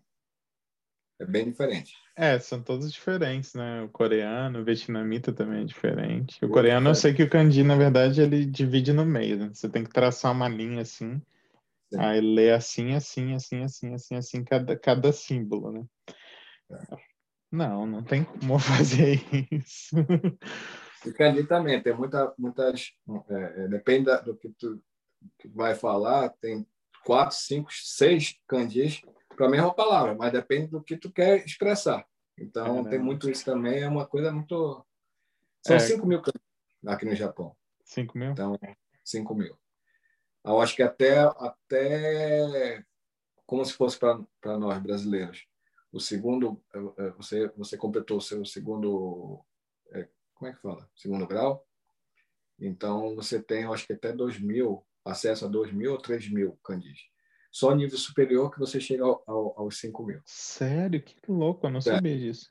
É 1.22 1.24
bem 1.24 1.50
diferente. 1.50 1.94
É, 2.16 2.36
são 2.40 2.60
todos 2.60 2.92
diferentes, 2.92 3.54
né? 3.54 3.82
O 3.82 3.88
coreano, 3.88 4.58
o 4.58 4.64
vietnamita 4.64 5.32
também 5.32 5.62
é 5.62 5.64
diferente. 5.64 6.44
O 6.44 6.48
coreano, 6.48 6.90
eu 6.90 6.94
sei 6.96 7.14
que 7.14 7.22
o 7.22 7.30
kanji, 7.30 7.62
na 7.62 7.76
verdade, 7.76 8.20
ele 8.20 8.44
divide 8.44 8.92
no 8.92 9.06
meio. 9.06 9.38
Né? 9.38 9.50
Você 9.54 9.68
tem 9.68 9.84
que 9.84 9.90
traçar 9.90 10.32
uma 10.32 10.48
linha 10.48 10.82
assim, 10.82 11.22
Sim. 11.92 12.00
aí 12.00 12.20
lê 12.20 12.50
assim, 12.50 12.94
assim, 12.94 13.34
assim, 13.34 13.62
assim, 13.62 13.94
assim, 13.94 14.16
assim, 14.16 14.44
cada, 14.44 14.76
cada 14.76 15.12
símbolo, 15.12 15.70
né? 15.70 15.84
É. 16.72 16.96
Não, 17.52 17.86
não 17.86 18.02
tem 18.02 18.24
como 18.24 18.58
fazer 18.58 19.22
isso. 19.52 19.94
O 21.06 21.14
kanji 21.14 21.46
também 21.46 21.80
tem 21.80 21.94
muita, 21.94 22.34
muitas. 22.36 22.92
É, 23.30 23.64
é, 23.64 23.68
depende 23.68 24.10
do 24.24 24.34
que 24.34 24.48
tu 24.48 24.82
vai 25.54 25.76
falar, 25.76 26.30
tem 26.30 26.66
quatro, 27.04 27.36
cinco, 27.36 27.68
seis 27.72 28.36
kanjis 28.48 29.02
para 29.36 29.46
a 29.46 29.50
mesma 29.50 29.74
palavra, 29.74 30.14
mas 30.14 30.32
depende 30.32 30.68
do 30.68 30.82
que 30.82 30.96
tu 30.96 31.10
quer 31.10 31.44
expressar. 31.44 32.06
Então, 32.38 32.86
é, 32.86 32.90
tem 32.90 32.98
muito 32.98 33.30
isso 33.30 33.44
também, 33.44 33.82
é 33.82 33.88
uma 33.88 34.06
coisa 34.06 34.32
muito... 34.32 34.84
São 35.66 35.76
é. 35.76 35.78
5 35.78 36.06
mil 36.06 36.22
aqui 36.86 37.04
no 37.04 37.14
Japão. 37.14 37.56
5 37.84 38.18
mil? 38.18 38.32
Então, 38.32 38.58
5 39.04 39.34
mil. 39.34 39.56
Eu 40.44 40.60
acho 40.60 40.74
que 40.74 40.82
até, 40.82 41.20
até 41.20 42.84
como 43.46 43.64
se 43.64 43.74
fosse 43.74 43.98
para 43.98 44.58
nós 44.58 44.78
brasileiros. 44.78 45.46
O 45.92 46.00
segundo, 46.00 46.60
é, 46.74 47.04
é, 47.04 47.10
você, 47.10 47.48
você 47.48 47.76
completou 47.76 48.16
o 48.16 48.22
seu 48.22 48.44
segundo, 48.44 49.44
é, 49.92 50.08
como 50.34 50.50
é 50.50 50.54
que 50.54 50.62
fala? 50.62 50.88
Segundo 50.96 51.26
grau. 51.26 51.66
Então, 52.58 53.14
você 53.14 53.42
tem, 53.42 53.64
eu 53.64 53.74
acho 53.74 53.86
que 53.86 53.92
até 53.92 54.12
2 54.12 54.40
mil, 54.40 54.84
acesso 55.04 55.44
a 55.44 55.48
2 55.48 55.72
mil 55.72 55.92
ou 55.92 55.98
3 55.98 56.30
mil 56.30 56.58
kanjis. 56.64 57.11
Só 57.52 57.74
nível 57.74 57.98
superior 57.98 58.50
que 58.50 58.58
você 58.58 58.80
chega 58.80 59.04
ao, 59.04 59.22
ao, 59.26 59.60
aos 59.60 59.78
5 59.78 60.02
mil. 60.04 60.20
Sério? 60.24 61.02
Que 61.02 61.14
louco, 61.28 61.66
eu 61.66 61.70
não 61.70 61.80
sabia 61.82 62.18
disso. 62.18 62.50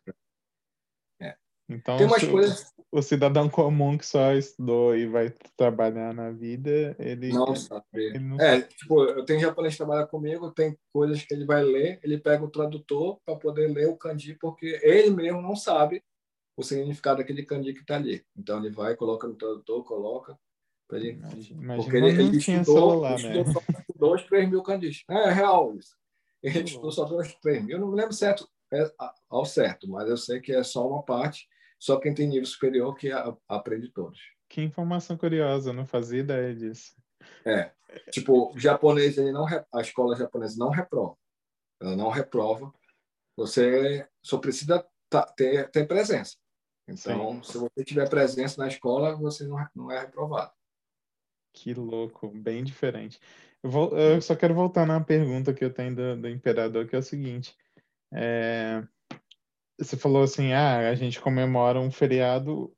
É. 1.19 1.35
Então, 1.67 1.97
Tem 1.97 2.05
umas 2.05 2.23
o- 2.23 2.31
coisas 2.31 2.71
o 2.93 3.01
cidadão 3.01 3.49
comum 3.49 3.97
que 3.97 4.05
só 4.05 4.33
estudou 4.33 4.93
e 4.95 5.07
vai 5.07 5.33
trabalhar 5.55 6.13
na 6.13 6.29
vida, 6.29 6.93
ele 6.99 7.31
não 7.31 7.55
sabe. 7.55 7.85
ele 7.93 8.19
não 8.19 8.37
É, 8.37 8.61
tipo, 8.61 9.01
eu 9.05 9.23
tenho 9.23 9.39
japonês 9.39 9.73
que 9.73 9.77
trabalha 9.77 10.05
comigo, 10.05 10.51
tem 10.51 10.77
coisas 10.93 11.23
que 11.23 11.33
ele 11.33 11.45
vai 11.45 11.63
ler, 11.63 12.01
ele 12.03 12.17
pega 12.17 12.43
o 12.43 12.49
tradutor 12.51 13.17
para 13.25 13.37
poder 13.37 13.67
ler 13.73 13.87
o 13.87 13.95
kanji, 13.95 14.35
porque 14.35 14.77
ele 14.83 15.09
mesmo 15.09 15.41
não 15.41 15.55
sabe 15.55 16.03
o 16.57 16.63
significado 16.63 17.19
daquele 17.19 17.45
kanji 17.45 17.73
que 17.73 17.79
está 17.79 17.95
ali. 17.95 18.25
Então 18.35 18.59
ele 18.59 18.69
vai, 18.69 18.93
coloca 18.97 19.25
no 19.25 19.35
tradutor, 19.35 19.85
coloca 19.85 20.37
ele. 20.91 21.11
Imagina 21.11 21.75
Porque 21.77 21.95
ele, 21.95 22.11
não 22.11 22.19
ele 22.25 22.39
tinha 22.39 22.59
estudou, 22.59 22.89
celular, 22.89 23.19
ele 23.19 23.43
né? 23.43 23.53
Estudou 24.01 24.09
só 24.09 24.15
dois, 24.15 24.23
três 24.27 24.49
mil 24.49 24.63
kanjis. 24.63 25.03
É, 25.09 25.29
é 25.29 25.31
real 25.31 25.75
isso. 25.75 25.95
Ele 26.41 26.53
Que 26.63 26.69
estudou 26.69 26.91
só 26.91 27.05
dois, 27.05 27.33
três 27.35 27.63
mil. 27.63 27.75
Eu 27.77 27.81
não 27.81 27.89
me 27.89 27.95
lembro 27.95 28.13
certo, 28.13 28.49
é, 28.73 28.91
ao 29.29 29.45
certo, 29.45 29.87
mas 29.89 30.09
eu 30.09 30.17
sei 30.17 30.39
que 30.39 30.51
é 30.53 30.63
só 30.63 30.87
uma 30.87 31.03
parte. 31.03 31.47
Só 31.79 31.99
quem 31.99 32.13
tem 32.13 32.27
nível 32.27 32.45
superior 32.45 32.95
que 32.95 33.11
a- 33.11 33.35
aprende 33.47 33.89
todos. 33.89 34.19
Que 34.47 34.61
informação 34.61 35.17
curiosa, 35.17 35.73
não 35.73 35.85
fazia 35.85 36.19
ideia 36.19 36.53
disso. 36.55 36.95
É. 37.45 37.71
Tipo, 38.11 38.53
japonês, 38.57 39.17
ele 39.17 39.31
não, 39.31 39.45
a 39.47 39.81
escola 39.81 40.15
japonesa 40.15 40.57
não 40.59 40.69
reprova. 40.69 41.17
Ela 41.81 41.95
não 41.95 42.09
reprova. 42.09 42.71
Você 43.35 44.07
só 44.21 44.37
precisa 44.37 44.85
ter, 45.35 45.69
ter 45.71 45.87
presença. 45.87 46.37
Então, 46.87 47.41
se 47.43 47.57
você 47.57 47.83
tiver 47.83 48.07
presença 48.09 48.61
na 48.61 48.67
escola, 48.67 49.15
você 49.15 49.45
não, 49.47 49.57
não 49.75 49.91
é 49.91 49.99
reprovado. 50.01 50.51
Que 51.53 51.73
louco, 51.73 52.29
bem 52.29 52.63
diferente. 52.63 53.19
Eu, 53.63 53.69
vou, 53.69 53.97
eu 53.97 54.21
só 54.21 54.35
quero 54.35 54.53
voltar 54.53 54.85
na 54.85 54.99
pergunta 54.99 55.53
que 55.53 55.63
eu 55.63 55.73
tenho 55.73 55.95
do, 55.95 56.21
do 56.21 56.29
imperador, 56.29 56.87
que 56.87 56.95
é 56.95 56.99
o 56.99 57.03
seguinte. 57.03 57.55
É, 58.13 58.83
você 59.79 59.95
falou 59.97 60.23
assim, 60.23 60.53
ah, 60.53 60.89
a 60.89 60.95
gente 60.95 61.19
comemora 61.19 61.79
um 61.79 61.91
feriado 61.91 62.73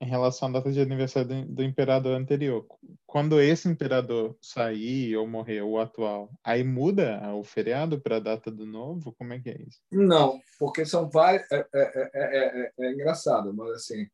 em 0.00 0.06
relação 0.06 0.48
à 0.48 0.52
data 0.52 0.70
de 0.70 0.80
aniversário 0.80 1.28
do, 1.28 1.54
do 1.54 1.62
imperador 1.62 2.14
anterior. 2.14 2.66
Quando 3.06 3.40
esse 3.40 3.68
imperador 3.68 4.36
sair 4.40 5.16
ou 5.16 5.26
morrer, 5.26 5.62
o 5.62 5.78
atual, 5.78 6.30
aí 6.44 6.62
muda 6.62 7.20
o 7.34 7.42
feriado 7.42 8.00
para 8.00 8.16
a 8.16 8.20
data 8.20 8.50
do 8.50 8.66
novo? 8.66 9.14
Como 9.14 9.32
é 9.32 9.40
que 9.40 9.50
é 9.50 9.62
isso? 9.62 9.80
Não, 9.90 10.38
porque 10.58 10.84
são 10.84 11.08
vários. 11.08 11.50
É, 11.50 11.66
é, 11.74 12.10
é, 12.14 12.62
é, 12.62 12.72
é 12.78 12.92
engraçado, 12.92 13.54
mas 13.54 13.70
assim, 13.70 14.06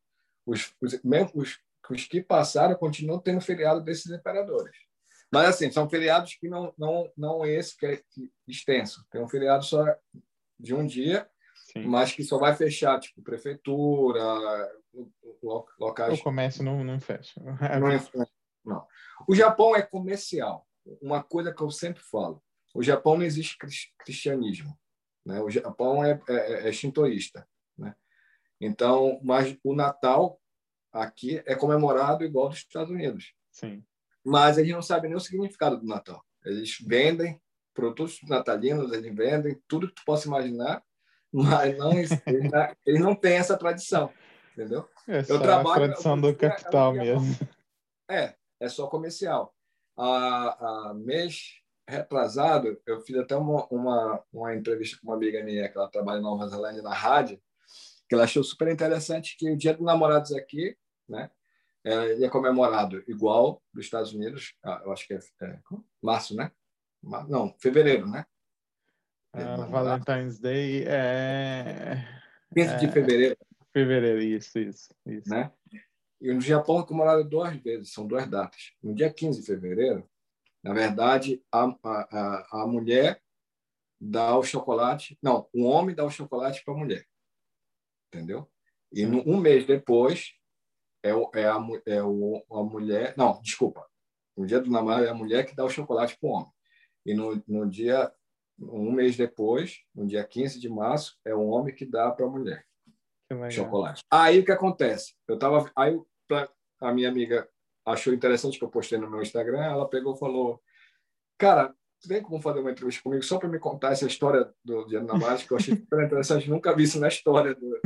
os, 0.47 0.73
os, 0.81 1.03
mesmo 1.03 1.31
os, 1.35 1.59
os 1.91 2.05
que 2.05 2.23
passaram 2.23 2.77
continuam 2.77 3.19
tendo 3.19 3.41
feriado 3.41 3.83
desses 3.83 4.11
imperadores. 4.11 4.77
Mas 5.33 5.49
assim, 5.49 5.71
são 5.71 5.89
feriados 5.89 6.35
que 6.35 6.49
não 6.49 6.75
não 6.77 7.11
não 7.17 7.47
esse 7.47 7.77
que 7.77 7.87
é 7.87 8.03
extenso. 8.47 9.05
Tem 9.11 9.23
um 9.23 9.29
feriado 9.29 9.65
só 9.65 9.85
de 10.61 10.75
um 10.75 10.87
dia, 10.87 11.29
Sim. 11.73 11.87
mas 11.87 12.13
que 12.13 12.23
só 12.23 12.39
vai 12.39 12.55
fechar 12.55 13.01
tipo 13.01 13.23
prefeitura, 13.23 14.23
lo- 15.43 15.67
locais. 15.79 16.19
O 16.19 16.23
comércio 16.23 16.63
não, 16.63 16.85
não 16.85 17.01
fecha. 17.01 17.41
Não, 17.41 17.89
é- 17.91 18.27
não. 18.65 18.87
O 19.27 19.35
Japão 19.35 19.75
é 19.75 19.83
comercial. 19.83 20.67
Uma 21.01 21.23
coisa 21.23 21.53
que 21.53 21.63
eu 21.63 21.71
sempre 21.71 22.03
falo: 22.03 22.43
o 22.75 22.83
Japão 22.83 23.17
não 23.17 23.25
existe 23.25 23.57
cris- 23.57 23.91
cristianismo. 23.99 24.79
Né? 25.25 25.41
O 25.41 25.49
Japão 25.49 26.05
é, 26.05 26.21
é, 26.29 26.69
é 26.69 26.73
shintoísta. 26.73 27.49
Né? 27.79 27.95
Então, 28.61 29.19
mas 29.23 29.57
o 29.65 29.75
Natal 29.75 30.39
aqui 30.93 31.43
é 31.47 31.55
comemorado 31.55 32.23
igual 32.25 32.49
dos 32.51 32.59
Estados 32.59 32.91
Unidos. 32.91 33.33
Sim. 33.51 33.83
Mas 34.25 34.59
eles 34.59 34.73
não 34.73 34.83
sabem 34.83 35.09
nem 35.11 35.17
o 35.17 35.21
significado 35.21 35.79
do 35.79 35.87
Natal. 35.87 36.23
Eles 36.45 36.77
vendem 36.87 37.41
produtos 37.75 38.19
natalinos, 38.29 38.93
eles 38.93 39.15
vendem 39.15 39.61
tudo 39.67 39.89
que 39.89 39.95
tu 39.95 40.03
possa 40.05 40.27
imaginar, 40.29 40.83
mas 41.33 41.77
não, 41.79 41.93
eles, 41.93 42.11
não- 42.51 42.77
eles 42.87 43.01
não 43.01 43.15
têm 43.15 43.35
essa 43.37 43.57
tradição. 43.57 44.13
Entendeu? 44.53 44.89
É 45.09 45.23
só 45.25 45.39
trabalho- 45.41 45.85
a 45.85 45.87
tradição 45.89 46.17
eu 46.17 46.21
do 46.23 46.37
capital 46.37 46.95
eu 46.95 47.03
mesmo. 47.03 47.39
É, 48.11 48.35
é 48.61 48.69
só 48.69 48.87
comercial. 48.87 49.55
A, 49.97 50.91
a 50.91 50.95
mês 50.95 51.61
retrasado, 51.89 52.81
eu 52.87 53.01
fiz 53.01 53.17
até 53.17 53.35
uma, 53.37 53.67
uma, 53.67 54.23
uma 54.33 54.55
entrevista 54.55 54.99
com 55.01 55.09
uma 55.09 55.17
amiga 55.17 55.43
minha 55.43 55.69
que 55.69 55.77
ela 55.77 55.91
trabalha 55.91 56.19
em 56.19 56.23
Nova 56.23 56.47
Zelândia 56.49 56.83
na 56.83 56.95
rádio, 56.95 57.41
que 58.09 58.15
ela 58.15 58.25
achou 58.25 58.45
super 58.45 58.69
interessante 58.69 59.37
que 59.39 59.51
o 59.51 59.57
Dia 59.57 59.75
dos 59.75 59.85
Namorados 59.85 60.33
aqui, 60.33 60.77
né, 61.09 61.31
é, 61.85 62.13
ele 62.13 62.25
é 62.25 62.31
comemorado 62.31 63.03
igual 63.09 63.63
dos 63.73 63.85
Estados 63.85 64.13
Unidos, 64.13 64.55
ah, 64.65 64.83
eu 64.85 64.93
acho 64.93 65.07
que 65.07 65.15
é, 65.15 65.19
é 65.43 65.59
março, 66.03 66.35
né? 66.35 66.51
Não, 67.29 67.55
fevereiro, 67.59 68.09
né? 68.09 68.25
Ah, 69.33 69.67
Valentine's 69.67 70.39
Day 70.39 70.85
é 70.87 72.07
15 72.55 72.79
de 72.79 72.87
é. 72.87 72.93
fevereiro, 72.93 73.37
fevereiro, 73.73 74.23
isso, 74.23 74.59
isso, 74.59 74.95
isso. 75.07 75.31
né? 75.31 75.51
E 76.21 76.33
no 76.33 76.41
Japão 76.41 76.81
é 76.81 76.87
comemorado 76.87 77.25
duas 77.25 77.57
vezes, 77.57 77.93
são 77.93 78.07
duas 78.07 78.29
datas. 78.29 78.73
No 78.81 78.95
dia 78.95 79.13
15 79.13 79.41
de 79.41 79.47
fevereiro, 79.47 80.09
na 80.63 80.73
verdade, 80.73 81.43
a, 81.51 81.65
a, 81.65 81.73
a, 81.83 82.63
a 82.63 82.67
mulher 82.67 83.21
dá 84.01 84.37
o 84.37 84.45
chocolate. 84.45 85.19
Não, 85.21 85.49
o 85.53 85.65
homem 85.65 85.95
dá 85.95 86.05
o 86.05 86.11
chocolate 86.11 86.65
para 86.65 86.75
a 86.75 86.77
mulher. 86.77 87.05
Entendeu? 88.09 88.49
E 88.93 89.05
no, 89.05 89.27
um 89.29 89.39
mês 89.39 89.67
depois, 89.67 90.35
é, 91.03 91.15
o, 91.15 91.31
é, 91.35 91.45
a, 91.45 91.59
é 91.87 92.03
o, 92.03 92.45
a 92.51 92.63
mulher. 92.63 93.15
Não, 93.17 93.41
desculpa. 93.43 93.87
No 94.37 94.47
dia 94.47 94.61
do 94.61 94.71
namoro 94.71 95.05
é 95.05 95.09
a 95.09 95.15
mulher 95.15 95.45
que 95.45 95.55
dá 95.55 95.65
o 95.65 95.71
chocolate 95.71 96.17
para 96.19 96.29
o 96.29 96.33
homem. 96.33 96.51
E 97.05 97.15
no, 97.15 97.43
no 97.47 97.69
dia. 97.69 98.13
Um 98.61 98.93
mês 98.93 99.17
depois, 99.17 99.79
no 99.93 100.07
dia 100.07 100.23
15 100.23 100.61
de 100.61 100.69
março, 100.69 101.19
é 101.25 101.35
o 101.35 101.49
homem 101.49 101.75
que 101.75 101.85
dá 101.85 102.11
para 102.13 102.27
a 102.27 102.29
mulher 102.29 102.65
chocolate. 103.51 104.03
Aí 104.11 104.39
o 104.39 104.45
que 104.45 104.53
acontece? 104.53 105.15
Eu 105.27 105.39
tava, 105.39 105.71
aí 105.77 105.99
a 106.81 106.93
minha 106.93 107.09
amiga 107.09 107.49
achou 107.85 108.13
interessante 108.13 108.59
que 108.59 108.65
eu 108.65 108.71
postei 108.71 108.99
no 108.99 109.11
meu 109.11 109.23
Instagram, 109.23 109.63
ela 109.63 109.89
pegou 109.89 110.15
e 110.15 110.19
falou: 110.19 110.61
"Cara, 111.39 111.75
tem 112.07 112.23
como 112.23 112.43
fazer 112.43 112.61
uma 112.61 112.71
entrevista 112.71 113.03
comigo 113.03 113.23
só 113.23 113.39
para 113.39 113.49
me 113.49 113.59
contar 113.59 113.93
essa 113.93 114.07
história 114.07 114.53
do 114.65 114.87
Dia 114.87 115.01
do 115.01 115.07
Namorado, 115.07 115.45
que 115.45 115.53
eu 115.53 115.57
achei 115.57 115.77
super 115.77 116.05
interessante, 116.05 116.51
nunca 116.51 116.75
vi 116.75 116.85
isso 116.85 116.99
na 116.99 117.09
história 117.09 117.55
do... 117.55 117.81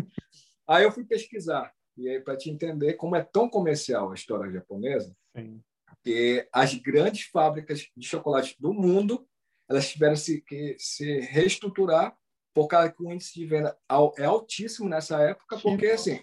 Aí 0.69 0.85
eu 0.85 0.93
fui 0.93 1.05
pesquisar 1.05 1.73
e 1.97 2.09
aí 2.09 2.21
para 2.21 2.37
te 2.37 2.51
entender 2.51 2.95
como 2.95 3.17
é 3.17 3.23
tão 3.23 3.49
comercial 3.49 4.11
a 4.11 4.15
história 4.15 4.51
japonesa, 4.51 5.15
Sim. 5.37 5.63
que 6.05 6.47
as 6.53 6.75
grandes 6.75 7.27
fábricas 7.27 7.89
de 7.97 8.07
chocolate 8.07 8.57
do 8.61 8.73
mundo 8.73 9.27
elas 9.69 9.91
tiveram 9.91 10.15
que 10.47 10.77
se 10.79 11.21
reestruturar 11.21 12.17
por 12.55 12.69
causa 12.69 12.93
que 12.93 13.03
o 13.03 13.11
índice 13.11 13.35
de 13.35 13.45
venda 13.47 13.77
é 14.17 14.25
altíssimo 14.25 14.89
nessa 14.89 15.21
época, 15.21 15.57
Que 15.57 15.63
porque 15.63 15.87
assim 15.89 16.23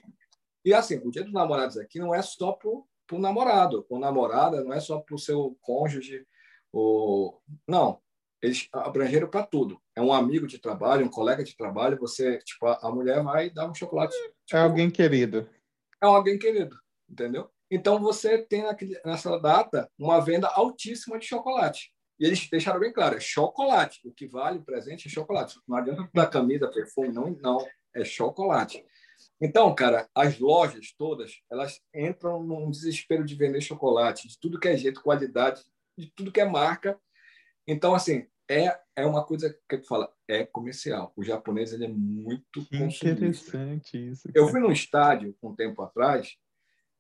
e 0.65 0.73
assim 0.73 0.97
o 0.97 1.11
dia 1.11 1.23
dos 1.23 1.33
namorados 1.33 1.77
aqui 1.77 1.99
não 1.99 2.15
é 2.15 2.21
só 2.21 2.53
para 2.53 2.69
o 2.69 3.19
namorado 3.19 3.85
ou 3.89 3.99
namorada, 3.99 4.63
não 4.63 4.73
é 4.73 4.79
só 4.79 4.99
para 4.99 5.15
o 5.15 5.19
seu 5.19 5.57
cônjuge 5.61 6.25
ou 6.71 7.41
não 7.67 8.01
eles 8.43 8.67
abrangeram 8.73 9.29
para 9.29 9.45
tudo. 9.45 9.81
É 9.95 10.01
um 10.01 10.11
amigo 10.11 10.45
de 10.45 10.59
trabalho, 10.59 11.05
um 11.05 11.09
colega 11.09 11.45
de 11.45 11.55
trabalho. 11.55 11.97
Você, 11.99 12.39
tipo, 12.39 12.65
a, 12.67 12.77
a 12.83 12.91
mulher 12.91 13.23
vai 13.23 13.49
dar 13.49 13.69
um 13.69 13.73
chocolate. 13.73 14.13
tipo, 14.13 14.57
É 14.57 14.59
alguém 14.59 14.91
querido. 14.91 15.49
É 16.03 16.07
um 16.07 16.15
alguém 16.15 16.37
querido, 16.37 16.77
entendeu? 17.09 17.49
Então 17.71 17.99
você 17.99 18.37
tem 18.37 18.63
naquele, 18.63 18.99
nessa 19.05 19.39
data 19.39 19.89
uma 19.97 20.19
venda 20.19 20.47
altíssima 20.49 21.17
de 21.17 21.25
chocolate. 21.25 21.91
E 22.19 22.25
eles 22.25 22.47
deixaram 22.49 22.79
bem 22.79 22.91
claro, 22.91 23.15
é 23.15 23.19
chocolate. 23.19 24.01
O 24.05 24.13
que 24.13 24.27
vale 24.27 24.59
o 24.59 24.63
presente 24.63 25.07
é 25.07 25.11
chocolate. 25.11 25.59
Não 25.67 25.77
adianta 25.77 26.07
dar 26.13 26.27
camisa, 26.27 26.69
perfume, 26.69 27.13
não, 27.13 27.31
não, 27.41 27.65
é 27.95 28.03
chocolate. 28.03 28.85
Então, 29.41 29.73
cara, 29.73 30.07
as 30.13 30.39
lojas 30.39 30.93
todas, 30.97 31.31
elas 31.49 31.79
entram 31.95 32.43
num 32.43 32.69
desespero 32.69 33.23
de 33.23 33.35
vender 33.35 33.61
chocolate, 33.61 34.27
de 34.27 34.37
tudo 34.39 34.59
que 34.59 34.67
é 34.67 34.77
jeito, 34.77 35.01
qualidade, 35.01 35.63
de 35.97 36.11
tudo 36.15 36.31
que 36.31 36.41
é 36.41 36.45
marca. 36.45 36.99
Então, 37.65 37.95
assim, 37.95 38.27
é, 38.49 38.77
é 38.95 39.05
uma 39.05 39.23
coisa 39.25 39.55
que 39.69 39.81
fala, 39.83 40.11
é 40.27 40.45
comercial. 40.45 41.11
O 41.15 41.23
japonês 41.23 41.73
ele 41.73 41.85
é 41.85 41.89
muito 41.89 42.65
Que 42.65 42.77
interessante 42.77 43.97
isso. 44.09 44.27
Eu 44.33 44.43
cara. 44.43 44.51
fui 44.51 44.59
num 44.61 44.71
estádio 44.71 45.35
um 45.41 45.55
tempo 45.55 45.81
atrás, 45.81 46.35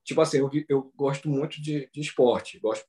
tipo 0.03 0.21
assim, 0.21 0.37
eu, 0.39 0.49
eu 0.69 0.91
gosto 0.95 1.29
muito 1.29 1.61
de, 1.61 1.89
de 1.91 2.01
esporte, 2.01 2.59
gosto, 2.59 2.85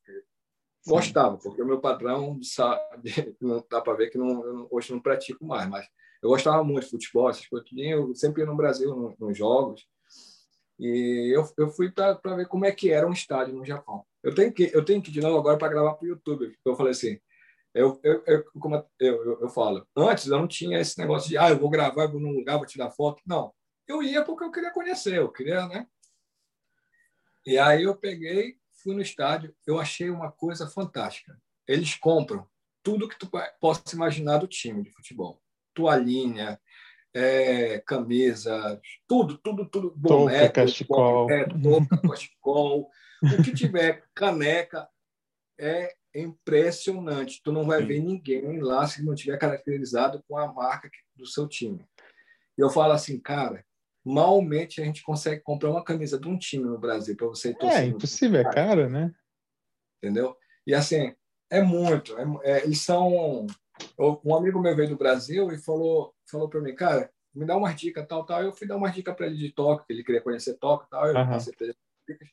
Sim. 0.82 0.90
gostava, 0.90 1.36
porque 1.38 1.62
o 1.62 1.66
meu 1.66 1.80
padrão 1.80 2.38
sabe, 2.42 3.36
não 3.40 3.64
dá 3.70 3.80
para 3.80 3.94
ver 3.94 4.10
que 4.10 4.18
não, 4.18 4.44
eu 4.44 4.52
não- 4.54 4.68
hoje 4.70 4.92
não 4.92 5.00
pratico 5.00 5.44
mais, 5.44 5.68
mas 5.68 5.86
eu 6.22 6.28
gostava 6.30 6.62
muito 6.64 6.84
de 6.84 6.90
futebol, 6.90 7.28
essas 7.30 7.46
coisas, 7.46 7.68
eu 7.72 8.14
sempre 8.14 8.42
ia 8.42 8.46
no 8.46 8.56
Brasil 8.56 8.94
no- 8.94 9.16
nos 9.18 9.36
jogos, 9.36 9.86
e 10.78 11.32
eu, 11.34 11.48
eu 11.56 11.68
fui 11.68 11.90
para 11.90 12.18
ver 12.36 12.48
como 12.48 12.64
é 12.64 12.72
que 12.72 12.90
era 12.90 13.06
um 13.06 13.12
estádio 13.12 13.54
no 13.54 13.64
Japão. 13.64 14.04
Eu 14.22 14.34
tenho 14.34 14.52
que 14.52 14.70
eu 14.74 14.84
tenho 14.84 15.00
que 15.00 15.10
ir 15.10 15.12
de 15.12 15.20
novo 15.20 15.38
agora 15.38 15.56
para 15.56 15.68
gravar 15.68 15.94
para 15.94 16.04
o 16.04 16.08
YouTube, 16.08 16.58
eu 16.64 16.74
falei 16.74 16.90
assim, 16.92 17.20
eu, 17.74 18.00
eu, 18.04 18.22
eu, 18.24 18.44
como 18.60 18.76
eu, 18.76 18.86
eu, 19.00 19.40
eu 19.42 19.48
falo, 19.48 19.86
antes 19.96 20.28
eu 20.28 20.38
não 20.38 20.46
tinha 20.46 20.78
esse 20.78 20.96
negócio 20.98 21.28
de, 21.28 21.36
ah, 21.36 21.50
eu 21.50 21.58
vou 21.58 21.68
gravar, 21.68 22.04
eu 22.04 22.12
vou 22.12 22.20
num 22.20 22.32
lugar, 22.32 22.56
vou 22.56 22.66
tirar 22.66 22.90
foto. 22.92 23.20
Não, 23.26 23.52
eu 23.88 24.02
ia 24.02 24.24
porque 24.24 24.44
eu 24.44 24.52
queria 24.52 24.70
conhecer, 24.70 25.16
eu 25.16 25.30
queria, 25.30 25.66
né? 25.66 25.86
E 27.44 27.58
aí 27.58 27.82
eu 27.82 27.96
peguei, 27.96 28.56
fui 28.82 28.94
no 28.94 29.02
estádio, 29.02 29.54
eu 29.66 29.78
achei 29.78 30.08
uma 30.08 30.30
coisa 30.30 30.68
fantástica. 30.68 31.36
Eles 31.66 31.94
compram 31.96 32.46
tudo 32.82 33.08
que 33.08 33.18
tu 33.18 33.28
possa 33.60 33.82
imaginar 33.92 34.38
do 34.38 34.46
time 34.46 34.82
de 34.82 34.90
futebol. 34.90 35.42
Toalhinha, 35.74 36.60
é, 37.12 37.80
camisa, 37.80 38.80
tudo, 39.08 39.36
tudo, 39.38 39.68
tudo. 39.68 39.92
Boné, 39.96 40.40
touca, 40.46 40.52
cachecol. 40.52 41.30
É, 41.30 41.44
touca, 41.44 41.96
cachecol. 42.08 42.90
o 43.22 43.42
que 43.42 43.52
tiver, 43.52 44.04
caneca, 44.14 44.88
é 45.58 45.94
impressionante. 46.14 47.40
Tu 47.42 47.52
não 47.52 47.64
vai 47.64 47.80
Sim. 47.80 47.86
ver 47.86 48.00
ninguém 48.00 48.60
lá 48.60 48.86
se 48.86 49.04
não 49.04 49.14
tiver 49.14 49.38
caracterizado 49.38 50.22
com 50.28 50.36
a 50.36 50.52
marca 50.52 50.88
do 51.14 51.26
seu 51.26 51.48
time. 51.48 51.84
E 52.56 52.60
eu 52.60 52.70
falo 52.70 52.92
assim, 52.92 53.18
cara, 53.18 53.64
malmente 54.04 54.80
a 54.80 54.84
gente 54.84 55.02
consegue 55.02 55.42
comprar 55.42 55.70
uma 55.70 55.82
camisa 55.82 56.18
de 56.18 56.28
um 56.28 56.38
time 56.38 56.64
no 56.64 56.78
Brasil 56.78 57.16
para 57.16 57.26
você 57.26 57.54
torcer. 57.54 57.82
É 57.82 57.86
impossível, 57.86 58.40
é 58.40 58.44
caro, 58.44 58.88
né? 58.88 59.12
Entendeu? 59.98 60.36
E 60.66 60.74
assim, 60.74 61.14
é 61.50 61.62
muito. 61.62 62.16
É, 62.18 62.24
é, 62.44 62.64
eles 62.64 62.80
são. 62.80 63.46
Um 63.98 64.34
amigo 64.34 64.60
meu 64.60 64.74
veio 64.76 64.90
do 64.90 64.96
Brasil 64.96 65.50
e 65.50 65.58
falou, 65.58 66.14
falou 66.30 66.48
para 66.48 66.60
mim, 66.60 66.74
cara, 66.76 67.10
me 67.34 67.44
dá 67.44 67.56
uma 67.56 67.72
dica 67.72 68.06
tal, 68.06 68.24
tal. 68.24 68.42
Eu 68.42 68.52
fui 68.52 68.68
dar 68.68 68.76
uma 68.76 68.90
dica 68.90 69.12
para 69.12 69.26
ele 69.26 69.36
de 69.36 69.52
toque, 69.52 69.86
que 69.86 69.92
ele 69.92 70.04
queria 70.04 70.20
conhecer 70.20 70.54
toque 70.54 70.88
tal. 70.88 71.06
Eu 71.06 71.16
uhum. 71.16 71.28
passei 71.28 71.52
para 71.52 71.66
ele 71.66 71.76
dicas. 72.08 72.28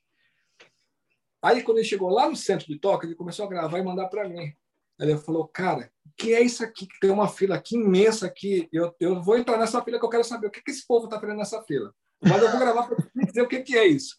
Aí, 1.42 1.64
quando 1.64 1.78
ele 1.78 1.88
chegou 1.88 2.10
lá 2.10 2.30
no 2.30 2.36
centro 2.36 2.68
de 2.68 2.80
toque, 2.80 3.06
ele 3.06 3.16
começou 3.16 3.46
a 3.46 3.50
gravar 3.50 3.80
e 3.80 3.84
mandar 3.84 4.08
para 4.08 4.28
mim. 4.28 4.54
Ele 5.00 5.18
falou, 5.18 5.48
cara, 5.48 5.92
o 6.06 6.10
que 6.16 6.34
é 6.34 6.42
isso 6.42 6.64
aqui? 6.64 6.88
Tem 7.00 7.10
uma 7.10 7.28
fila 7.28 7.56
aqui 7.56 7.76
imensa 7.76 8.28
aqui. 8.28 8.70
Eu, 8.72 8.96
eu 9.00 9.22
vou 9.22 9.38
entrar 9.38 9.58
nessa 9.58 9.84
fila 9.84 9.98
que 9.98 10.06
eu 10.06 10.10
quero 10.10 10.24
saber 10.24 10.48
o 10.48 10.52
que, 10.52 10.62
que 10.62 10.70
esse 10.70 10.86
povo 10.86 11.06
está 11.06 11.20
fazendo 11.20 11.38
nessa 11.38 11.62
fila. 11.64 11.92
Mas 12.22 12.42
eu 12.42 12.52
vou 12.52 12.60
gravar 12.60 12.88
para 12.88 12.98
dizer 13.26 13.42
o 13.42 13.48
que, 13.48 13.62
que 13.62 13.76
é 13.76 13.88
isso. 13.88 14.16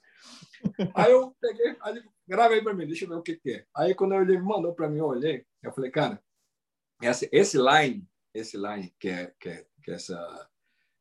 Aí 0.94 1.12
eu 1.12 1.34
peguei, 1.40 1.76
aí 1.82 2.02
gravei 2.26 2.62
para 2.62 2.74
mim, 2.74 2.86
deixa 2.86 3.04
eu 3.04 3.08
ver 3.08 3.16
o 3.16 3.22
que, 3.22 3.36
que 3.36 3.50
é. 3.50 3.64
Aí 3.76 3.94
quando 3.94 4.14
ele 4.14 4.38
mandou 4.38 4.74
para 4.74 4.88
mim, 4.88 4.98
eu 4.98 5.06
olhei, 5.06 5.44
eu 5.62 5.72
falei, 5.72 5.90
cara, 5.90 6.22
esse, 7.00 7.28
esse 7.32 7.58
line, 7.58 8.06
esse 8.34 8.56
line 8.56 8.94
que 8.98 9.08
é, 9.08 9.32
que 9.38 9.48
é, 9.48 9.66
que 9.82 9.90
é 9.90 9.94
essa 9.94 10.48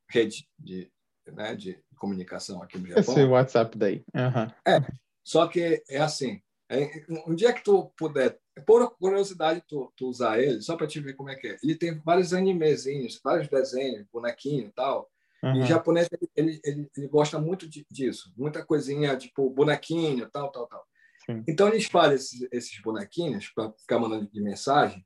rede 0.09 0.47
de, 0.57 0.91
né, 1.28 1.55
de 1.55 1.82
comunicação 1.97 2.61
aqui 2.61 2.78
no 2.78 2.88
Japão. 2.88 3.01
Esse 3.01 3.24
WhatsApp 3.24 3.78
daí. 3.78 4.03
Uhum. 4.13 4.51
É, 4.67 4.80
só 5.24 5.47
que 5.47 5.84
é 5.89 5.97
assim, 5.99 6.41
é, 6.72 6.89
um 7.28 7.36
dia 7.36 7.51
que 7.51 7.63
tu 7.63 7.91
puder, 7.97 8.39
por 8.65 8.95
curiosidade, 8.95 9.61
tu, 9.67 9.91
tu 9.95 10.07
usar 10.07 10.39
ele, 10.39 10.61
só 10.61 10.78
para 10.78 10.88
te 10.88 11.01
ver 11.01 11.13
como 11.13 11.30
é 11.30 11.36
que 11.36 11.49
é. 11.49 11.57
Ele 11.61 11.76
tem 11.76 11.99
vários 11.99 12.34
animezinhos, 12.34 13.19
vários 13.22 13.49
desenhos, 13.49 14.07
bonequinho 14.11 14.67
e 14.67 14.72
tal. 14.72 15.09
Uhum. 15.43 15.55
E 15.57 15.59
o 15.63 15.65
japonês, 15.65 16.07
ele, 16.36 16.61
ele, 16.63 16.89
ele 16.95 17.07
gosta 17.09 17.39
muito 17.39 17.67
de, 17.67 17.86
disso. 17.91 18.34
Muita 18.38 18.63
coisinha, 18.63 19.17
tipo 19.17 19.49
bonequinho, 19.49 20.30
tal, 20.30 20.49
tal, 20.49 20.65
tal. 20.67 20.86
Sim. 21.26 21.43
Então, 21.45 21.67
eles 21.67 21.86
fazem 21.86 22.15
esses, 22.15 22.47
esses 22.51 22.82
bonequinhos 22.82 23.49
para 23.49 23.72
ficar 23.74 23.99
mandando 23.99 24.30
de 24.32 24.41
mensagem. 24.41 25.05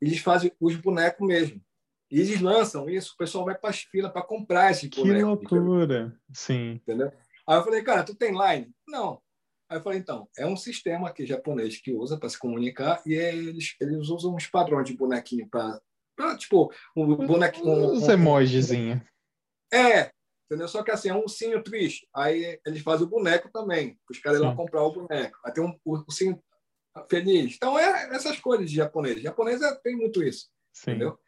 Eles 0.00 0.18
fazem 0.18 0.52
os 0.60 0.76
bonecos 0.76 1.26
mesmo. 1.26 1.62
E 2.10 2.20
eles 2.20 2.40
lançam 2.42 2.90
isso, 2.90 3.14
o 3.14 3.16
pessoal 3.16 3.44
vai 3.44 3.56
para 3.56 3.70
as 3.70 3.80
filas 3.80 4.12
para 4.12 4.22
comprar 4.22 4.70
esse 4.70 4.88
boneco. 4.88 5.38
Que 5.38 5.54
loucura! 5.54 6.14
Sim. 6.32 6.72
Entendeu? 6.72 7.10
Aí 7.48 7.56
eu 7.56 7.64
falei, 7.64 7.82
cara, 7.82 8.04
tu 8.04 8.14
tem 8.14 8.32
line? 8.32 8.70
Não. 8.86 9.20
Aí 9.68 9.78
eu 9.78 9.82
falei, 9.82 9.98
então, 9.98 10.28
é 10.38 10.46
um 10.46 10.56
sistema 10.56 11.08
aqui 11.08 11.26
japonês 11.26 11.80
que 11.80 11.92
usa 11.92 12.16
para 12.18 12.28
se 12.28 12.38
comunicar 12.38 13.02
e 13.04 13.14
eles, 13.14 13.74
eles 13.80 14.08
usam 14.08 14.34
uns 14.34 14.46
padrões 14.46 14.86
de 14.86 14.96
bonequinho 14.96 15.48
para, 15.48 16.36
tipo, 16.36 16.72
um 16.96 17.16
bonequinho. 17.26 17.68
Um, 17.68 17.92
Os 17.92 18.08
emojizinhos. 18.08 19.00
É, 19.72 20.10
entendeu? 20.44 20.68
Só 20.68 20.84
que 20.84 20.92
assim, 20.92 21.08
é 21.08 21.14
um 21.14 21.22
ursinho 21.22 21.62
triste. 21.62 22.08
Aí 22.14 22.60
eles 22.64 22.82
fazem 22.82 23.06
o 23.06 23.10
boneco 23.10 23.50
também, 23.50 23.98
os 24.08 24.18
caras 24.20 24.40
lá 24.40 24.54
comprar 24.54 24.84
o 24.84 24.92
boneco. 24.92 25.36
Aí 25.44 25.52
tem 25.52 25.64
um 25.64 25.76
ursinho 25.84 26.40
feliz. 27.10 27.56
Então, 27.56 27.78
é 27.78 28.14
essas 28.14 28.38
coisas 28.38 28.70
de 28.70 28.76
japonês. 28.76 29.20
Japonês 29.20 29.60
é, 29.60 29.74
tem 29.82 29.96
muito 29.96 30.22
isso, 30.22 30.48
Sim. 30.72 30.92
entendeu? 30.92 31.18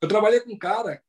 Eu 0.00 0.08
trabalhei 0.08 0.40
com 0.40 0.52
um 0.52 0.58
cara 0.58 1.02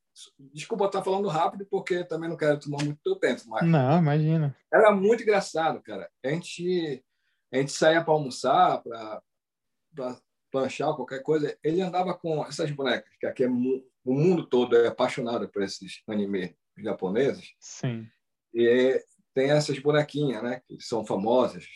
Desculpa 0.52 0.86
estar 0.86 1.02
falando 1.02 1.28
rápido, 1.28 1.66
porque 1.66 2.04
também 2.04 2.28
não 2.28 2.36
quero 2.36 2.58
tomar 2.58 2.84
muito 2.84 3.00
teu 3.02 3.16
tempo. 3.16 3.42
Mas 3.46 3.66
não, 3.66 3.98
imagina. 3.98 4.56
Era 4.72 4.90
muito 4.92 5.22
engraçado, 5.22 5.82
cara. 5.82 6.10
A 6.24 6.28
gente, 6.30 7.04
a 7.52 7.56
gente 7.56 7.72
saía 7.72 8.02
para 8.02 8.14
almoçar, 8.14 8.82
para 8.82 10.20
planchar, 10.50 10.94
qualquer 10.94 11.22
coisa. 11.22 11.56
Ele 11.62 11.80
andava 11.80 12.14
com 12.14 12.44
essas 12.44 12.70
bonecas, 12.70 13.10
que 13.18 13.26
aqui 13.26 13.44
é, 13.44 13.48
o 13.48 14.14
mundo 14.14 14.46
todo 14.46 14.76
é 14.76 14.88
apaixonado 14.88 15.48
por 15.48 15.62
esses 15.62 16.02
animes 16.08 16.54
japoneses. 16.78 17.54
Sim. 17.58 18.06
E 18.54 19.02
tem 19.34 19.50
essas 19.50 19.78
bonequinhas, 19.78 20.42
né? 20.42 20.62
Que 20.66 20.80
são 20.80 21.04
famosas. 21.04 21.66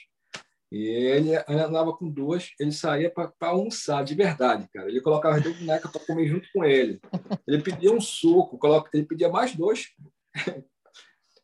E 0.73 0.89
ele 0.89 1.37
andava 1.47 1.95
com 1.95 2.09
duas, 2.09 2.55
ele 2.59 2.73
saía 2.73 3.11
para 3.11 3.31
almoçar 3.43 4.03
de 4.03 4.15
verdade, 4.15 4.67
cara. 4.73 4.89
Ele 4.89 5.03
colocava 5.03 5.37
as 5.37 5.43
duas 5.43 5.59
bonecas 5.59 5.93
para 5.93 6.01
comer 6.01 6.27
junto 6.27 6.49
com 6.51 6.65
ele. 6.65 6.99
Ele 7.47 7.63
pedia 7.63 7.93
um 7.93 8.01
suco, 8.01 8.59
ele 8.95 9.05
pedia 9.05 9.29
mais 9.29 9.55
dois. 9.55 9.89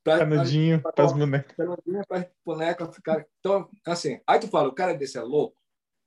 Canudinho 0.03 0.81
para 0.81 1.05
as 1.05 1.13
bonecas. 1.13 1.55
Canudinho 1.55 2.07
para 2.09 2.21
as 2.21 2.27
bonecas 2.43 2.97
ficarem. 2.97 3.27
Então, 3.39 3.69
assim, 3.87 4.19
aí 4.27 4.41
tu 4.41 4.49
fala, 4.49 4.71
o 4.71 4.75
cara 4.75 4.95
desse 4.95 5.19
é 5.19 5.23
louco, 5.23 5.55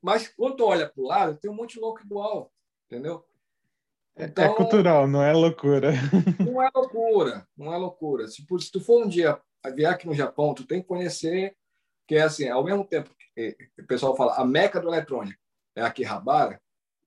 mas 0.02 0.28
quando 0.28 0.56
tu 0.56 0.66
olha 0.66 0.90
para 0.90 1.04
o 1.04 1.06
lado, 1.06 1.38
tem 1.38 1.52
um 1.52 1.54
monte 1.56 1.76
de 1.76 1.80
louco 1.80 2.02
igual, 2.02 2.52
entendeu? 2.88 3.24
É, 4.18 4.24
é 4.24 4.26
então, 4.26 4.46
é 4.46 4.56
cultural, 4.56 5.08
não 5.08 5.22
é 5.22 5.32
loucura. 5.32 5.92
Não 6.44 6.60
é 6.60 6.72
loucura, 6.74 7.48
não 7.56 7.72
é 7.72 7.78
loucura. 7.78 8.28
Se, 8.28 8.44
se 8.44 8.72
tu 8.72 8.82
for 8.82 9.06
um 9.06 9.08
dia 9.08 9.40
vier 9.76 9.92
aqui 9.92 10.08
no 10.08 10.14
Japão, 10.16 10.56
tu 10.56 10.66
tem 10.66 10.82
que 10.82 10.88
conhecer 10.88 11.56
que 12.12 12.16
é 12.16 12.24
assim, 12.24 12.50
ao 12.50 12.62
mesmo 12.62 12.84
tempo 12.84 13.10
que 13.16 13.56
o 13.80 13.88
pessoal 13.88 14.18
fala 14.18 14.36
a 14.36 14.44
meca 14.44 14.82
do 14.82 14.90
eletrônico 14.90 15.40
é 15.74 15.82
Akihabara, 15.82 16.62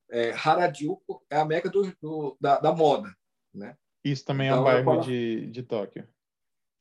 é, 0.09 0.31
Harajuku 0.31 1.23
é 1.29 1.37
a 1.37 1.45
meca 1.45 1.69
do, 1.69 1.95
do 2.01 2.35
da, 2.41 2.59
da, 2.59 2.73
moda, 2.73 3.15
né? 3.53 3.77
Isso 4.03 4.25
também 4.25 4.47
então, 4.47 4.57
é 4.57 4.59
um 4.59 4.63
então, 4.63 4.83
bairro 4.83 5.03
falo... 5.03 5.07
de, 5.07 5.45
de 5.51 5.61
Tóquio. 5.61 6.09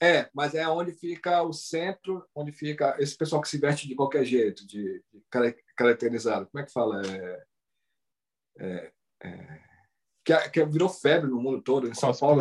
É, 0.02 0.30
mas 0.32 0.54
é 0.54 0.66
onde 0.66 0.92
fica 0.92 1.42
o 1.42 1.52
centro, 1.52 2.26
onde 2.34 2.50
fica 2.50 2.96
esse 2.98 3.14
pessoal 3.14 3.42
que 3.42 3.48
se 3.50 3.58
veste 3.58 3.86
de 3.86 3.94
qualquer 3.94 4.24
jeito, 4.24 4.66
de, 4.66 5.04
de 5.12 5.22
caracterizado. 5.76 6.46
Como 6.46 6.62
é 6.62 6.66
que 6.66 6.72
fala? 6.72 7.02
É, 7.06 7.44
é, 8.58 8.92
é, 9.22 9.60
que, 10.24 10.48
que 10.48 10.64
virou 10.64 10.88
febre 10.88 11.28
no 11.28 11.42
mundo 11.42 11.60
todo. 11.60 11.86
Em 11.86 11.92
São 11.92 12.14
Paulo. 12.14 12.40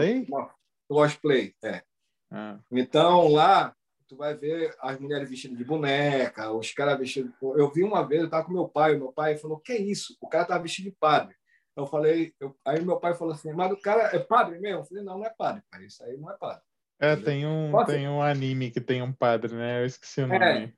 Cosplay, 0.90 1.54
é. 1.62 1.84
Ah. 2.32 2.58
Então, 2.72 3.28
lá, 3.28 3.76
tu 4.14 4.18
vai 4.18 4.36
ver 4.36 4.76
as 4.80 5.00
mulheres 5.00 5.30
vestidas 5.30 5.58
de 5.58 5.64
boneca, 5.64 6.52
os 6.52 6.72
caras 6.72 6.98
vestidos. 6.98 7.34
Eu 7.42 7.72
vi 7.72 7.84
uma 7.84 8.08
vez, 8.08 8.22
eu 8.22 8.26
estava 8.26 8.46
com 8.46 8.54
meu 8.54 8.68
pai, 8.68 8.96
meu 8.96 9.12
pai 9.12 9.36
falou: 9.38 9.60
Que 9.60 9.74
é 9.74 9.82
isso? 9.82 10.16
O 10.22 10.30
cara 10.30 10.46
tá 10.46 10.58
vestido 10.58 10.86
de 10.86 10.96
padre. 11.00 11.36
Eu 11.76 11.88
falei, 11.88 12.34
eu... 12.40 12.56
aí 12.64 12.86
meu 12.86 13.00
pai 13.00 13.16
falou 13.16 13.34
assim: 13.34 13.52
Mas 13.52 13.72
o 13.72 13.78
cara 13.78 14.16
é 14.16 14.20
padre 14.20 14.60
mesmo? 14.60 14.82
Eu 14.82 14.86
falei: 14.86 15.04
Não, 15.04 15.18
não 15.18 15.26
é 15.26 15.34
padre, 15.36 15.64
pai, 15.70 15.86
isso 15.86 16.04
aí 16.04 16.16
não 16.18 16.32
é 16.32 16.38
padre. 16.38 16.62
É, 17.00 17.16
tem 17.16 17.46
um, 17.46 17.72
tem 17.86 18.08
um 18.08 18.22
anime 18.22 18.72
que 18.72 18.80
tem 18.80 19.02
um 19.02 19.12
padre, 19.12 19.54
né? 19.54 19.82
Eu 19.82 19.86
esqueci 19.86 20.22
o 20.22 20.28
nome. 20.28 20.46
É. 20.46 20.74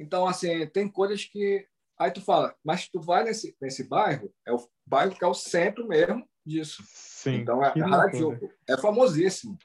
Então, 0.00 0.26
assim, 0.26 0.66
tem 0.68 0.88
coisas 0.88 1.24
que. 1.24 1.66
Aí 1.98 2.10
tu 2.10 2.20
fala, 2.20 2.54
mas 2.62 2.88
tu 2.88 3.00
vai 3.00 3.24
nesse, 3.24 3.56
nesse 3.60 3.88
bairro, 3.88 4.30
é 4.46 4.52
o 4.52 4.58
bairro 4.86 5.14
que 5.14 5.24
é 5.24 5.26
o 5.26 5.32
centro 5.32 5.86
mesmo 5.86 6.28
disso. 6.44 6.82
Sim. 6.86 7.36
Então, 7.36 7.64
é, 7.64 7.68
é, 7.68 8.74
é 8.74 8.76
famosíssimo. 8.76 9.56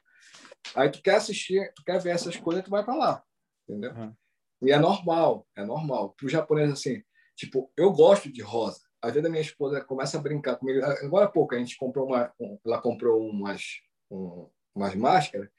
Aí 0.75 0.89
tu 0.89 1.01
quer 1.01 1.15
assistir, 1.15 1.71
tu 1.75 1.83
quer 1.83 1.99
ver 1.99 2.11
essas 2.11 2.35
coisas, 2.37 2.63
tu 2.63 2.69
vai 2.69 2.83
para 2.83 2.95
lá, 2.95 3.23
entendeu? 3.67 3.91
Uhum. 3.93 4.15
E 4.63 4.71
é 4.71 4.77
normal, 4.77 5.47
é 5.55 5.65
normal. 5.65 6.13
Para 6.17 6.25
o 6.25 6.29
japonês, 6.29 6.71
assim, 6.71 7.01
tipo, 7.35 7.71
eu 7.75 7.91
gosto 7.91 8.31
de 8.31 8.41
rosa. 8.41 8.81
Às 9.01 9.13
vezes 9.13 9.27
a 9.27 9.31
minha 9.31 9.41
esposa 9.41 9.83
começa 9.83 10.17
a 10.17 10.21
brincar 10.21 10.57
comigo. 10.57 10.85
Agora 10.85 11.25
há 11.25 11.29
pouco 11.29 11.55
a 11.55 11.57
gente 11.57 11.75
comprou 11.77 12.07
uma, 12.07 12.31
ela 12.63 12.79
comprou 12.79 13.19
umas, 13.27 13.63
um, 14.11 14.47
umas 14.75 14.93
máscaras. 14.95 15.49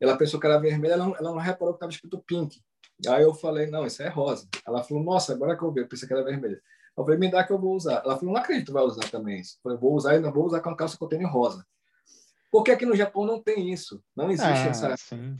Ela 0.00 0.16
pensou 0.16 0.38
que 0.38 0.46
era 0.46 0.58
vermelha, 0.58 0.92
ela 0.92 1.06
não, 1.06 1.16
ela 1.16 1.30
não 1.32 1.38
reparou 1.38 1.74
que 1.74 1.78
estava 1.78 1.90
escrito 1.90 2.22
pink. 2.24 2.62
Aí 3.08 3.22
eu 3.22 3.34
falei, 3.34 3.66
não, 3.66 3.84
isso 3.84 4.02
é 4.02 4.08
rosa. 4.08 4.48
Ela 4.64 4.84
falou, 4.84 5.02
nossa, 5.02 5.32
agora 5.32 5.56
que 5.56 5.64
eu 5.64 5.72
vi, 5.72 5.80
eu 5.80 5.88
pensei 5.88 6.06
que 6.06 6.14
era 6.14 6.22
vermelha. 6.22 6.60
Eu 6.96 7.04
falei, 7.04 7.18
me 7.18 7.28
dá 7.28 7.42
que 7.42 7.52
eu 7.52 7.58
vou 7.58 7.74
usar. 7.74 8.02
Ela 8.04 8.16
falou, 8.16 8.32
não 8.32 8.40
acredito 8.40 8.66
que 8.66 8.72
vai 8.72 8.84
usar 8.84 9.10
também 9.10 9.40
isso. 9.40 9.56
Eu 9.56 9.62
falei, 9.62 9.78
vou 9.78 9.94
usar, 9.94 10.12
ainda 10.12 10.30
vou 10.30 10.44
usar 10.44 10.60
com 10.60 10.70
a 10.70 10.76
calça 10.76 10.96
que 10.96 11.02
eu 11.02 11.08
tenho 11.08 11.26
rosa. 11.26 11.66
Porque 12.54 12.70
aqui 12.70 12.86
no 12.86 12.94
Japão 12.94 13.26
não 13.26 13.42
tem 13.42 13.72
isso. 13.72 14.00
Não 14.14 14.30
existe 14.30 14.48
ah, 14.48 14.66
essa, 14.68 14.94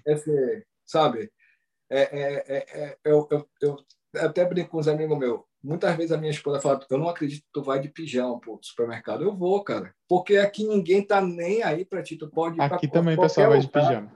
esse, 0.04 0.66
sabe? 0.84 1.30
É, 1.88 2.00
é, 2.00 2.44
é, 2.48 2.82
é, 2.82 2.98
eu, 3.04 3.28
eu, 3.30 3.48
eu 3.62 3.76
até 4.16 4.44
brinco 4.44 4.70
com 4.70 4.78
os 4.78 4.88
amigos 4.88 5.16
meus. 5.16 5.40
Muitas 5.62 5.96
vezes 5.96 6.10
a 6.10 6.16
minha 6.16 6.32
esposa 6.32 6.60
fala: 6.60 6.84
Eu 6.90 6.98
não 6.98 7.08
acredito 7.08 7.42
que 7.42 7.52
tu 7.52 7.62
vai 7.62 7.78
de 7.78 7.88
pijama 7.88 8.40
pro 8.40 8.58
supermercado. 8.60 9.22
Eu 9.22 9.32
vou, 9.32 9.62
cara. 9.62 9.94
Porque 10.08 10.38
aqui 10.38 10.66
ninguém 10.66 11.06
tá 11.06 11.20
nem 11.20 11.62
aí 11.62 11.84
para 11.84 12.02
ti. 12.02 12.16
Tu 12.16 12.28
pode 12.28 12.58
ir 12.58 12.60
Aqui 12.60 12.88
também 12.88 13.16
o 13.16 13.20
pessoal 13.20 13.50
vai 13.50 13.60
de 13.60 13.68
pijama. 13.68 14.12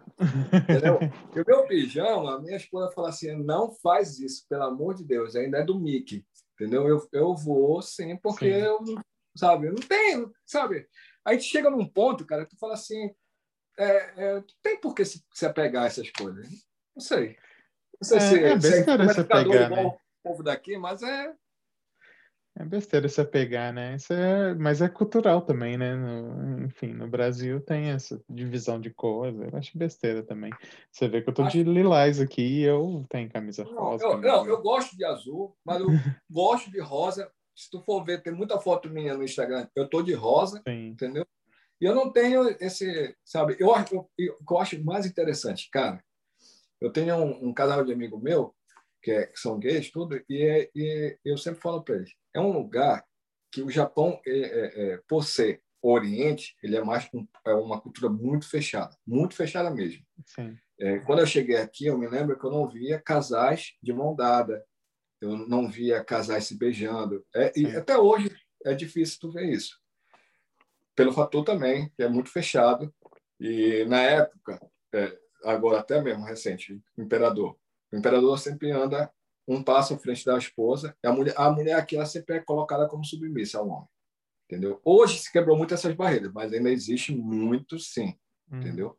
Entendeu? 0.52 0.98
o 1.32 1.44
meu 1.46 1.68
pijama, 1.68 2.34
a 2.34 2.40
minha 2.40 2.56
esposa 2.56 2.90
fala 2.90 3.10
assim: 3.10 3.32
Não 3.44 3.70
faz 3.80 4.18
isso, 4.18 4.44
pelo 4.48 4.64
amor 4.64 4.96
de 4.96 5.04
Deus. 5.04 5.36
Ainda 5.36 5.58
é 5.58 5.64
do 5.64 5.78
Mickey. 5.78 6.24
Entendeu? 6.54 6.88
Eu, 6.88 7.08
eu 7.12 7.36
vou 7.36 7.80
sim, 7.80 8.16
porque 8.16 8.52
sim. 8.52 8.60
eu, 8.60 8.80
sabe, 9.36 9.68
eu 9.68 9.72
não 9.74 9.86
tenho, 9.86 10.32
sabe? 10.44 10.84
A 11.28 11.32
gente 11.34 11.44
chega 11.44 11.68
num 11.68 11.86
ponto, 11.86 12.24
cara, 12.24 12.46
que 12.46 12.54
tu 12.54 12.58
fala 12.58 12.72
assim, 12.72 13.14
é, 13.78 13.84
é, 14.16 14.44
tem 14.62 14.80
por 14.80 14.94
que 14.94 15.04
se, 15.04 15.22
se 15.34 15.44
apegar 15.44 15.84
a 15.84 15.86
essas 15.86 16.10
coisas. 16.10 16.48
Não 16.96 17.02
sei. 17.02 17.36
Não 18.00 18.08
sei 18.08 18.16
é, 18.16 18.20
se 18.20 18.44
é, 18.44 18.60
se 18.60 18.90
é 18.90 19.08
se 19.12 19.20
apegar, 19.20 19.44
igual 19.44 19.70
né? 19.70 19.84
o 19.84 19.98
povo 20.22 20.42
daqui, 20.42 20.78
mas 20.78 21.02
é... 21.02 21.34
É 22.56 22.64
besteira 22.64 23.08
você 23.08 23.24
pegar, 23.24 23.72
né? 23.74 23.96
Isso 23.96 24.12
é, 24.12 24.54
mas 24.54 24.80
é 24.80 24.88
cultural 24.88 25.42
também, 25.42 25.76
né? 25.76 25.94
No, 25.94 26.64
enfim, 26.64 26.94
no 26.94 27.06
Brasil 27.06 27.60
tem 27.60 27.90
essa 27.90 28.20
divisão 28.28 28.80
de 28.80 28.90
cores. 28.90 29.38
Eu 29.38 29.56
acho 29.56 29.78
besteira 29.78 30.24
também. 30.24 30.50
Você 30.90 31.08
vê 31.08 31.20
que 31.20 31.28
eu 31.28 31.34
tô 31.34 31.42
acho... 31.42 31.52
de 31.52 31.62
lilás 31.62 32.20
aqui 32.20 32.42
e 32.42 32.62
eu 32.62 33.06
tenho 33.08 33.30
camisa 33.30 33.62
não, 33.64 33.74
rosa. 33.74 34.04
Eu, 34.04 34.18
não, 34.18 34.46
eu 34.48 34.60
gosto 34.60 34.96
de 34.96 35.04
azul, 35.04 35.56
mas 35.62 35.80
eu 35.80 35.86
gosto 36.28 36.68
de 36.70 36.80
rosa. 36.80 37.30
Se 37.58 37.68
tu 37.68 37.82
for 37.82 38.04
ver, 38.04 38.22
tem 38.22 38.32
muita 38.32 38.60
foto 38.60 38.88
minha 38.88 39.16
no 39.16 39.24
Instagram. 39.24 39.66
Eu 39.74 39.88
tô 39.88 40.00
de 40.00 40.14
rosa, 40.14 40.62
Sim. 40.66 40.90
entendeu? 40.90 41.26
E 41.80 41.84
eu 41.84 41.92
não 41.92 42.12
tenho 42.12 42.48
esse, 42.60 43.16
sabe? 43.24 43.56
Eu 43.58 43.72
eu, 43.90 44.08
eu 44.16 44.58
acho 44.58 44.82
mais 44.84 45.04
interessante, 45.06 45.68
cara. 45.70 46.02
Eu 46.80 46.92
tenho 46.92 47.16
um, 47.16 47.48
um 47.48 47.52
casal 47.52 47.84
de 47.84 47.92
amigo 47.92 48.16
meu 48.20 48.54
que, 49.02 49.10
é, 49.10 49.26
que 49.26 49.38
são 49.40 49.58
gays, 49.58 49.90
tudo, 49.90 50.22
e, 50.28 50.42
é, 50.42 50.70
e 50.74 51.18
eu 51.24 51.36
sempre 51.36 51.60
falo 51.60 51.82
para 51.82 51.96
eles, 51.96 52.12
é 52.34 52.40
um 52.40 52.52
lugar 52.52 53.04
que 53.50 53.62
o 53.62 53.70
Japão, 53.70 54.20
é, 54.26 54.38
é, 54.38 54.92
é, 54.92 55.00
por 55.08 55.24
ser 55.24 55.62
Oriente, 55.80 56.56
ele 56.60 56.76
é 56.76 56.82
mais 56.82 57.08
é 57.46 57.54
uma 57.54 57.80
cultura 57.80 58.10
muito 58.10 58.48
fechada, 58.48 58.96
muito 59.06 59.36
fechada 59.36 59.70
mesmo. 59.70 60.04
É, 60.80 60.98
quando 61.00 61.20
eu 61.20 61.26
cheguei 61.26 61.56
aqui, 61.56 61.86
eu 61.86 61.96
me 61.96 62.08
lembro 62.08 62.36
que 62.36 62.44
eu 62.44 62.50
não 62.50 62.68
via 62.68 63.00
casais 63.00 63.74
de 63.80 63.92
mão 63.92 64.14
dada, 64.14 64.64
eu 65.20 65.36
não 65.36 65.68
via 65.68 66.04
casais 66.04 66.46
se 66.46 66.56
beijando. 66.56 67.24
É, 67.34 67.52
e 67.56 67.66
até 67.76 67.96
hoje 67.96 68.30
é 68.64 68.74
difícil 68.74 69.18
tu 69.20 69.30
ver 69.30 69.50
isso. 69.50 69.78
Pelo 70.94 71.12
fator 71.12 71.44
também, 71.44 71.90
que 71.96 72.02
é 72.02 72.08
muito 72.08 72.30
fechado. 72.30 72.92
E 73.40 73.84
na 73.86 74.00
época, 74.00 74.60
é, 74.92 75.18
agora 75.44 75.80
até 75.80 76.00
mesmo 76.00 76.24
recente, 76.24 76.80
imperador, 76.96 77.56
o 77.92 77.96
imperador 77.96 78.38
sempre 78.38 78.70
anda 78.70 79.10
um 79.46 79.62
passo 79.62 79.94
à 79.94 79.98
frente 79.98 80.24
da 80.24 80.36
esposa. 80.36 80.94
A 81.02 81.12
mulher, 81.12 81.34
a 81.36 81.50
mulher 81.50 81.74
aqui 81.74 81.96
ela 81.96 82.04
sempre 82.04 82.36
é 82.36 82.40
colocada 82.40 82.86
como 82.86 83.04
submissa 83.04 83.58
ao 83.58 83.68
homem. 83.68 83.88
Entendeu? 84.44 84.80
Hoje 84.84 85.18
se 85.18 85.32
quebrou 85.32 85.56
muito 85.56 85.74
essas 85.74 85.94
barreiras, 85.94 86.32
mas 86.32 86.52
ainda 86.52 86.70
existe 86.70 87.14
muito, 87.14 87.78
sim. 87.78 88.14
Hum. 88.50 88.58
Entendeu? 88.58 88.98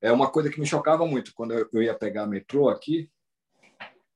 É 0.00 0.10
uma 0.10 0.30
coisa 0.30 0.50
que 0.50 0.60
me 0.60 0.66
chocava 0.66 1.06
muito 1.06 1.34
quando 1.34 1.52
eu 1.52 1.82
ia 1.82 1.94
pegar 1.94 2.26
metrô 2.26 2.68
aqui. 2.68 3.10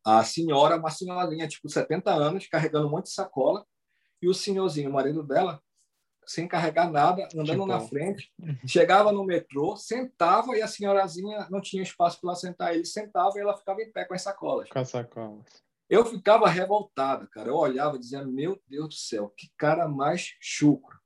A 0.05 0.23
senhora, 0.23 0.77
uma 0.77 0.91
senhorinha, 0.91 1.49
tipo 1.49 1.69
70 1.69 2.13
anos, 2.13 2.47
carregando 2.47 2.87
um 2.87 2.91
monte 2.91 3.07
de 3.07 3.13
sacola, 3.13 3.65
e 4.21 4.29
o 4.29 4.35
senhorzinho, 4.35 4.91
o 4.91 4.93
marido 4.93 5.23
dela, 5.23 5.63
sem 6.27 6.49
carregar 6.49 6.91
nada, 6.91 7.29
andando 7.35 7.51
tipo... 7.51 7.67
na 7.67 7.81
frente. 7.81 8.33
Chegava 8.67 9.13
no 9.13 9.25
metrô, 9.25 9.77
sentava 9.77 10.57
e 10.57 10.63
a 10.63 10.69
senhorazinha 10.69 11.47
não 11.51 11.61
tinha 11.61 11.83
espaço 11.83 12.21
para 12.21 12.35
sentar. 12.35 12.75
Ele 12.75 12.85
sentava 12.85 13.33
e 13.37 13.41
ela 13.41 13.57
ficava 13.57 13.83
em 13.83 13.93
pé 13.93 14.05
com 14.05 14.15
as 14.15 14.23
sacolas. 14.23 14.69
Com 14.69 14.79
as 14.79 14.89
sacolas. 14.89 15.45
Eu 15.89 16.05
ficava 16.05 16.49
revoltado, 16.49 17.29
cara. 17.29 17.49
Eu 17.49 17.57
olhava 17.57 17.99
dizendo, 17.99 18.33
meu 18.33 18.61
Deus 18.67 18.89
do 18.89 18.95
céu, 18.95 19.33
que 19.37 19.51
cara 19.57 19.87
mais 19.87 20.35
chucro. 20.41 20.99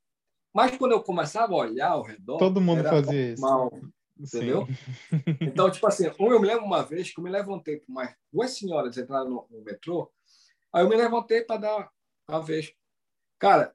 Mas 0.55 0.77
quando 0.77 0.93
eu 0.93 1.03
começava 1.03 1.53
a 1.53 1.57
olhar 1.57 1.91
ao 1.91 2.03
redor... 2.03 2.39
Todo 2.39 2.61
mundo 2.61 2.83
fazia 2.85 3.35
normal, 3.37 3.71
isso. 3.75 3.93
Entendeu? 4.19 4.67
então, 5.41 5.71
tipo 5.71 5.87
assim, 5.87 6.11
eu 6.19 6.41
me 6.41 6.47
lembro 6.47 6.65
uma 6.65 6.83
vez 6.83 7.13
que 7.13 7.21
eu 7.21 7.25
me 7.25 7.31
levantei 7.31 7.79
para 7.79 7.95
mais 7.95 8.15
duas 8.33 8.51
senhoras 8.57 8.97
entraram 8.97 9.31
no, 9.31 9.47
no 9.51 9.63
metrô, 9.63 10.11
aí 10.73 10.83
eu 10.83 10.89
me 10.89 10.97
levantei 10.97 11.43
para 11.43 11.61
dar 11.61 11.91
a 12.27 12.39
vez. 12.41 12.73
Cara, 13.39 13.75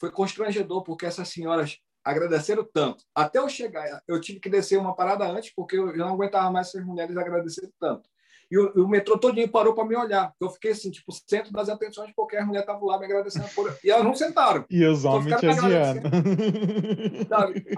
foi 0.00 0.10
constrangedor, 0.10 0.82
porque 0.82 1.06
essas 1.06 1.28
senhoras 1.28 1.78
agradeceram 2.04 2.68
tanto. 2.72 3.04
Até 3.14 3.38
eu 3.38 3.48
chegar, 3.48 4.02
eu 4.08 4.20
tive 4.20 4.40
que 4.40 4.50
descer 4.50 4.78
uma 4.78 4.94
parada 4.94 5.24
antes, 5.26 5.52
porque 5.54 5.76
eu 5.76 5.96
não 5.96 6.14
aguentava 6.14 6.50
mais 6.50 6.68
essas 6.68 6.84
mulheres 6.84 7.16
agradecerem 7.16 7.72
tanto. 7.78 8.10
E 8.52 8.58
o, 8.58 8.84
o 8.84 8.88
metrô 8.88 9.16
todinho 9.16 9.48
parou 9.48 9.74
para 9.74 9.86
me 9.86 9.96
olhar. 9.96 10.30
Eu 10.38 10.50
fiquei 10.50 10.72
assim, 10.72 10.90
tipo, 10.90 11.10
centro 11.26 11.50
das 11.52 11.70
atenções, 11.70 12.12
porque 12.14 12.36
as 12.36 12.46
mulheres 12.46 12.68
estavam 12.68 12.86
lá 12.86 12.98
me 12.98 13.06
agradecendo. 13.06 13.48
Por... 13.54 13.74
E 13.82 13.90
elas 13.90 14.04
não 14.04 14.14
sentaram. 14.14 14.66
E 14.68 14.84
os 14.84 15.06
homens 15.06 15.40
te. 15.40 15.46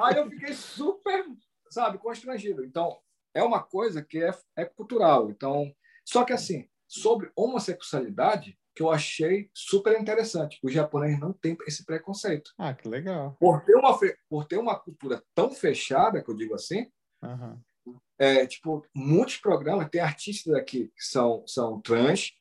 Aí 0.01 0.17
eu 0.17 0.29
fiquei 0.29 0.53
super, 0.53 1.27
sabe, 1.71 1.99
constrangido. 1.99 2.65
Então, 2.65 2.99
é 3.35 3.43
uma 3.43 3.63
coisa 3.63 4.03
que 4.03 4.23
é, 4.23 4.31
é 4.57 4.65
cultural. 4.65 5.31
Então, 5.31 5.73
só 6.05 6.25
que 6.25 6.33
assim, 6.33 6.69
sobre 6.87 7.31
homossexualidade, 7.35 8.59
que 8.75 8.83
eu 8.83 8.91
achei 8.91 9.51
super 9.55 9.99
interessante. 10.01 10.59
O 10.63 10.69
japonês 10.69 11.19
não 11.19 11.33
tem 11.33 11.57
esse 11.67 11.85
preconceito. 11.85 12.53
Ah, 12.59 12.75
que 12.75 12.89
legal. 12.89 13.37
Por 13.39 13.63
ter 13.65 13.77
uma, 13.77 13.99
por 14.29 14.45
ter 14.45 14.59
uma 14.59 14.79
cultura 14.79 15.23
tão 15.35 15.51
fechada, 15.51 16.23
que 16.23 16.31
eu 16.31 16.37
digo 16.37 16.55
assim, 16.55 16.91
uhum. 17.23 17.61
é, 18.19 18.47
tipo, 18.47 18.85
muitos 18.95 19.37
programas, 19.37 19.89
tem 19.91 20.01
artistas 20.01 20.53
aqui 20.55 20.89
que 20.89 21.05
são, 21.05 21.47
são 21.47 21.81
trans, 21.81 22.33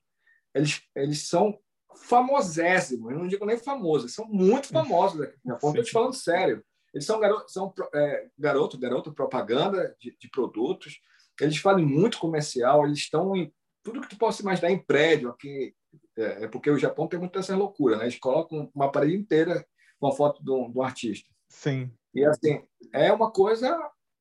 eles, 0.55 0.82
eles 0.95 1.28
são 1.28 1.59
famosésimos, 1.95 3.11
eu 3.11 3.19
não 3.19 3.28
digo 3.28 3.45
nem 3.45 3.57
famosos, 3.57 4.13
são 4.13 4.26
muito 4.26 4.69
famosos 4.74 5.21
aqui 5.21 5.38
no 5.45 5.53
Japão, 5.53 5.69
estou 5.69 5.84
te 5.84 5.91
falando 5.91 6.13
sério. 6.13 6.65
Eles 6.94 7.06
são 7.06 7.20
garoto, 7.20 7.52
são, 7.52 7.74
é, 7.94 8.28
garoto, 8.38 8.78
garoto 8.78 9.14
propaganda 9.14 9.96
de, 10.00 10.16
de 10.18 10.30
produtos, 10.30 11.02
eles 11.41 11.58
fazem 11.58 11.86
muito 11.86 12.20
comercial, 12.20 12.86
eles 12.86 13.00
estão 13.00 13.36
em 13.36 13.52
tudo 13.82 14.02
que 14.02 14.10
tu 14.10 14.18
possa 14.18 14.41
imaginar 14.41 14.72
em 14.72 14.78
prédio 14.78 15.30
aqui, 15.30 15.76
é, 16.16 16.44
é, 16.44 16.48
porque 16.48 16.70
o 16.70 16.78
Japão 16.78 17.08
tem 17.08 17.20
muita 17.20 17.39
essa 17.39 17.56
loucura, 17.56 17.98
né? 17.98 18.06
Eles 18.06 18.20
colocam 18.20 18.72
uma 18.74 18.91
parede 18.91 19.16
inteira 19.16 19.66
com 20.00 20.08
a 20.08 20.12
foto 20.12 20.44
do, 20.44 20.70
do 20.70 20.82
artista. 20.82 21.30
Sim. 21.50 21.91
E 22.14 22.24
assim, 22.24 22.64
é 22.94 23.12
uma 23.12 23.32
coisa, 23.32 23.78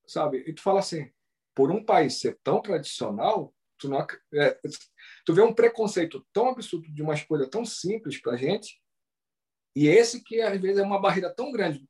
sabe? 0.07 0.43
E 0.47 0.53
tu 0.53 0.62
fala 0.62 0.81
assim, 0.81 1.11
por 1.55 1.70
um 1.70 1.85
país 1.85 2.20
ser 2.20 2.39
tão 2.43 2.62
tradicional, 2.62 3.55
tu 3.79 3.89
não 3.89 4.07
é, 4.35 4.59
tu 5.27 5.35
vê 5.35 5.43
um 5.43 5.55
preconceito 5.55 6.27
tão 6.33 6.49
absurdo 6.49 6.91
de 6.93 7.03
uma 7.03 7.14
escolha 7.14 7.49
tão 7.49 7.64
simples 7.64 8.20
para 8.20 8.37
gente, 8.37 8.81
e 9.77 9.87
esse 9.87 10.23
que 10.23 10.41
às 10.41 10.59
vezes 10.61 10.79
é 10.79 10.83
uma 10.83 11.01
barreira 11.01 11.33
tão 11.35 11.53
grande 11.53 11.87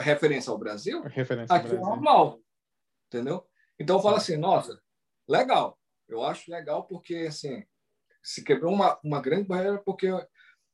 referência 0.00 0.50
ao 0.50 0.58
Brasil, 0.58 1.02
referência 1.02 1.54
aqui 1.54 1.74
é 1.74 1.78
normal, 1.78 2.40
entendeu? 3.06 3.46
Então 3.78 3.96
eu 3.96 4.02
falo 4.02 4.16
assim, 4.16 4.36
nossa, 4.36 4.80
legal, 5.28 5.78
eu 6.08 6.22
acho 6.22 6.50
legal 6.50 6.86
porque 6.86 7.26
assim 7.28 7.64
se 8.22 8.42
quebrou 8.42 8.72
uma, 8.72 8.98
uma 9.04 9.20
grande 9.20 9.46
barreira 9.46 9.78
porque 9.78 10.06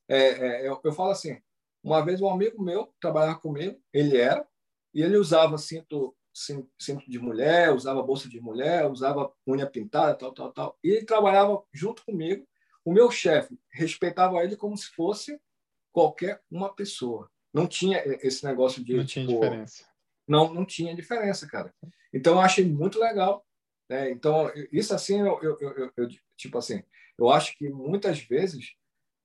é, 0.08 0.18
é, 0.18 0.68
eu, 0.68 0.80
eu 0.84 0.92
falo 0.92 1.10
assim, 1.10 1.40
uma 1.82 2.04
vez 2.04 2.20
um 2.20 2.28
amigo 2.28 2.62
meu 2.62 2.94
trabalhava 3.00 3.38
comigo, 3.38 3.80
ele 3.92 4.16
era, 4.16 4.46
e 4.92 5.02
ele 5.02 5.16
usava 5.16 5.56
cinto, 5.56 6.16
cinto 6.32 7.10
de 7.10 7.18
mulher, 7.18 7.72
usava 7.72 8.02
bolsa 8.02 8.28
de 8.28 8.40
mulher, 8.40 8.90
usava 8.90 9.32
unha 9.46 9.68
pintada, 9.68 10.14
tal, 10.14 10.32
tal, 10.32 10.52
tal. 10.52 10.78
E 10.82 10.90
ele 10.90 11.06
trabalhava 11.06 11.62
junto 11.72 12.04
comigo. 12.04 12.46
O 12.84 12.92
meu 12.92 13.10
chefe 13.10 13.58
respeitava 13.72 14.42
ele 14.42 14.56
como 14.56 14.76
se 14.76 14.88
fosse 14.88 15.40
qualquer 15.92 16.42
uma 16.50 16.74
pessoa. 16.74 17.30
Não 17.52 17.66
tinha 17.66 18.02
esse 18.22 18.44
negócio 18.44 18.82
de. 18.82 18.94
Não 18.94 19.04
tinha 19.04 19.26
tipo, 19.26 19.40
diferença. 19.40 19.84
Não, 20.26 20.52
não 20.52 20.64
tinha 20.64 20.94
diferença, 20.94 21.46
cara. 21.46 21.74
Então 22.12 22.34
eu 22.34 22.40
achei 22.40 22.64
muito 22.64 22.98
legal. 22.98 23.44
Né? 23.88 24.10
Então, 24.10 24.50
isso 24.70 24.94
assim, 24.94 25.20
eu, 25.20 25.40
eu, 25.42 25.58
eu, 25.60 25.92
eu 25.96 26.08
tipo 26.36 26.56
assim, 26.58 26.82
eu 27.18 27.28
acho 27.28 27.56
que 27.58 27.68
muitas 27.68 28.20
vezes 28.20 28.74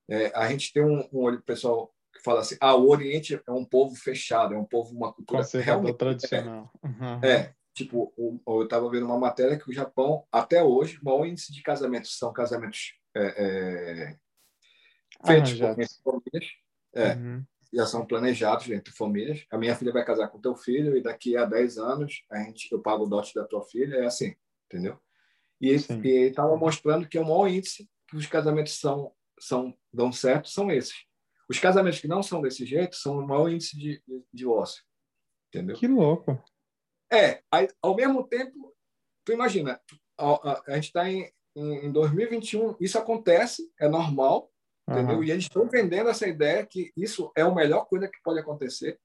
é, 0.08 0.32
a 0.34 0.48
gente 0.48 0.72
tem 0.72 0.84
um, 0.84 1.08
um 1.12 1.40
pessoal 1.40 1.94
que 2.12 2.22
fala 2.22 2.40
assim: 2.40 2.56
ah, 2.60 2.74
o 2.74 2.88
Oriente 2.88 3.40
é 3.46 3.52
um 3.52 3.64
povo 3.64 3.94
fechado, 3.94 4.54
é 4.54 4.58
um 4.58 4.64
povo, 4.64 4.94
uma 4.94 5.12
cultura 5.12 5.44
realmente 5.62 5.96
tradicional. 5.96 6.70
Uhum. 6.82 7.24
É, 7.24 7.54
tipo, 7.74 8.12
eu 8.46 8.62
estava 8.62 8.90
vendo 8.90 9.06
uma 9.06 9.18
matéria 9.18 9.58
que 9.58 9.70
o 9.70 9.72
Japão, 9.72 10.26
até 10.32 10.62
hoje, 10.62 10.98
o 11.00 11.04
maior 11.04 11.26
índice 11.26 11.52
de 11.52 11.62
casamentos 11.62 12.18
são 12.18 12.32
casamentos 12.32 12.94
é, 13.14 13.24
é, 13.24 14.16
feitos 15.26 15.52
por 16.02 16.20
famílias. 16.20 16.52
É, 16.94 17.12
uhum. 17.14 17.44
Já 17.76 17.84
são 17.84 18.06
planejados 18.06 18.70
entre 18.70 18.92
famílias. 18.92 19.44
A 19.50 19.58
minha 19.58 19.76
filha 19.76 19.92
vai 19.92 20.02
casar 20.02 20.28
com 20.28 20.40
teu 20.40 20.56
filho 20.56 20.96
e 20.96 21.02
daqui 21.02 21.36
a 21.36 21.44
10 21.44 21.76
anos 21.76 22.24
a 22.30 22.38
gente, 22.38 22.72
eu 22.72 22.80
pago 22.80 23.04
o 23.04 23.08
dote 23.08 23.34
da 23.34 23.44
tua 23.44 23.62
filha. 23.62 23.96
É 23.96 24.06
assim, 24.06 24.34
entendeu? 24.64 24.98
E 25.60 25.70
estava 25.70 26.56
mostrando 26.56 27.06
que 27.06 27.18
o 27.18 27.22
maior 27.22 27.48
índice 27.48 27.88
que 28.08 28.16
os 28.16 28.26
casamentos 28.26 28.78
são, 28.78 29.12
são, 29.38 29.76
dão 29.92 30.10
certo 30.10 30.48
são 30.48 30.70
esses. 30.70 31.04
Os 31.48 31.58
casamentos 31.58 32.00
que 32.00 32.08
não 32.08 32.22
são 32.22 32.40
desse 32.40 32.64
jeito 32.64 32.96
são 32.96 33.18
o 33.18 33.26
maior 33.26 33.50
índice 33.50 33.78
de, 33.78 34.02
de 34.06 34.24
divórcio. 34.32 34.82
Entendeu? 35.48 35.76
Que 35.76 35.86
louco. 35.86 36.42
É, 37.12 37.42
aí, 37.50 37.68
ao 37.82 37.94
mesmo 37.94 38.26
tempo, 38.26 38.74
tu 39.24 39.32
imagina, 39.32 39.80
a, 40.18 40.52
a, 40.52 40.62
a 40.66 40.74
gente 40.74 40.86
está 40.86 41.08
em, 41.08 41.30
em, 41.54 41.86
em 41.86 41.92
2021, 41.92 42.76
isso 42.80 42.98
acontece, 42.98 43.70
é 43.78 43.88
normal, 43.88 44.50
uhum. 44.88 44.94
entendeu? 44.94 45.24
E 45.24 45.30
eles 45.30 45.44
estão 45.44 45.68
vendendo 45.68 46.10
essa 46.10 46.26
ideia 46.26 46.66
que 46.66 46.92
isso 46.96 47.32
é 47.36 47.42
a 47.42 47.54
melhor 47.54 47.86
coisa 47.86 48.08
que 48.08 48.20
pode 48.22 48.40
acontecer. 48.40 48.98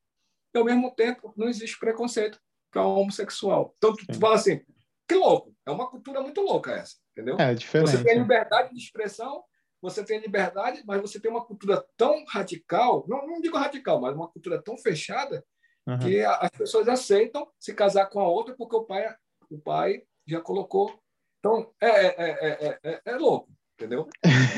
E, 0.54 0.58
ao 0.58 0.66
mesmo 0.66 0.92
tempo, 0.94 1.34
não 1.36 1.48
existe 1.48 1.80
preconceito 1.80 2.40
para 2.72 2.86
homossexual. 2.86 3.74
Então, 3.78 3.96
tu, 3.96 4.06
tu 4.06 4.20
fala 4.20 4.36
assim, 4.36 4.62
que 5.08 5.16
louco. 5.16 5.54
É 5.66 5.72
uma 5.72 5.90
cultura 5.90 6.22
muito 6.22 6.42
louca 6.42 6.72
essa, 6.72 6.96
entendeu? 7.12 7.38
É 7.38 7.54
diferente. 7.54 7.92
Você 7.92 8.04
tem 8.04 8.18
liberdade 8.18 8.74
de 8.74 8.80
expressão, 8.80 9.44
você 9.82 10.04
tem 10.04 10.20
liberdade, 10.20 10.84
mas 10.86 11.02
você 11.02 11.20
tem 11.20 11.30
uma 11.30 11.44
cultura 11.44 11.86
tão 11.98 12.24
radical, 12.26 13.06
não, 13.08 13.28
não 13.28 13.42
digo 13.42 13.58
radical, 13.58 14.00
mas 14.00 14.16
uma 14.16 14.30
cultura 14.30 14.62
tão 14.62 14.78
fechada 14.78 15.44
uhum. 15.88 16.00
que 16.00 16.24
as 16.24 16.50
pessoas 16.52 16.88
aceitam 16.88 17.50
se 17.60 17.74
casar 17.74 18.06
com 18.08 18.20
a 18.20 18.28
outra 18.28 18.56
porque 18.56 18.76
o 18.76 18.86
pai, 18.86 19.14
o 19.50 19.60
pai 19.60 20.04
já 20.26 20.40
colocou. 20.40 20.98
Então, 21.40 21.74
é, 21.82 21.90
é, 21.90 22.14
é, 22.30 22.80
é, 22.84 23.02
é 23.04 23.16
louco, 23.18 23.52
entendeu? 23.82 24.08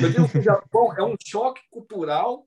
Eu 0.02 0.10
digo 0.10 0.28
que 0.28 0.38
o 0.38 0.42
Japão 0.42 0.92
é 0.96 1.02
um 1.02 1.16
choque 1.24 1.62
cultural 1.70 2.46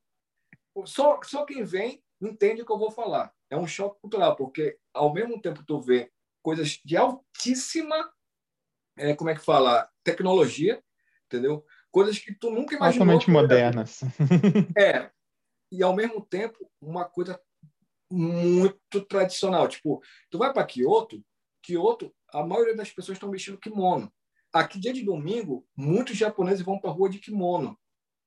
só, 0.86 1.20
só 1.24 1.44
quem 1.44 1.64
vem 1.64 2.04
entende 2.22 2.62
o 2.62 2.66
que 2.66 2.72
eu 2.72 2.78
vou 2.78 2.92
falar. 2.92 3.34
É 3.50 3.58
um 3.58 3.66
choque 3.66 4.00
cultural, 4.00 4.36
porque 4.36 4.78
ao 4.94 5.12
mesmo 5.12 5.42
tempo 5.42 5.64
tu 5.66 5.82
vê 5.82 6.12
coisas 6.44 6.80
de 6.86 6.96
altíssima, 6.96 8.12
é, 8.98 9.16
como 9.16 9.30
é 9.30 9.36
que 9.36 9.44
fala, 9.44 9.90
tecnologia, 10.04 10.84
entendeu? 11.26 11.66
Coisas 11.92 12.20
que 12.20 12.34
tu 12.34 12.52
nunca 12.52 12.76
imaginou. 12.76 13.04
Altamente 13.04 13.30
modernas. 13.30 14.02
É. 14.78 15.10
E 15.72 15.84
ao 15.84 15.94
mesmo 15.94 16.26
tempo, 16.26 16.70
uma 16.82 17.04
coisa 17.04 17.42
muito 18.10 19.02
tradicional. 19.02 19.68
Tipo, 19.68 20.02
tu 20.30 20.38
vai 20.38 20.54
para 20.54 20.66
Kyoto, 20.66 21.22
Kyoto, 21.62 22.14
a 22.30 22.46
maioria 22.46 22.76
das 22.76 22.90
pessoas 22.90 23.18
estão 23.18 23.30
vestindo 23.30 23.58
kimono. 23.58 24.12
Aqui, 24.58 24.80
dia 24.80 24.92
de 24.92 25.04
domingo, 25.04 25.68
muitos 25.76 26.18
japoneses 26.18 26.66
vão 26.66 26.80
para 26.80 26.90
a 26.90 26.94
rua 26.94 27.10
de 27.10 27.20
kimono, 27.20 27.78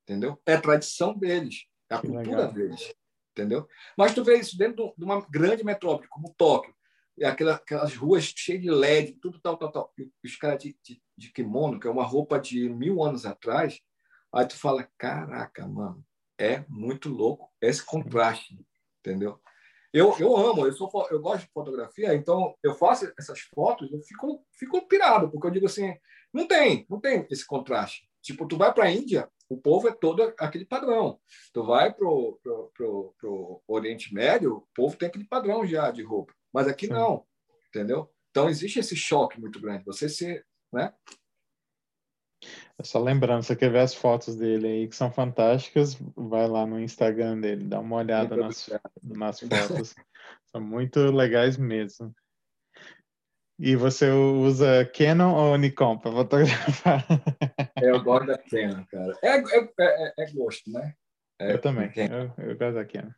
entendeu? 0.05 0.41
É 0.47 0.55
a 0.55 0.61
tradição 0.61 1.13
deles, 1.13 1.67
é 1.91 1.97
a 1.97 2.01
que 2.01 2.07
cultura 2.07 2.37
legal. 2.37 2.53
deles, 2.53 2.95
entendeu? 3.33 3.67
Mas 3.99 4.15
tu 4.15 4.23
vê 4.23 4.39
isso 4.39 4.57
dentro 4.57 4.95
de 4.97 5.05
uma 5.05 5.21
grande 5.29 5.65
metrópole, 5.65 6.09
como 6.09 6.33
Tóquio, 6.35 6.73
e 7.19 7.25
aquelas, 7.25 7.57
aquelas 7.57 7.97
ruas 7.97 8.25
cheias 8.25 8.63
de 8.63 8.71
LED, 8.71 9.15
tudo 9.21 9.41
tal, 9.41 9.57
tal, 9.57 9.73
tal. 9.73 9.93
E 9.99 10.09
os 10.25 10.37
caras 10.37 10.63
de, 10.63 10.79
de, 10.85 11.03
de 11.19 11.33
kimono, 11.33 11.81
que 11.81 11.89
é 11.89 11.91
uma 11.91 12.05
roupa 12.05 12.39
de 12.39 12.69
mil 12.69 13.03
anos 13.03 13.27
atrás, 13.27 13.81
aí 14.33 14.47
tu 14.47 14.57
fala, 14.57 14.89
caraca, 14.97 15.67
mano, 15.67 16.05
é 16.39 16.65
muito 16.69 17.09
louco 17.09 17.51
esse 17.61 17.85
contraste, 17.85 18.57
entendeu? 19.01 19.41
Eu, 19.93 20.17
eu 20.21 20.37
amo, 20.37 20.65
eu, 20.65 20.73
sou, 20.73 20.89
eu 21.11 21.21
gosto 21.21 21.45
de 21.45 21.53
fotografia, 21.53 22.15
então 22.15 22.55
eu 22.63 22.75
faço 22.75 23.13
essas 23.19 23.41
fotos, 23.41 23.91
eu 23.93 24.01
fico, 24.03 24.47
fico 24.57 24.87
pirado, 24.87 25.29
porque 25.29 25.49
eu 25.49 25.51
digo 25.51 25.67
assim, 25.67 25.93
não 26.33 26.47
tem, 26.47 26.87
não 26.89 27.01
tem 27.01 27.27
esse 27.31 27.47
contraste. 27.47 28.09
Tipo, 28.23 28.47
tu 28.47 28.57
vai 28.57 28.73
para 28.73 28.85
a 28.85 28.91
Índia, 28.91 29.29
o 29.49 29.57
povo 29.57 29.89
é 29.89 29.93
todo 29.93 30.33
aquele 30.39 30.65
padrão. 30.65 31.19
Tu 31.53 31.65
vai 31.65 31.93
para 31.93 32.07
o 32.07 33.63
Oriente 33.67 34.15
Médio, 34.15 34.59
o 34.59 34.69
povo 34.75 34.97
tem 34.97 35.09
aquele 35.09 35.25
padrão 35.25 35.67
já 35.67 35.91
de 35.91 36.03
roupa. 36.03 36.33
Mas 36.53 36.69
aqui 36.69 36.87
não, 36.87 37.25
entendeu? 37.69 38.11
Então 38.31 38.49
existe 38.49 38.79
esse 38.79 38.95
choque 38.95 39.41
muito 39.41 39.61
grande. 39.61 39.85
Você 39.85 40.09
se, 40.09 40.45
né? 40.73 40.95
É 42.79 42.85
só 42.85 42.99
lembrando, 42.99 43.43
você 43.43 43.55
quer 43.55 43.71
ver 43.71 43.81
as 43.81 43.95
fotos 43.95 44.37
dele 44.37 44.67
aí, 44.67 44.89
que 44.89 44.97
são 44.97 45.13
fantásticas, 45.13 45.99
vai 46.17 46.49
lá 46.49 46.67
no 46.67 46.81
Instagram 46.81 47.39
dele, 47.39 47.65
dá 47.65 47.81
uma 47.81 47.97
olhada 47.97 48.35
nas, 48.37 48.71
nas 49.03 49.41
fotos. 49.41 49.95
são 50.47 50.61
muito 50.61 50.99
legais 51.11 51.59
mesmo. 51.59 52.15
E 53.61 53.77
você 53.77 54.11
usa 54.11 54.87
Canon 54.87 55.35
ou 55.35 55.57
Nikon 55.59 55.99
para 55.99 56.11
fotografar? 56.11 57.05
Eu 57.83 58.03
gosto 58.03 58.27
da 58.27 58.39
Canon, 58.39 58.85
cara. 58.91 59.19
É, 59.23 59.37
é, 59.37 59.69
é, 59.79 60.15
é 60.19 60.33
gosto, 60.33 60.71
né? 60.73 60.95
É, 61.39 61.53
eu 61.55 61.61
também. 61.61 61.91
Eu, 61.97 62.33
eu, 62.45 62.57
gosto 62.57 62.75
da 62.75 62.85
Canon. 62.85 63.11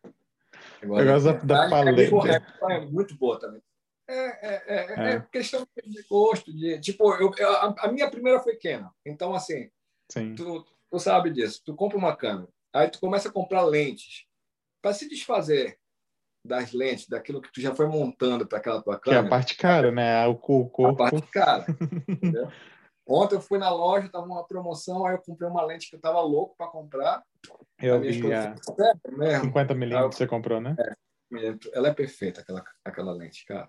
Eu 0.81 0.89
gosto, 0.89 1.07
eu 1.07 1.13
gosto 1.13 1.47
da, 1.47 1.65
da, 1.65 1.71
paleta. 1.71 2.45
É, 2.71 2.81
muito 2.81 3.17
boa 3.17 3.39
também. 3.39 3.61
É, 4.09 4.15
é, 4.15 4.63
é, 4.67 5.13
é, 5.15 5.21
questão 5.33 5.67
de 5.85 6.03
gosto. 6.09 6.53
De, 6.53 6.79
tipo, 6.81 7.13
eu, 7.15 7.33
a, 7.49 7.75
a, 7.79 7.93
minha 7.93 8.11
primeira 8.11 8.41
foi 8.41 8.57
Canon. 8.57 8.91
Então, 9.05 9.35
assim, 9.35 9.69
Tu, 10.37 10.67
tu 10.91 10.99
sabe 10.99 11.31
disso. 11.31 11.63
Tu 11.65 11.75
compra 11.75 11.97
uma 11.97 12.17
câmera, 12.17 12.49
aí 12.73 12.91
tu 12.91 13.01
começa 13.01 13.29
a 13.29 13.33
comprar 13.33 13.63
lentes. 13.63 14.27
Para 14.81 14.93
se 14.93 15.09
desfazer 15.09 15.79
das 16.45 16.73
lentes, 16.73 17.09
daquilo 17.09 17.41
que 17.41 17.53
tu 17.53 17.61
já 17.61 17.75
foi 17.75 17.87
montando 17.87 18.47
para 18.47 18.59
aquela 18.59 18.83
tua 18.83 18.99
câmera. 18.99 19.23
Que 19.23 19.27
é 19.27 19.29
a 19.29 19.31
parte 19.31 19.57
cara, 19.57 19.93
né? 19.93 20.27
O 20.27 20.37
corpo. 20.37 20.87
A 20.87 20.97
parte 20.97 21.23
cara. 21.31 21.67
entendeu? 22.09 22.51
Ontem 23.07 23.35
eu 23.35 23.41
fui 23.41 23.59
na 23.59 23.71
loja, 23.71 24.09
tava 24.09 24.27
uma 24.27 24.47
promoção, 24.47 25.05
aí 25.05 25.15
eu 25.15 25.19
comprei 25.19 25.49
uma 25.49 25.65
lente 25.65 25.91
que 25.91 25.97
eu 25.97 26.01
tava 26.01 26.21
louco 26.21 26.57
para 26.57 26.69
comprar. 26.69 27.23
Eu 27.81 28.01
vi 28.01 28.33
a... 28.33 28.55
50 29.41 29.75
milímetros 29.75 30.17
você 30.17 30.27
comprou, 30.27 30.61
né? 30.61 30.77
É, 31.35 31.55
ela 31.73 31.89
é 31.89 31.95
perfeita, 31.95 32.41
aquela, 32.41 32.65
aquela 32.85 33.13
lente, 33.13 33.45
cara. 33.45 33.69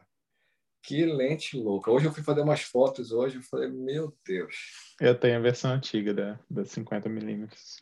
Que 0.84 1.06
lente 1.06 1.58
louca. 1.58 1.90
Hoje 1.90 2.06
eu 2.06 2.12
fui 2.14 2.22
fazer 2.22 2.42
umas 2.42 2.62
fotos 2.62 3.12
hoje, 3.12 3.38
eu 3.38 3.42
falei, 3.42 3.70
meu 3.70 4.14
Deus. 4.26 4.56
Eu 5.00 5.18
tenho 5.18 5.38
a 5.38 5.42
versão 5.42 5.72
antiga 5.72 6.14
da, 6.14 6.40
da 6.50 6.66
50 6.66 7.10
milímetros. 7.10 7.82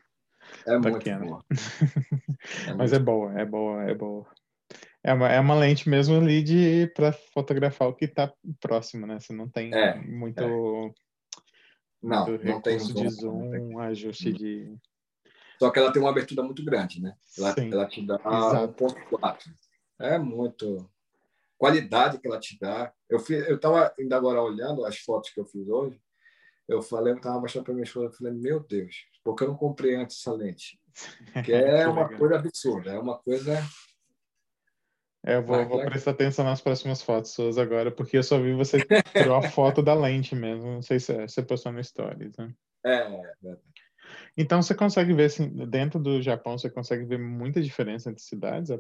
É 0.65 0.77
muito 0.77 1.09
boa. 1.19 1.45
É 2.67 2.73
Mas 2.73 2.91
muito... 2.91 2.95
é 2.95 2.99
boa, 2.99 3.39
é 3.39 3.45
boa, 3.45 3.83
é 3.83 3.93
boa. 3.93 4.27
É 5.03 5.13
uma, 5.13 5.29
é 5.29 5.39
uma 5.39 5.55
lente 5.55 5.89
mesmo 5.89 6.17
ali 6.17 6.43
de 6.43 6.87
para 6.95 7.11
fotografar 7.11 7.87
o 7.87 7.95
que 7.95 8.05
está 8.05 8.31
próximo, 8.59 9.07
né? 9.07 9.19
Você 9.19 9.33
não 9.33 9.49
tem 9.49 9.73
é, 9.73 9.95
muito, 9.99 10.39
é. 10.39 10.93
Não, 12.01 12.25
não 12.25 12.61
tem 12.61 12.79
zoom, 12.79 12.93
de 12.93 13.09
zoom, 13.09 13.79
ajuste 13.79 14.31
de. 14.31 14.75
Só 15.59 15.69
que 15.69 15.79
ela 15.79 15.91
tem 15.91 16.01
uma 16.01 16.09
abertura 16.09 16.43
muito 16.43 16.63
grande, 16.63 17.01
né? 17.01 17.15
Ela, 17.37 17.55
ela 17.57 17.87
te 17.87 18.05
dá 18.05 18.17
1.4. 18.19 19.37
É 19.99 20.17
muito 20.17 20.89
qualidade 21.57 22.17
que 22.17 22.27
ela 22.27 22.39
te 22.39 22.57
dá. 22.59 22.91
Eu 23.07 23.19
fiz, 23.19 23.47
eu 23.47 23.55
estava 23.55 23.93
ainda 23.99 24.17
agora 24.17 24.41
olhando 24.41 24.83
as 24.83 24.97
fotos 24.97 25.29
que 25.29 25.39
eu 25.39 25.45
fiz 25.45 25.67
hoje. 25.67 26.01
Eu 26.67 26.81
falei, 26.81 27.13
eu 27.13 27.17
estava 27.17 27.39
mostrando 27.39 27.65
para 27.65 27.73
minha 27.73 27.83
esposa, 27.83 28.07
eu 28.07 28.11
falei, 28.13 28.33
meu 28.33 28.59
Deus, 28.61 28.95
por 29.23 29.35
que 29.35 29.43
eu 29.43 29.49
não 29.49 29.55
comprei 29.55 29.95
antes 29.95 30.19
essa 30.19 30.31
lente? 30.33 30.79
Que 31.45 31.53
é 31.53 31.87
uma 31.87 32.09
coisa 32.09 32.35
absurda, 32.35 32.91
é 32.91 32.99
uma 32.99 33.17
coisa 33.17 33.61
é, 35.24 35.36
eu 35.36 35.43
vou, 35.43 35.67
vou, 35.67 35.86
prestar 35.86 36.11
atenção 36.11 36.43
nas 36.43 36.61
próximas 36.61 37.01
fotos 37.01 37.32
suas 37.32 37.57
agora, 37.57 37.91
porque 37.91 38.17
eu 38.17 38.24
só 38.24 38.39
vi 38.39 38.53
você 38.53 38.80
tirou 39.15 39.36
a 39.36 39.43
foto 39.43 39.82
da 39.82 39.93
lente 39.93 40.34
mesmo. 40.36 40.65
Não 40.65 40.82
sei 40.82 40.99
se 40.99 41.13
é, 41.13 41.28
você 41.28 41.43
postou 41.43 41.72
no 41.72 41.84
Stories, 41.84 42.36
né? 42.38 42.53
É, 42.84 42.97
é. 43.45 43.57
Então 44.36 44.61
você 44.61 44.74
consegue 44.74 45.13
ver, 45.13 45.26
assim, 45.26 45.47
dentro 45.67 45.99
do 45.99 46.22
Japão, 46.22 46.57
você 46.57 46.69
consegue 46.69 47.05
ver 47.05 47.19
muita 47.19 47.61
diferença 47.61 48.09
entre 48.09 48.24
cidades? 48.24 48.72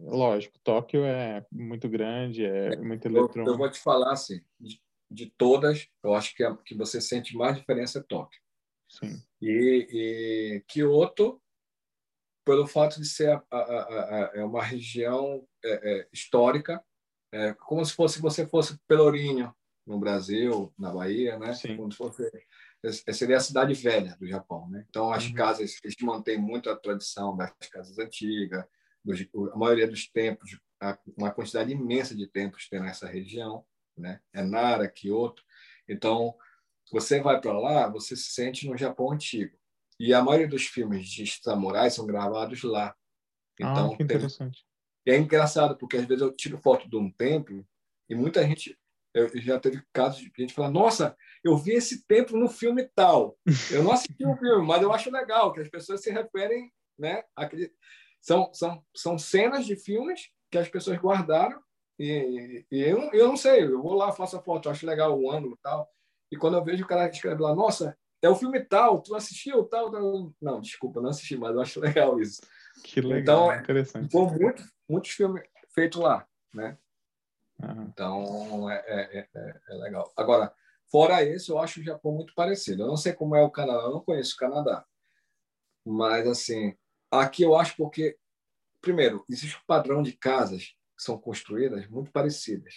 Lógico, 0.00 0.58
Tóquio 0.64 1.04
é 1.04 1.44
muito 1.52 1.88
grande, 1.88 2.44
é, 2.44 2.76
muito 2.76 3.06
eletrônico. 3.06 3.40
Eu, 3.40 3.52
eu, 3.52 3.58
vou 3.58 3.70
te 3.70 3.78
falar, 3.78 4.12
assim, 4.12 4.40
de, 4.58 4.80
de 5.10 5.26
todas, 5.36 5.86
eu 6.02 6.14
acho 6.14 6.34
que 6.34 6.42
a 6.42 6.56
que 6.56 6.74
você 6.74 7.00
sente 7.00 7.36
mais 7.36 7.56
diferença 7.56 7.98
é 7.98 8.02
Tóquio. 8.02 8.40
Sim. 8.88 9.22
E, 9.42 9.86
e 9.92 10.64
Kyoto 10.66 11.40
pelo 12.48 12.66
fato 12.66 12.98
de 12.98 13.06
ser 13.06 13.28
a, 13.28 13.44
a, 13.50 13.58
a, 13.58 14.30
é 14.36 14.42
uma 14.42 14.62
região 14.62 15.46
é, 15.62 15.70
é, 16.00 16.08
histórica, 16.10 16.82
é, 17.30 17.52
como 17.52 17.84
se 17.84 17.92
fosse 17.92 18.22
você 18.22 18.46
fosse 18.46 18.78
Pelourinho 18.88 19.54
no 19.86 20.00
Brasil, 20.00 20.72
na 20.78 20.90
Bahia, 20.90 21.38
né? 21.38 21.52
Sim. 21.52 21.76
Como 21.76 21.92
se 21.92 21.98
fosse 21.98 22.32
é, 22.82 23.12
seria 23.12 23.36
a 23.36 23.40
cidade 23.40 23.74
velha 23.74 24.16
do 24.18 24.26
Japão, 24.26 24.66
né? 24.70 24.86
Então 24.88 25.12
as 25.12 25.26
uhum. 25.26 25.34
casas 25.34 25.78
eles 25.84 25.96
mantêm 26.00 26.38
muito 26.38 26.70
a 26.70 26.76
tradição 26.76 27.36
das 27.36 27.52
casas 27.70 27.98
antigas, 27.98 28.64
dos, 29.04 29.20
a 29.52 29.56
maioria 29.58 29.86
dos 29.86 30.08
templos, 30.08 30.58
uma 31.18 31.30
quantidade 31.30 31.70
imensa 31.70 32.16
de 32.16 32.26
templos 32.26 32.66
tem 32.70 32.80
nessa 32.80 33.06
região, 33.06 33.62
né? 33.94 34.22
É 34.32 34.42
Nara, 34.42 34.88
Kyoto. 34.88 35.42
Então 35.86 36.34
você 36.90 37.20
vai 37.20 37.38
para 37.42 37.52
lá, 37.52 37.88
você 37.88 38.16
se 38.16 38.30
sente 38.30 38.66
no 38.66 38.74
Japão 38.74 39.12
antigo. 39.12 39.54
E 39.98 40.14
a 40.14 40.22
maioria 40.22 40.48
dos 40.48 40.66
filmes 40.66 41.08
de 41.08 41.26
samurais 41.26 41.94
são 41.94 42.06
gravados 42.06 42.62
lá. 42.62 42.94
Ah, 43.60 43.72
então, 43.72 43.92
ah, 43.92 43.96
que 43.96 44.02
interessante. 44.02 44.64
Tem... 45.04 45.14
é 45.14 45.18
engraçado, 45.18 45.76
porque 45.76 45.96
às 45.96 46.04
vezes 46.04 46.22
eu 46.22 46.34
tiro 46.34 46.58
foto 46.58 46.88
de 46.88 46.96
um 46.96 47.10
templo 47.10 47.66
e 48.08 48.14
muita 48.14 48.46
gente. 48.46 48.78
Eu 49.14 49.28
já 49.40 49.58
teve 49.58 49.82
casos 49.92 50.20
de 50.20 50.30
gente 50.38 50.54
falar: 50.54 50.70
Nossa, 50.70 51.16
eu 51.42 51.56
vi 51.56 51.72
esse 51.72 52.06
templo 52.06 52.38
no 52.38 52.48
filme 52.48 52.88
tal. 52.94 53.36
Eu 53.72 53.82
não 53.82 53.92
assisti 53.92 54.24
o 54.24 54.36
filme, 54.36 54.66
mas 54.66 54.82
eu 54.82 54.92
acho 54.92 55.10
legal 55.10 55.52
que 55.52 55.60
as 55.60 55.68
pessoas 55.68 56.02
se 56.02 56.10
referem. 56.10 56.72
Né, 56.98 57.22
àquele... 57.36 57.72
são, 58.20 58.52
são, 58.52 58.84
são 58.92 59.16
cenas 59.16 59.64
de 59.64 59.76
filmes 59.76 60.30
que 60.50 60.58
as 60.58 60.68
pessoas 60.68 60.98
guardaram 60.98 61.62
e, 61.98 62.64
e 62.70 62.80
eu, 62.80 63.10
eu 63.12 63.28
não 63.28 63.36
sei, 63.36 63.64
eu 63.64 63.82
vou 63.82 63.94
lá, 63.94 64.12
faço 64.12 64.36
a 64.36 64.42
foto, 64.42 64.70
acho 64.70 64.86
legal 64.86 65.18
o 65.18 65.30
ângulo 65.30 65.54
e 65.54 65.62
tal. 65.62 65.88
E 66.30 66.36
quando 66.36 66.56
eu 66.56 66.64
vejo 66.64 66.84
o 66.84 66.86
cara 66.86 67.08
que 67.08 67.16
escreve 67.16 67.42
lá, 67.42 67.54
nossa, 67.54 67.98
é 68.20 68.28
o 68.28 68.34
filme 68.34 68.60
tal, 68.64 69.00
tu 69.00 69.14
assistiu 69.14 69.64
tal, 69.64 69.90
tal? 69.90 70.32
Não, 70.40 70.60
desculpa, 70.60 71.00
não 71.00 71.10
assisti, 71.10 71.36
mas 71.36 71.54
eu 71.54 71.60
acho 71.60 71.80
legal 71.80 72.20
isso. 72.20 72.40
Que 72.82 73.00
legal, 73.00 73.50
então, 73.50 73.60
interessante. 73.60 74.12
Foi 74.12 74.26
muito, 74.26 74.64
muitos 74.88 75.10
filmes 75.10 75.42
feitos 75.74 76.00
lá, 76.00 76.26
né? 76.52 76.78
Uhum. 77.62 77.82
Então, 77.82 78.70
é, 78.70 78.84
é, 78.86 79.28
é, 79.34 79.60
é, 79.68 79.74
legal. 79.74 80.12
Agora, 80.16 80.52
fora 80.90 81.22
esse, 81.22 81.50
eu 81.50 81.58
acho 81.58 81.80
o 81.80 81.84
Japão 81.84 82.12
muito 82.12 82.34
parecido. 82.34 82.82
Eu 82.82 82.86
não 82.86 82.96
sei 82.96 83.12
como 83.12 83.34
é 83.34 83.42
o 83.42 83.50
Canadá, 83.50 83.82
eu 83.82 83.92
não 83.92 84.00
conheço 84.00 84.34
o 84.34 84.38
Canadá. 84.38 84.84
Mas, 85.84 86.26
assim, 86.26 86.76
aqui 87.10 87.42
eu 87.42 87.56
acho 87.56 87.76
porque, 87.76 88.16
primeiro, 88.80 89.24
existe 89.28 89.56
um 89.56 89.66
padrão 89.66 90.02
de 90.02 90.12
casas 90.12 90.74
que 90.96 91.02
são 91.02 91.18
construídas 91.18 91.88
muito 91.88 92.10
parecidas. 92.12 92.74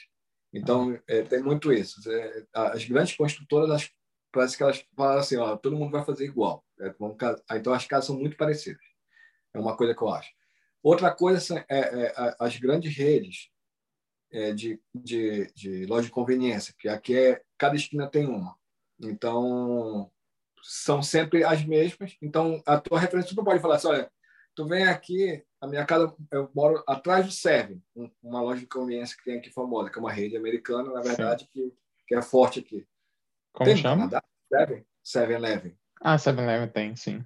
Então, 0.54 1.00
é, 1.08 1.22
tem 1.22 1.42
muito 1.42 1.72
isso. 1.72 2.00
É, 2.12 2.46
as 2.54 2.86
grandes 2.86 3.16
construtoras 3.16 3.92
parece 4.32 4.58
que 4.58 4.64
elas 4.64 4.86
falaram 4.96 5.20
assim, 5.20 5.38
ó, 5.38 5.56
todo 5.58 5.76
mundo 5.76 5.92
vai 5.92 6.04
fazer 6.04 6.26
igual. 6.26 6.66
É, 6.80 6.94
vamos, 7.00 7.18
então 7.52 7.74
as 7.74 7.86
casas 7.86 8.06
são 8.06 8.18
muito 8.18 8.38
parecidas. 8.38 8.82
É 9.54 9.60
uma 9.60 9.76
coisa 9.76 9.96
que 9.96 10.02
eu 10.02 10.10
acho. 10.10 10.32
Outra 10.84 11.14
coisa 11.14 11.66
é, 11.70 11.80
é 11.80 12.36
as 12.40 12.58
grandes 12.58 12.96
redes 12.96 13.50
é, 14.32 14.54
de, 14.54 14.82
de, 14.94 15.52
de 15.54 15.86
loja 15.86 16.06
de 16.06 16.12
conveniência, 16.12 16.74
que 16.78 16.88
aqui 16.88 17.16
é 17.16 17.42
cada 17.58 17.76
esquina 17.76 18.08
tem 18.08 18.26
uma. 18.26 18.56
Então 19.00 20.12
são 20.64 21.04
sempre 21.04 21.44
as 21.44 21.64
mesmas. 21.66 22.18
Então 22.22 22.62
a 22.66 22.80
tua 22.80 23.00
referência 23.00 23.36
tu 23.36 23.44
pode 23.44 23.62
falar 23.62 23.76
assim, 23.76 23.88
olha, 23.88 24.12
Tu 24.54 24.66
vem 24.66 24.84
aqui, 24.84 25.44
a 25.62 25.68
minha 25.68 25.86
casa, 25.86 26.14
eu 26.30 26.50
moro 26.54 26.84
atrás 26.86 27.26
do 27.26 27.32
Seven, 27.32 27.82
uma 28.22 28.42
loja 28.42 28.60
de 28.60 28.68
conveniência 28.68 29.16
que 29.16 29.24
tem 29.24 29.38
aqui 29.38 29.50
famosa, 29.50 29.90
que 29.90 29.98
é 29.98 30.02
uma 30.02 30.12
rede 30.12 30.36
americana, 30.36 30.92
na 30.92 31.02
verdade, 31.02 31.48
que, 31.52 31.74
que 32.06 32.16
é 32.16 32.22
forte 32.22 32.60
aqui. 32.60 32.86
Como 33.54 33.70
tem 33.70 33.78
chama? 33.78 34.10
Canadá? 34.10 34.24
Seven? 34.52 34.86
Seven 35.04 35.36
Eleven. 35.36 35.78
Ah, 36.02 36.16
7-Eleven 36.16 36.68
tem, 36.70 36.96
sim. 36.96 37.24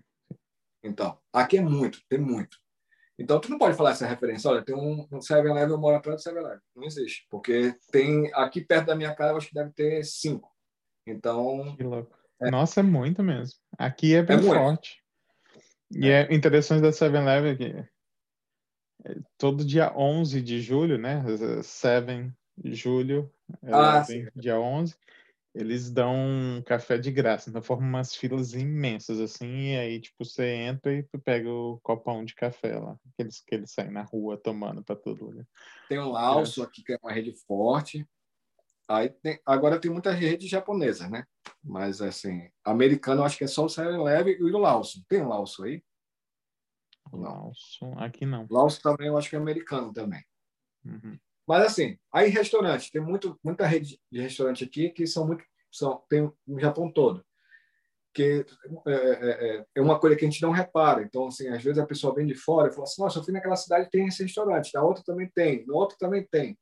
Então, 0.84 1.18
aqui 1.34 1.58
é 1.58 1.62
muito, 1.62 2.02
tem 2.10 2.20
muito. 2.20 2.58
Então, 3.18 3.40
tu 3.40 3.50
não 3.50 3.58
pode 3.58 3.78
falar 3.78 3.92
essa 3.92 4.06
referência. 4.06 4.50
Olha, 4.52 4.62
tem 4.64 4.76
um, 4.76 5.08
um 5.10 5.20
7-Eleven, 5.20 5.70
eu 5.72 5.78
moro 5.80 5.96
atrás 5.96 6.22
do 6.22 6.30
7-Eleven. 6.30 6.60
Não 6.76 6.84
existe. 6.84 7.26
Porque 7.30 7.74
tem, 7.92 8.30
aqui 8.34 8.60
perto 8.62 8.88
da 8.88 8.96
minha 8.96 9.16
casa, 9.16 9.32
eu 9.32 9.38
acho 9.38 9.48
que 9.48 9.54
deve 9.54 9.72
ter 9.72 10.04
cinco. 10.04 10.52
Então, 11.08 11.76
Que 11.78 11.84
louco. 11.84 12.18
Nossa, 12.42 12.82
é 12.82 12.84
muito 12.84 13.24
mesmo. 13.24 13.58
Aqui 13.78 14.14
é 14.16 14.22
bem 14.22 14.38
muito. 14.38 14.54
forte. 14.54 15.02
E 15.92 16.10
é 16.10 16.34
interessante 16.34 16.82
da 16.82 16.90
7-Eleven 16.90 17.56
que 17.58 17.64
é 19.06 19.18
todo 19.38 19.64
dia 19.64 19.96
11 19.96 20.42
de 20.42 20.60
julho, 20.62 20.98
né? 20.98 21.24
7 21.64 22.34
de 22.58 22.74
julho, 22.74 23.32
Ah, 23.64 24.00
11, 24.02 24.32
dia 24.36 24.60
11, 24.60 24.96
eles 25.56 25.90
dão 25.90 26.14
um 26.14 26.62
café 26.62 26.98
de 26.98 27.10
graça. 27.12 27.50
Então 27.50 27.62
formam 27.62 27.88
umas 27.88 28.14
filas 28.14 28.54
imensas 28.54 29.20
assim, 29.20 29.72
e 29.72 29.78
aí 29.78 30.02
tipo 30.02 30.24
você 30.24 30.46
entra 30.48 30.94
e 30.94 31.04
tu 31.04 31.18
pega 31.18 31.50
o 31.50 31.80
copão 31.82 32.24
de 32.26 32.36
café 32.36 32.78
lá, 32.78 32.98
que 33.16 33.24
eles, 33.24 33.40
que 33.40 33.56
eles 33.56 33.72
saem 33.72 33.90
na 33.90 34.04
rua 34.04 34.38
tomando 34.38 34.84
para 34.84 34.96
todo 34.96 35.26
lugar. 35.26 35.48
tem 35.88 35.98
o 35.98 36.12
Lauso 36.12 36.62
aqui, 36.62 36.84
que 36.84 36.94
é 36.94 37.00
uma 37.02 37.14
rede 37.14 37.34
forte. 37.48 38.06
Aí 38.88 39.10
tem, 39.10 39.40
agora 39.46 39.80
tem 39.80 39.90
muitas 39.90 40.14
redes 40.14 40.48
japonesas, 40.48 41.10
né? 41.10 41.26
Mas, 41.64 42.02
assim, 42.02 42.48
americano, 42.64 43.22
eu 43.22 43.26
acho 43.26 43.38
que 43.38 43.44
é 43.44 43.48
só 43.48 43.66
o 43.66 43.68
7-Eleven 43.68 44.36
e 44.38 44.44
o 44.44 44.60
Lauso. 44.60 45.04
Tem 45.10 45.22
o 45.22 45.28
Lauso 45.28 45.64
aí? 45.64 45.84
Nossa, 47.12 47.86
aqui 47.98 48.28
não. 48.28 48.46
Lauso 48.50 48.80
também, 48.82 49.08
eu 49.08 49.18
acho 49.18 49.28
que 49.28 49.36
é 49.36 49.40
americano 49.40 49.92
também. 49.92 50.24
Uhum. 50.86 51.18
Mas 51.48 51.66
assim, 51.66 51.98
aí 52.12 52.30
restaurante, 52.30 52.92
tem 52.92 53.02
muito, 53.02 53.40
muita 53.44 53.66
rede 53.68 54.00
de 54.12 54.20
restaurante 54.20 54.64
aqui 54.64 54.90
que 54.90 55.06
são 55.06 55.28
muito, 55.28 55.44
são, 55.72 56.04
tem 56.10 56.32
no 56.48 56.60
Japão 56.60 56.92
todo, 56.92 57.24
que 58.14 58.46
é, 58.88 58.92
é, 58.92 59.66
é 59.76 59.82
uma 59.82 60.00
coisa 60.00 60.16
que 60.16 60.26
a 60.26 60.30
gente 60.30 60.42
não 60.42 60.52
repara. 60.52 61.04
Então, 61.04 61.28
assim, 61.28 61.48
às 61.50 61.62
vezes 61.62 61.78
a 61.78 61.86
pessoa 61.86 62.16
vem 62.16 62.26
de 62.26 62.34
fora 62.34 62.70
e 62.70 62.72
fala 62.72 62.84
assim, 62.84 63.02
nossa, 63.02 63.20
eu 63.20 63.24
fui 63.24 63.34
naquela 63.34 63.56
cidade 63.56 63.90
tem 63.90 64.08
esse 64.08 64.24
restaurante, 64.24 64.74
na 64.74 64.84
outra 64.84 65.04
também 65.04 65.30
tem, 65.30 65.66
no 65.66 65.76
outro 65.76 65.98
também 66.00 66.26
tem. 66.32 66.58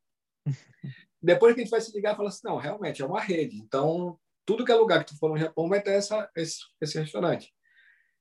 Depois 1.21 1.53
que 1.53 1.61
a 1.61 1.63
gente 1.63 1.71
vai 1.71 1.79
se 1.79 1.93
ligar, 1.93 2.17
fala 2.17 2.27
assim, 2.27 2.41
não, 2.43 2.57
realmente 2.57 3.01
é 3.01 3.05
uma 3.05 3.21
rede. 3.21 3.57
Então, 3.57 4.19
tudo 4.45 4.65
que 4.65 4.71
é 4.71 4.75
lugar 4.75 5.05
que 5.05 5.13
tu 5.13 5.17
for 5.17 5.29
no 5.29 5.37
Japão 5.37 5.69
vai 5.69 5.81
ter 5.81 5.91
essa, 5.91 6.29
esse, 6.35 6.57
esse 6.81 6.99
restaurante. 6.99 7.53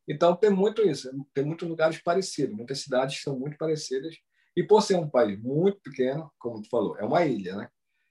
Então, 0.08 0.36
tem 0.36 0.50
muito 0.50 0.82
isso, 0.82 1.10
tem 1.32 1.44
muitos 1.44 1.68
lugares 1.68 2.00
parecidos, 2.00 2.54
muitas 2.54 2.80
cidades 2.80 3.20
são 3.20 3.38
muito 3.38 3.56
parecidas. 3.56 4.16
E 4.56 4.62
por 4.62 4.82
ser 4.82 4.96
um 4.96 5.08
país 5.08 5.40
muito 5.40 5.80
pequeno, 5.80 6.30
como 6.38 6.60
tu 6.60 6.68
falou, 6.68 6.96
é 6.98 7.04
uma 7.04 7.24
ilha, 7.24 7.56
né? 7.56 7.68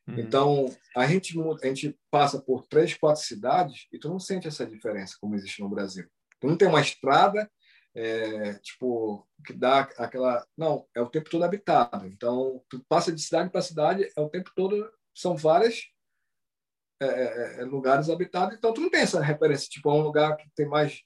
Uhum. 0.08 0.20
Então, 0.20 0.76
a 0.96 1.06
gente, 1.06 1.34
a 1.40 1.68
gente 1.68 2.00
passa 2.10 2.42
por 2.42 2.66
três, 2.68 2.94
quatro 2.96 3.22
cidades 3.22 3.88
e 3.92 4.00
tu 4.00 4.10
não 4.10 4.20
sente 4.20 4.48
essa 4.48 4.66
diferença 4.66 5.16
como 5.22 5.36
existe 5.36 5.62
no 5.62 5.70
Brasil. 5.70 6.10
Tu 6.40 6.48
não 6.48 6.58
tem 6.58 6.68
uma 6.68 6.82
estrada, 6.82 7.50
é, 7.94 8.56
tipo, 8.56 9.28
que 9.46 9.54
dá 9.54 9.82
aquela... 9.98 10.46
Não, 10.58 10.88
é 10.96 11.02
o 11.02 11.10
tempo 11.10 11.30
todo 11.30 11.44
habitado. 11.44 12.08
Então, 12.08 12.64
tu 12.68 12.84
passa 12.90 13.12
de 13.12 13.22
cidade 13.22 13.52
para 13.52 13.62
cidade, 13.62 14.12
é 14.18 14.22
o 14.22 14.30
tempo 14.30 14.52
todo... 14.56 14.92
São 15.14 15.36
várias 15.36 15.82
é, 17.02 17.06
é, 17.06 17.62
é, 17.62 17.66
lugares 17.66 18.10
habitados, 18.10 18.56
então 18.56 18.74
tu 18.74 18.80
não 18.80 18.90
tem 18.90 19.02
essa 19.02 19.22
referência. 19.22 19.68
Tipo, 19.70 19.90
é 19.90 19.94
um 19.94 20.02
lugar 20.02 20.38
que 20.38 20.50
tem 20.56 20.66
mais 20.66 21.02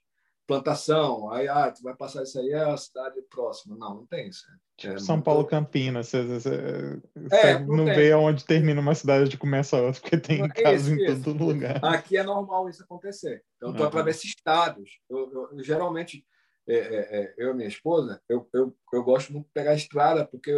plantação, 0.47 1.31
aí 1.31 1.47
ah, 1.47 1.71
tu 1.71 1.81
vai 1.81 1.95
passar 1.95 2.23
isso 2.23 2.39
aí, 2.39 2.49
é 2.51 2.63
a 2.63 2.77
cidade 2.77 3.21
próxima. 3.29 3.75
Não, 3.77 3.95
não 3.95 4.05
tem 4.05 4.27
isso. 4.29 4.43
Tipo 4.77 4.93
É 4.95 4.99
São 4.99 5.15
muito- 5.15 5.25
Paulo 5.25 5.45
Campinas, 5.45 6.07
você, 6.09 6.23
você- 6.23 7.01
É, 7.31 7.53
você 7.53 7.59
não 7.59 7.77
não 7.77 7.85
tem. 7.85 7.95
vê 7.95 8.13
onde 8.13 8.45
termina 8.45 8.79
uma 8.81 8.93
cidade 8.95 9.33
e 9.33 9.37
começa 9.37 9.77
a 9.77 9.81
outra, 9.81 10.01
porque 10.01 10.17
tem 10.17 10.41
É 10.43 10.47
casa 10.87 10.91
em 10.93 11.03
isso. 11.03 11.23
todo 11.23 11.43
lugar. 11.45 11.79
Aqui 11.83 12.17
é 12.17 12.23
normal 12.23 12.69
isso 12.69 12.83
acontecer. 12.83 13.43
Então, 13.57 13.69
Uhum. 13.69 13.83
atravessa 13.83 14.25
estados. 14.25 14.99
Eu, 15.09 15.49
eu- 15.53 15.63
geralmente, 15.63 16.25
é, 16.67 16.75
é, 16.75 17.21
é, 17.21 17.33
eu 17.37 17.51
e 17.51 17.53
minha 17.53 17.67
esposa, 17.67 18.21
eu, 18.29 18.47
eu, 18.53 18.75
eu 18.93 19.03
gosto 19.03 19.31
muito 19.33 19.45
de 19.45 19.51
pegar 19.53 19.71
a 19.71 19.75
estrada, 19.75 20.25
porque, 20.25 20.51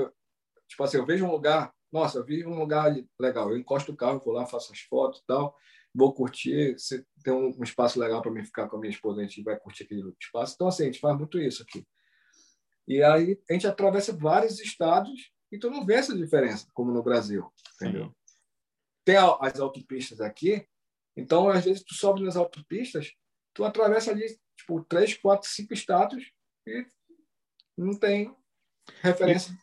tipo 0.67 0.83
assim, 0.83 0.97
eu 0.97 1.05
vejo 1.05 1.25
um 1.25 1.31
lugar, 1.31 1.71
nossa, 1.91 2.17
eu 2.17 2.25
vi 2.25 2.45
um 2.45 2.57
lugar 2.59 2.93
legal, 3.19 3.49
eu 3.51 3.57
encosto 3.57 3.91
o 3.91 3.95
carro, 3.95 4.21
vou 4.23 4.33
lá, 4.33 4.45
faço 4.45 4.73
as 4.73 4.79
fotos 4.79 5.19
e 5.21 5.25
tal, 5.27 5.55
vou 5.97 6.13
curtir, 6.13 6.77
se 6.77 7.03
tem 7.23 7.33
um, 7.33 7.63
espaço 7.63 7.99
legal 7.99 8.21
para 8.21 8.31
mim 8.31 8.45
ficar 8.45 8.69
com 8.69 8.77
a 8.77 8.79
minha 8.79 8.91
esposa, 8.91 9.19
a 9.19 9.23
gente 9.23 9.41
vai 9.41 9.59
curtir 9.59 9.83
aquele 9.83 10.13
espaço. 10.21 10.53
Então, 10.53 10.67
assim, 10.67 10.83
a 10.83 10.85
gente 10.85 10.99
faz 10.99 11.17
muito 11.17 11.39
isso 11.39 11.63
aqui. 11.63 11.85
E 12.87 13.01
aí, 13.01 13.41
a 13.49 13.53
gente 13.53 13.65
atravessa 13.65 14.15
vários 14.15 14.59
estados 14.59 15.31
e 15.51 15.57
tu 15.57 15.71
não 15.71 15.83
vê 15.83 15.95
essa 15.95 16.15
diferença, 16.15 16.67
como 16.73 16.91
no 16.91 17.01
Brasil, 17.01 17.51
entendeu? 17.75 18.05
Sim. 18.05 18.13
tem 19.03 19.15
as 19.17 19.59
autopistas 19.59 20.21
aqui, 20.21 20.67
então 21.15 21.49
às 21.49 21.65
vezes 21.65 21.83
tu 21.83 21.95
sobe 21.95 22.21
nas 22.21 22.35
autopistas, 22.35 23.11
tu 23.53 23.63
atravessa 23.63 24.11
ali 24.11 24.27
tipo 24.55 24.83
três, 24.83 25.15
quatro, 25.15 25.49
cinco 25.49 25.73
estados 25.73 26.31
e 26.67 26.85
não 27.77 27.97
tem 27.97 28.35
referência. 29.01 29.57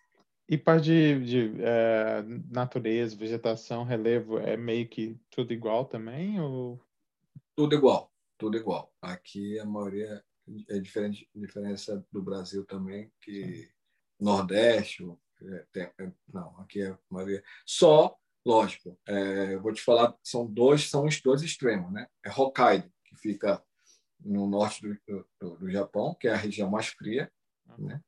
E 0.48 0.58
parte 0.58 0.84
de, 0.84 1.24
de, 1.24 1.62
eh, 1.62 2.22
natureza, 2.50 3.16
vegetação, 3.16 3.82
relevo, 3.82 4.38
é 4.38 4.56
meio 4.56 4.86
que 4.86 5.18
tudo 5.30 5.52
igual 5.52 5.86
também? 5.86 6.38
Ou... 6.38 6.78
Tudo 7.56 7.74
igual, 7.74 8.12
tudo 8.36 8.56
igual. 8.56 8.92
Aqui 9.00 9.58
a 9.58 9.64
maioria 9.64 10.22
é 10.68 10.78
diferente, 10.78 11.28
diferença 11.34 12.06
do 12.12 12.22
Brasil 12.22 12.64
também, 12.66 13.10
que 13.22 13.70
Nordeste, 14.20 15.02
é, 15.42 15.66
tem- 15.72 15.90
é, 15.98 16.12
não, 16.32 16.60
aqui 16.60 16.82
é 16.82 16.88
a 16.90 16.98
maioria. 17.10 17.42
Só, 17.64 18.14
lógico, 18.44 18.98
é, 19.06 19.56
vou 19.56 19.72
te 19.72 19.80
falar, 19.80 20.14
são 20.22 20.46
dois, 20.46 20.90
são 20.90 21.06
os 21.06 21.20
dois 21.22 21.42
extremos, 21.42 21.90
né? 21.90 22.06
É 22.22 22.30
Hokkaido, 22.30 22.92
que 23.06 23.16
fica 23.16 23.64
no 24.20 24.46
norte 24.46 24.82
do, 24.82 25.26
do, 25.40 25.56
do 25.56 25.70
Japão, 25.70 26.14
que 26.20 26.28
é 26.28 26.32
a 26.32 26.36
região 26.36 26.70
mais 26.70 26.88
fria, 26.88 27.30
né? 27.78 28.02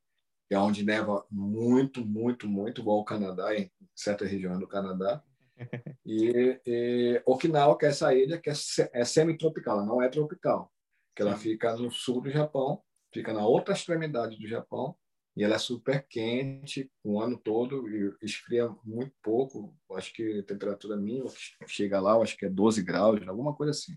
Que 0.49 0.55
é 0.55 0.59
onde 0.59 0.85
neva 0.85 1.25
muito, 1.31 2.05
muito, 2.05 2.49
muito, 2.49 2.81
igual 2.81 3.01
o 3.01 3.05
Canadá, 3.05 3.55
em 3.55 3.71
certas 3.95 4.31
regiões 4.31 4.59
do 4.59 4.69
Canadá. 4.69 5.23
E, 6.09 6.61
e 6.65 7.23
Okinawa, 7.27 7.77
que 7.77 7.87
é 7.87 7.89
essa 7.89 8.15
ilha 8.15 8.39
que 8.39 8.49
é, 8.49 8.53
é 8.93 9.05
semi-tropical, 9.05 9.79
ela 9.79 9.87
não 9.87 10.01
é 10.01 10.09
tropical, 10.09 10.71
que 11.17 11.23
ela 11.23 11.37
fica 11.37 11.75
no 11.75 11.91
sul 11.91 12.21
do 12.21 12.31
Japão, 12.31 12.81
fica 13.13 13.33
na 13.33 13.45
outra 13.45 13.75
extremidade 13.75 14.39
do 14.39 14.47
Japão, 14.47 14.95
e 15.37 15.43
ela 15.43 15.57
é 15.57 15.59
super 15.59 16.07
quente 16.09 16.91
o 17.03 17.21
ano 17.21 17.37
todo 17.37 17.89
e 17.89 18.15
esfria 18.23 18.69
muito 18.85 19.13
pouco. 19.23 19.77
Acho 19.93 20.13
que 20.15 20.39
a 20.39 20.43
temperatura 20.43 20.97
mínima 20.97 21.29
que 21.29 21.69
chega 21.69 22.01
lá, 22.01 22.17
acho 22.23 22.37
que 22.37 22.47
é 22.47 22.49
12 22.49 22.83
graus, 22.83 23.27
alguma 23.27 23.55
coisa 23.55 23.73
assim. 23.73 23.97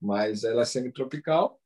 Mas 0.00 0.44
ela 0.44 0.62
é 0.62 0.64
semi-tropical, 0.64 1.58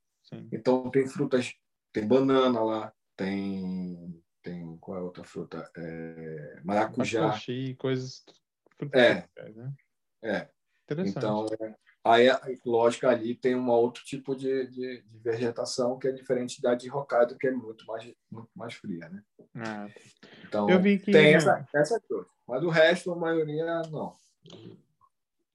então 0.53 0.90
tem 0.90 1.07
frutas, 1.07 1.53
tem 1.92 2.07
banana 2.07 2.62
lá, 2.62 2.92
tem 3.18 4.22
tem 4.42 4.78
qual 4.78 4.96
é 4.96 5.00
a 5.00 5.04
outra 5.04 5.24
fruta? 5.24 5.68
É, 5.76 6.60
maracujá. 6.64 7.24
Abacaxi, 7.24 7.74
coisas 7.78 8.24
É. 8.92 9.14
tropicais, 9.22 9.56
né? 9.56 9.72
É, 10.22 10.48
Interessante. 10.84 11.18
então 11.18 11.46
aí 12.04 12.28
lógico 12.64 13.06
ali 13.08 13.34
tem 13.34 13.54
um 13.56 13.68
outro 13.68 14.02
tipo 14.04 14.34
de, 14.34 14.66
de, 14.68 15.02
de 15.02 15.18
vegetação 15.18 15.98
que 15.98 16.08
é 16.08 16.12
diferente 16.12 16.62
da 16.62 16.74
de 16.74 16.90
Hokkaido, 16.90 17.36
que 17.36 17.48
é 17.48 17.50
muito 17.50 17.84
mais 17.86 18.10
muito 18.30 18.50
mais 18.54 18.72
fria, 18.74 19.08
né? 19.08 19.22
Ah, 19.56 19.88
Então 20.46 20.70
Eu 20.70 20.80
vi 20.80 20.98
que- 20.98 21.12
tem 21.12 21.34
essa 21.34 21.68
essa 21.74 22.00
coisa, 22.00 22.26
mas 22.46 22.62
o 22.62 22.70
resto 22.70 23.12
a 23.12 23.16
maioria 23.16 23.82
não. 23.90 24.16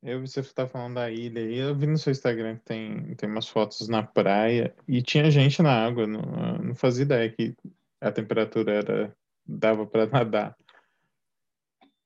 Eu 0.04 0.20
vi 0.20 0.28
você 0.28 0.42
está 0.42 0.68
falando 0.68 0.96
da 0.96 1.10
ilha 1.10 1.42
aí, 1.42 1.58
eu 1.58 1.76
vi 1.76 1.88
no 1.88 1.98
seu 1.98 2.12
Instagram 2.12 2.58
que 2.58 2.66
tem, 2.66 3.16
tem 3.16 3.30
umas 3.30 3.48
fotos 3.48 3.88
na 3.88 4.04
praia 4.04 4.76
e 4.88 5.02
tinha 5.02 5.32
gente 5.32 5.62
na 5.62 5.86
água, 5.86 6.06
não, 6.06 6.22
não 6.58 6.76
fazia 6.76 7.04
ideia 7.04 7.32
que 7.32 7.56
a 8.02 8.12
temperatura 8.12 8.74
era 8.74 9.18
dava 9.46 9.86
para 9.86 10.06
nadar. 10.12 10.58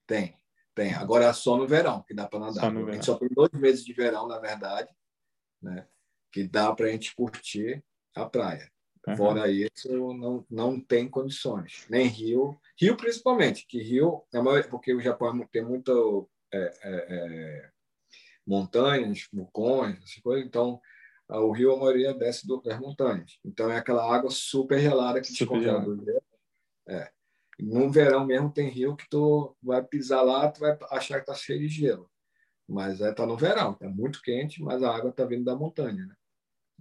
Tem, 0.06 0.36
tem. 0.76 0.94
Agora 0.94 1.26
é 1.26 1.34
só 1.34 1.58
no 1.58 1.68
verão 1.68 2.04
que 2.04 2.14
dá 2.14 2.28
para 2.28 2.40
nadar. 2.40 2.62
Só 2.62 2.72
no 2.72 2.82
a 2.82 2.84
verão. 2.84 2.94
gente 2.94 3.06
só 3.06 3.16
tem 3.18 3.30
dois 3.30 3.52
meses 3.52 3.84
de 3.84 3.94
verão, 3.94 4.28
na 4.28 4.40
verdade, 4.40 4.90
né? 5.62 5.88
Que 6.32 6.48
dá 6.48 6.74
para 6.74 6.86
a 6.86 6.92
gente 6.92 7.16
curtir 7.16 7.84
a 8.16 8.26
praia. 8.26 8.72
Uhum. 9.08 9.16
Fora 9.16 9.50
isso, 9.50 9.90
não, 10.14 10.46
não 10.50 10.80
tem 10.80 11.10
condições. 11.10 11.86
Nem 11.90 12.08
Rio. 12.08 12.60
Rio, 12.80 12.96
principalmente, 12.96 13.66
que 13.66 13.82
Rio, 13.82 14.24
é 14.34 14.64
porque 14.64 14.94
o 14.94 15.02
Japão 15.02 15.42
é 15.42 15.48
tem 15.52 15.64
muito 15.64 16.30
é, 16.54 16.58
é, 16.60 17.06
é, 17.10 17.70
montanhas, 18.48 19.28
vulcões, 19.32 19.98
essas 19.98 20.22
coisas, 20.22 20.48
então 20.48 20.80
o 21.30 21.52
rio, 21.52 21.74
a 21.74 21.78
maioria 21.80 22.14
desce 22.14 22.48
do- 22.48 22.62
das 22.62 22.80
montanhas. 22.80 23.38
Então 23.44 23.70
é 23.70 23.78
aquela 23.78 24.04
água 24.16 24.32
super 24.32 24.80
gelada 24.80 25.20
que 25.20 25.28
descongela 25.30 25.82
gelada. 25.82 25.96
do 25.96 26.06
gelo. 26.06 26.22
É. 26.88 27.12
No 27.60 27.92
verão 27.92 28.26
mesmo 28.26 28.50
tem 28.52 28.70
rio 28.70 28.96
que 28.96 29.10
tu 29.10 29.56
vai 29.62 29.84
pisar 29.84 30.22
lá, 30.22 30.50
tu 30.50 30.62
vai 30.62 30.78
achar 30.92 31.20
que 31.20 31.26
tá 31.26 31.34
cheio 31.34 31.60
de 31.60 31.68
gelo. 31.68 32.10
Mas 32.70 33.02
é, 33.02 33.12
tá 33.14 33.26
no 33.26 33.36
verão, 33.36 33.74
tá 33.74 33.90
muito 33.90 34.22
quente, 34.22 34.62
mas 34.62 34.82
a 34.84 34.96
água 34.96 35.12
tá 35.12 35.26
vindo 35.26 35.44
da 35.44 35.56
montanha, 35.56 36.06
né? 36.06 36.16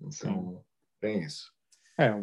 Então, 0.00 0.64
tem 1.00 1.22
isso. 1.22 1.52
É, 1.98 2.12
o, 2.12 2.18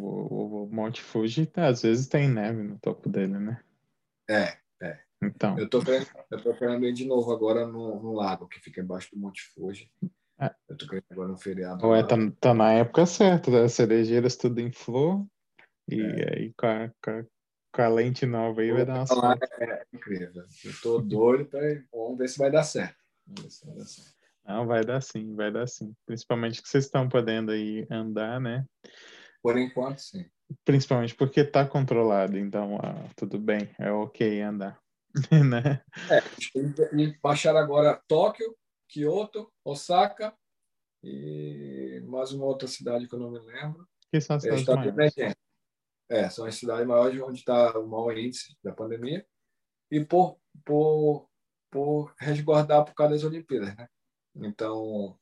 o 0.64 0.68
Monte 0.70 1.02
Fuji 1.02 1.50
às 1.56 1.82
vezes 1.82 2.06
tem 2.06 2.28
neve 2.28 2.62
no 2.62 2.78
topo 2.78 3.08
dele, 3.08 3.38
né? 3.38 3.60
É, 4.30 4.56
é. 4.80 5.00
Então. 5.26 5.58
Eu 5.58 5.68
tô 5.68 5.82
querendo, 5.82 6.06
eu 6.30 6.42
tô 6.42 6.54
querendo 6.54 6.84
ir 6.86 6.92
de 6.92 7.06
novo 7.06 7.32
agora 7.32 7.66
no, 7.66 8.02
no 8.02 8.12
lago 8.12 8.48
que 8.48 8.60
fica 8.60 8.80
embaixo 8.80 9.10
do 9.12 9.20
Monte 9.20 9.42
Fuji. 9.54 9.90
É. 10.40 10.54
Eu 10.68 10.76
tô 10.76 10.86
querendo 10.86 11.06
agora 11.10 11.28
no 11.28 11.38
feriado. 11.38 11.86
Ué, 11.86 12.02
tá, 12.02 12.16
tá, 12.40 12.54
na 12.54 12.72
época 12.72 13.06
certa, 13.06 13.50
né? 13.50 13.68
cerejeiras 13.68 14.36
tudo 14.36 14.60
em 14.60 14.72
flor. 14.72 15.24
E 15.88 16.00
é. 16.00 16.36
aí 16.36 16.54
com 16.56 16.66
a, 16.66 16.90
com, 17.02 17.10
a, 17.10 17.24
com 17.72 17.82
a, 17.82 17.88
lente 17.88 18.26
nova 18.26 18.60
aí 18.60 18.72
vai 18.72 18.84
dar 18.84 18.94
uma 18.94 19.06
sorte. 19.06 19.46
É, 19.60 19.64
é 19.64 19.84
incrível. 19.92 20.42
Eu 20.64 20.72
tô 20.82 21.00
doido 21.00 21.46
para 21.46 21.60
Vamos 21.92 22.18
ver 22.18 22.28
se 22.28 22.38
vai 22.38 22.50
dar 22.50 22.64
certo. 22.64 22.96
Vamos 23.26 23.42
ver 23.42 23.50
se 23.50 23.66
vai 23.66 23.76
dar 23.76 23.84
certo. 23.84 24.14
Não, 24.46 24.66
vai 24.66 24.84
dar 24.84 25.00
sim, 25.00 25.34
vai 25.34 25.50
dar 25.50 25.66
sim. 25.66 25.94
Principalmente 26.04 26.60
que 26.60 26.68
vocês 26.68 26.84
estão 26.84 27.08
podendo 27.08 27.50
aí 27.50 27.86
andar, 27.90 28.40
né? 28.40 28.66
Por 29.42 29.58
enquanto, 29.58 29.98
sim. 29.98 30.26
Principalmente 30.64 31.14
porque 31.14 31.40
está 31.40 31.66
controlado, 31.66 32.36
então 32.38 32.76
ah, 32.82 33.08
tudo 33.16 33.38
bem, 33.38 33.70
é 33.78 33.90
ok 33.90 34.42
andar. 34.42 34.78
né? 35.48 35.82
É, 36.10 36.22
e 36.96 37.18
baixaram 37.20 37.58
agora 37.58 38.02
Tóquio, 38.08 38.56
Kyoto, 38.88 39.52
Osaka 39.64 40.36
e 41.02 42.02
mais 42.06 42.32
uma 42.32 42.46
outra 42.46 42.66
cidade 42.66 43.08
que 43.08 43.14
eu 43.14 43.18
não 43.18 43.30
me 43.30 43.38
lembro. 43.38 43.86
Que 44.10 44.20
são 44.20 44.36
as 44.36 44.42
cidades 44.42 44.66
maiores. 44.66 45.36
É, 46.10 46.28
são 46.28 46.44
as 46.44 46.54
cidades 46.56 46.86
maiores 46.86 47.20
onde 47.20 47.38
está 47.38 47.78
o 47.78 47.86
maior 47.86 48.16
índice 48.16 48.56
da 48.62 48.72
pandemia. 48.72 49.26
E 49.90 50.04
por, 50.04 50.38
por, 50.64 51.28
por 51.70 52.14
resguardar 52.18 52.84
por 52.84 52.94
causa 52.94 53.14
das 53.14 53.24
Olimpíadas, 53.24 53.74
né? 53.76 53.88
Então, 54.36 55.18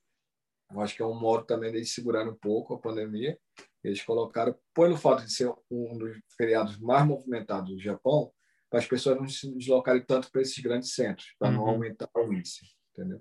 eu 0.71 0.81
acho 0.81 0.97
que 0.97 1.03
é 1.03 1.07
um 1.07 1.19
modo 1.19 1.45
também 1.45 1.73
de 1.73 1.85
segurar 1.85 2.27
um 2.27 2.35
pouco 2.35 2.75
a 2.75 2.79
pandemia. 2.79 3.39
Eles 3.85 4.03
colocaram, 4.03 4.57
pelo 4.75 4.97
fato 4.97 5.25
de 5.25 5.33
ser 5.33 5.53
um 5.71 5.99
dos 5.99 6.17
feriados 6.37 6.79
mais 6.79 7.07
movimentados 7.07 7.71
do 7.71 7.81
Japão, 7.81 8.33
para 8.73 8.81
as 8.81 8.87
pessoas 8.87 9.19
não 9.19 9.29
se 9.29 9.55
deslocarem 9.55 10.03
tanto 10.03 10.33
para 10.33 10.41
esses 10.41 10.59
grandes 10.59 10.95
centros, 10.95 11.35
para 11.39 11.51
uhum. 11.51 11.57
não 11.57 11.69
aumentar 11.69 12.09
o 12.17 12.33
índice, 12.33 12.65
entendeu? 12.91 13.21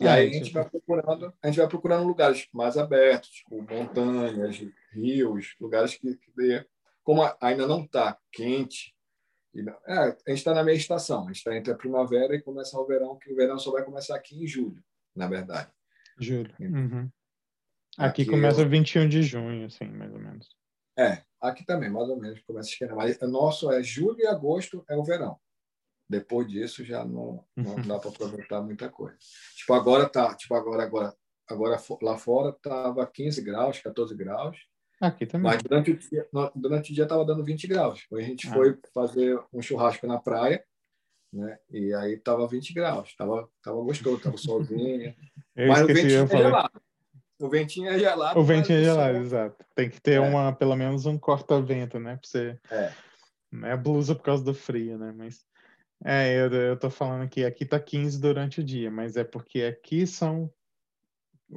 E 0.00 0.06
é, 0.06 0.10
aí 0.10 0.28
a 0.28 0.32
gente 0.32 0.52
vai 0.52 0.68
procurando, 0.68 1.32
a 1.40 1.46
gente 1.46 1.58
vai 1.58 1.68
procurando 1.68 2.04
lugares 2.04 2.48
mais 2.52 2.76
abertos, 2.76 3.30
tipo 3.30 3.62
montanhas, 3.62 4.60
rios, 4.92 5.54
lugares 5.60 5.94
que, 5.94 6.16
que 6.16 6.32
dê, 6.34 6.66
como 7.04 7.22
ainda 7.40 7.68
não 7.68 7.84
está 7.84 8.18
quente, 8.32 8.92
não, 9.54 9.72
é, 9.86 9.98
a 9.98 10.06
gente 10.08 10.38
está 10.38 10.52
na 10.52 10.64
meia 10.64 10.76
estação, 10.76 11.22
a 11.22 11.26
gente 11.28 11.36
está 11.36 11.56
entre 11.56 11.72
a 11.72 11.76
primavera 11.76 12.34
e 12.34 12.42
começar 12.42 12.80
o 12.80 12.86
verão, 12.86 13.16
que 13.18 13.32
o 13.32 13.36
verão 13.36 13.56
só 13.56 13.70
vai 13.70 13.84
começar 13.84 14.16
aqui 14.16 14.42
em 14.42 14.48
julho, 14.48 14.82
na 15.14 15.28
verdade. 15.28 15.70
Julho. 16.18 16.52
Uhum. 16.58 17.08
Aqui, 17.96 18.22
aqui, 18.22 18.26
começa 18.26 18.62
eu... 18.62 18.68
21 18.68 19.08
de 19.08 19.22
junho, 19.22 19.66
assim, 19.66 19.84
mais 19.84 20.12
ou 20.12 20.18
menos. 20.18 20.48
É, 20.98 21.22
aqui 21.40 21.64
também, 21.64 21.90
mais 21.90 22.08
ou 22.08 22.16
menos, 22.16 22.40
começa 22.40 22.68
a 22.68 22.72
esquentar. 22.72 22.96
Mas 22.96 23.16
o 23.20 23.28
nosso 23.28 23.70
é 23.72 23.82
julho 23.82 24.20
e 24.20 24.26
agosto 24.26 24.84
é 24.88 24.96
o 24.96 25.04
verão. 25.04 25.38
Depois 26.08 26.48
disso 26.48 26.84
já 26.84 27.04
não, 27.04 27.44
não 27.56 27.76
dá 27.82 27.98
para 27.98 28.10
aproveitar 28.10 28.60
muita 28.60 28.88
coisa. 28.88 29.16
Tipo, 29.56 29.74
agora 29.74 30.08
tá, 30.08 30.34
tipo, 30.34 30.54
agora, 30.54 30.82
agora, 30.82 31.14
agora 31.48 31.80
lá 32.02 32.18
fora 32.18 32.52
tava 32.60 33.06
15 33.06 33.40
graus, 33.42 33.78
14 33.78 34.14
graus. 34.16 34.58
Aqui 35.00 35.24
também. 35.24 35.50
Mas 35.50 35.62
durante 35.62 35.92
o 35.92 35.96
dia, 35.96 36.28
durante 36.54 36.90
o 36.90 36.94
dia 36.94 37.06
tava 37.06 37.24
dando 37.24 37.44
20 37.44 37.66
graus. 37.68 38.06
Hoje 38.10 38.24
a 38.24 38.28
gente 38.28 38.48
ah. 38.48 38.52
foi 38.52 38.78
fazer 38.92 39.40
um 39.52 39.62
churrasco 39.62 40.06
na 40.06 40.18
praia, 40.18 40.64
né? 41.32 41.58
E 41.70 41.94
aí 41.94 42.18
tava 42.18 42.46
20 42.46 42.74
graus. 42.74 43.14
Tava, 43.14 43.48
tava 43.62 43.80
gostoso, 43.82 44.20
tava 44.20 44.36
solzinho. 44.36 45.14
mas 45.56 45.82
o 45.82 45.86
ventinho 45.86 46.24
é 46.24 46.26
gelado. 46.26 46.82
O 47.40 47.48
ventinho 47.48 47.88
é 47.88 47.98
gelado. 47.98 48.38
O 48.38 48.44
ventinho 48.44 48.78
é 48.78 48.84
gelado, 48.84 49.18
exato. 49.18 49.64
Tem 49.74 49.88
que 49.88 50.00
ter 50.00 50.14
é. 50.14 50.20
uma, 50.20 50.52
pelo 50.52 50.76
menos 50.76 51.06
um 51.06 51.18
corta-vento, 51.18 51.98
né? 51.98 52.16
Pra 52.16 52.28
você. 52.28 52.58
É. 52.70 52.92
É 53.64 53.76
blusa 53.76 54.14
por 54.14 54.22
causa 54.22 54.44
do 54.44 54.54
frio, 54.54 54.96
né? 54.96 55.12
Mas 55.16 55.44
é, 56.04 56.38
eu, 56.38 56.52
eu 56.52 56.78
tô 56.78 56.88
falando 56.88 57.28
que 57.28 57.44
aqui 57.44 57.64
tá 57.64 57.80
15 57.80 58.20
durante 58.20 58.60
o 58.60 58.64
dia, 58.64 58.90
mas 58.90 59.16
é 59.16 59.24
porque 59.24 59.62
aqui 59.62 60.06
são 60.06 60.52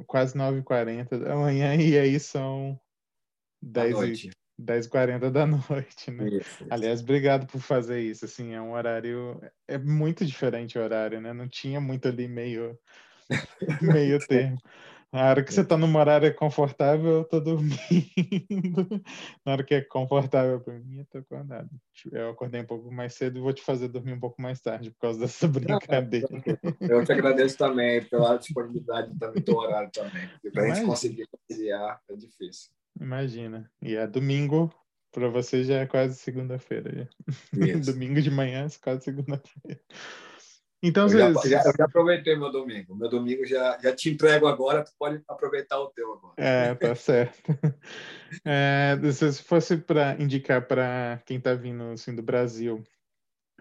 quase 0.06 0.36
9h40 0.36 1.18
da 1.18 1.36
manhã 1.36 1.74
e 1.76 1.96
aí 1.98 2.18
são 2.18 2.78
10 3.62 3.94
h 4.58 4.90
40 4.90 5.30
da 5.30 5.46
noite, 5.70 6.10
né? 6.10 6.28
Isso, 6.28 6.66
Aliás, 6.68 7.00
obrigado 7.00 7.46
por 7.46 7.60
fazer 7.60 8.00
isso, 8.00 8.24
assim, 8.24 8.54
é 8.54 8.60
um 8.60 8.72
horário, 8.72 9.40
é 9.68 9.78
muito 9.78 10.24
diferente 10.26 10.78
o 10.78 10.82
horário, 10.82 11.20
né? 11.20 11.32
Não 11.32 11.48
tinha 11.48 11.80
muito 11.80 12.08
ali 12.08 12.28
meio, 12.28 12.78
meio 13.80 14.18
termo. 14.26 14.58
Na 15.14 15.30
hora 15.30 15.44
que 15.44 15.54
você 15.54 15.60
está 15.60 15.78
numa 15.78 16.00
área 16.02 16.34
confortável, 16.34 17.18
eu 17.18 17.24
tô 17.24 17.38
dormindo. 17.38 17.78
Na 19.46 19.52
hora 19.52 19.62
que 19.62 19.72
é 19.72 19.80
confortável 19.80 20.58
para 20.58 20.74
mim, 20.80 20.98
eu 20.98 21.04
tô 21.04 21.18
acordado. 21.18 21.70
Eu 22.10 22.30
acordei 22.30 22.62
um 22.62 22.66
pouco 22.66 22.90
mais 22.90 23.14
cedo 23.14 23.38
e 23.38 23.40
vou 23.40 23.52
te 23.52 23.62
fazer 23.62 23.86
dormir 23.86 24.14
um 24.14 24.18
pouco 24.18 24.42
mais 24.42 24.60
tarde 24.60 24.90
por 24.90 24.98
causa 24.98 25.20
dessa 25.20 25.46
brincadeira. 25.46 26.26
Eu 26.80 27.04
te 27.04 27.12
agradeço 27.12 27.56
também 27.56 28.04
pela 28.06 28.36
disponibilidade 28.36 29.16
também 29.16 29.40
do 29.40 29.56
horário 29.56 29.88
também. 29.92 30.28
Para 30.52 30.64
a 30.64 30.74
gente 30.74 30.86
conseguir 30.86 31.28
conciliar 31.28 32.00
é 32.10 32.16
difícil. 32.16 32.72
Imagina. 33.00 33.70
E 33.80 33.94
é 33.94 34.08
domingo, 34.08 34.74
para 35.12 35.28
você 35.28 35.62
já 35.62 35.76
é 35.76 35.86
quase 35.86 36.16
segunda-feira. 36.16 37.08
domingo 37.84 38.20
de 38.20 38.32
manhã 38.32 38.66
é 38.66 38.78
quase 38.82 39.04
segunda-feira. 39.04 39.80
Então, 40.82 41.04
eu 41.04 41.10
já, 41.10 41.32
já, 41.32 41.62
eu 41.62 41.72
já, 41.78 41.84
aproveitei 41.84 42.36
meu 42.36 42.50
domingo. 42.50 42.94
Meu 42.94 43.08
domingo 43.08 43.44
já, 43.46 43.78
já 43.78 43.94
te 43.94 44.10
entrego 44.10 44.46
agora, 44.46 44.84
tu 44.84 44.92
pode 44.98 45.22
aproveitar 45.26 45.78
o 45.78 45.88
teu 45.88 46.12
agora. 46.12 46.34
É, 46.36 46.74
tá 46.74 46.94
certo. 46.94 47.42
É, 48.44 48.98
se 49.12 49.42
fosse 49.44 49.76
para 49.76 50.20
indicar 50.20 50.66
para 50.66 51.22
quem 51.24 51.38
está 51.38 51.54
vindo 51.54 51.84
assim, 51.92 52.14
do 52.14 52.22
Brasil 52.22 52.82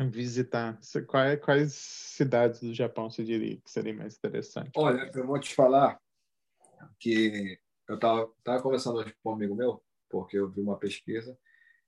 visitar, 0.10 0.80
quais, 1.08 1.40
quais 1.40 1.74
cidades 1.74 2.60
do 2.60 2.74
Japão 2.74 3.10
você 3.10 3.24
diria 3.24 3.58
que 3.58 3.70
seria 3.70 3.94
mais 3.94 4.18
interessante? 4.18 4.72
Olha, 4.76 5.10
eu 5.14 5.28
vou 5.28 5.40
te 5.40 5.54
falar 5.54 6.00
que 7.00 7.60
eu 7.88 7.96
estava 7.96 8.32
tava 8.44 8.62
conversando 8.62 8.98
hoje 8.98 9.16
com 9.22 9.30
um 9.32 9.34
amigo 9.34 9.56
meu, 9.56 9.84
porque 10.10 10.38
eu 10.38 10.50
vi 10.50 10.62
uma 10.62 10.78
pesquisa 10.78 11.38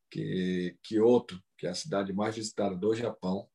que 0.09 0.77
Kyoto, 0.83 1.41
que 1.57 1.65
é 1.65 1.71
a 1.71 1.75
cidade 1.75 2.13
mais 2.13 2.35
visitada 2.35 2.75
do 2.75 2.93
Japão, 2.93 3.49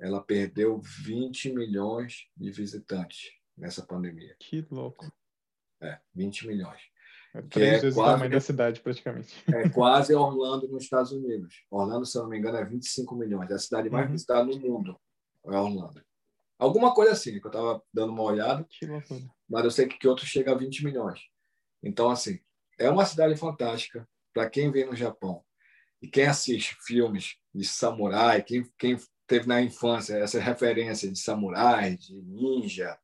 ela 0.00 0.22
perdeu 0.22 0.80
20 0.80 1.52
milhões 1.52 2.26
de 2.36 2.50
visitantes 2.50 3.30
nessa 3.56 3.84
pandemia. 3.84 4.34
Que 4.38 4.66
louco. 4.70 5.12
É, 5.80 5.98
20 6.14 6.46
milhões. 6.46 6.80
É 7.34 7.42
três 7.42 7.74
é 7.74 7.78
vezes 7.80 7.94
quase, 7.94 8.10
o 8.10 8.14
tamanho 8.14 8.30
da 8.32 8.40
cidade, 8.40 8.80
praticamente. 8.80 9.44
É 9.48 9.68
quase 9.68 10.14
Orlando, 10.14 10.66
nos 10.68 10.82
Estados 10.82 11.12
Unidos. 11.12 11.64
Orlando, 11.70 12.04
se 12.04 12.18
eu 12.18 12.22
não 12.22 12.30
me 12.30 12.38
engano, 12.38 12.56
é 12.56 12.64
25 12.64 13.14
milhões. 13.14 13.50
É 13.50 13.54
a 13.54 13.58
cidade 13.58 13.88
mais 13.88 14.06
uhum. 14.06 14.12
visitada 14.12 14.44
no 14.44 14.58
mundo, 14.58 14.98
é 15.44 15.56
Orlando. 15.56 16.02
Alguma 16.58 16.92
coisa 16.92 17.12
assim, 17.12 17.38
que 17.38 17.46
eu 17.46 17.50
estava 17.50 17.82
dando 17.92 18.12
uma 18.12 18.22
olhada. 18.22 18.66
Que 18.68 18.86
loucura. 18.86 19.22
Mas 19.48 19.64
eu 19.64 19.70
sei 19.70 19.86
que 19.86 19.98
Kyoto 19.98 20.26
chega 20.26 20.52
a 20.52 20.56
20 20.56 20.84
milhões. 20.84 21.20
Então, 21.82 22.10
assim, 22.10 22.38
é 22.78 22.90
uma 22.90 23.06
cidade 23.06 23.36
fantástica 23.36 24.08
para 24.32 24.48
quem 24.50 24.70
vem 24.70 24.86
no 24.86 24.96
Japão. 24.96 25.44
E 26.02 26.08
quem 26.08 26.26
assiste 26.26 26.76
filmes 26.80 27.36
de 27.54 27.64
samurai, 27.64 28.42
quem, 28.42 28.64
quem 28.78 28.96
teve 29.30 29.46
na 29.46 29.62
infância 29.62 30.16
essa 30.16 30.40
referência 30.40 31.08
de 31.08 31.16
samurai, 31.16 31.96
de 31.96 32.20
ninja. 32.20 32.98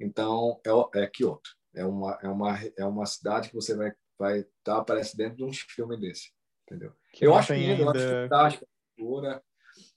Então, 0.00 0.58
é, 0.64 1.02
é 1.02 1.06
Kyoto. 1.06 1.50
É 1.74 1.84
uma, 1.84 2.18
é, 2.22 2.28
uma, 2.28 2.58
é 2.78 2.84
uma 2.86 3.04
cidade 3.04 3.50
que 3.50 3.54
você 3.54 3.76
vai 3.76 3.92
vai 4.18 4.38
estar 4.38 4.48
tá, 4.64 4.78
aparece 4.78 5.14
dentro 5.14 5.36
de 5.36 5.44
um 5.44 5.52
filme 5.52 5.94
desse, 5.94 6.30
entendeu? 6.62 6.90
Que 7.12 7.26
eu 7.26 7.34
acho 7.34 7.52
lindo, 7.52 7.82
eu 7.82 7.90
acho 8.38 8.66
cultura, 8.96 9.42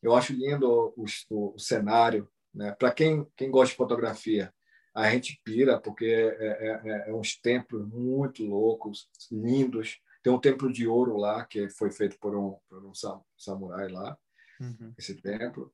eu 0.04 0.14
acho 0.14 0.34
lindo 0.34 0.94
o, 0.98 1.06
o, 1.30 1.56
o 1.56 1.58
cenário, 1.58 2.30
né? 2.54 2.74
Para 2.74 2.92
quem 2.92 3.26
quem 3.38 3.50
gosta 3.50 3.72
de 3.72 3.78
fotografia, 3.78 4.54
a 4.94 5.10
gente 5.10 5.40
pira 5.42 5.80
porque 5.80 6.06
é, 6.06 6.48
é, 6.48 6.82
é, 6.84 7.10
é 7.10 7.14
uns 7.14 7.40
templos 7.40 7.88
muito 7.88 8.44
loucos, 8.46 9.08
lindos. 9.32 10.02
Tem 10.22 10.34
um 10.34 10.40
templo 10.42 10.70
de 10.70 10.86
ouro 10.86 11.16
lá 11.16 11.46
que 11.46 11.70
foi 11.70 11.90
feito 11.90 12.20
por 12.20 12.36
um, 12.36 12.58
por 12.68 12.86
um 12.86 12.92
samurai 13.38 13.88
lá 13.88 14.18
uhum. 14.60 14.94
esse 14.98 15.16
templo. 15.16 15.74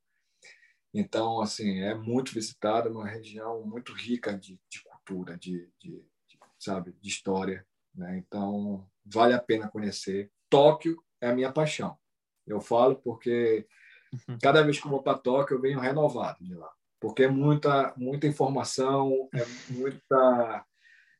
Então, 0.92 1.40
assim, 1.40 1.80
é 1.80 1.94
muito 1.94 2.32
visitado, 2.32 2.90
uma 2.90 3.06
região 3.06 3.62
muito 3.66 3.92
rica 3.92 4.36
de, 4.36 4.58
de 4.68 4.82
cultura, 4.82 5.36
de, 5.36 5.70
de, 5.78 6.02
de, 6.26 6.38
sabe, 6.58 6.92
de 7.00 7.08
história. 7.08 7.66
Né? 7.94 8.16
Então, 8.18 8.88
vale 9.04 9.34
a 9.34 9.38
pena 9.38 9.68
conhecer. 9.68 10.30
Tóquio 10.48 11.02
é 11.20 11.28
a 11.28 11.34
minha 11.34 11.52
paixão. 11.52 11.98
Eu 12.46 12.60
falo 12.60 12.96
porque 12.96 13.66
uhum. 14.12 14.38
cada 14.40 14.62
vez 14.62 14.78
que 14.78 14.86
eu 14.86 14.90
vou 14.90 15.02
para 15.02 15.18
Tóquio, 15.18 15.56
eu 15.56 15.60
venho 15.60 15.80
renovado 15.80 16.42
de 16.44 16.54
lá. 16.54 16.72
Porque 17.00 17.24
é 17.24 17.28
muita, 17.28 17.92
muita 17.96 18.26
informação, 18.26 19.28
é 19.34 19.44
muita. 19.72 20.64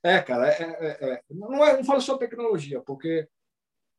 É, 0.02 0.22
cara, 0.22 0.48
é, 0.48 0.62
é, 0.62 1.12
é, 1.12 1.22
não, 1.28 1.64
é, 1.64 1.76
não 1.76 1.84
falo 1.84 2.00
só 2.00 2.16
tecnologia, 2.16 2.80
porque 2.80 3.28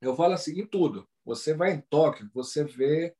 eu 0.01 0.15
falo 0.15 0.33
assim, 0.33 0.59
em 0.59 0.65
tudo. 0.65 1.07
Você 1.25 1.53
vai 1.53 1.73
em 1.73 1.81
Tóquio, 1.81 2.29
você 2.33 2.63
vê 2.63 3.15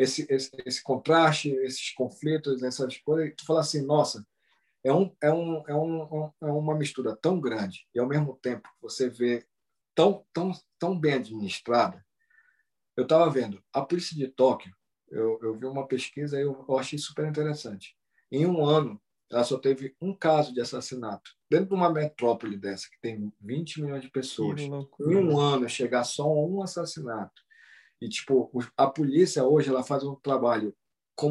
esse, 0.00 0.26
esse, 0.30 0.50
esse 0.64 0.82
contraste, 0.82 1.50
esses 1.50 1.92
conflitos, 1.92 2.62
essas 2.62 2.96
coisas, 2.98 3.28
e 3.28 3.34
tu 3.34 3.44
fala 3.44 3.60
assim, 3.60 3.84
nossa, 3.84 4.26
é, 4.82 4.90
um, 4.92 5.14
é, 5.22 5.30
um, 5.30 5.62
é, 5.68 5.74
um, 5.74 6.32
é 6.40 6.46
uma 6.46 6.74
mistura 6.74 7.14
tão 7.14 7.38
grande 7.38 7.86
e 7.94 8.00
ao 8.00 8.06
mesmo 8.06 8.38
tempo 8.40 8.66
você 8.80 9.10
vê 9.10 9.46
tão, 9.94 10.24
tão, 10.32 10.52
tão 10.78 10.98
bem 10.98 11.14
administrada. 11.14 12.02
Eu 12.96 13.02
estava 13.02 13.28
vendo, 13.30 13.62
a 13.72 13.82
polícia 13.82 14.16
de 14.16 14.26
Tóquio, 14.26 14.74
eu, 15.10 15.38
eu 15.42 15.58
vi 15.58 15.66
uma 15.66 15.86
pesquisa 15.86 16.38
e 16.38 16.42
eu, 16.42 16.64
eu 16.66 16.78
achei 16.78 16.98
super 16.98 17.28
interessante. 17.28 17.94
Em 18.32 18.46
um 18.46 18.64
ano, 18.64 19.00
ela 19.30 19.44
só 19.44 19.58
teve 19.58 19.94
um 20.00 20.14
caso 20.14 20.52
de 20.52 20.62
assassinato. 20.62 21.30
Dentro 21.48 21.68
de 21.68 21.74
uma 21.74 21.92
metrópole 21.92 22.56
dessa, 22.56 22.88
que 22.90 22.98
tem 23.02 23.30
20 23.40 23.82
milhões 23.82 24.02
de 24.02 24.10
pessoas, 24.10 24.62
em 24.62 25.16
um 25.16 25.38
ano 25.38 25.68
chegar 25.68 26.04
só 26.04 26.24
a 26.24 26.46
um 26.46 26.62
assassinato. 26.62 27.42
E, 28.00 28.08
tipo, 28.08 28.50
a 28.76 28.86
polícia 28.86 29.44
hoje 29.44 29.68
ela 29.68 29.82
faz 29.82 30.02
um 30.04 30.14
trabalho 30.14 30.74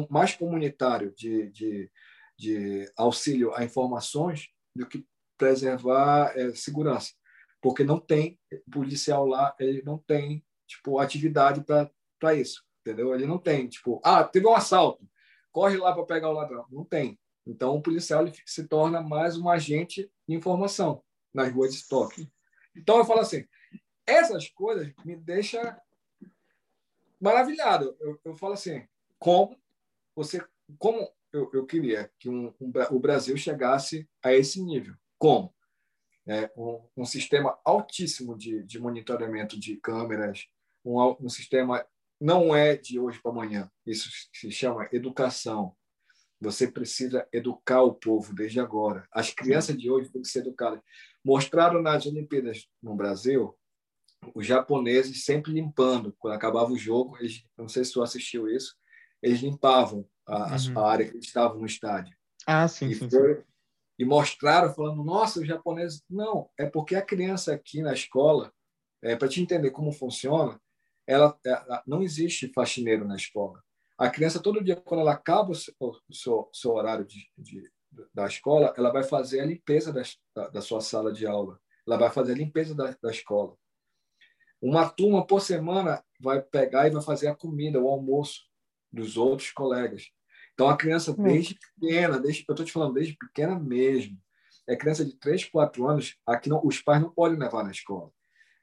mais 0.08 0.36
comunitário 0.36 1.12
de, 1.16 1.50
de, 1.50 1.90
de 2.38 2.92
auxílio 2.96 3.52
a 3.54 3.64
informações 3.64 4.48
do 4.74 4.86
que 4.86 5.04
preservar 5.36 6.32
é, 6.36 6.54
segurança. 6.54 7.12
Porque 7.60 7.82
não 7.82 7.98
tem 7.98 8.38
policial 8.70 9.26
lá, 9.26 9.54
ele 9.58 9.82
não 9.82 9.98
tem, 9.98 10.44
tipo, 10.66 10.98
atividade 10.98 11.64
para 11.64 12.34
isso, 12.34 12.62
entendeu? 12.80 13.14
Ele 13.14 13.26
não 13.26 13.38
tem, 13.38 13.66
tipo, 13.68 14.00
ah, 14.04 14.22
teve 14.22 14.46
um 14.46 14.54
assalto, 14.54 15.04
corre 15.50 15.76
lá 15.76 15.92
para 15.92 16.06
pegar 16.06 16.30
o 16.30 16.34
ladrão. 16.34 16.66
Não 16.70 16.84
tem. 16.84 17.18
Então, 17.46 17.74
o 17.74 17.82
policial 17.82 18.22
ele 18.22 18.32
se 18.46 18.68
torna 18.68 19.00
mais 19.02 19.36
um 19.36 19.48
agente 19.48 20.10
de 20.28 20.34
informação 20.34 21.02
nas 21.34 21.52
ruas 21.52 21.72
de 21.72 21.80
estoque. 21.80 22.30
Então, 22.76 22.98
eu 22.98 23.04
falo 23.04 23.20
assim, 23.20 23.44
essas 24.06 24.48
coisas 24.48 24.92
me 25.04 25.16
deixam 25.16 25.60
maravilhado. 27.20 27.96
Eu, 28.00 28.20
eu 28.24 28.36
falo 28.36 28.54
assim, 28.54 28.86
como 29.18 29.56
você, 30.16 30.42
como 30.78 31.08
eu, 31.32 31.50
eu 31.52 31.66
queria 31.66 32.10
que 32.18 32.28
um, 32.28 32.52
um, 32.60 32.72
o 32.90 32.98
Brasil 32.98 33.36
chegasse 33.36 34.08
a 34.22 34.32
esse 34.32 34.62
nível. 34.62 34.94
Como? 35.18 35.54
É, 36.26 36.50
um, 36.56 36.80
um 36.98 37.04
sistema 37.04 37.58
altíssimo 37.64 38.36
de, 38.36 38.62
de 38.62 38.78
monitoramento 38.78 39.58
de 39.58 39.76
câmeras, 39.76 40.46
um, 40.84 41.28
sistema 41.28 41.84
não 42.20 42.54
é 42.54 42.76
de 42.76 42.98
hoje 42.98 43.20
para 43.20 43.30
amanhã. 43.30 43.70
Isso 43.86 44.08
se 44.32 44.50
chama 44.50 44.88
educação. 44.92 45.74
Você 46.40 46.66
precisa 46.66 47.26
educar 47.32 47.82
o 47.82 47.94
povo 47.94 48.34
desde 48.34 48.60
agora. 48.60 49.06
As 49.12 49.30
crianças 49.30 49.76
de 49.76 49.90
hoje 49.90 50.10
têm 50.10 50.22
que 50.22 50.28
ser 50.28 50.40
educadas. 50.40 50.80
Mostraram 51.22 51.82
nas 51.82 52.06
Olimpíadas 52.06 52.66
no 52.82 52.94
Brasil 52.94 53.54
os 54.34 54.46
japoneses 54.46 55.24
sempre 55.24 55.52
limpando. 55.52 56.14
Quando 56.18 56.34
acabava 56.34 56.70
o 56.72 56.78
jogo, 56.78 57.16
eles, 57.18 57.44
não 57.56 57.68
sei 57.68 57.84
se 57.84 57.92
tu 57.92 58.02
assistiu 58.02 58.48
isso, 58.48 58.76
eles 59.22 59.40
limpavam 59.40 60.06
a, 60.26 60.56
uhum. 60.56 60.78
a 60.78 60.90
área 60.90 61.06
que 61.06 61.12
eles 61.12 61.26
estavam 61.26 61.58
no 61.58 61.66
estádio. 61.66 62.16
Ah, 62.46 62.66
sim, 62.68 62.88
e, 62.88 62.94
sim, 62.94 63.10
foi, 63.10 63.36
sim. 63.36 63.42
e 63.98 64.04
mostraram, 64.04 64.72
falando, 64.72 65.04
nossa, 65.04 65.40
os 65.40 65.46
japoneses... 65.46 66.02
Não, 66.08 66.48
é 66.58 66.66
porque 66.66 66.94
a 66.94 67.02
criança 67.02 67.54
aqui 67.54 67.82
na 67.82 67.92
escola, 67.92 68.52
é, 69.02 69.16
para 69.16 69.28
te 69.28 69.40
entender 69.40 69.70
como 69.70 69.92
funciona, 69.92 70.60
ela, 71.06 71.36
ela, 71.44 71.76
é, 71.76 71.82
não 71.86 72.02
existe 72.02 72.52
faxineiro 72.52 73.06
na 73.06 73.16
escola. 73.16 73.62
A 73.98 74.08
criança, 74.08 74.40
todo 74.40 74.64
dia, 74.64 74.76
quando 74.76 75.00
ela 75.00 75.12
acaba 75.12 75.50
o 75.50 75.54
seu, 75.54 75.74
o 75.78 76.14
seu, 76.14 76.50
seu 76.54 76.72
horário 76.72 77.04
de, 77.04 77.28
de, 77.36 77.70
da 78.14 78.26
escola, 78.26 78.72
ela 78.76 78.90
vai 78.90 79.02
fazer 79.02 79.40
a 79.40 79.46
limpeza 79.46 79.92
da, 79.92 80.48
da, 80.48 80.60
sua 80.62 80.80
sala 80.80 81.12
de 81.12 81.26
aula. 81.26 81.60
Ela 81.86 81.98
vai 81.98 82.10
fazer 82.10 82.32
a 82.32 82.36
limpeza 82.36 82.74
da, 82.74 82.96
da 83.02 83.10
escola. 83.10 83.54
Uma 84.60 84.88
turma 84.88 85.26
por 85.26 85.40
semana 85.40 86.02
vai 86.20 86.40
pegar 86.40 86.86
e 86.86 86.90
vai 86.90 87.02
fazer 87.02 87.28
a 87.28 87.34
comida, 87.34 87.80
o 87.80 87.88
almoço 87.88 88.42
dos 88.92 89.16
outros 89.16 89.50
colegas. 89.50 90.10
Então, 90.52 90.68
a 90.68 90.76
criança, 90.76 91.12
hum. 91.12 91.22
desde 91.22 91.58
pequena, 91.58 92.18
desde, 92.18 92.44
eu 92.46 92.52
estou 92.52 92.66
te 92.66 92.72
falando, 92.72 92.94
desde 92.94 93.16
pequena 93.16 93.58
mesmo, 93.58 94.18
é 94.68 94.76
criança 94.76 95.04
de 95.04 95.16
3, 95.16 95.46
4 95.46 95.88
anos, 95.88 96.16
aqui 96.26 96.48
não, 96.48 96.60
os 96.64 96.80
pais 96.80 97.00
não 97.00 97.10
podem 97.10 97.38
levar 97.38 97.64
na 97.64 97.70
escola. 97.70 98.10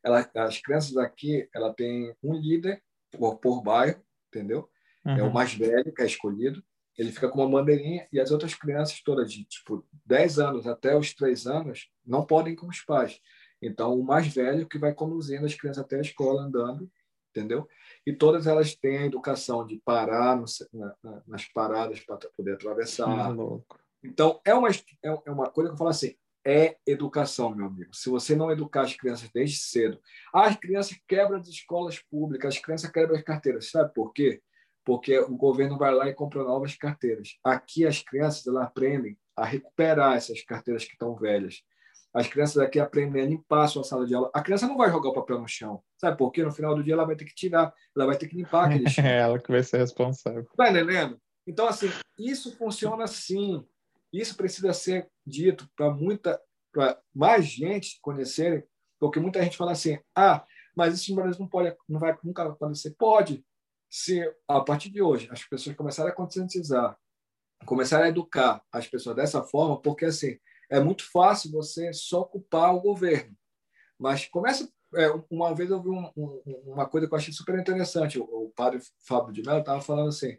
Ela, 0.04 0.30
as 0.36 0.60
crianças 0.60 0.96
aqui, 0.96 1.50
ela 1.54 1.74
tem 1.74 2.16
um 2.24 2.34
líder 2.34 2.82
por, 3.12 3.38
por 3.38 3.62
bairro, 3.62 4.02
entendeu? 4.28 4.70
uhum. 5.08 5.18
é 5.18 5.24
o 5.24 5.34
mais 5.34 5.54
velho 5.54 5.94
que 5.94 6.02
é 6.02 6.06
escolhido. 6.06 6.64
Ele 6.98 7.12
fica 7.12 7.30
com 7.30 7.40
uma 7.40 7.60
bandeirinha 7.60 8.08
e 8.12 8.20
as 8.20 8.32
outras 8.32 8.56
crianças 8.56 9.02
todas 9.04 9.32
de 9.32 9.46
tipo 9.46 9.86
10 10.06 10.40
anos 10.40 10.68
até 10.68 10.98
os 10.98 11.14
3 11.14 11.46
anos 11.46 11.90
não 12.06 12.26
podem 12.26 12.54
ir 12.54 12.56
com 12.56 12.68
os 12.68 12.82
pais. 12.82 13.20
Então, 13.62 13.98
o 13.98 14.04
mais 14.04 14.28
velho 14.28 14.68
que 14.68 14.78
vai 14.78 14.94
conduzindo 14.94 15.46
as 15.46 15.56
crianças 15.56 15.84
até 15.84 15.98
a 15.98 16.02
escola 16.02 16.44
andando, 16.44 16.90
entendeu? 17.32 17.68
E 18.06 18.14
todas 18.14 18.48
elas 18.48 18.76
têm 18.76 18.98
a 18.98 19.06
educação 19.06 19.66
de 19.66 19.82
parar 19.84 20.36
no, 20.36 20.46
na, 20.74 21.24
nas 21.28 21.46
paradas 21.46 22.00
para 22.00 22.18
poder 22.36 22.54
atravessar. 22.54 23.08
Então, 24.04 24.40
é 24.46 24.54
uma, 24.54 24.70
é, 24.70 24.78
é 25.04 25.32
uma 25.32 25.50
coisa 25.50 25.70
que 25.70 25.74
eu 25.74 25.78
falo 25.78 25.90
assim, 25.90 26.16
é 26.46 26.78
educação, 26.86 27.54
meu 27.54 27.66
amigo. 27.66 27.94
Se 27.94 28.10
você 28.10 28.36
não 28.36 28.52
educar 28.52 28.84
as 28.84 28.96
crianças 28.96 29.30
desde 29.34 29.58
cedo, 29.58 30.00
as 30.34 30.56
crianças 30.56 30.98
quebram 31.08 31.40
as 31.40 31.48
escolas 31.48 32.00
públicas, 32.00 32.56
as 32.56 32.62
crianças 32.62 32.90
quebram 32.90 33.18
as 33.18 33.24
carteiras. 33.24 33.70
Sabe 33.70 33.94
por 33.94 34.14
quê? 34.14 34.42
porque 34.88 35.20
o 35.20 35.36
governo 35.36 35.78
vai 35.78 35.94
lá 35.94 36.08
e 36.08 36.14
compra 36.14 36.46
novas 36.46 36.78
carteiras. 36.78 37.38
Aqui 37.44 37.86
as 37.86 38.02
crianças 38.02 38.48
elas 38.48 38.64
aprendem 38.64 39.18
a 39.36 39.44
recuperar 39.44 40.16
essas 40.16 40.42
carteiras 40.42 40.86
que 40.86 40.94
estão 40.94 41.14
velhas. 41.14 41.62
As 42.14 42.28
crianças 42.28 42.58
aqui 42.58 42.80
aprendem 42.80 43.22
a 43.22 43.26
limpar 43.26 43.66
a 43.66 43.68
sua 43.68 43.84
sala 43.84 44.06
de 44.06 44.16
aula. 44.16 44.32
A 44.34 44.42
criança 44.42 44.68
não 44.68 44.78
vai 44.78 44.90
jogar 44.90 45.10
o 45.10 45.14
papel 45.14 45.40
no 45.40 45.48
chão, 45.48 45.84
sabe 45.98 46.18
por 46.18 46.32
quê? 46.32 46.44
No 46.44 46.52
final 46.52 46.76
do 46.76 46.84
dia 46.84 46.94
ela 46.94 47.06
vai 47.06 47.16
ter 47.16 47.26
que 47.26 47.36
tirar, 47.36 47.74
ela 47.96 48.06
vai 48.06 48.18
ter 48.18 48.28
que 48.28 48.36
limpar 48.36 48.66
aquele 48.66 48.90
chão. 48.90 49.06
É 49.06 49.20
ela 49.20 49.40
que 49.40 49.52
vai 49.52 49.64
ser 49.64 49.78
responsável. 49.78 50.48
Tá 50.56 50.70
entendendo? 50.70 51.20
Então, 51.46 51.68
assim, 51.68 51.90
isso 52.18 52.56
funciona 52.58 53.04
assim. 53.04 53.66
Isso 54.12 54.36
precisa 54.36 54.74
ser 54.74 55.10
dito 55.26 55.70
para 55.76 55.92
muita, 55.92 56.42
para 56.74 57.00
mais 57.14 57.46
gente 57.46 58.00
conhecerem, 58.02 58.64
porque 59.00 59.20
muita 59.20 59.42
gente 59.42 59.58
fala 59.58 59.72
assim: 59.72 60.00
ah, 60.16 60.46
mas 60.76 60.96
isso 60.96 61.12
no 61.12 61.22
Brasil 61.22 61.40
não 61.40 61.48
pode, 61.48 61.76
não 61.88 62.00
vai 62.00 62.18
nunca 62.24 62.44
acontecer. 62.44 62.96
Pode, 62.98 63.46
se 63.90 64.22
a 64.48 64.62
partir 64.62 64.90
de 64.90 65.02
hoje 65.02 65.30
as 65.32 65.44
pessoas 65.44 65.76
começarem 65.76 66.12
a 66.12 66.16
conscientizar, 66.16 66.98
começarem 67.66 68.08
a 68.08 68.10
educar 68.10 68.62
as 68.72 68.88
pessoas 68.88 69.16
dessa 69.16 69.44
forma, 69.44 69.82
porque 69.82 70.06
assim 70.06 70.38
é 70.70 70.80
muito 70.80 71.10
fácil 71.10 71.52
você 71.52 71.92
só 71.94 72.24
culpar 72.24 72.76
o 72.76 72.82
governo, 72.82 73.36
mas 74.00 74.26
começa 74.26 74.70
é, 74.96 75.08
uma 75.30 75.54
vez 75.54 75.70
eu 75.70 75.82
vi 75.82 75.90
um, 75.90 76.10
um, 76.16 76.42
uma 76.66 76.88
coisa 76.88 77.08
que 77.08 77.14
eu 77.14 77.18
achei 77.18 77.34
super 77.34 77.60
interessante. 77.60 78.20
O, 78.20 78.24
o 78.24 78.52
padre 78.56 78.80
Fábio 79.06 79.34
de 79.34 79.44
Mello 79.44 79.60
estava 79.60 79.82
falando 79.82 80.10
assim: 80.10 80.38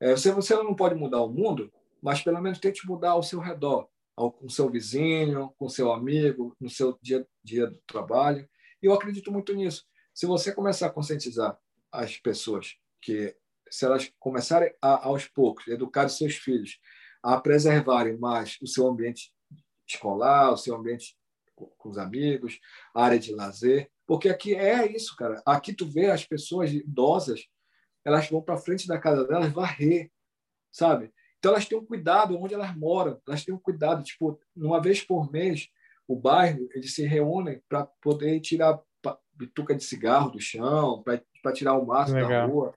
é, 0.00 0.12
você, 0.12 0.32
você 0.32 0.54
não 0.54 0.74
pode 0.74 0.94
mudar 0.94 1.20
o 1.22 1.28
mundo, 1.28 1.72
mas 2.02 2.22
pelo 2.22 2.40
menos 2.40 2.58
tente 2.58 2.86
mudar 2.86 3.10
ao 3.10 3.22
seu 3.22 3.38
redor, 3.40 3.88
ao, 4.16 4.32
com 4.32 4.48
seu 4.48 4.70
vizinho, 4.70 5.52
com 5.58 5.68
seu 5.68 5.92
amigo, 5.92 6.56
no 6.60 6.70
seu 6.70 6.98
dia 7.02 7.20
a 7.20 7.24
dia 7.44 7.66
do 7.66 7.78
trabalho. 7.86 8.48
E 8.82 8.86
eu 8.86 8.94
acredito 8.94 9.30
muito 9.30 9.54
nisso. 9.54 9.84
Se 10.14 10.26
você 10.26 10.52
começar 10.52 10.86
a 10.86 10.90
conscientizar 10.90 11.58
as 11.90 12.16
pessoas 12.16 12.76
que 13.00 13.36
se 13.70 13.84
elas 13.84 14.12
começarem 14.18 14.74
a, 14.80 15.06
aos 15.06 15.26
poucos 15.26 15.66
educar 15.66 16.06
os 16.06 16.16
seus 16.16 16.34
filhos 16.34 16.78
a 17.22 17.40
preservarem 17.40 18.18
mais 18.18 18.58
o 18.60 18.66
seu 18.66 18.86
ambiente 18.86 19.32
escolar, 19.94 20.52
o 20.52 20.56
seu 20.56 20.74
ambiente 20.74 21.16
com 21.54 21.88
os 21.88 21.98
amigos, 21.98 22.58
a 22.94 23.04
área 23.04 23.18
de 23.18 23.34
lazer, 23.34 23.90
porque 24.06 24.28
aqui 24.28 24.54
é 24.54 24.90
isso, 24.90 25.14
cara. 25.16 25.42
Aqui 25.46 25.72
tu 25.72 25.86
vê 25.86 26.10
as 26.10 26.24
pessoas 26.24 26.72
idosas, 26.72 27.46
elas 28.04 28.28
vão 28.28 28.42
para 28.42 28.56
frente 28.56 28.88
da 28.88 28.98
casa 28.98 29.26
delas 29.26 29.52
varrer, 29.52 30.10
sabe? 30.70 31.12
Então 31.38 31.52
elas 31.52 31.66
têm 31.66 31.78
um 31.78 31.84
cuidado 31.84 32.36
onde 32.38 32.54
elas 32.54 32.76
moram, 32.76 33.20
elas 33.26 33.44
têm 33.44 33.54
um 33.54 33.58
cuidado, 33.58 34.02
tipo, 34.02 34.40
uma 34.56 34.80
vez 34.80 35.02
por 35.02 35.30
mês, 35.30 35.68
o 36.06 36.16
bairro, 36.16 36.68
eles 36.74 36.94
se 36.94 37.04
reúnem 37.04 37.62
para 37.68 37.86
poder 38.00 38.40
tirar 38.40 38.80
bituca 39.32 39.74
de 39.74 39.82
cigarro 39.82 40.30
do 40.30 40.40
chão, 40.40 41.02
para 41.02 41.52
tirar 41.52 41.74
o 41.74 41.86
maço 41.86 42.12
Legal. 42.12 42.28
da 42.28 42.44
rua. 42.44 42.74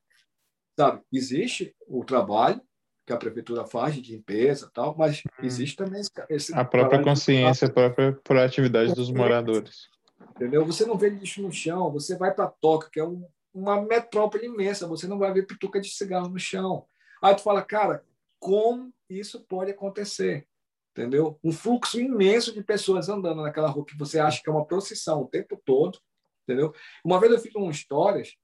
Sabe, 0.77 1.01
existe 1.11 1.75
o 1.87 2.03
trabalho 2.03 2.61
que 3.05 3.13
a 3.13 3.17
prefeitura 3.17 3.65
faz 3.65 3.95
de 3.95 4.13
limpeza 4.13 4.69
tal, 4.73 4.95
mas 4.97 5.19
hum. 5.19 5.45
existe 5.45 5.75
também 5.75 6.01
esse, 6.01 6.11
esse 6.29 6.53
a 6.53 6.65
própria 6.65 7.01
consciência, 7.01 7.67
a 7.67 7.71
própria 7.71 8.13
proatividade 8.23 8.93
dos 8.93 9.11
moradores. 9.11 9.89
Entendeu? 10.35 10.65
Você 10.65 10.85
não 10.85 10.97
vê 10.97 11.09
lixo 11.09 11.41
no 11.41 11.51
chão, 11.51 11.91
você 11.91 12.17
vai 12.17 12.33
para 12.33 12.47
Tóquio, 12.47 12.89
que 12.89 12.99
é 12.99 13.05
um, 13.05 13.25
uma 13.53 13.81
metrópole 13.81 14.45
imensa, 14.45 14.87
você 14.87 15.07
não 15.07 15.19
vai 15.19 15.31
ver 15.31 15.45
pituca 15.45 15.79
de 15.79 15.89
cigarro 15.89 16.29
no 16.29 16.39
chão. 16.39 16.85
Aí 17.21 17.35
tu 17.35 17.41
fala, 17.41 17.61
cara, 17.61 18.03
como 18.39 18.93
isso 19.09 19.45
pode 19.45 19.71
acontecer? 19.71 20.47
Entendeu? 20.91 21.39
Um 21.43 21.51
fluxo 21.51 21.99
imenso 21.99 22.53
de 22.53 22.63
pessoas 22.63 23.09
andando 23.09 23.41
naquela 23.41 23.69
rua 23.69 23.85
que 23.85 23.97
você 23.97 24.17
acha 24.17 24.41
que 24.41 24.49
é 24.49 24.51
uma 24.51 24.65
procissão 24.65 25.21
o 25.21 25.27
tempo 25.27 25.61
todo, 25.65 25.99
entendeu? 26.43 26.73
Uma 27.03 27.19
vez 27.19 27.31
eu 27.31 27.39
fiz 27.39 27.55
um 27.55 27.71
stories, 27.71 28.35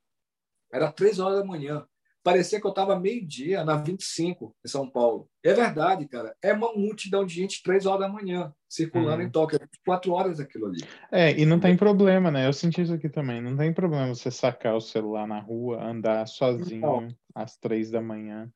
era 0.71 0.91
três 0.91 1.19
horas 1.19 1.39
da 1.39 1.45
manhã, 1.45 1.85
parecia 2.23 2.60
que 2.60 2.65
eu 2.65 2.72
estava 2.72 2.99
meio-dia 2.99 3.64
na 3.64 3.76
25 3.76 4.56
em 4.64 4.68
São 4.68 4.89
Paulo. 4.89 5.30
É 5.43 5.53
verdade, 5.53 6.07
cara. 6.07 6.35
É 6.41 6.53
uma 6.53 6.73
multidão 6.73 7.26
de 7.26 7.34
gente 7.34 7.64
três 7.64 7.85
horas 7.85 8.02
da 8.02 8.10
manhã 8.10 8.53
circulando 8.69 9.22
uhum. 9.22 9.27
em 9.27 9.30
Tóquio. 9.30 9.60
Quatro 9.85 10.14
horas 10.14 10.39
aquilo 10.39 10.68
ali. 10.68 10.84
É, 11.11 11.31
e 11.39 11.45
não 11.45 11.60
tem 11.60 11.76
problema, 11.76 12.31
né? 12.31 12.48
Eu 12.48 12.53
senti 12.53 12.81
isso 12.81 12.93
aqui 12.93 13.10
também. 13.10 13.41
Não 13.41 13.57
tem 13.57 13.73
problema 13.73 14.07
você 14.07 14.31
sacar 14.31 14.76
o 14.76 14.81
celular 14.81 15.27
na 15.27 15.39
rua, 15.39 15.84
andar 15.84 16.27
sozinho 16.27 16.81
não. 16.81 17.07
às 17.35 17.57
três 17.57 17.91
da 17.91 18.02
manhã. 18.02 18.52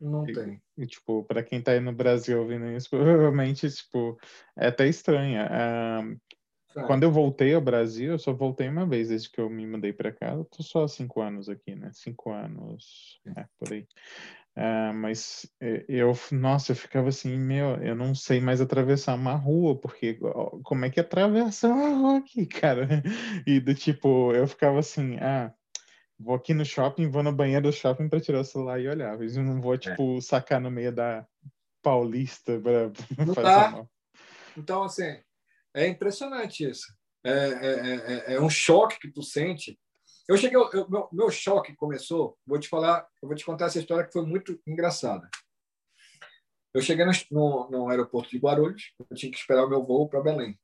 Não 0.00 0.28
e, 0.28 0.32
tem. 0.32 0.60
E, 0.76 0.86
tipo, 0.86 1.22
para 1.24 1.44
quem 1.44 1.62
tá 1.62 1.72
aí 1.72 1.80
no 1.80 1.92
Brasil 1.92 2.40
ouvindo 2.40 2.66
isso, 2.72 2.90
provavelmente, 2.90 3.70
tipo, 3.70 4.18
é 4.56 4.66
até 4.66 4.88
estranho. 4.88 5.42
Uh, 5.44 6.18
quando 6.86 7.02
eu 7.02 7.12
voltei 7.12 7.54
ao 7.54 7.60
Brasil, 7.60 8.12
eu 8.12 8.18
só 8.18 8.32
voltei 8.32 8.68
uma 8.68 8.86
vez 8.86 9.08
desde 9.08 9.30
que 9.30 9.40
eu 9.40 9.48
me 9.48 9.66
mudei 9.66 9.92
para 9.92 10.12
cá. 10.12 10.30
Eu 10.30 10.44
tô 10.44 10.62
só 10.62 10.84
há 10.84 10.88
cinco 10.88 11.20
anos 11.20 11.48
aqui, 11.48 11.74
né? 11.74 11.90
Cinco 11.92 12.30
anos, 12.30 13.20
é, 13.36 13.46
por 13.58 13.72
aí. 13.72 13.86
Uh, 14.54 14.92
mas 14.94 15.50
é, 15.60 15.84
eu, 15.88 16.12
nossa, 16.30 16.72
eu 16.72 16.76
ficava 16.76 17.08
assim, 17.08 17.38
meu, 17.38 17.76
eu 17.76 17.94
não 17.94 18.14
sei 18.14 18.38
mais 18.38 18.60
atravessar 18.60 19.14
uma 19.14 19.34
rua, 19.34 19.78
porque 19.78 20.18
como 20.62 20.84
é 20.84 20.90
que 20.90 21.00
atravessa 21.00 21.68
uma 21.68 21.88
rua 21.88 22.18
aqui, 22.18 22.44
cara? 22.60 23.02
E 23.46 23.60
do 23.60 23.74
tipo, 23.74 24.32
eu 24.32 24.46
ficava 24.46 24.78
assim, 24.78 25.16
ah, 25.16 25.52
vou 26.18 26.34
aqui 26.34 26.52
no 26.52 26.64
shopping, 26.64 27.08
vou 27.08 27.22
no 27.22 27.32
banheiro 27.32 27.62
do 27.62 27.72
shopping 27.72 28.08
para 28.08 28.20
tirar 28.20 28.40
o 28.40 28.44
celular 28.44 28.78
e 28.78 28.88
olhar. 28.88 29.18
Eu 29.20 29.42
não 29.42 29.60
vou, 29.60 29.74
é. 29.74 29.78
tipo, 29.78 30.18
é. 30.18 30.20
sacar 30.20 30.60
no 30.60 30.70
meio 30.70 30.92
da 30.92 31.26
Paulista 31.82 32.60
para 32.60 32.90
fazer 33.34 33.42
tá. 33.42 33.70
mal. 33.70 33.90
Então, 34.56 34.82
assim, 34.82 35.16
é 35.74 35.86
impressionante 35.86 36.68
isso. 36.68 36.86
É, 37.24 37.30
é, 37.30 38.32
é, 38.32 38.34
é, 38.34 38.40
um 38.40 38.50
choque 38.50 38.98
que 38.98 39.10
tu 39.10 39.22
sente. 39.22 39.78
Eu 40.28 40.36
cheguei, 40.36 40.56
eu, 40.56 40.88
meu, 40.88 41.08
meu 41.12 41.30
choque 41.30 41.74
começou. 41.76 42.36
Vou 42.46 42.58
te 42.58 42.68
falar, 42.68 43.06
eu 43.22 43.28
vou 43.28 43.36
te 43.36 43.44
contar 43.44 43.66
essa 43.66 43.78
história 43.78 44.04
que 44.04 44.12
foi 44.12 44.26
muito 44.26 44.60
engraçada. 44.66 45.28
Eu 46.74 46.80
cheguei 46.80 47.04
no, 47.04 47.12
no, 47.30 47.70
no 47.70 47.88
aeroporto 47.88 48.30
de 48.30 48.38
Guarulhos, 48.38 48.94
eu 49.10 49.16
tinha 49.16 49.30
que 49.30 49.38
esperar 49.38 49.64
o 49.64 49.68
meu 49.68 49.82
voo 49.82 50.08
para 50.08 50.22
Belém. 50.22 50.58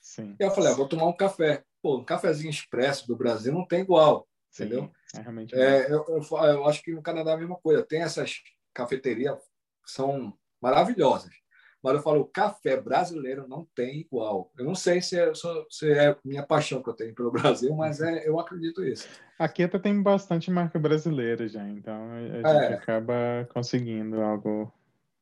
Sim. 0.00 0.36
E 0.38 0.44
eu 0.44 0.50
falei, 0.50 0.72
ah, 0.72 0.74
vou 0.74 0.88
tomar 0.88 1.06
um 1.06 1.16
café. 1.16 1.64
Pô, 1.80 1.98
um 1.98 2.04
cafezinho 2.04 2.50
expresso 2.50 3.06
do 3.06 3.16
Brasil 3.16 3.52
não 3.52 3.66
tem 3.66 3.80
igual, 3.80 4.28
Sim, 4.50 4.64
entendeu? 4.64 4.92
É 5.14 5.20
realmente. 5.20 5.54
É, 5.54 5.92
eu, 5.92 6.04
eu, 6.08 6.38
eu, 6.44 6.66
acho 6.66 6.82
que 6.82 6.92
no 6.92 7.02
Canadá 7.02 7.32
é 7.32 7.34
a 7.34 7.38
mesma 7.38 7.56
coisa. 7.56 7.84
Tem 7.84 8.02
essas 8.02 8.42
cafeterias 8.74 9.38
que 9.84 9.90
são 9.90 10.36
maravilhosas. 10.60 11.41
Mas 11.82 11.94
eu 11.94 12.02
falo, 12.02 12.20
o 12.20 12.26
café 12.26 12.80
brasileiro 12.80 13.48
não 13.48 13.66
tem 13.74 14.00
igual. 14.00 14.52
Eu 14.56 14.64
não 14.64 14.74
sei 14.74 15.02
se 15.02 15.18
é, 15.18 15.32
se 15.68 15.92
é 15.92 16.16
minha 16.24 16.46
paixão 16.46 16.82
que 16.82 16.88
eu 16.88 16.94
tenho 16.94 17.14
pelo 17.14 17.32
Brasil, 17.32 17.74
mas 17.74 18.00
é, 18.00 18.28
eu 18.28 18.38
acredito 18.38 18.84
isso. 18.84 19.08
Aqui 19.38 19.64
até 19.64 19.78
tem 19.78 20.00
bastante 20.00 20.50
marca 20.50 20.78
brasileira 20.78 21.48
já, 21.48 21.68
então 21.68 22.12
a 22.12 22.60
gente 22.60 22.72
é. 22.72 22.74
acaba 22.74 23.48
conseguindo 23.52 24.20
algo 24.20 24.72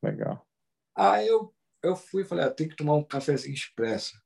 legal. 0.03 0.47
Aí 0.95 1.27
eu, 1.27 1.55
eu 1.83 1.97
fui 1.97 2.25
falei, 2.25 2.45
ah, 2.45 2.51
tem 2.51 2.69
que 2.69 2.77
tomar 2.77 2.95
um 2.95 3.05
cafezinho 3.05 3.55
expresso. 3.55 4.21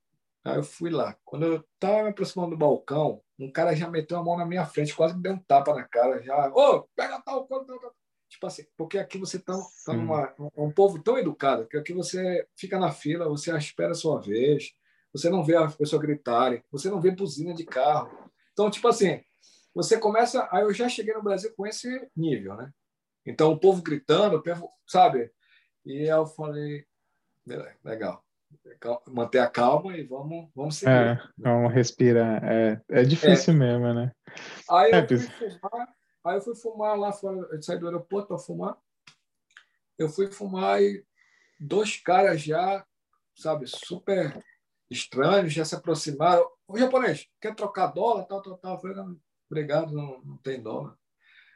Aí 0.45 0.57
eu 0.57 0.65
fui 0.65 0.91
lá. 0.91 1.17
Quando 1.25 1.47
eu 1.47 1.65
estava 1.75 2.03
me 2.03 2.11
aproximando 2.11 2.51
do 2.51 2.59
balcão, 2.59 3.23
um 3.39 3.51
cara 3.51 3.75
já 3.75 3.89
meteu 3.89 4.19
a 4.19 4.23
mão 4.23 4.37
na 4.37 4.45
minha 4.45 4.67
frente, 4.67 4.95
quase 4.95 5.15
me 5.15 5.23
deu 5.23 5.33
um 5.33 5.39
tapa 5.39 5.75
na 5.75 5.85
cara. 5.85 6.23
Já, 6.23 6.49
ô, 6.49 6.53
oh, 6.55 6.83
pega 6.95 7.21
tal, 7.23 7.47
tal, 7.47 7.65
tal, 7.65 7.81
tal. 7.81 7.95
Tipo 8.35 8.49
assim, 8.49 8.65
porque 8.77 8.99
aqui 8.99 9.17
você 9.17 9.37
está 9.37 9.57
tá 9.87 9.93
numa, 9.93 10.35
um 10.57 10.69
povo 10.69 11.01
tão 11.01 11.17
educado 11.17 11.69
que 11.69 11.77
aqui 11.77 11.93
você 11.93 12.45
fica 12.57 12.81
na 12.81 12.91
fila, 12.91 13.29
você 13.29 13.57
espera 13.57 13.93
a 13.93 13.95
sua 13.95 14.21
vez, 14.21 14.73
você 15.13 15.31
não 15.31 15.45
vê 15.45 15.55
a 15.55 15.69
pessoa 15.69 16.03
gritarem, 16.03 16.61
você 16.69 16.91
não 16.91 17.01
vê 17.01 17.13
buzina 17.13 17.55
de 17.55 17.65
carro. 17.65 18.11
Então, 18.53 18.69
tipo 18.69 18.89
assim, 18.89 19.23
você 19.73 20.01
começa. 20.01 20.49
Aí 20.51 20.65
eu 20.65 20.75
já 20.75 20.89
cheguei 20.89 21.15
no 21.15 21.23
Brasil 21.23 21.55
com 21.57 21.65
esse 21.65 22.09
nível, 22.17 22.57
né? 22.57 22.73
Então, 23.25 23.53
o 23.53 23.59
povo 23.59 23.81
gritando, 23.81 24.43
sabe? 24.85 25.31
E 25.87 26.11
eu 26.11 26.27
falei, 26.27 26.85
legal. 27.85 28.21
Manter 29.07 29.39
a 29.39 29.49
calma 29.49 29.97
e 29.97 30.03
vamos, 30.03 30.51
vamos 30.57 30.77
seguir. 30.77 30.91
É, 30.91 31.23
vamos 31.39 31.73
respirar. 31.73 32.43
É, 32.45 32.81
é 32.89 33.05
difícil 33.05 33.55
é. 33.55 33.57
mesmo, 33.57 33.95
né? 33.95 34.13
Aí 34.69 34.91
eu 34.91 34.99
é, 34.99 35.07
fui 35.07 35.51
fumar, 35.51 35.89
Aí 36.25 36.37
eu 36.37 36.41
fui 36.41 36.55
fumar 36.55 36.99
lá 36.99 37.13
fora, 37.13 37.37
eu 37.53 37.63
saí 37.63 37.79
do 37.79 37.87
aeroporto 37.87 38.29
para 38.29 38.39
fumar. 38.39 38.77
Eu 39.99 40.09
fui 40.09 40.31
fumar 40.31 40.83
e 40.83 41.05
dois 41.61 41.97
caras 41.97 42.41
já, 42.41 42.85
sabe, 43.37 43.67
super 43.67 44.43
estranhos, 44.91 45.53
já 45.53 45.65
se 45.65 45.75
aproximaram. 45.75 46.49
O 46.67 46.79
japonês, 46.79 47.29
quer 47.41 47.55
trocar 47.55 47.89
dólar? 47.89 48.25
Tal, 48.25 48.41
tal, 48.41 48.57
tal. 48.57 48.75
Eu 48.75 48.81
falei, 48.81 48.97
não, 48.97 49.21
obrigado, 49.51 49.93
não, 49.93 50.21
não 50.23 50.37
tem 50.39 50.63
dólar. 50.63 50.97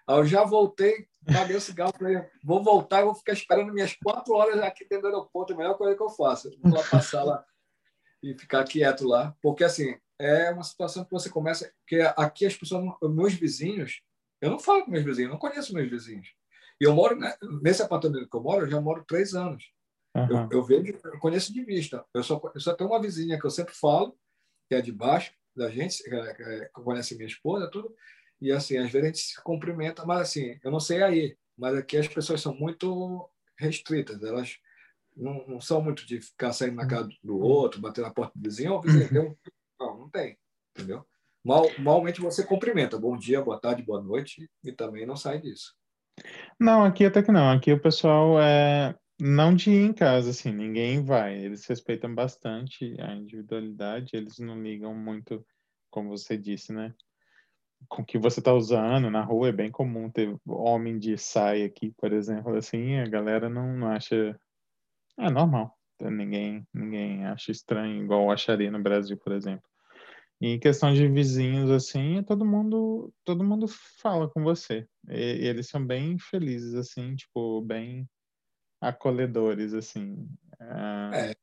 Aí 0.07 0.17
eu 0.17 0.25
já 0.25 0.45
voltei, 0.45 1.07
paguei 1.27 1.57
o 1.57 1.61
cigarro, 1.61 1.93
falei, 1.97 2.23
vou 2.43 2.63
voltar, 2.63 3.05
vou 3.05 3.15
ficar 3.15 3.33
esperando 3.33 3.73
minhas 3.73 3.95
quatro 3.95 4.35
horas 4.35 4.61
aqui 4.61 4.87
dentro 4.89 5.03
do 5.03 5.09
aeroporto, 5.09 5.53
é 5.53 5.55
a 5.55 5.59
melhor 5.59 5.77
coisa 5.77 5.95
que 5.95 6.03
eu 6.03 6.09
faço. 6.09 6.51
vou 6.63 6.75
lá 6.75 6.83
passar 6.91 7.25
lá 7.25 7.45
e 8.23 8.35
ficar 8.35 8.65
quieto 8.65 9.07
lá, 9.07 9.37
porque 9.43 9.65
assim, 9.65 9.99
é 10.19 10.51
uma 10.51 10.65
situação 10.65 11.05
que 11.05 11.11
você 11.11 11.29
começa, 11.31 11.73
porque 11.81 12.01
aqui 12.17 12.47
as 12.47 12.57
pessoas, 12.57 12.85
meus 13.03 13.35
vizinhos, 13.35 14.01
eu 14.41 14.51
não 14.51 14.59
falo 14.59 14.85
com 14.85 14.91
meus 14.91 15.05
vizinhos, 15.05 15.31
não 15.31 15.39
conheço 15.39 15.75
meus 15.75 15.91
vizinhos. 15.91 16.29
E 16.81 16.85
eu 16.85 16.95
moro 16.95 17.17
né, 17.17 17.35
nesse 17.63 17.83
apartamento 17.83 18.29
que 18.29 18.37
eu 18.37 18.43
moro, 18.43 18.65
eu 18.65 18.71
já 18.71 18.81
moro 18.81 19.05
três 19.07 19.35
anos. 19.35 19.65
Uhum. 20.17 20.49
Eu, 20.51 20.59
eu, 20.59 20.65
vejo, 20.65 20.99
eu 21.05 21.19
conheço 21.19 21.53
de 21.53 21.65
vista. 21.65 22.05
Eu 22.15 22.23
só, 22.23 22.41
eu 22.55 22.61
só 22.61 22.75
tenho 22.75 22.91
uma 22.91 23.01
vizinha 23.01 23.39
que 23.39 23.47
eu 23.47 23.51
sempre 23.51 23.75
falo, 23.75 24.17
que 24.69 24.75
é 24.75 24.81
de 24.81 24.93
baixo 24.93 25.33
da 25.57 25.69
gente, 25.69 26.03
que, 26.03 26.15
é, 26.15 26.65
que 26.67 26.71
conhece 26.73 27.17
minha 27.17 27.27
esposa, 27.27 27.71
tudo. 27.71 27.95
E 28.41 28.53
assim, 28.53 28.77
às 28.77 28.91
vezes 28.91 29.03
a 29.03 29.07
gente 29.07 29.19
se 29.19 29.43
cumprimenta, 29.43 30.07
mas 30.07 30.21
assim, 30.21 30.59
eu 30.63 30.71
não 30.71 30.79
sei 30.79 31.03
aí, 31.03 31.37
mas 31.57 31.75
aqui 31.77 31.97
as 31.97 32.07
pessoas 32.07 32.41
são 32.41 32.55
muito 32.55 33.29
restritas. 33.59 34.23
Elas 34.23 34.57
não, 35.17 35.45
não 35.49 35.61
são 35.61 35.83
muito 35.83 36.07
de 36.07 36.21
ficar 36.21 36.53
saindo 36.53 36.77
na 36.77 36.87
casa 36.87 37.09
do 37.23 37.39
outro, 37.39 37.81
bater 37.81 38.03
na 38.03 38.13
porta 38.13 38.33
do 38.37 38.43
vizinho, 38.43 38.75
ou 38.75 38.81
vizinho, 38.81 39.09
tem 39.09 39.21
um... 39.21 39.37
não, 39.81 39.99
não 39.99 40.09
tem, 40.09 40.39
entendeu? 40.71 41.05
Mal, 41.49 41.65
malmente 41.79 42.21
você 42.21 42.45
cumprimenta, 42.45 42.99
bom 42.99 43.17
dia, 43.17 43.41
boa 43.41 43.59
tarde, 43.59 43.83
boa 43.83 44.03
noite, 44.03 44.51
e 44.63 44.71
também 44.71 45.07
não 45.07 45.17
sai 45.17 45.41
disso. 45.41 45.75
Não, 46.61 46.85
aqui 46.85 47.07
até 47.07 47.23
que 47.23 47.33
não. 47.33 47.51
Aqui 47.51 47.73
o 47.73 47.81
pessoal 47.81 48.39
é 48.39 48.95
não 49.19 49.55
de 49.55 49.71
ir 49.71 49.87
em 49.87 49.95
casa, 49.95 50.29
assim, 50.29 50.53
ninguém 50.53 51.03
vai. 51.03 51.39
Eles 51.39 51.65
respeitam 51.65 52.15
bastante 52.15 52.95
a 53.01 53.15
individualidade, 53.15 54.15
eles 54.15 54.39
não 54.39 54.63
ligam 54.63 54.95
muito, 54.95 55.43
como 55.89 56.11
você 56.11 56.37
disse, 56.37 56.71
né? 56.71 56.93
Com 57.89 58.03
o 58.03 58.05
que 58.05 58.19
você 58.19 58.41
está 58.41 58.53
usando 58.53 59.11
na 59.11 59.23
rua 59.23 59.49
é 59.49 59.53
bem 59.53 59.71
comum 59.71 60.11
ter 60.11 60.37
homem 60.47 60.99
de 60.99 61.17
saia 61.17 61.65
aqui, 61.65 61.95
por 61.97 62.13
exemplo, 62.13 62.55
assim, 62.57 62.97
a 62.99 63.09
galera 63.09 63.49
não, 63.49 63.75
não 63.75 63.89
acha. 63.89 64.39
É 65.19 65.31
normal. 65.31 65.75
Ninguém, 65.99 66.69
ninguém 66.75 67.25
acha 67.25 67.51
estranho, 67.51 68.05
igual 68.05 68.31
acharia 68.31 68.71
no 68.71 68.83
Brasil, 68.83 69.17
por 69.17 69.33
exemplo. 69.33 69.67
Em 70.41 70.59
questão 70.59 70.95
de 70.95 71.09
vizinhos, 71.09 71.71
assim, 71.71 72.23
todo 72.23 72.45
mundo, 72.45 73.13
todo 73.25 73.43
mundo 73.43 73.67
fala 74.01 74.31
com 74.31 74.43
você. 74.43 74.87
E, 75.09 75.17
e 75.17 75.47
eles 75.47 75.69
são 75.69 75.85
bem 75.85 76.17
felizes, 76.19 76.75
assim, 76.75 77.17
tipo, 77.17 77.61
bem 77.63 78.09
acolhedores, 78.81 79.75
assim. 79.75 80.29
Ah, 80.61 81.11
é. 81.13 81.37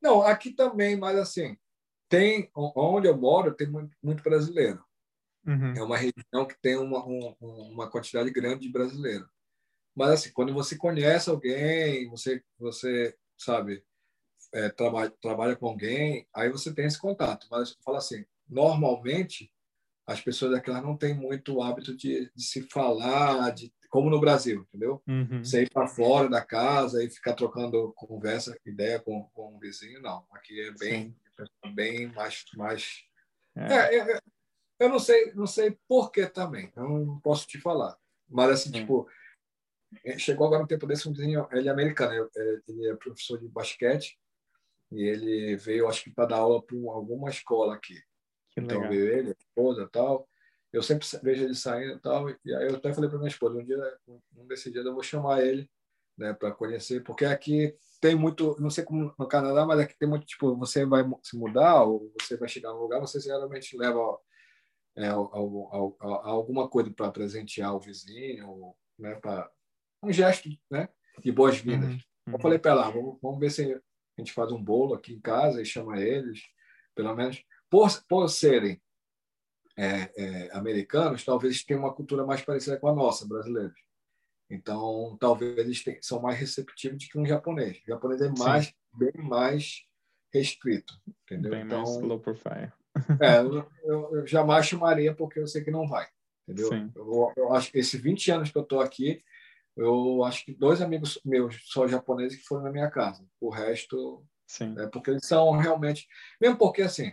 Não, 0.00 0.22
aqui 0.22 0.52
também, 0.52 0.96
mas 0.96 1.18
assim, 1.18 1.58
tem 2.08 2.50
onde 2.54 3.06
eu 3.06 3.16
moro 3.16 3.54
tem 3.54 3.68
muito, 3.68 3.94
muito 4.02 4.22
brasileiro. 4.22 4.82
Uhum. 5.46 5.74
É 5.74 5.82
uma 5.82 5.96
região 5.96 6.46
que 6.46 6.58
tem 6.60 6.76
uma, 6.76 7.06
um, 7.06 7.36
uma 7.40 7.90
quantidade 7.90 8.30
grande 8.30 8.62
de 8.62 8.72
brasileiro. 8.72 9.28
Mas 9.94 10.10
assim, 10.10 10.32
quando 10.32 10.54
você 10.54 10.76
conhece 10.76 11.28
alguém, 11.28 12.08
você 12.08 12.42
você 12.58 13.14
sabe 13.36 13.84
é, 14.52 14.68
trabalha, 14.68 15.10
trabalha 15.20 15.56
com 15.56 15.66
alguém, 15.66 16.26
aí 16.34 16.50
você 16.50 16.74
tem 16.74 16.86
esse 16.86 16.98
contato. 16.98 17.46
Mas 17.50 17.76
fala 17.84 17.98
assim, 17.98 18.24
normalmente 18.48 19.52
as 20.06 20.20
pessoas 20.20 20.52
daquela 20.52 20.80
não 20.80 20.96
têm 20.96 21.14
muito 21.14 21.62
hábito 21.62 21.96
de, 21.96 22.30
de, 22.34 22.42
se 22.42 22.62
falar, 22.62 23.50
de, 23.50 23.72
como 23.88 24.10
no 24.10 24.20
Brasil, 24.20 24.66
entendeu? 24.68 25.00
Uhum. 25.06 25.44
Você 25.44 25.62
ir 25.62 25.70
para 25.70 25.86
fora 25.86 26.28
da 26.28 26.44
casa 26.44 27.02
e 27.04 27.10
ficar 27.10 27.34
trocando 27.34 27.92
conversa, 27.94 28.58
ideia 28.66 28.98
com, 28.98 29.24
com 29.32 29.54
um 29.54 29.58
vizinho, 29.58 30.00
não. 30.00 30.26
Aqui 30.32 30.60
é 30.60 30.72
bem, 30.72 31.16
bem 31.74 32.08
mais, 32.08 32.44
mais. 32.56 33.04
É. 33.54 33.72
É, 33.72 33.98
é, 33.98 34.16
é, 34.16 34.20
eu 34.80 34.88
não 34.88 34.98
sei, 34.98 35.32
não 35.34 35.46
sei 35.46 35.78
por 35.86 36.10
que 36.10 36.26
também. 36.26 36.72
Eu 36.74 36.88
não 36.88 37.20
posso 37.20 37.46
te 37.46 37.60
falar. 37.60 37.96
Mas 38.28 38.50
assim, 38.50 38.72
tipo, 38.72 39.08
é, 40.04 40.18
chegou 40.18 40.46
agora 40.46 40.64
um 40.64 40.66
tempo 40.66 40.86
desse 40.86 41.08
um 41.08 41.12
vizinho, 41.12 41.46
ele 41.52 41.68
é 41.68 41.72
americano, 41.72 42.28
ele 42.66 42.88
é 42.88 42.94
professor 42.96 43.38
de 43.38 43.46
basquete 43.46 44.18
e 44.90 45.02
ele 45.02 45.56
veio, 45.56 45.88
acho 45.88 46.04
que 46.04 46.10
para 46.10 46.26
dar 46.26 46.36
aula 46.36 46.62
para 46.62 46.76
alguma 46.76 47.30
escola 47.30 47.74
aqui. 47.74 47.94
Que 48.50 48.60
então 48.60 48.78
legal. 48.78 48.90
veio 48.90 49.18
ele, 49.18 49.28
a 49.30 49.36
esposa 49.38 49.88
tal. 49.90 50.28
Eu 50.72 50.82
sempre 50.82 51.06
vejo 51.22 51.44
ele 51.44 51.54
saindo 51.54 51.94
e 51.94 52.00
tal. 52.00 52.30
E 52.30 52.54
aí 52.54 52.68
eu 52.68 52.76
até 52.76 52.92
falei 52.92 53.08
para 53.08 53.18
minha 53.18 53.28
esposa, 53.28 53.58
um 53.58 53.64
dia, 53.64 53.78
um 54.36 54.46
desses 54.46 54.72
dias 54.72 54.84
eu 54.84 54.94
vou 54.94 55.02
chamar 55.02 55.44
ele, 55.44 55.68
né, 56.18 56.32
para 56.34 56.52
conhecer, 56.52 57.02
porque 57.02 57.24
aqui 57.24 57.74
tem 58.00 58.14
muito, 58.14 58.54
não 58.60 58.70
sei 58.70 58.84
como 58.84 59.14
no 59.18 59.26
Canadá, 59.26 59.64
mas 59.64 59.80
aqui 59.80 59.96
tem 59.98 60.08
muito 60.08 60.26
tipo, 60.26 60.54
você 60.56 60.84
vai 60.84 61.02
se 61.22 61.36
mudar 61.36 61.84
ou 61.84 62.12
você 62.20 62.36
vai 62.36 62.48
chegar 62.48 62.72
num 62.72 62.80
lugar, 62.80 63.00
você 63.00 63.18
geralmente 63.20 63.76
leva 63.76 64.18
é, 64.96 65.08
alguma 65.08 66.68
coisa 66.68 66.90
para 66.90 67.10
presentear 67.10 67.74
o 67.74 67.80
vizinho, 67.80 68.74
né, 68.98 69.14
para 69.14 69.50
um 70.02 70.12
gesto, 70.12 70.48
né, 70.70 70.88
de 71.20 71.32
boas-vindas. 71.32 71.90
Uhum. 71.90 72.34
Eu 72.34 72.38
falei 72.38 72.58
para 72.58 72.72
ela, 72.72 72.90
vamos, 72.90 73.18
vamos 73.22 73.40
ver 73.40 73.50
se 73.50 73.80
a 74.20 74.24
gente 74.24 74.32
faz 74.32 74.52
um 74.52 74.62
bolo 74.62 74.94
aqui 74.94 75.14
em 75.14 75.20
casa 75.20 75.60
e 75.60 75.66
chama 75.66 76.00
eles, 76.00 76.42
pelo 76.94 77.14
menos, 77.14 77.42
por, 77.68 77.88
por 78.08 78.28
serem 78.28 78.80
é, 79.76 80.10
é, 80.16 80.50
americanos, 80.52 81.24
talvez 81.24 81.64
tenham 81.64 81.82
uma 81.82 81.94
cultura 81.94 82.26
mais 82.26 82.42
parecida 82.42 82.78
com 82.78 82.88
a 82.88 82.94
nossa, 82.94 83.26
brasileiros. 83.26 83.80
Então, 84.50 85.16
talvez 85.18 85.56
eles 85.58 85.82
são 86.02 86.20
mais 86.20 86.38
receptivos 86.38 86.98
do 86.98 87.08
que 87.08 87.18
um 87.18 87.24
japonês. 87.24 87.78
O 87.78 87.86
japonês 87.86 88.20
é 88.20 88.28
mais, 88.28 88.74
bem 88.92 89.12
mais 89.16 89.84
restrito, 90.32 91.00
entendeu? 91.06 91.52
Bem 91.52 91.62
então, 91.62 91.82
mais 91.82 92.02
low 92.02 92.18
profile. 92.18 92.72
é, 93.20 93.38
eu, 93.38 93.70
eu, 93.84 94.16
eu, 94.16 94.26
jamais 94.26 94.66
chamaria 94.66 95.14
porque 95.14 95.38
eu 95.38 95.46
sei 95.46 95.62
que 95.62 95.70
não 95.70 95.86
vai, 95.86 96.08
entendeu? 96.46 96.90
Eu, 96.94 97.32
eu 97.36 97.54
acho 97.54 97.70
que 97.70 97.78
esses 97.78 98.00
20 98.00 98.32
anos 98.32 98.50
que 98.50 98.58
eu 98.58 98.62
estou 98.62 98.80
aqui, 98.80 99.22
eu 99.76 100.24
acho 100.24 100.44
que 100.44 100.54
dois 100.54 100.80
amigos 100.82 101.20
meus 101.24 101.62
só 101.66 101.86
japoneses 101.88 102.38
que 102.38 102.44
foram 102.44 102.64
na 102.64 102.72
minha 102.72 102.90
casa. 102.90 103.24
O 103.40 103.50
resto, 103.50 104.24
Sim. 104.46 104.74
é 104.78 104.86
porque 104.88 105.10
eles 105.10 105.26
são 105.26 105.50
realmente, 105.52 106.06
mesmo 106.40 106.58
porque 106.58 106.82
assim, 106.82 107.12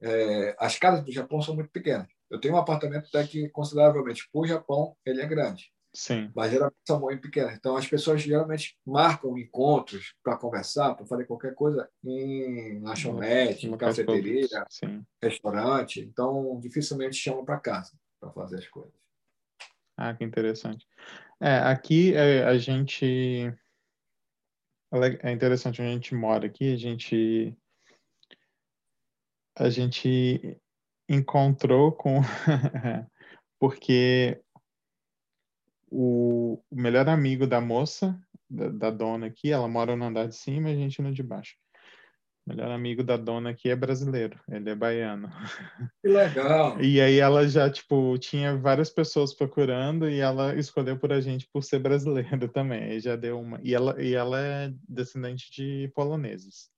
é, 0.00 0.56
as 0.58 0.78
casas 0.78 1.04
do 1.04 1.12
Japão 1.12 1.40
são 1.40 1.54
muito 1.54 1.70
pequenas. 1.70 2.08
Eu 2.30 2.40
tenho 2.40 2.54
um 2.54 2.58
apartamento 2.58 3.06
até 3.06 3.26
que 3.26 3.48
consideravelmente, 3.50 4.28
por 4.32 4.46
Japão, 4.46 4.96
ele 5.04 5.20
é 5.20 5.26
grande. 5.26 5.70
Sim. 5.94 6.30
Mas 6.34 6.50
geralmente 6.50 6.78
são 6.86 6.98
muito 6.98 7.20
pequenas. 7.20 7.54
Então, 7.54 7.76
as 7.76 7.86
pessoas 7.86 8.22
geralmente 8.22 8.78
marcam 8.84 9.36
encontros 9.36 10.14
para 10.22 10.38
conversar, 10.38 10.94
para 10.94 11.04
fazer 11.04 11.26
qualquer 11.26 11.54
coisa 11.54 11.88
em 12.02 12.80
lanchonete, 12.80 13.66
em 13.68 13.76
cafeteria, 13.76 14.64
Sim. 14.70 15.04
restaurante. 15.22 16.00
Então, 16.00 16.58
dificilmente 16.60 17.16
chamam 17.16 17.44
para 17.44 17.60
casa 17.60 17.92
para 18.18 18.30
fazer 18.30 18.58
as 18.58 18.68
coisas. 18.68 19.01
Ah, 19.96 20.14
que 20.14 20.24
interessante. 20.24 20.86
É, 21.40 21.56
aqui 21.58 22.14
é, 22.14 22.44
a 22.44 22.56
gente. 22.56 23.52
É 25.22 25.32
interessante 25.32 25.80
onde 25.80 25.90
a 25.90 25.94
gente 25.94 26.14
mora 26.14 26.46
aqui, 26.46 26.72
a 26.72 26.76
gente. 26.76 27.56
A 29.56 29.68
gente 29.68 30.60
encontrou 31.08 31.92
com. 31.92 32.20
Porque 33.58 34.40
o, 35.90 36.62
o 36.70 36.76
melhor 36.76 37.08
amigo 37.08 37.46
da 37.46 37.60
moça, 37.60 38.18
da, 38.48 38.68
da, 38.68 38.90
dona 38.90 39.26
aqui, 39.26 39.52
ela 39.52 39.68
mora 39.68 39.94
no 39.94 40.04
andar 40.06 40.26
de 40.26 40.36
cima 40.36 40.70
e 40.70 40.74
a 40.74 40.76
gente 40.76 41.02
no 41.02 41.12
de 41.12 41.22
baixo. 41.22 41.56
Melhor 42.46 42.70
amigo 42.70 43.04
da 43.04 43.16
dona 43.16 43.50
aqui 43.50 43.70
é 43.70 43.76
brasileiro, 43.76 44.38
ele 44.48 44.70
é 44.70 44.74
baiano. 44.74 45.30
Que 46.02 46.08
legal! 46.08 46.80
E 46.80 47.00
aí 47.00 47.18
ela 47.18 47.46
já, 47.48 47.70
tipo, 47.70 48.18
tinha 48.18 48.56
várias 48.56 48.90
pessoas 48.90 49.32
procurando 49.32 50.10
e 50.10 50.18
ela 50.18 50.54
escolheu 50.56 50.98
por 50.98 51.12
a 51.12 51.20
gente 51.20 51.48
por 51.52 51.62
ser 51.62 51.78
brasileira 51.78 52.48
também. 52.48 52.82
Aí 52.82 53.00
já 53.00 53.14
deu 53.14 53.40
uma. 53.40 53.60
E 53.62 53.74
ela, 53.74 54.02
e 54.02 54.14
ela 54.14 54.40
é 54.40 54.72
descendente 54.88 55.52
de 55.52 55.92
poloneses. 55.94 56.68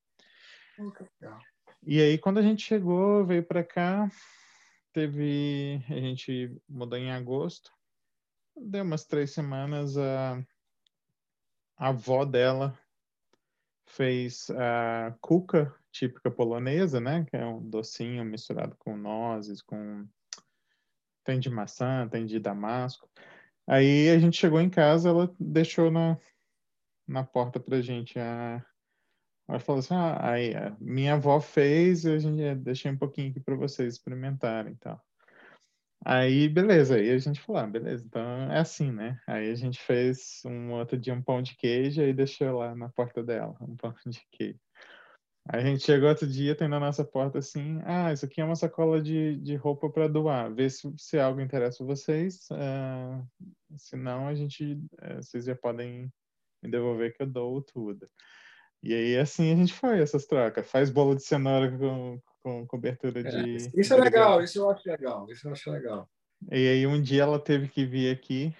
E 1.87 2.01
aí, 2.01 2.19
quando 2.19 2.39
a 2.39 2.43
gente 2.43 2.63
chegou, 2.63 3.25
veio 3.25 3.43
para 3.43 3.65
cá, 3.65 4.11
teve. 4.93 5.83
A 5.89 5.95
gente 5.95 6.55
mudou 6.69 6.99
em 6.99 7.11
agosto 7.11 7.71
deu 8.57 8.85
umas 8.85 9.05
três 9.05 9.33
semanas, 9.33 9.97
a, 9.97 10.37
a 11.77 11.89
avó 11.89 12.25
dela 12.25 12.79
fez 13.95 14.51
a 14.51 15.15
cuca 15.21 15.75
típica 15.93 16.31
polonesa, 16.31 17.01
né? 17.01 17.25
Que 17.25 17.37
é 17.37 17.47
um 17.47 17.63
docinho 17.69 18.25
misturado 18.25 18.77
com 18.79 18.97
nozes, 18.97 19.63
com 19.63 20.07
tem 21.25 21.41
de 21.41 21.49
maçã, 21.49 22.09
tem 22.09 22.27
de 22.27 22.39
damasco. 22.39 23.09
Aí 23.67 24.11
a 24.11 24.19
gente 24.19 24.37
chegou 24.37 24.61
em 24.61 24.69
casa, 24.69 25.09
ela 25.09 25.35
deixou 25.39 25.91
na, 25.91 26.19
na 27.07 27.25
porta 27.25 27.59
pra 27.59 27.81
gente 27.81 28.19
a 28.19 28.65
ela 29.47 29.59
falou 29.59 29.81
assim, 29.81 29.95
ah, 29.95 30.33
aí, 30.33 30.55
minha 30.81 31.15
avó 31.15 31.39
fez, 31.39 32.07
a 32.07 32.19
gente 32.19 32.55
deixei 32.57 32.91
um 32.91 32.97
pouquinho 32.97 33.31
aqui 33.31 33.41
para 33.41 33.55
vocês 33.55 33.95
experimentarem 33.95 34.75
tal. 34.77 34.99
Aí, 36.05 36.49
beleza, 36.49 36.97
aí 36.97 37.11
a 37.11 37.19
gente 37.19 37.41
falou, 37.41 37.63
ah, 37.63 37.67
beleza, 37.67 38.05
então 38.05 38.23
é 38.53 38.59
assim, 38.59 38.93
né? 38.93 39.19
Aí 39.27 39.51
a 39.51 39.55
gente 39.55 39.81
fez 39.81 40.43
um 40.45 40.73
outro 40.73 40.99
dia 40.99 41.15
um 41.15 41.23
pão 41.23 41.41
de 41.41 41.57
queijo 41.57 42.03
e 42.03 42.13
deixou 42.13 42.59
lá 42.59 42.75
na 42.75 42.91
porta 42.91 43.23
dela, 43.23 43.57
um 43.61 43.75
pão 43.75 43.95
de 44.07 44.21
queijo. 44.31 44.61
Aí 45.49 45.61
a 45.63 45.65
gente 45.65 45.83
chegou 45.85 46.09
outro 46.09 46.27
dia, 46.27 46.55
tem 46.55 46.69
na 46.69 46.79
nossa 46.81 47.05
porta 47.05 47.39
assim, 47.39 47.81
ah, 47.85 48.13
isso 48.13 48.25
aqui 48.25 48.41
é 48.41 48.45
uma 48.45 48.57
sacola 48.57 49.01
de, 49.01 49.37
de 49.37 49.57
roupa 49.57 49.91
para 49.91 50.09
doar, 50.09 50.53
vê 50.53 50.69
se, 50.69 50.93
se 50.99 51.19
algo 51.19 51.41
interessa 51.41 51.85
vocês, 51.85 52.49
uh, 52.51 53.27
se 53.79 53.97
não, 53.97 54.29
a 54.29 54.35
gente, 54.35 54.75
uh, 54.75 55.17
vocês 55.23 55.47
já 55.47 55.55
podem 55.57 56.13
me 56.63 56.71
devolver 56.71 57.15
que 57.17 57.23
eu 57.23 57.27
dou 57.27 57.63
tudo. 57.63 58.09
E 58.83 58.93
aí, 58.93 59.19
assim, 59.19 59.53
a 59.53 59.57
gente 59.57 59.73
foi, 59.73 60.01
essas 60.01 60.27
trocas. 60.27 60.71
Faz 60.71 60.91
bolo 60.91 61.15
de 61.15 61.23
cenoura 61.23 61.71
com, 61.77 62.21
com 62.45 62.67
cobertura 62.67 63.21
é, 63.21 63.23
de. 63.23 63.71
Isso 63.75 63.95
é 63.95 63.97
legal, 63.97 64.43
isso 64.43 64.59
eu 64.59 64.71
acho 64.71 64.87
legal, 64.87 65.27
isso 65.31 65.49
eu 65.49 65.53
acho 65.53 65.71
legal. 65.71 66.09
E 66.53 66.69
aí 66.69 66.87
um 66.87 67.01
dia 67.01 67.23
ela 67.23 67.39
teve 67.39 67.69
que 67.69 67.87
vir 67.87 68.15
aqui 68.15 68.55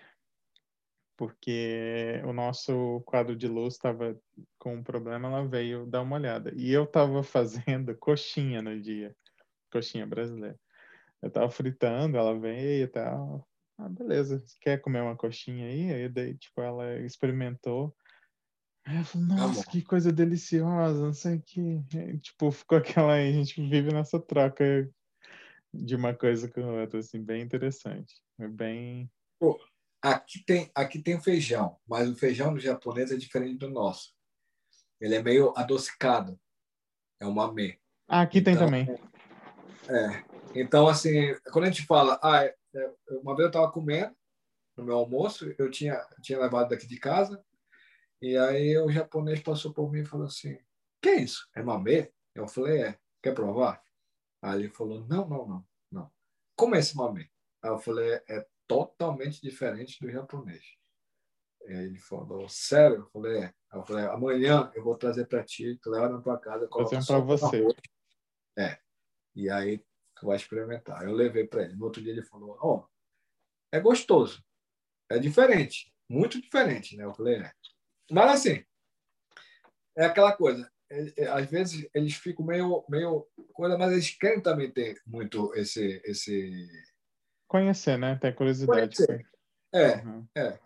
porque 1.17 2.21
o 2.25 2.33
nosso 2.33 3.03
quadro 3.07 3.37
de 3.37 3.47
luz 3.47 3.75
estava 3.75 4.19
com 4.59 4.77
um 4.77 4.83
problema, 4.83 5.29
ela 5.29 5.47
veio 5.47 5.87
dar 5.87 6.01
uma 6.01 6.17
olhada. 6.17 6.53
E 6.57 6.73
eu 6.73 6.85
estava 6.85 7.23
fazendo 7.23 7.97
coxinha 7.97 8.63
no 8.63 8.81
dia, 8.81 9.15
coxinha 9.71 10.07
brasileira. 10.07 10.59
Eu 11.23 11.29
estava 11.29 11.51
fritando, 11.51 12.17
ela 12.17 12.39
veio 12.39 12.85
e 12.85 12.89
tal. 12.89 13.47
Ah, 13.79 13.89
beleza, 13.89 14.43
quer 14.61 14.81
comer 14.81 15.03
uma 15.03 15.17
coxinha 15.17 15.67
aí? 15.67 15.93
Aí 15.93 16.09
daí, 16.09 16.37
tipo, 16.37 16.61
ela 16.61 16.99
experimentou. 17.01 17.95
Aí 18.87 18.99
eu 18.99 19.05
falei, 19.05 19.27
nossa, 19.29 19.65
que 19.67 19.83
coisa 19.83 20.13
deliciosa, 20.13 21.07
não 21.07 21.13
sei 21.13 21.37
o 21.37 21.43
que. 21.43 21.83
Tipo, 22.21 22.51
ficou 22.51 22.77
aquela. 22.79 23.15
A 23.15 23.33
gente 23.33 23.61
vive 23.63 23.93
nessa 23.93 24.21
troca 24.21 24.91
de 25.73 25.97
uma 25.97 26.15
coisa 26.15 26.49
com 26.49 26.81
outra, 26.81 27.01
assim, 27.01 27.23
bem 27.23 27.43
interessante. 27.43 28.15
É 28.39 28.47
bem. 28.47 29.11
Pô, 29.41 29.59
aqui 30.03 30.45
tem, 30.45 30.71
aqui 30.75 30.99
tem 30.99 31.21
feijão, 31.21 31.79
mas 31.89 32.09
o 32.09 32.15
feijão 32.15 32.53
do 32.53 32.61
japonês 32.61 33.11
é 33.11 33.17
diferente 33.17 33.59
do 33.59 33.71
nosso. 33.71 34.15
Ele 35.01 35.15
é 35.15 35.23
meio 35.23 35.53
adocicado. 35.57 36.39
É 37.21 37.27
uma 37.27 37.53
me. 37.53 37.79
Ah, 38.07 38.23
aqui 38.23 38.39
então, 38.39 38.53
tem 38.55 38.65
também. 38.65 38.87
É. 39.89 40.25
Então, 40.55 40.87
assim, 40.87 41.35
quando 41.51 41.65
a 41.65 41.69
gente 41.69 41.87
fala, 41.87 42.21
ah, 42.23 42.45
é, 42.45 42.55
uma 43.23 43.35
vez 43.35 43.45
eu 43.45 43.49
estava 43.49 43.73
comendo 43.73 44.15
no 44.77 44.85
meu 44.85 44.97
almoço, 44.97 45.55
eu 45.59 45.71
tinha, 45.71 46.01
tinha 46.21 46.39
levado 46.39 46.69
daqui 46.69 46.87
de 46.87 46.99
casa, 46.99 47.43
e 48.25 48.39
aí 48.39 48.79
o 48.79 48.91
japonês 48.91 49.43
passou 49.43 49.71
por 49.71 49.93
mim 49.93 50.01
e 50.01 50.07
falou 50.07 50.27
assim: 50.27 50.57
Que 51.03 51.11
é 51.11 51.17
isso? 51.17 51.47
É 51.55 51.63
mamê? 51.63 52.11
Eu 52.35 52.49
falei: 52.49 52.81
É. 52.81 52.99
Quer 53.23 53.35
provar? 53.35 53.85
Aí 54.41 54.61
ele 54.61 54.71
falou: 54.71 55.07
Não, 55.07 55.29
não, 55.29 55.47
não. 55.47 55.67
não. 55.93 56.13
Como 56.57 56.75
é 56.75 56.79
esse 56.79 56.97
mamê? 56.97 57.29
Aí 57.63 57.71
eu 57.71 57.79
falei: 57.79 58.19
É 58.27 58.47
totalmente 58.67 59.43
diferente 59.43 60.01
do 60.01 60.11
japonês. 60.11 60.65
Aí 61.67 61.75
ele 61.85 61.99
falou: 61.99 62.49
Sério? 62.49 63.01
Eu 63.01 63.11
falei: 63.11 63.43
É. 63.43 63.45
Aí 63.45 63.79
eu 63.79 63.85
falei: 63.85 64.07
Amanhã 64.07 64.73
eu 64.75 64.83
vou 64.83 64.97
trazer 64.97 65.27
para 65.27 65.45
ti, 65.45 65.79
tu 65.83 65.91
leva 65.91 66.09
na 66.09 66.23
tua 66.23 66.39
casa. 66.39 66.67
Fazer 66.73 67.05
para 67.07 67.19
você. 67.19 67.63
É. 68.57 68.79
E 69.35 69.51
aí 69.51 69.85
tu 70.17 70.29
vai 70.29 70.37
experimentar. 70.37 71.05
Eu 71.05 71.13
levei 71.13 71.47
para 71.47 71.65
ele. 71.65 71.77
No 71.77 71.85
outro 71.85 72.01
dia 72.01 72.13
ele 72.13 72.23
falou: 72.23 72.57
Ó, 72.59 72.77
oh, 72.77 72.89
é 73.71 73.79
gostoso. 73.79 74.43
É 75.11 75.19
diferente. 75.19 75.93
Muito 76.09 76.41
diferente, 76.41 76.97
né? 76.97 77.05
Eu 77.05 77.13
falei: 77.13 77.37
É. 77.43 77.53
Mas 78.11 78.31
assim, 78.33 78.65
é 79.97 80.05
aquela 80.05 80.33
coisa. 80.33 80.71
É, 80.91 81.25
é, 81.25 81.27
às 81.29 81.51
vezes 81.51 81.89
eles 81.95 82.15
ficam 82.15 82.45
meio, 82.45 82.85
meio 82.89 83.27
coisa, 83.53 83.79
mas 83.79 83.93
eles 83.93 84.11
querem 84.11 84.41
também 84.41 84.71
ter 84.71 85.01
muito 85.07 85.55
esse, 85.55 86.01
esse 86.05 86.69
conhecer, 87.49 87.97
né? 87.97 88.17
Ter 88.17 88.35
curiosidade. 88.35 88.97
Conhecer. 88.97 89.27
É, 89.73 89.97
uhum. 89.97 90.27
é, 90.37 90.59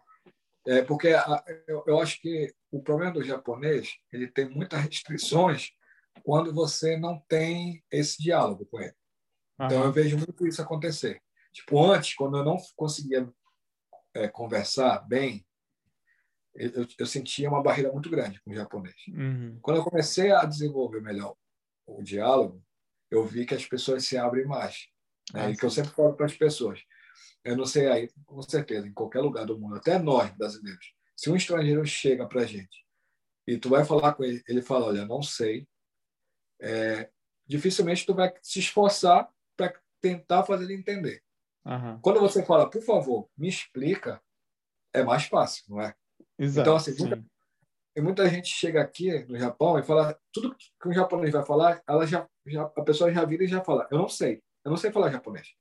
é, 0.67 0.83
porque 0.83 1.09
a, 1.09 1.45
eu, 1.67 1.83
eu 1.87 2.01
acho 2.01 2.21
que 2.21 2.53
o 2.71 2.83
problema 2.83 3.13
do 3.13 3.25
japonês 3.25 3.97
ele 4.13 4.29
tem 4.29 4.49
muitas 4.49 4.81
restrições 4.81 5.71
quando 6.23 6.53
você 6.53 6.97
não 6.97 7.19
tem 7.29 7.83
esse 7.91 8.23
diálogo 8.23 8.67
com 8.67 8.81
ele. 8.81 8.95
Então 9.55 9.79
uhum. 9.79 9.85
eu 9.85 9.93
vejo 9.93 10.17
muito 10.17 10.47
isso 10.47 10.61
acontecer. 10.61 11.23
Tipo 11.53 11.83
antes, 11.85 12.15
quando 12.15 12.37
eu 12.37 12.45
não 12.45 12.57
conseguia 12.77 13.29
é, 14.15 14.29
conversar 14.29 14.99
bem 15.09 15.47
eu, 16.55 16.87
eu 16.99 17.07
sentia 17.07 17.49
uma 17.49 17.63
barreira 17.63 17.93
muito 17.93 18.11
grande 18.11 18.41
com 18.41 18.51
o 18.51 18.55
japonês. 18.55 18.97
Uhum. 19.09 19.59
Quando 19.61 19.79
eu 19.79 19.85
comecei 19.85 20.33
a 20.33 20.45
desenvolver 20.45 21.01
melhor 21.01 21.37
o 21.87 22.03
diálogo, 22.03 22.63
eu 23.11 23.25
vi 23.25 23.47
que 23.47 23.55
as 23.55 23.65
pessoas 23.65 24.05
se 24.05 24.17
abrem 24.17 24.47
mais. 24.47 24.89
Né? 25.33 25.47
Ah, 25.47 25.51
e 25.51 25.57
que 25.57 25.65
eu 25.65 25.71
sempre 25.71 25.93
falo 25.93 26.15
para 26.15 26.27
as 26.27 26.35
pessoas, 26.35 26.83
eu 27.45 27.57
não 27.57 27.65
sei 27.65 27.87
aí, 27.89 28.11
com 28.27 28.43
certeza, 28.43 28.87
em 28.87 28.93
qualquer 28.93 29.21
lugar 29.21 29.47
do 29.47 29.59
mundo, 29.59 29.77
até 29.77 29.99
nós 29.99 30.31
brasileiros, 30.37 30.95
se 31.17 31.31
um 31.31 31.37
estrangeiro 31.37 31.85
chega 31.87 32.27
para 32.27 32.43
a 32.43 32.47
gente 32.47 32.85
e 33.47 33.59
tu 33.59 33.69
vai 33.69 33.85
falar 33.85 34.15
com 34.15 34.25
ele, 34.25 34.43
ele 34.47 34.63
fala, 34.63 34.87
olha, 34.87 35.07
não 35.07 35.23
sei, 35.23 35.67
é, 36.61 37.11
dificilmente 37.47 38.05
tu 38.05 38.15
vai 38.15 38.33
se 38.43 38.59
esforçar 38.59 39.29
para 39.57 39.75
tentar 40.01 40.45
fazer 40.45 40.65
ele 40.65 40.75
entender. 40.75 41.23
Uhum. 41.65 41.99
Quando 42.01 42.21
você 42.21 42.45
fala, 42.45 42.69
por 42.69 42.83
favor, 42.83 43.29
me 43.37 43.49
explica, 43.49 44.23
é 44.93 45.03
mais 45.03 45.25
fácil, 45.25 45.65
não 45.69 45.81
é? 45.81 45.95
Exato, 46.39 46.61
então, 46.61 46.77
assim, 46.77 46.97
muita, 46.99 47.25
muita, 47.99 48.29
gente 48.29 48.49
chega 48.49 48.81
aqui 48.81 49.25
no 49.25 49.39
Japão 49.39 49.79
e 49.79 49.83
fala 49.83 50.19
tudo 50.33 50.55
que 50.55 50.89
um 50.89 50.93
japonês 50.93 51.33
vai 51.33 51.45
falar, 51.45 51.83
ela 51.87 52.07
já, 52.07 52.29
já, 52.47 52.63
a 52.63 52.83
pessoa 52.83 53.13
já 53.13 53.25
vira 53.25 53.45
e 53.45 53.49
já 53.49 53.63
fala, 53.63 53.89
eu 53.91 53.99
não 53.99 54.09
sei, 54.09 54.43
eu 54.65 54.71
não 54.71 54.77
sei 54.77 54.93
falar 54.93 55.11
japonês. 55.11 55.55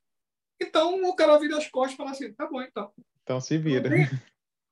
Então 0.62 1.04
o 1.04 1.16
cara 1.16 1.38
vira 1.40 1.58
as 1.58 1.68
costas 1.68 1.94
e 1.94 1.98
fala 1.98 2.12
assim, 2.12 2.32
tá 2.34 2.48
bom, 2.48 2.62
então. 2.62 2.92
Então 3.24 3.42
se 3.42 3.58
vira. 3.58 3.90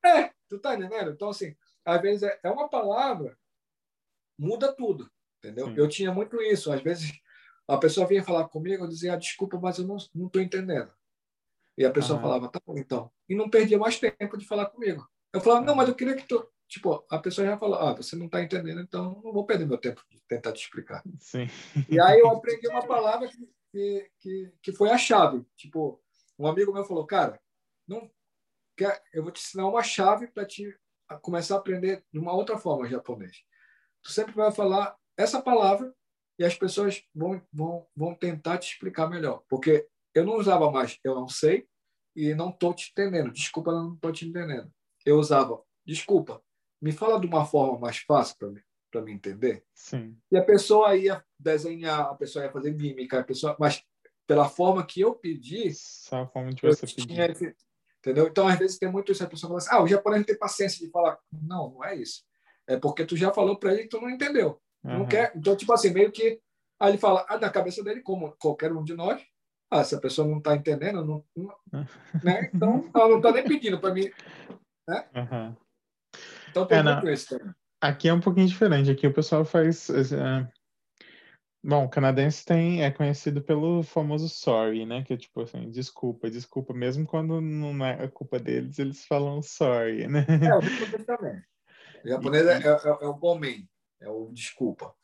É, 0.05 0.31
tu 0.47 0.59
tá 0.59 0.75
entendendo? 0.75 1.11
Então, 1.11 1.29
assim, 1.29 1.55
às 1.83 1.99
vezes 1.99 2.21
é, 2.21 2.39
é 2.43 2.49
uma 2.51 2.69
palavra, 2.69 3.35
muda 4.37 4.71
tudo, 4.71 5.09
entendeu? 5.39 5.67
Sim. 5.67 5.73
Eu 5.75 5.89
tinha 5.89 6.13
muito 6.13 6.39
isso. 6.41 6.71
Às 6.71 6.81
vezes 6.81 7.11
a 7.67 7.77
pessoa 7.77 8.05
vinha 8.05 8.23
falar 8.23 8.47
comigo, 8.47 8.83
eu 8.83 8.87
dizia, 8.89 9.13
ah, 9.13 9.17
desculpa, 9.17 9.59
mas 9.59 9.79
eu 9.79 9.87
não 9.87 9.97
estou 9.97 10.41
entendendo. 10.41 10.93
E 11.77 11.83
a 11.83 11.91
pessoa 11.91 12.17
uhum. 12.17 12.23
falava, 12.23 12.49
tá 12.49 12.59
bom, 12.65 12.77
então. 12.77 13.11
E 13.27 13.35
não 13.35 13.49
perdia 13.49 13.77
mais 13.77 13.99
tempo 13.99 14.37
de 14.37 14.45
falar 14.45 14.67
comigo. 14.67 15.09
Eu 15.35 15.41
falava, 15.41 15.65
não, 15.65 15.75
mas 15.75 15.89
eu 15.89 15.95
queria 15.95 16.15
que 16.15 16.25
tu. 16.25 16.49
Tipo, 16.67 17.05
a 17.11 17.19
pessoa 17.19 17.45
já 17.45 17.57
falou, 17.57 17.77
ah, 17.77 17.93
você 17.93 18.15
não 18.15 18.25
está 18.25 18.41
entendendo, 18.41 18.79
então 18.79 19.21
não 19.21 19.33
vou 19.33 19.45
perder 19.45 19.67
meu 19.67 19.77
tempo 19.77 20.01
de 20.09 20.19
tentar 20.27 20.53
te 20.53 20.63
explicar. 20.63 21.03
Sim. 21.19 21.47
E 21.89 21.99
aí 21.99 22.19
eu 22.19 22.29
aprendi 22.29 22.67
uma 22.67 22.87
palavra 22.87 23.29
que, 23.71 24.09
que, 24.19 24.53
que 24.63 24.71
foi 24.71 24.89
a 24.89 24.97
chave. 24.97 25.45
Tipo, 25.57 26.01
um 26.39 26.47
amigo 26.47 26.73
meu 26.73 26.85
falou, 26.85 27.05
cara, 27.05 27.39
não 27.85 28.09
quer, 28.77 29.03
eu 29.13 29.23
vou 29.23 29.31
te 29.31 29.41
ensinar 29.41 29.67
uma 29.67 29.83
chave 29.83 30.27
para 30.27 30.45
te 30.45 30.73
começar 31.21 31.55
a 31.55 31.57
aprender 31.59 32.03
de 32.11 32.17
uma 32.17 32.33
outra 32.33 32.57
forma 32.57 32.87
japonês. 32.87 33.43
Tu 34.01 34.11
sempre 34.11 34.33
vai 34.33 34.51
falar 34.51 34.95
essa 35.17 35.41
palavra 35.41 35.93
e 36.39 36.45
as 36.45 36.55
pessoas 36.55 37.03
vão, 37.13 37.41
vão, 37.51 37.85
vão 37.95 38.15
tentar 38.15 38.57
te 38.57 38.71
explicar 38.71 39.09
melhor. 39.09 39.43
Porque 39.49 39.87
eu 40.13 40.25
não 40.25 40.37
usava 40.37 40.71
mais 40.71 40.97
eu 41.03 41.13
não 41.13 41.27
sei 41.27 41.67
e 42.15 42.33
não 42.33 42.49
estou 42.49 42.73
te 42.73 42.91
entendendo. 42.91 43.31
Desculpa, 43.31 43.71
não 43.71 43.93
estou 43.93 44.11
te 44.11 44.25
entendendo. 44.25 44.71
Eu 45.05 45.17
usava 45.17 45.61
desculpa, 45.85 46.41
me 46.81 46.91
fala 46.91 47.19
de 47.19 47.27
uma 47.27 47.45
forma 47.45 47.77
mais 47.79 47.97
fácil 47.99 48.35
para 48.37 48.49
mim 48.49 48.61
para 48.95 49.01
me 49.01 49.11
entender. 49.11 49.63
Sim. 49.73 50.17
E 50.31 50.37
a 50.37 50.43
pessoa 50.43 50.95
ia 50.95 51.21
desenhar, 51.37 51.99
a 51.99 52.15
pessoa 52.15 52.45
ia 52.45 52.51
fazer 52.51 52.71
mímica, 52.71 53.19
a 53.19 53.23
pessoa, 53.23 53.53
mas 53.59 53.83
pela 54.25 54.47
forma 54.47 54.85
que 54.85 55.01
eu 55.01 55.13
pedi, 55.13 55.73
só 55.73 56.21
a 56.21 56.27
forma 56.27 56.53
de 56.53 56.61
você 56.61 56.85
tinha, 56.87 57.27
pedir. 57.27 57.55
Entendeu? 57.99 58.27
Então, 58.27 58.47
às 58.47 58.57
vezes, 58.57 58.77
tem 58.77 58.89
muito 58.89 59.11
isso. 59.11 59.23
A 59.23 59.27
pessoa 59.27 59.49
fala 59.49 59.57
assim, 59.57 59.69
ah, 59.71 59.83
o 59.83 59.87
japonês 59.87 60.21
não 60.21 60.25
tem 60.25 60.37
paciência 60.37 60.85
de 60.85 60.91
falar. 60.91 61.17
Não, 61.31 61.71
não 61.71 61.83
é 61.83 61.95
isso. 61.95 62.23
É 62.67 62.77
porque 62.77 63.03
tu 63.03 63.17
já 63.17 63.33
falou 63.33 63.57
para 63.57 63.73
ele 63.73 63.83
e 63.83 63.89
tu 63.89 63.99
não 63.99 64.09
entendeu. 64.09 64.61
Uhum. 64.83 64.99
Não 64.99 65.07
quer. 65.07 65.33
Então, 65.35 65.55
tipo 65.55 65.73
assim, 65.73 65.89
meio 65.89 66.11
que. 66.11 66.39
Aí 66.79 66.91
ele 66.91 66.97
fala, 66.97 67.25
ah, 67.27 67.37
na 67.37 67.49
cabeça 67.49 67.83
dele, 67.83 68.01
como 68.01 68.35
qualquer 68.37 68.71
um 68.71 68.83
de 68.83 68.93
nós, 68.93 69.21
ah, 69.69 69.83
se 69.83 69.95
a 69.95 69.99
pessoa 69.99 70.27
não 70.27 70.37
está 70.37 70.55
entendendo, 70.55 71.03
não, 71.03 71.25
não 71.35 71.55
né? 72.23 72.49
então 72.53 72.89
ela 72.93 73.09
não 73.09 73.17
está 73.17 73.31
nem 73.31 73.43
pedindo 73.43 73.79
para 73.79 73.93
mim. 73.93 74.11
Né? 74.87 75.09
Uhum. 75.15 75.55
Então, 76.49 76.65
tem 76.65 76.77
é, 76.77 77.13
isso 77.13 77.37
também. 77.37 77.53
Aqui 77.81 78.07
é 78.07 78.13
um 78.13 78.19
pouquinho 78.19 78.47
diferente. 78.47 78.89
Aqui 78.89 79.05
o 79.05 79.13
pessoal 79.13 79.45
faz. 79.45 79.89
Uh, 79.89 80.47
bom, 81.63 81.85
o 81.85 81.89
canadense 81.89 82.45
tem, 82.45 82.83
é 82.83 82.89
conhecido 82.89 83.41
pelo 83.41 83.83
famoso 83.83 84.29
sorry, 84.29 84.85
né? 84.85 85.03
Que 85.03 85.13
é 85.13 85.17
tipo 85.17 85.41
assim, 85.41 85.69
desculpa, 85.69 86.29
desculpa. 86.29 86.73
Mesmo 86.73 87.05
quando 87.05 87.41
não 87.41 87.85
é 87.85 88.05
a 88.05 88.09
culpa 88.09 88.39
deles, 88.39 88.79
eles 88.79 89.05
falam 89.05 89.41
sorry, 89.41 90.07
né? 90.07 90.25
É, 90.29 90.57
o 90.57 90.61
japonês 90.61 91.05
também. 91.05 91.41
O 92.03 92.07
japonês 92.07 92.47
é, 92.47 92.57
é, 92.59 92.87
é 93.01 93.07
o 93.07 93.13
gomen, 93.13 93.69
é 94.01 94.09
o 94.09 94.31
desculpa. 94.31 94.95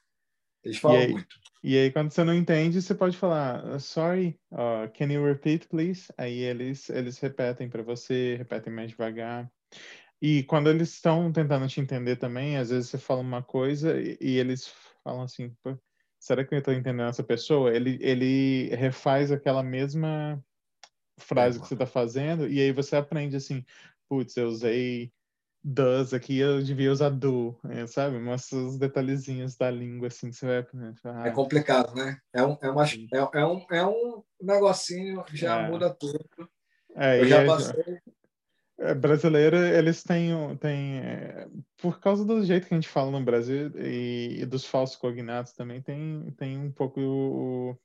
Eles 0.64 0.78
falam 0.78 0.98
e 0.98 1.02
aí, 1.04 1.12
muito. 1.12 1.36
E 1.64 1.78
aí, 1.78 1.92
quando 1.92 2.12
você 2.12 2.24
não 2.24 2.34
entende, 2.34 2.82
você 2.82 2.94
pode 2.96 3.18
falar, 3.18 3.80
sorry, 3.80 4.40
uh, 4.52 4.92
can 4.94 5.12
you 5.12 5.26
repeat, 5.26 5.68
please? 5.68 6.12
Aí 6.18 6.40
eles, 6.40 6.90
eles 6.90 7.20
repetem 7.20 7.70
para 7.70 7.84
você, 7.84 8.36
repetem 8.38 8.72
mais 8.72 8.92
devagar. 8.92 9.52
E 10.22 10.44
quando 10.44 10.70
eles 10.70 10.94
estão 10.94 11.32
tentando 11.32 11.68
te 11.68 11.82
entender 11.82 12.16
também, 12.16 12.58
às 12.58 12.70
vezes 12.70 12.90
você 12.90 12.98
fala 12.98 13.22
uma 13.22 13.42
coisa 13.42 14.00
e, 14.00 14.18
e 14.22 14.38
eles 14.38 14.72
falam 15.04 15.24
assim, 15.24 15.52
será 16.20 16.46
que 16.46 16.54
eu 16.54 16.60
estou 16.60 16.74
entendendo 16.74 17.10
essa 17.10 17.24
pessoa? 17.24 17.74
Ele, 17.74 17.98
ele 18.02 18.70
refaz 18.76 19.32
aquela 19.32 19.64
mesma 19.64 20.44
frase 21.20 21.60
que 21.60 21.68
você 21.68 21.74
está 21.74 21.88
fazendo 21.88 22.48
e 22.48 22.60
aí 22.60 22.72
você 22.72 22.96
aprende 22.96 23.36
assim, 23.36 23.66
putz, 24.08 24.38
eu 24.38 24.48
usei 24.48 25.12
does 25.64 26.14
aqui, 26.14 26.38
eu 26.38 26.62
devia 26.62 26.92
usar 26.92 27.10
do, 27.10 27.56
é, 27.70 27.86
sabe? 27.86 28.20
Mostra 28.20 28.58
os 28.58 28.78
detalhezinhos 28.78 29.56
da 29.56 29.70
língua, 29.70 30.08
assim, 30.08 30.32
você 30.32 30.46
vai. 30.46 30.68
Ah, 31.04 31.28
é 31.28 31.32
complicado, 31.32 31.94
né? 31.96 32.18
É 32.34 32.44
um, 32.44 32.58
é 32.62 32.70
uma, 32.70 32.86
é, 32.86 33.40
é 33.40 33.46
um, 33.46 33.66
é 33.72 33.86
um 33.86 34.24
negocinho, 34.42 35.24
já 35.34 35.62
é. 35.62 35.70
muda 35.70 35.94
tudo. 35.94 36.20
É, 36.96 37.22
eu 37.22 37.26
já 37.26 37.46
passei... 37.46 38.00
É, 38.84 38.96
brasileiro, 38.96 39.58
eles 39.58 40.04
têm, 40.04 40.32
têm 40.58 40.98
é, 41.02 41.48
por 41.78 42.00
causa 42.00 42.26
do 42.26 42.44
jeito 42.44 42.68
que 42.68 42.74
a 42.74 42.78
gente 42.78 42.90
fala 42.90 43.12
no 43.12 43.24
Brasil 43.24 43.72
e, 43.78 44.40
e 44.42 44.46
dos 44.46 44.66
falsos 44.66 44.96
cognatos 44.96 45.54
também, 45.54 45.80
tem, 45.84 46.32
tem 46.36 46.58
um 46.58 46.72
pouco 46.72 47.00
o, 47.00 47.78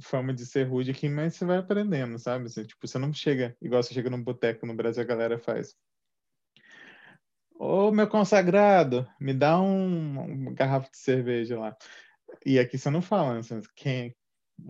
fama 0.00 0.32
de 0.32 0.46
ser 0.46 0.62
rude 0.62 0.92
aqui, 0.92 1.08
mas 1.08 1.34
você 1.34 1.44
vai 1.44 1.58
aprendendo, 1.58 2.16
sabe? 2.20 2.48
Você, 2.48 2.64
tipo, 2.64 2.86
você 2.86 2.98
não 2.98 3.12
chega, 3.12 3.56
igual 3.60 3.82
você 3.82 3.92
chega 3.92 4.08
num 4.08 4.22
boteco 4.22 4.64
no 4.64 4.76
Brasil, 4.76 5.02
a 5.02 5.06
galera 5.06 5.40
faz. 5.40 5.74
Ô, 7.58 7.90
meu 7.90 8.06
consagrado, 8.06 9.08
me 9.20 9.34
dá 9.34 9.60
um, 9.60 10.20
uma 10.20 10.52
garrafa 10.52 10.88
de 10.88 10.98
cerveja 10.98 11.58
lá. 11.58 11.76
E 12.46 12.60
aqui 12.60 12.78
você 12.78 12.90
não 12.90 13.02
fala, 13.02 13.34
né? 13.34 13.42
você, 13.42 13.60
quem, 13.74 14.16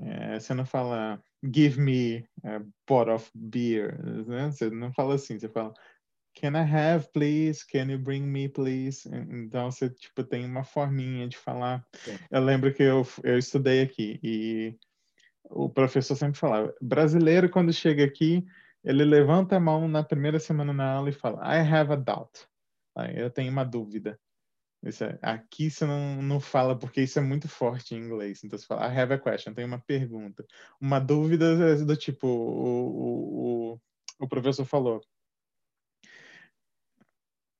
é, 0.01 0.41
você 0.41 0.55
não 0.55 0.65
fala 0.65 1.23
give 1.43 1.81
me 1.81 2.27
a 2.45 2.61
pot 2.87 3.11
of 3.11 3.31
beer, 3.35 3.99
né? 4.27 4.51
Você 4.51 4.71
não 4.71 4.93
fala 4.93 5.15
assim, 5.15 5.39
você 5.39 5.49
fala 5.49 5.73
can 6.35 6.53
I 6.53 6.63
have 6.63 7.09
please? 7.13 7.67
Can 7.67 7.91
you 7.91 7.99
bring 7.99 8.23
me 8.23 8.49
please? 8.49 9.09
Então 9.31 9.71
você 9.71 9.91
tipo 9.91 10.23
tem 10.25 10.45
uma 10.45 10.65
forminha 10.65 11.29
de 11.29 11.37
falar. 11.37 11.85
Eu 12.31 12.45
lembro 12.45 12.73
que 12.73 12.83
eu, 12.83 13.07
eu 13.25 13.39
estudei 13.39 13.83
aqui 13.83 14.21
e 14.23 14.79
o 15.45 15.69
professor 15.69 16.15
sempre 16.15 16.39
falava, 16.39 16.75
brasileiro 16.81 17.49
quando 17.49 17.73
chega 17.73 18.05
aqui, 18.05 18.45
ele 18.85 19.05
levanta 19.05 19.57
a 19.57 19.61
mão 19.61 19.89
na 19.89 20.03
primeira 20.03 20.39
semana 20.39 20.73
na 20.73 20.93
aula 20.93 21.09
e 21.09 21.13
fala 21.13 21.41
I 21.43 21.61
have 21.61 21.93
a 21.93 21.97
doubt. 21.97 22.47
Eu 23.15 23.31
tenho 23.31 23.51
uma 23.53 23.65
dúvida. 23.65 24.19
É, 24.85 25.19
aqui 25.21 25.71
você 25.71 25.85
não, 25.85 26.23
não 26.23 26.41
fala 26.41 26.79
porque 26.79 27.03
isso 27.03 27.19
é 27.19 27.23
muito 27.23 27.49
forte 27.49 27.95
em 27.95 27.99
inglês. 27.99 28.45
Então 28.45 28.59
você 28.59 28.67
fala, 28.67 28.87
I 28.93 28.99
have 28.99 29.13
a 29.13 29.19
question, 29.19 29.53
tem 29.53 29.65
uma 29.65 29.81
pergunta. 29.81 30.47
Uma 30.81 31.01
dúvida 31.01 31.77
do 31.85 31.97
tipo, 31.97 32.27
o, 32.27 33.73
o, 33.73 33.81
o 34.21 34.29
professor 34.29 34.65
falou. 34.65 35.01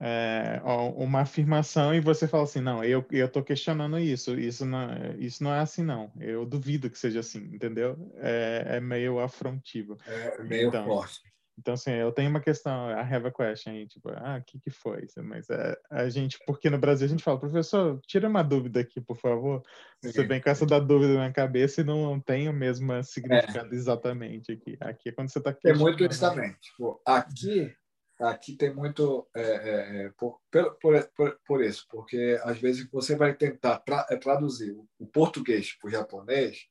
É, 0.01 0.63
uma 0.97 1.23
afirmação 1.23 1.93
e 1.93 1.99
você 1.99 2.29
fala 2.29 2.45
assim, 2.45 2.61
não, 2.61 2.85
eu 2.85 3.05
eu 3.11 3.27
estou 3.27 3.43
questionando 3.43 3.99
isso, 3.99 4.39
isso 4.39 4.65
não, 4.65 4.89
isso 5.19 5.43
não 5.43 5.53
é 5.53 5.59
assim 5.59 5.83
não, 5.83 6.13
eu 6.21 6.47
duvido 6.47 6.89
que 6.89 6.97
seja 6.97 7.19
assim, 7.19 7.41
entendeu? 7.53 7.97
É, 8.15 8.77
é 8.77 8.81
meio 8.81 9.19
afrontivo. 9.19 9.99
É 10.07 10.41
meio 10.45 10.69
então, 10.69 10.85
forte. 10.85 11.21
Então, 11.59 11.75
assim, 11.75 11.91
eu 11.91 12.13
tenho 12.13 12.31
uma 12.31 12.41
questão, 12.41 12.89
I 12.89 13.01
have 13.01 13.27
a 13.27 13.33
question, 13.33 13.73
aí, 13.73 13.87
tipo, 13.87 14.11
ah, 14.11 14.39
o 14.41 14.45
que 14.45 14.61
que 14.61 14.71
foi? 14.71 15.07
Mas 15.17 15.51
é, 15.51 15.77
a 15.91 16.09
gente, 16.09 16.39
porque 16.47 16.71
no 16.71 16.79
Brasil 16.79 17.07
a 17.07 17.09
gente 17.09 17.25
fala, 17.25 17.41
professor, 17.41 18.01
tira 18.07 18.29
uma 18.29 18.45
dúvida 18.45 18.81
aqui, 18.81 19.01
por 19.01 19.17
favor. 19.17 19.63
Você 20.01 20.25
vem 20.25 20.41
com 20.41 20.49
essa 20.49 20.65
da 20.65 20.79
dúvida 20.79 21.15
na 21.15 21.33
cabeça 21.33 21.81
e 21.81 21.85
não 21.85 22.21
tem 22.21 22.49
o 22.49 22.53
mesmo 22.53 23.03
significado 23.03 23.75
é. 23.75 23.77
exatamente 23.77 24.53
aqui. 24.53 24.77
Aqui 24.81 25.09
é 25.09 25.13
quando 25.13 25.31
você 25.31 25.39
está 25.39 25.53
Tem 25.53 25.75
muito 25.75 26.05
isso 26.05 26.21
também. 26.21 26.55
Tipo, 26.61 27.03
aqui, 27.05 27.75
aqui 28.21 28.57
tem 28.57 28.73
muito 28.73 29.29
é, 29.35 29.43
é, 29.43 30.05
é 30.05 30.11
por, 30.17 30.39
por, 30.81 31.11
por, 31.17 31.41
por, 31.45 31.65
isso, 31.65 31.85
porque 31.91 32.39
às 32.45 32.59
vezes 32.59 32.89
você 32.89 33.17
vai 33.17 33.35
tentar 33.35 33.81
tra 33.81 34.07
é, 34.09 34.17
traduzir 34.17 34.79
o 34.97 35.07
português 35.09 35.77
para 35.77 35.89
o 35.89 35.91
japonês 35.91 36.69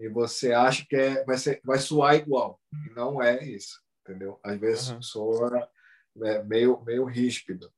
e 0.00 0.08
você 0.08 0.52
acha 0.52 0.84
que 0.88 0.96
é, 0.96 1.24
vai, 1.24 1.38
ser, 1.38 1.60
vai 1.64 1.78
soar 1.78 2.16
igual. 2.16 2.60
E 2.84 2.92
não 2.92 3.22
é 3.22 3.44
isso 3.44 3.85
entendeu? 4.06 4.38
Às 4.42 4.58
vezes 4.58 4.90
uhum. 4.90 5.02
soa 5.02 5.68
é, 6.22 6.42
meio, 6.44 6.82
meio 6.82 7.04
ríspido. 7.04 7.72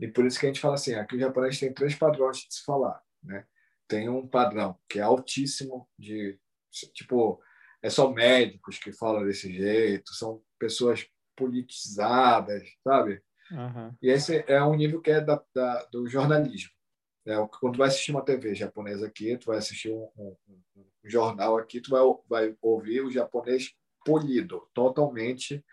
E 0.00 0.08
por 0.08 0.26
isso 0.26 0.38
que 0.38 0.46
a 0.46 0.48
gente 0.48 0.60
fala 0.60 0.74
assim, 0.74 0.94
aqui 0.94 1.16
o 1.16 1.20
japonês 1.20 1.58
tem 1.58 1.72
três 1.72 1.94
padrões 1.94 2.38
de 2.38 2.54
se 2.54 2.64
falar, 2.64 3.00
né? 3.22 3.46
Tem 3.86 4.08
um 4.08 4.26
padrão 4.26 4.78
que 4.88 4.98
é 4.98 5.02
altíssimo 5.02 5.88
de, 5.98 6.38
tipo, 6.94 7.42
é 7.82 7.90
só 7.90 8.10
médicos 8.10 8.78
que 8.78 8.92
falam 8.92 9.24
desse 9.24 9.52
jeito, 9.52 10.12
são 10.14 10.42
pessoas 10.58 11.06
politizadas, 11.36 12.62
sabe? 12.82 13.22
Uhum. 13.50 13.94
E 14.00 14.08
esse 14.08 14.44
é 14.46 14.62
um 14.62 14.74
nível 14.74 15.00
que 15.00 15.10
é 15.10 15.20
da, 15.20 15.42
da, 15.54 15.84
do 15.86 16.06
jornalismo. 16.08 16.70
É, 17.26 17.34
quando 17.60 17.74
tu 17.74 17.78
vai 17.78 17.88
assistir 17.88 18.10
uma 18.10 18.24
TV 18.24 18.54
japonesa 18.54 19.06
aqui, 19.06 19.36
tu 19.36 19.46
vai 19.46 19.58
assistir 19.58 19.92
um, 19.92 20.08
um, 20.16 20.36
um 20.76 20.84
jornal 21.04 21.56
aqui, 21.56 21.80
tu 21.80 21.90
vai, 21.90 22.02
vai 22.28 22.56
ouvir 22.60 23.02
o 23.02 23.10
japonês 23.10 23.74
polido, 24.04 24.68
totalmente. 24.74 25.64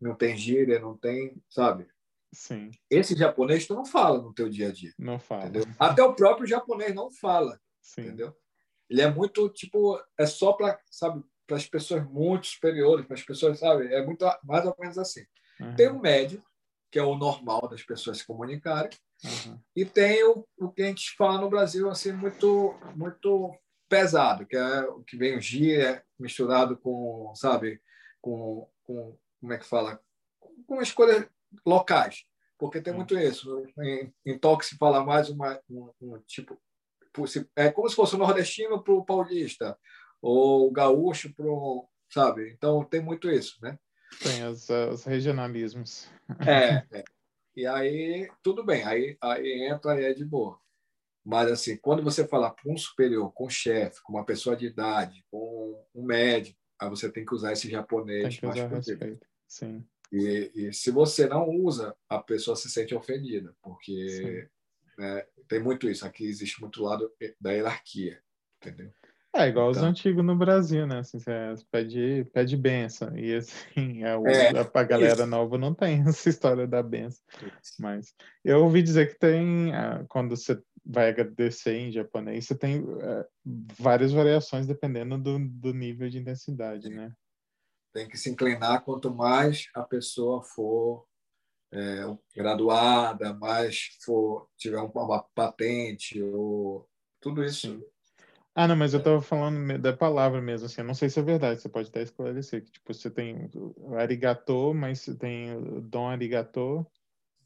Não 0.00 0.14
tem 0.14 0.36
gíria, 0.36 0.78
não 0.78 0.96
tem, 0.96 1.42
sabe? 1.48 1.88
Sim. 2.32 2.70
Esse 2.90 3.16
japonês 3.16 3.66
tu 3.66 3.74
não 3.74 3.84
fala 3.84 4.22
no 4.22 4.32
teu 4.32 4.48
dia 4.48 4.68
a 4.68 4.72
dia. 4.72 4.92
Não 4.98 5.18
fala. 5.18 5.46
Entendeu? 5.46 5.74
Até 5.78 6.02
o 6.02 6.14
próprio 6.14 6.46
japonês 6.46 6.94
não 6.94 7.10
fala. 7.10 7.58
Sim. 7.80 8.02
Entendeu? 8.02 8.36
Ele 8.88 9.02
é 9.02 9.10
muito, 9.10 9.48
tipo, 9.50 10.00
é 10.18 10.26
só 10.26 10.52
para, 10.52 10.80
sabe, 10.90 11.22
para 11.46 11.56
as 11.56 11.66
pessoas 11.66 12.04
muito 12.04 12.46
superiores, 12.46 13.06
para 13.06 13.14
as 13.14 13.22
pessoas, 13.22 13.58
sabe? 13.58 13.92
É 13.92 14.04
muito 14.04 14.24
mais 14.44 14.64
ou 14.66 14.74
menos 14.78 14.98
assim. 14.98 15.24
Uhum. 15.60 15.74
Tem 15.74 15.88
o 15.88 16.00
médio, 16.00 16.42
que 16.90 16.98
é 16.98 17.02
o 17.02 17.16
normal 17.16 17.68
das 17.68 17.82
pessoas 17.82 18.18
se 18.18 18.26
comunicarem, 18.26 18.90
uhum. 19.24 19.58
e 19.74 19.84
tem 19.84 20.24
o, 20.24 20.46
o 20.58 20.70
que 20.70 20.82
a 20.82 20.86
gente 20.86 21.14
fala 21.16 21.40
no 21.40 21.50
Brasil, 21.50 21.90
assim, 21.90 22.12
muito, 22.12 22.74
muito 22.94 23.54
pesado, 23.88 24.46
que 24.46 24.56
é 24.56 24.82
o 24.82 25.02
que 25.02 25.16
vem 25.16 25.36
o 25.36 25.40
gíria 25.40 26.04
misturado 26.18 26.76
com, 26.76 27.32
sabe, 27.34 27.80
com, 28.20 28.68
com 28.84 29.16
como 29.40 29.52
é 29.52 29.58
que 29.58 29.64
fala, 29.64 30.00
com 30.66 30.82
escolhas 30.82 31.26
locais, 31.64 32.24
porque 32.58 32.80
tem 32.80 32.92
muito 32.92 33.18
isso. 33.18 33.64
Em, 33.80 34.12
em 34.26 34.38
toque 34.38 34.66
se 34.66 34.76
fala 34.76 35.04
mais 35.04 35.30
uma, 35.30 35.60
um, 35.70 35.90
um 36.00 36.18
tipo, 36.26 36.60
é 37.56 37.70
como 37.70 37.88
se 37.88 37.96
fosse 37.96 38.14
o 38.14 38.18
nordestino 38.18 38.82
para 38.82 38.92
o 38.92 39.04
paulista, 39.04 39.78
ou 40.20 40.68
o 40.68 40.72
gaúcho 40.72 41.32
para 41.34 41.46
o. 41.46 41.88
Sabe? 42.10 42.52
Então 42.52 42.84
tem 42.84 43.00
muito 43.00 43.30
isso, 43.30 43.58
né? 43.62 43.78
Tem 44.22 44.44
os, 44.46 44.68
os 44.68 45.04
regionalismos. 45.04 46.10
É, 46.46 46.82
é, 46.98 47.04
E 47.54 47.66
aí, 47.66 48.28
tudo 48.42 48.64
bem, 48.64 48.84
aí, 48.84 49.16
aí 49.20 49.68
entra 49.68 50.00
e 50.00 50.04
é 50.04 50.14
de 50.14 50.24
boa. 50.24 50.58
Mas, 51.28 51.52
assim, 51.52 51.76
quando 51.76 52.02
você 52.02 52.26
falar 52.26 52.52
com 52.52 52.72
um 52.72 52.76
superior, 52.78 53.30
com 53.34 53.44
um 53.44 53.50
chefe, 53.50 54.02
com 54.02 54.14
uma 54.14 54.24
pessoa 54.24 54.56
de 54.56 54.64
idade, 54.64 55.22
com 55.30 55.78
um 55.94 56.02
médico, 56.02 56.58
aí 56.80 56.88
você 56.88 57.12
tem 57.12 57.22
que 57.22 57.34
usar 57.34 57.52
esse 57.52 57.68
japonês 57.68 58.38
tem 58.38 58.50
que 58.50 58.58
usar 58.58 58.66
respeito. 58.68 59.26
Sim. 59.46 59.84
E, 60.10 60.50
e, 60.54 60.72
se 60.72 60.90
você 60.90 61.26
não 61.26 61.46
usa, 61.50 61.94
a 62.08 62.18
pessoa 62.18 62.56
se 62.56 62.70
sente 62.70 62.94
ofendida, 62.94 63.54
porque 63.62 64.48
né, 64.96 65.26
tem 65.46 65.62
muito 65.62 65.86
isso. 65.90 66.06
Aqui 66.06 66.24
existe 66.24 66.62
muito 66.62 66.82
lado 66.82 67.12
da 67.38 67.52
hierarquia, 67.52 68.22
entendeu? 68.56 68.90
É 69.34 69.46
igual 69.46 69.70
então, 69.70 69.82
os 69.82 69.86
antigos 69.86 70.24
no 70.24 70.34
Brasil, 70.34 70.86
né? 70.86 71.00
Assim, 71.00 71.18
você 71.18 71.32
pede, 71.70 72.26
pede 72.32 72.56
benção. 72.56 73.16
E 73.16 73.34
assim, 73.36 74.02
a, 74.02 74.18
é, 74.26 74.58
a, 74.58 74.62
a 74.62 74.82
galera 74.82 75.12
isso. 75.12 75.26
nova 75.26 75.58
não 75.58 75.74
tem 75.74 76.02
essa 76.08 76.28
história 76.28 76.66
da 76.66 76.82
benção. 76.82 77.22
Mas 77.78 78.14
eu 78.44 78.64
ouvi 78.64 78.82
dizer 78.82 79.12
que 79.12 79.18
tem, 79.18 79.74
ah, 79.74 80.04
quando 80.08 80.34
você 80.34 80.58
vai 80.88 81.10
agradecer 81.10 81.74
em 81.74 81.92
japonês, 81.92 82.46
você 82.46 82.56
tem 82.56 82.80
uh, 82.80 83.24
várias 83.78 84.10
variações 84.10 84.66
dependendo 84.66 85.18
do, 85.18 85.38
do 85.38 85.74
nível 85.74 86.08
de 86.08 86.18
intensidade, 86.18 86.88
né? 86.88 87.12
Tem 87.92 88.08
que 88.08 88.16
se 88.16 88.30
inclinar 88.30 88.82
quanto 88.84 89.14
mais 89.14 89.68
a 89.74 89.82
pessoa 89.82 90.42
for 90.42 91.06
é, 91.72 92.04
graduada, 92.34 93.34
mais 93.34 93.98
for 94.02 94.48
tiver 94.56 94.78
uma 94.78 95.22
patente 95.34 96.22
ou 96.22 96.88
tudo 97.20 97.44
isso. 97.44 97.68
Sim. 97.68 97.84
Ah, 98.54 98.66
não, 98.66 98.74
mas 98.74 98.92
eu 98.92 98.98
estava 98.98 99.22
falando 99.22 99.78
da 99.78 99.96
palavra 99.96 100.42
mesmo, 100.42 100.66
assim, 100.66 100.80
eu 100.80 100.86
não 100.86 100.94
sei 100.94 101.08
se 101.08 101.20
é 101.20 101.22
verdade, 101.22 101.60
você 101.60 101.68
pode 101.68 101.90
até 101.90 102.02
esclarecer, 102.02 102.64
que, 102.64 102.72
tipo, 102.72 102.92
você 102.92 103.08
tem 103.08 103.48
arigato, 103.96 104.74
mas 104.74 105.00
você 105.00 105.16
tem 105.16 105.80
dom 105.82 106.08
arigato, 106.08 106.84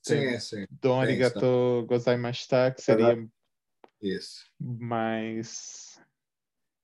Sim, 0.02 0.38
sim. 0.40 0.66
Tem 0.80 1.00
arigato 1.00 1.86
gozaimashita, 1.88 2.72
que 2.72 2.82
seria 2.82 3.28
isso. 4.00 4.44
mais 4.60 6.00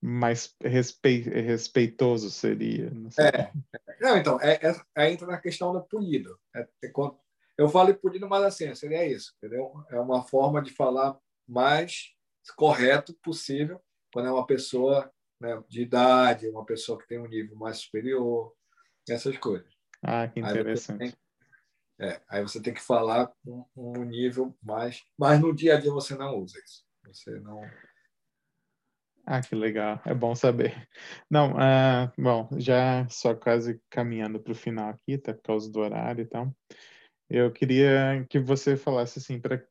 mais 0.01 0.55
respe... 0.63 1.23
respeitoso 1.23 2.31
seria. 2.31 2.91
Não, 2.91 3.11
é. 3.19 3.53
não 4.01 4.17
então, 4.17 4.41
é, 4.41 4.55
é, 4.55 4.81
é, 4.97 5.13
entra 5.13 5.27
na 5.27 5.39
questão 5.39 5.73
do 5.73 5.83
polido. 5.83 6.39
É, 6.55 6.61
é 6.85 6.93
eu 7.59 7.69
falo 7.69 7.93
polido, 7.95 8.29
mas 8.29 8.45
assim, 8.45 8.73
seria 8.75 9.05
isso, 9.05 9.35
entendeu? 9.37 9.73
É 9.91 9.99
uma 9.99 10.23
forma 10.23 10.63
de 10.63 10.73
falar 10.73 11.19
mais 11.47 12.15
correto 12.57 13.13
possível 13.23 13.81
quando 14.13 14.29
é 14.29 14.33
uma 14.33 14.47
pessoa 14.47 15.11
né, 15.41 15.61
de 15.69 15.83
idade, 15.83 16.49
uma 16.49 16.65
pessoa 16.65 16.99
que 16.99 17.09
tem 17.09 17.19
um 17.19 17.27
nível 17.27 17.57
mais 17.57 17.79
superior, 17.79 18.55
essas 19.09 19.37
coisas. 19.39 19.69
Ah, 20.03 20.29
que 20.29 20.39
interessante. 20.39 21.17
É, 22.01 22.21
aí 22.29 22.43
você 22.43 22.63
tem 22.63 22.73
que 22.73 22.81
falar 22.81 23.33
um, 23.45 23.65
um 23.77 24.05
nível 24.05 24.57
mais. 24.63 25.05
Mas 25.19 25.41
no 25.41 25.55
dia 25.55 25.77
a 25.77 25.81
dia 25.81 25.91
você 25.91 26.15
não 26.15 26.39
usa 26.39 26.59
isso. 26.65 26.85
Você 27.07 27.41
não. 27.41 27.61
Ah, 29.27 29.41
que 29.43 29.55
legal. 29.55 30.01
É 30.07 30.15
bom 30.15 30.35
saber. 30.35 30.89
Não, 31.31 31.53
uh, 31.53 32.11
bom, 32.17 32.49
já 32.57 33.07
só 33.09 33.35
quase 33.35 33.81
caminhando 33.91 34.41
para 34.41 34.53
o 34.53 34.57
final 34.57 34.91
aqui, 34.91 35.19
tá 35.19 35.35
por 35.35 35.43
causa 35.43 35.71
do 35.71 35.81
horário 35.81 36.23
e 36.23 36.27
tal. 36.27 36.55
Eu 37.29 37.53
queria 37.53 38.25
que 38.31 38.39
você 38.39 38.77
falasse 38.77 39.19
assim, 39.19 39.41
para 39.41 39.63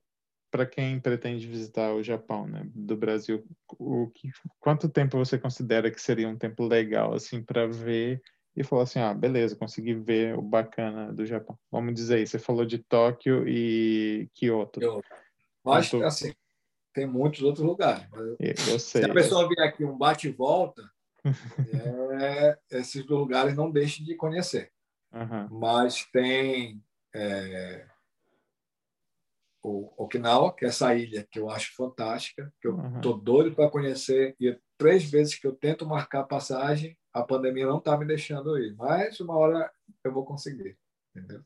para 0.50 0.66
quem 0.66 1.00
pretende 1.00 1.46
visitar 1.46 1.94
o 1.94 2.02
Japão, 2.02 2.48
né, 2.48 2.64
do 2.74 2.96
Brasil, 2.96 3.46
o 3.78 4.10
que, 4.10 4.32
quanto 4.60 4.88
tempo 4.88 5.18
você 5.18 5.38
considera 5.38 5.92
que 5.92 6.02
seria 6.02 6.28
um 6.28 6.38
tempo 6.38 6.66
legal 6.66 7.14
assim 7.14 7.44
para 7.44 7.68
ver 7.68 8.22
e 8.58 8.64
falar 8.64 8.84
assim, 8.84 9.00
ah, 9.00 9.14
beleza, 9.14 9.56
consegui 9.56 9.94
ver 9.94 10.36
o 10.36 10.42
bacana 10.42 11.14
do 11.14 11.24
Japão. 11.28 11.58
Vamos 11.72 11.94
dizer 11.94 12.16
aí, 12.16 12.28
você 12.28 12.40
falou 12.40 12.66
de 12.66 12.80
Tóquio 12.80 13.48
e 13.48 14.28
Kyoto. 14.34 14.82
Eu, 14.82 15.04
mas, 15.64 15.92
Quanto... 15.92 16.06
assim, 16.06 16.34
tem 16.92 17.06
muitos 17.06 17.44
outros 17.44 17.64
lugares. 17.64 18.08
Eu, 18.12 18.36
eu 18.40 18.80
sei. 18.80 19.04
Se 19.04 19.10
a 19.10 19.14
pessoa 19.14 19.48
vier 19.48 19.68
aqui 19.68 19.86
um 19.86 19.96
bate 19.96 20.28
e 20.28 20.32
volta, 20.32 20.82
é, 22.20 22.58
esses 22.72 23.06
lugares 23.06 23.56
não 23.56 23.70
deixe 23.70 24.04
de 24.04 24.16
conhecer. 24.16 24.72
Uhum. 25.14 25.60
Mas 25.60 26.04
tem 26.12 26.82
é, 27.14 27.86
o 29.64 29.94
Okinawa, 30.04 30.52
que 30.56 30.66
é 30.66 30.70
essa 30.70 30.96
ilha 30.96 31.28
que 31.30 31.38
eu 31.38 31.48
acho 31.48 31.76
fantástica, 31.76 32.52
que 32.60 32.68
eu 32.68 32.76
uhum. 32.76 33.02
tô 33.02 33.14
doido 33.14 33.56
para 33.56 33.70
conhecer. 33.70 34.36
E 34.40 34.58
três 34.80 35.04
vezes 35.04 35.36
que 35.36 35.46
eu 35.46 35.54
tento 35.54 35.86
marcar 35.86 36.24
passagem, 36.24 36.98
a 37.20 37.24
pandemia 37.24 37.66
não 37.66 37.78
está 37.78 37.98
me 37.98 38.06
deixando 38.06 38.58
ir. 38.58 38.76
Mas 38.76 39.20
uma 39.20 39.36
hora 39.36 39.72
eu 40.04 40.12
vou 40.12 40.26
conseguir, 40.26 40.78
entendeu? 41.16 41.42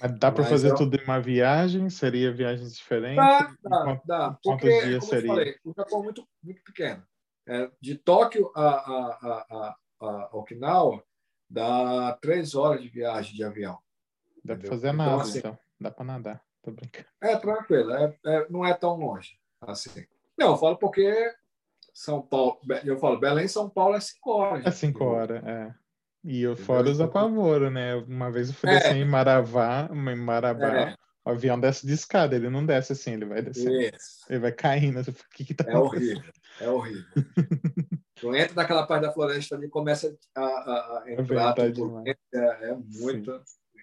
Mas 0.00 0.18
dá 0.18 0.32
para 0.32 0.44
fazer 0.44 0.70
eu... 0.70 0.74
tudo 0.74 0.96
em 0.96 1.04
uma 1.04 1.20
viagem? 1.20 1.88
Seria 1.88 2.32
viagens 2.32 2.74
diferentes? 2.76 3.16
Dá, 3.16 3.56
dá, 3.62 3.84
quantos, 3.84 4.06
dá. 4.06 4.30
Porque, 4.42 4.68
quantos 4.68 4.88
dias 4.88 5.04
seria? 5.04 5.28
Falei, 5.28 5.56
o 5.64 5.72
Japão 5.76 6.00
é 6.00 6.02
muito, 6.02 6.28
muito 6.42 6.62
pequeno. 6.64 7.02
É, 7.46 7.70
de 7.80 7.94
Tóquio 7.96 8.50
a, 8.56 8.68
a, 8.68 9.46
a, 9.50 9.76
a, 10.00 10.36
Okinawa, 10.36 11.04
dá 11.48 12.18
três 12.20 12.54
horas 12.54 12.82
de 12.82 12.88
viagem 12.88 13.34
de 13.34 13.44
avião. 13.44 13.78
Dá 14.44 14.56
para 14.56 14.68
fazer 14.68 14.88
então, 14.88 15.06
nada, 15.06 15.22
assim, 15.22 15.38
então. 15.38 15.58
Dá 15.80 15.90
para 15.90 16.04
nadar. 16.04 16.42
Tô 16.62 16.72
brincando. 16.72 17.08
É 17.22 17.36
tranquilo. 17.36 17.92
É, 17.92 18.18
é, 18.26 18.46
não 18.48 18.64
é 18.64 18.74
tão 18.74 18.96
longe 18.96 19.38
assim. 19.60 20.06
Não, 20.36 20.52
eu 20.52 20.56
falo 20.56 20.76
porque 20.76 21.32
São 21.94 22.20
Paulo... 22.20 22.58
Eu 22.84 22.98
falo, 22.98 23.18
Belém, 23.18 23.48
São 23.48 23.70
Paulo 23.70 23.94
é 23.94 24.00
cinco 24.00 24.32
horas. 24.32 24.66
É 24.66 24.70
cinco 24.70 25.04
horas, 25.04 25.42
é. 25.44 25.74
E 26.24 26.40
eu, 26.40 26.56
fora 26.56 26.88
os 26.88 27.00
apavoros, 27.00 27.70
né? 27.70 27.94
Uma 27.96 28.30
vez 28.30 28.48
eu 28.48 28.54
fui 28.54 28.70
é. 28.70 28.78
descer 28.78 28.96
em 28.96 29.04
Maravá, 29.04 29.88
em 29.92 30.16
Marabá, 30.16 30.90
é. 30.90 30.96
o 31.22 31.30
avião 31.30 31.60
desce 31.60 31.86
de 31.86 31.92
escada, 31.92 32.34
ele 32.34 32.48
não 32.48 32.64
desce 32.64 32.92
assim, 32.92 33.12
ele 33.12 33.26
vai 33.26 33.42
descer. 33.42 33.94
Ele 34.30 34.38
vai 34.38 34.50
caindo. 34.50 35.00
O 35.00 35.14
que 35.34 35.44
que 35.44 35.52
tá 35.52 35.70
é 35.70 35.76
horrível, 35.76 36.32
é 36.60 36.68
horrível. 36.68 37.04
tu 38.16 38.34
entra 38.34 38.54
naquela 38.54 38.86
parte 38.86 39.02
da 39.02 39.12
floresta 39.12 39.54
ali 39.54 39.68
começa 39.68 40.16
a, 40.34 40.40
a, 40.40 40.44
a 40.44 41.04
é 41.06 41.12
entrar, 41.12 41.54
é, 41.58 42.70
é 42.70 42.74
muito. 42.74 43.42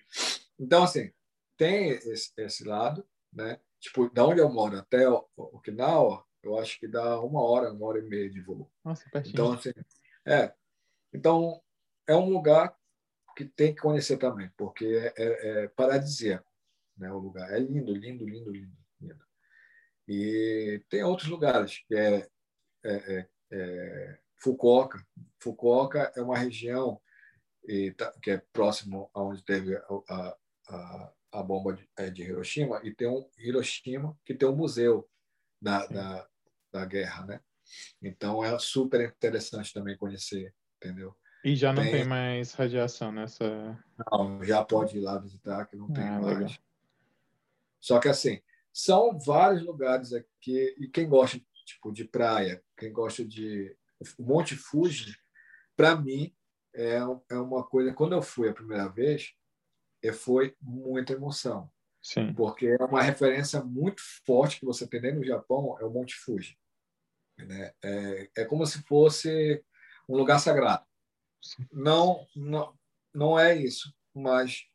Sim. 0.10 0.42
Então, 0.60 0.84
assim, 0.84 1.12
tem 1.56 1.90
esse, 1.90 2.32
esse, 2.38 2.64
lado, 2.64 3.06
né? 3.32 3.60
Tipo, 3.80 4.10
da 4.12 4.26
onde 4.26 4.42
eu 4.42 4.50
moro 4.50 4.78
até 4.78 5.08
Okinawa, 5.38 6.24
eu 6.44 6.58
acho 6.58 6.80
que 6.80 6.88
dá 6.88 7.20
uma 7.20 7.42
hora, 7.42 7.72
uma 7.72 7.86
hora 7.88 8.00
e 8.00 8.04
meia 8.04 8.30
de 8.30 8.42
voo. 8.42 8.72
Nossa, 8.84 9.10
pertinho. 9.10 9.34
Então, 9.34 9.54
assim, 9.54 9.72
é. 10.26 10.54
Então, 11.14 11.62
é 12.08 12.16
um 12.16 12.30
lugar 12.30 12.76
que 13.36 13.46
tem 13.46 13.74
que 13.74 13.82
conhecer 13.82 14.18
também, 14.18 14.50
porque 14.58 14.86
é, 14.86 15.14
é, 15.18 15.64
é 15.64 15.68
paradisíaco, 15.70 16.50
né? 16.98 17.12
O 17.12 17.20
lugar 17.20 17.52
é 17.52 17.60
lindo, 17.60 17.94
lindo, 17.94 18.26
lindo, 18.26 18.52
lindo, 18.52 18.78
lindo. 19.00 19.26
E 20.08 20.84
tem 20.90 21.04
outros 21.04 21.30
lugares 21.30 21.84
que 21.88 21.96
é, 21.96 22.28
é, 22.84 22.94
é, 22.94 23.30
é 23.52 24.20
Fukuoka. 24.38 25.06
Fukuoka 25.40 26.12
é 26.16 26.22
uma 26.22 26.38
região 26.38 27.00
e 27.64 27.92
tá, 27.92 28.12
que 28.22 28.32
é 28.32 28.38
próximo 28.52 29.10
aonde 29.14 29.44
teve 29.44 29.76
a, 29.76 30.38
a, 30.68 31.14
a 31.32 31.44
bomba 31.44 31.74
de, 31.74 31.88
é, 31.98 32.10
de, 32.10 32.24
Hiroshima 32.24 32.82
e 32.84 32.94
tem 32.94 33.08
um 33.08 33.30
Hiroshima 33.38 34.18
que 34.26 34.34
tem 34.34 34.50
um 34.50 34.56
museu 34.56 35.08
da, 35.62 35.86
da, 35.86 36.28
da 36.72 36.86
guerra, 36.86 37.26
né? 37.26 37.40
Então 38.02 38.44
é 38.44 38.58
super 38.60 39.02
interessante 39.02 39.74
também 39.74 39.98
conhecer, 39.98 40.54
entendeu? 40.78 41.16
E 41.44 41.56
já 41.56 41.74
não 41.74 41.82
tem, 41.82 41.92
tem 41.92 42.06
mais 42.06 42.54
radiação 42.54 43.12
nessa. 43.12 43.78
Não, 44.12 44.44
já 44.44 44.64
pode 44.64 44.98
ir 44.98 45.02
lá 45.02 45.18
visitar, 45.18 45.66
que 45.66 45.76
não 45.76 45.92
tem 45.92 46.04
ah, 46.04 46.20
mais. 46.20 46.38
Legal. 46.38 46.52
Só 47.80 48.00
que 48.00 48.08
assim, 48.08 48.40
são 48.72 49.18
vários 49.18 49.64
lugares 49.64 50.14
aqui, 50.14 50.76
e 50.78 50.88
quem 50.88 51.10
gosta 51.10 51.42
tipo, 51.66 51.92
de 51.92 52.06
praia, 52.06 52.64
quem 52.78 52.92
gosta 52.92 53.26
de. 53.26 53.76
Monte 54.20 54.56
Fuji, 54.56 55.16
para 55.76 55.96
mim, 55.96 56.34
é, 56.74 57.00
é 57.30 57.36
uma 57.36 57.64
coisa. 57.64 57.94
Quando 57.94 58.14
eu 58.14 58.22
fui 58.22 58.50
a 58.50 58.54
primeira 58.54 58.88
vez, 58.88 59.34
é, 60.04 60.12
foi 60.12 60.56
muita 60.62 61.14
emoção. 61.14 61.70
Sim. 62.02 62.34
Porque 62.34 62.68
é 62.68 62.84
uma 62.84 63.02
referência 63.02 63.64
muito 63.64 64.02
forte 64.26 64.60
que 64.60 64.66
você 64.66 64.88
tem 64.88 65.02
dentro 65.02 65.22
do 65.22 65.28
Japão, 65.28 65.78
é 65.80 65.86
o 65.86 65.90
Monte 65.90 66.16
Fuji. 66.16 66.58
Né? 67.38 67.72
É, 67.84 68.30
é 68.38 68.46
como 68.46 68.66
se 68.66 68.82
fosse 68.84 69.64
um 70.10 70.16
lugar 70.16 70.40
sagrado. 70.40 70.86
Não, 71.72 72.26
não, 72.36 72.78
não 73.14 73.40
é 73.40 73.56
isso, 73.56 73.94
mas 74.14 74.66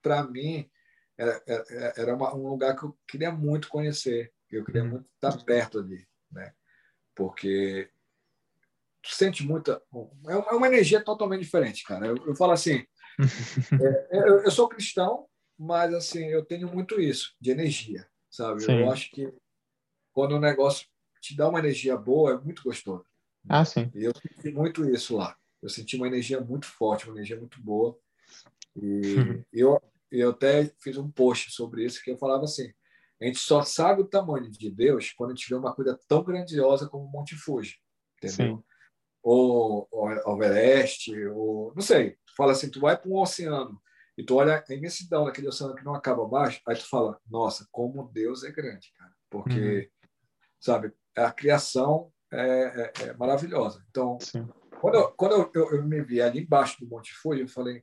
para 0.00 0.22
mim 0.24 0.68
era, 1.16 1.42
era, 1.46 1.94
era 1.96 2.14
uma, 2.14 2.34
um 2.34 2.48
lugar 2.48 2.76
que 2.76 2.84
eu 2.84 2.98
queria 3.08 3.30
muito 3.30 3.68
conhecer, 3.68 4.32
eu 4.50 4.64
queria 4.64 4.84
muito 4.84 5.08
estar 5.14 5.36
perto 5.44 5.78
ali, 5.78 6.06
né? 6.30 6.52
Porque 7.14 7.90
tu 9.02 9.14
sente 9.14 9.44
muita, 9.44 9.82
é 10.28 10.54
uma 10.54 10.66
energia 10.66 11.02
totalmente 11.02 11.42
diferente, 11.42 11.84
cara. 11.84 12.06
Eu, 12.06 12.16
eu 12.26 12.36
falo 12.36 12.52
assim, 12.52 12.86
é, 13.80 14.18
eu, 14.18 14.42
eu, 14.44 14.50
sou 14.50 14.68
cristão, 14.68 15.26
mas 15.62 15.94
assim 15.94 16.24
eu 16.24 16.44
tenho 16.44 16.68
muito 16.68 17.00
isso 17.00 17.36
de 17.40 17.52
energia, 17.52 18.04
sabe? 18.28 18.64
Sim. 18.64 18.80
Eu 18.80 18.90
acho 18.90 19.08
que 19.12 19.32
quando 20.12 20.32
o 20.32 20.40
negócio 20.40 20.88
te 21.20 21.36
dá 21.36 21.48
uma 21.48 21.60
energia 21.60 21.96
boa, 21.96 22.32
é 22.32 22.38
muito 22.38 22.64
gostoso. 22.64 23.06
Ah, 23.48 23.64
sim. 23.64 23.88
E 23.94 24.02
eu 24.02 24.12
senti 24.12 24.50
muito 24.52 24.84
isso 24.90 25.16
lá. 25.16 25.36
Eu 25.62 25.68
senti 25.68 25.96
uma 25.96 26.08
energia 26.08 26.40
muito 26.40 26.66
forte, 26.66 27.06
uma 27.06 27.14
energia 27.14 27.38
muito 27.38 27.62
boa. 27.62 27.96
E 28.74 29.00
eu, 29.52 29.80
eu 30.10 30.30
até 30.30 30.66
fiz 30.80 30.96
um 30.98 31.08
post 31.08 31.52
sobre 31.52 31.84
isso 31.84 32.02
que 32.02 32.10
eu 32.10 32.18
falava 32.18 32.42
assim: 32.42 32.72
a 33.20 33.24
gente 33.24 33.38
só 33.38 33.62
sabe 33.62 34.02
o 34.02 34.08
tamanho 34.08 34.50
de 34.50 34.68
Deus 34.68 35.12
quando 35.12 35.30
a 35.30 35.34
gente 35.34 35.48
vê 35.48 35.54
uma 35.54 35.72
coisa 35.72 35.96
tão 36.08 36.24
grandiosa 36.24 36.88
como 36.88 37.04
o 37.04 37.10
Monte 37.10 37.36
Fuji, 37.36 37.76
entendeu? 38.16 38.56
Sim. 38.56 38.64
Ou 39.22 39.88
o 39.92 40.42
Everest, 40.42 41.16
ou 41.28 41.72
não 41.76 41.82
sei. 41.82 42.16
Fala 42.36 42.50
assim, 42.50 42.68
tu 42.68 42.80
vai 42.80 42.96
para 42.96 43.08
um 43.08 43.16
oceano 43.16 43.80
e 44.16 44.24
tu 44.24 44.36
olha 44.36 44.62
a 44.68 44.74
imensidão 44.74 45.24
daquele 45.24 45.48
oceano 45.48 45.74
que 45.74 45.84
não 45.84 45.94
acaba 45.94 46.28
mais, 46.28 46.60
aí 46.66 46.76
tu 46.76 46.88
fala, 46.88 47.18
nossa, 47.28 47.66
como 47.70 48.10
Deus 48.12 48.44
é 48.44 48.50
grande, 48.50 48.92
cara. 48.96 49.12
Porque, 49.30 49.90
uhum. 50.04 50.08
sabe, 50.60 50.92
a 51.16 51.32
criação 51.32 52.12
é, 52.30 52.40
é, 52.40 52.92
é 53.08 53.12
maravilhosa. 53.14 53.84
Então, 53.90 54.18
Sim. 54.20 54.48
quando, 54.80 54.94
eu, 54.96 55.12
quando 55.12 55.32
eu, 55.32 55.50
eu, 55.54 55.76
eu, 55.76 55.84
me 55.84 56.02
vi 56.02 56.20
ali 56.20 56.40
embaixo 56.40 56.78
do 56.80 56.88
Monte 56.88 57.12
Fuji, 57.14 57.40
eu 57.40 57.48
falei, 57.48 57.82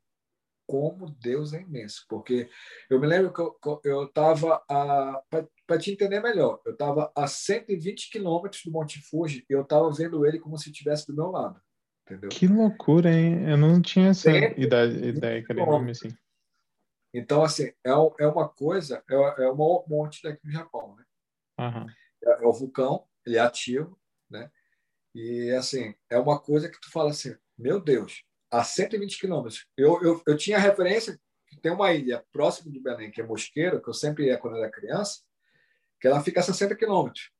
como 0.67 1.09
Deus 1.19 1.51
é 1.53 1.61
imenso. 1.61 2.05
Porque 2.07 2.47
eu 2.91 2.99
me 2.99 3.07
lembro 3.07 3.33
que 3.33 3.89
eu 3.89 4.03
estava, 4.03 4.61
para 5.65 5.79
te 5.79 5.91
entender 5.91 6.19
melhor, 6.19 6.61
eu 6.63 6.73
estava 6.73 7.11
a 7.15 7.25
120 7.25 8.11
quilômetros 8.11 8.61
do 8.63 8.71
Monte 8.71 9.01
Fuji 9.09 9.45
e 9.49 9.53
eu 9.53 9.63
estava 9.63 9.91
vendo 9.91 10.23
ele 10.27 10.39
como 10.39 10.59
se 10.59 10.69
estivesse 10.69 11.07
do 11.07 11.15
meu 11.15 11.31
lado. 11.31 11.59
Entendeu? 12.09 12.29
Que 12.29 12.47
loucura, 12.47 13.11
hein? 13.11 13.47
Eu 13.47 13.57
não 13.57 13.79
tinha 13.81 14.09
essa 14.09 14.31
ideia, 14.31 14.87
ideia 14.87 15.43
que 15.43 15.53
assim. 15.91 16.09
Então, 17.13 17.43
assim, 17.43 17.71
é, 17.85 17.91
é 18.19 18.27
uma 18.27 18.49
coisa, 18.49 19.03
é, 19.07 19.43
é 19.43 19.51
um 19.51 19.55
monte 19.87 20.23
daqui 20.23 20.39
no 20.43 20.51
Japão, 20.51 20.95
né? 20.95 21.05
Uhum. 21.59 21.87
É, 22.23 22.43
é 22.43 22.47
o 22.47 22.53
vulcão, 22.53 23.07
ele 23.25 23.37
é 23.37 23.39
ativo, 23.39 23.99
né? 24.29 24.49
E, 25.13 25.51
assim, 25.51 25.93
é 26.09 26.17
uma 26.17 26.39
coisa 26.39 26.67
que 26.67 26.79
tu 26.79 26.91
fala 26.91 27.11
assim, 27.11 27.35
meu 27.57 27.79
Deus, 27.79 28.23
a 28.51 28.63
120 28.63 29.19
quilômetros. 29.19 29.67
Eu, 29.77 30.01
eu, 30.01 30.23
eu 30.25 30.37
tinha 30.37 30.57
referência 30.57 31.19
que 31.47 31.59
tem 31.59 31.71
uma 31.71 31.93
ilha 31.93 32.25
próxima 32.31 32.71
de 32.71 32.79
Belém, 32.79 33.11
que 33.11 33.21
é 33.21 33.23
Mosqueiro, 33.23 33.81
que 33.81 33.89
eu 33.89 33.93
sempre 33.93 34.25
ia 34.25 34.37
quando 34.37 34.57
era 34.57 34.71
criança, 34.71 35.21
que 35.99 36.07
ela 36.07 36.23
fica 36.23 36.39
a 36.39 36.43
60 36.43 36.75
quilômetros. 36.75 37.31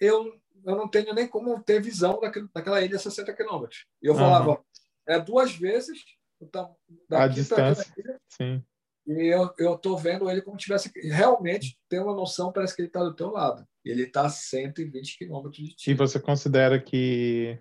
Eu, 0.00 0.40
eu 0.66 0.76
não 0.76 0.88
tenho 0.88 1.12
nem 1.14 1.26
como 1.28 1.62
ter 1.62 1.80
visão 1.80 2.20
daquele, 2.20 2.48
daquela 2.54 2.82
ilha 2.82 2.96
a 2.96 2.98
60 2.98 3.32
quilômetros. 3.34 3.86
E 4.02 4.06
eu 4.06 4.14
falava, 4.14 4.50
uhum. 4.50 4.64
é 5.06 5.20
duas 5.20 5.54
vezes 5.54 5.98
a 7.10 7.28
distância. 7.28 7.92
Ilha, 7.96 8.20
Sim. 8.28 8.64
E 9.06 9.26
eu 9.26 9.52
eu 9.58 9.76
tô 9.76 9.96
vendo 9.96 10.30
ele 10.30 10.40
como 10.40 10.56
tivesse 10.56 10.90
realmente 11.10 11.78
tem 11.88 12.00
uma 12.00 12.14
noção, 12.14 12.52
parece 12.52 12.74
que 12.74 12.82
ele 12.82 12.88
está 12.88 13.02
do 13.02 13.14
teu 13.14 13.30
lado. 13.30 13.66
Ele 13.84 14.04
está 14.04 14.26
a 14.26 14.30
120 14.30 15.18
quilômetros 15.18 15.68
de 15.68 15.76
ti. 15.76 15.90
E 15.90 15.94
você 15.94 16.18
considera 16.18 16.80
que 16.80 17.58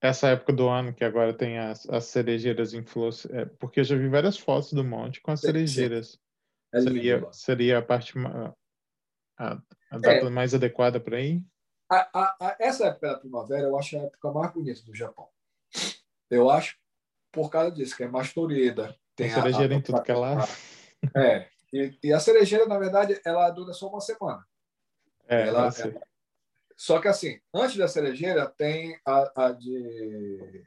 essa 0.00 0.28
época 0.28 0.52
do 0.52 0.68
ano 0.68 0.92
que 0.92 1.04
agora 1.04 1.32
tem 1.32 1.58
as, 1.58 1.88
as 1.88 2.04
cerejeiras 2.06 2.74
em 2.74 2.84
flor, 2.84 3.12
é, 3.30 3.44
porque 3.44 3.80
eu 3.80 3.84
já 3.84 3.96
vi 3.96 4.08
várias 4.08 4.36
fotos 4.36 4.72
do 4.72 4.84
monte 4.84 5.20
com 5.20 5.30
as 5.30 5.40
cerejeiras. 5.40 6.18
É 6.74 6.80
seria, 6.80 7.32
seria 7.32 7.78
a 7.78 7.82
parte 7.82 8.12
a, 9.38 9.62
a 9.90 9.98
data 9.98 10.26
é. 10.26 10.30
mais 10.30 10.52
adequada 10.52 10.98
para 10.98 11.20
ir? 11.20 11.42
A, 11.88 12.10
a, 12.12 12.56
essa 12.58 12.86
época 12.86 13.08
da 13.08 13.18
primavera 13.18 13.62
eu 13.62 13.78
acho 13.78 13.96
a 13.96 14.02
época 14.02 14.32
mais 14.32 14.52
bonita 14.52 14.82
do 14.82 14.94
Japão. 14.94 15.28
Eu 16.28 16.50
acho 16.50 16.76
por 17.30 17.50
causa 17.50 17.70
disso, 17.70 17.96
que 17.96 18.02
é 18.02 18.08
mais 18.08 18.28
florida. 18.28 18.96
Tem, 19.14 19.28
tem 19.28 19.30
cerejeira 19.30 19.74
em 19.74 19.82
tudo 19.82 20.02
que 20.02 20.10
é 20.10 20.16
lá. 20.16 20.38
É. 21.14 21.48
E, 21.72 21.98
e, 22.02 22.12
a 22.12 22.18
cerejeira, 22.18 22.66
na 22.66 22.78
verdade, 22.78 23.20
ela 23.24 23.50
dura 23.50 23.72
só 23.72 23.88
uma 23.88 24.00
semana. 24.00 24.44
É, 25.28 25.48
ela, 25.48 25.68
ela, 25.78 26.00
só 26.76 27.00
que 27.00 27.08
assim, 27.08 27.40
antes 27.54 27.76
da 27.76 27.88
cerejeira 27.88 28.46
tem 28.46 28.98
a, 29.04 29.46
a 29.46 29.52
de. 29.52 30.64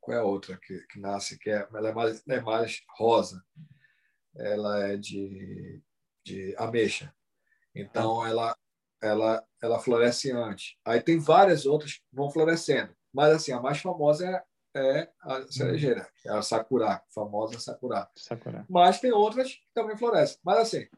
Qual 0.00 0.16
é 0.16 0.20
a 0.20 0.24
outra 0.24 0.58
que, 0.58 0.78
que 0.86 1.00
nasce? 1.00 1.38
Que 1.38 1.50
é, 1.50 1.66
ela 1.74 1.88
é 1.88 1.92
mais, 1.92 2.26
é 2.28 2.40
mais 2.40 2.82
rosa. 2.96 3.42
Ela 4.36 4.88
é 4.88 4.96
de, 4.96 5.82
de 6.22 6.54
ameixa. 6.58 7.14
Então 7.74 8.24
ela, 8.26 8.56
ela, 9.04 9.44
ela 9.62 9.78
floresce 9.78 10.30
antes. 10.30 10.76
Aí 10.84 11.00
tem 11.00 11.18
várias 11.18 11.66
outras 11.66 11.94
que 11.94 12.02
vão 12.12 12.30
florescendo. 12.30 12.94
Mas 13.12 13.34
assim, 13.34 13.52
a 13.52 13.60
mais 13.60 13.78
famosa 13.80 14.26
é, 14.26 14.44
é 14.76 15.10
a 15.20 15.46
cerejeira, 15.46 16.08
é 16.24 16.30
a 16.30 16.42
sakura, 16.42 17.00
famosa 17.14 17.58
sakura. 17.60 18.08
sakura. 18.16 18.64
Mas 18.68 19.00
tem 19.00 19.12
outras 19.12 19.52
que 19.52 19.66
também 19.74 19.96
florescem. 19.96 20.38
Mas 20.42 20.58
assim, 20.58 20.88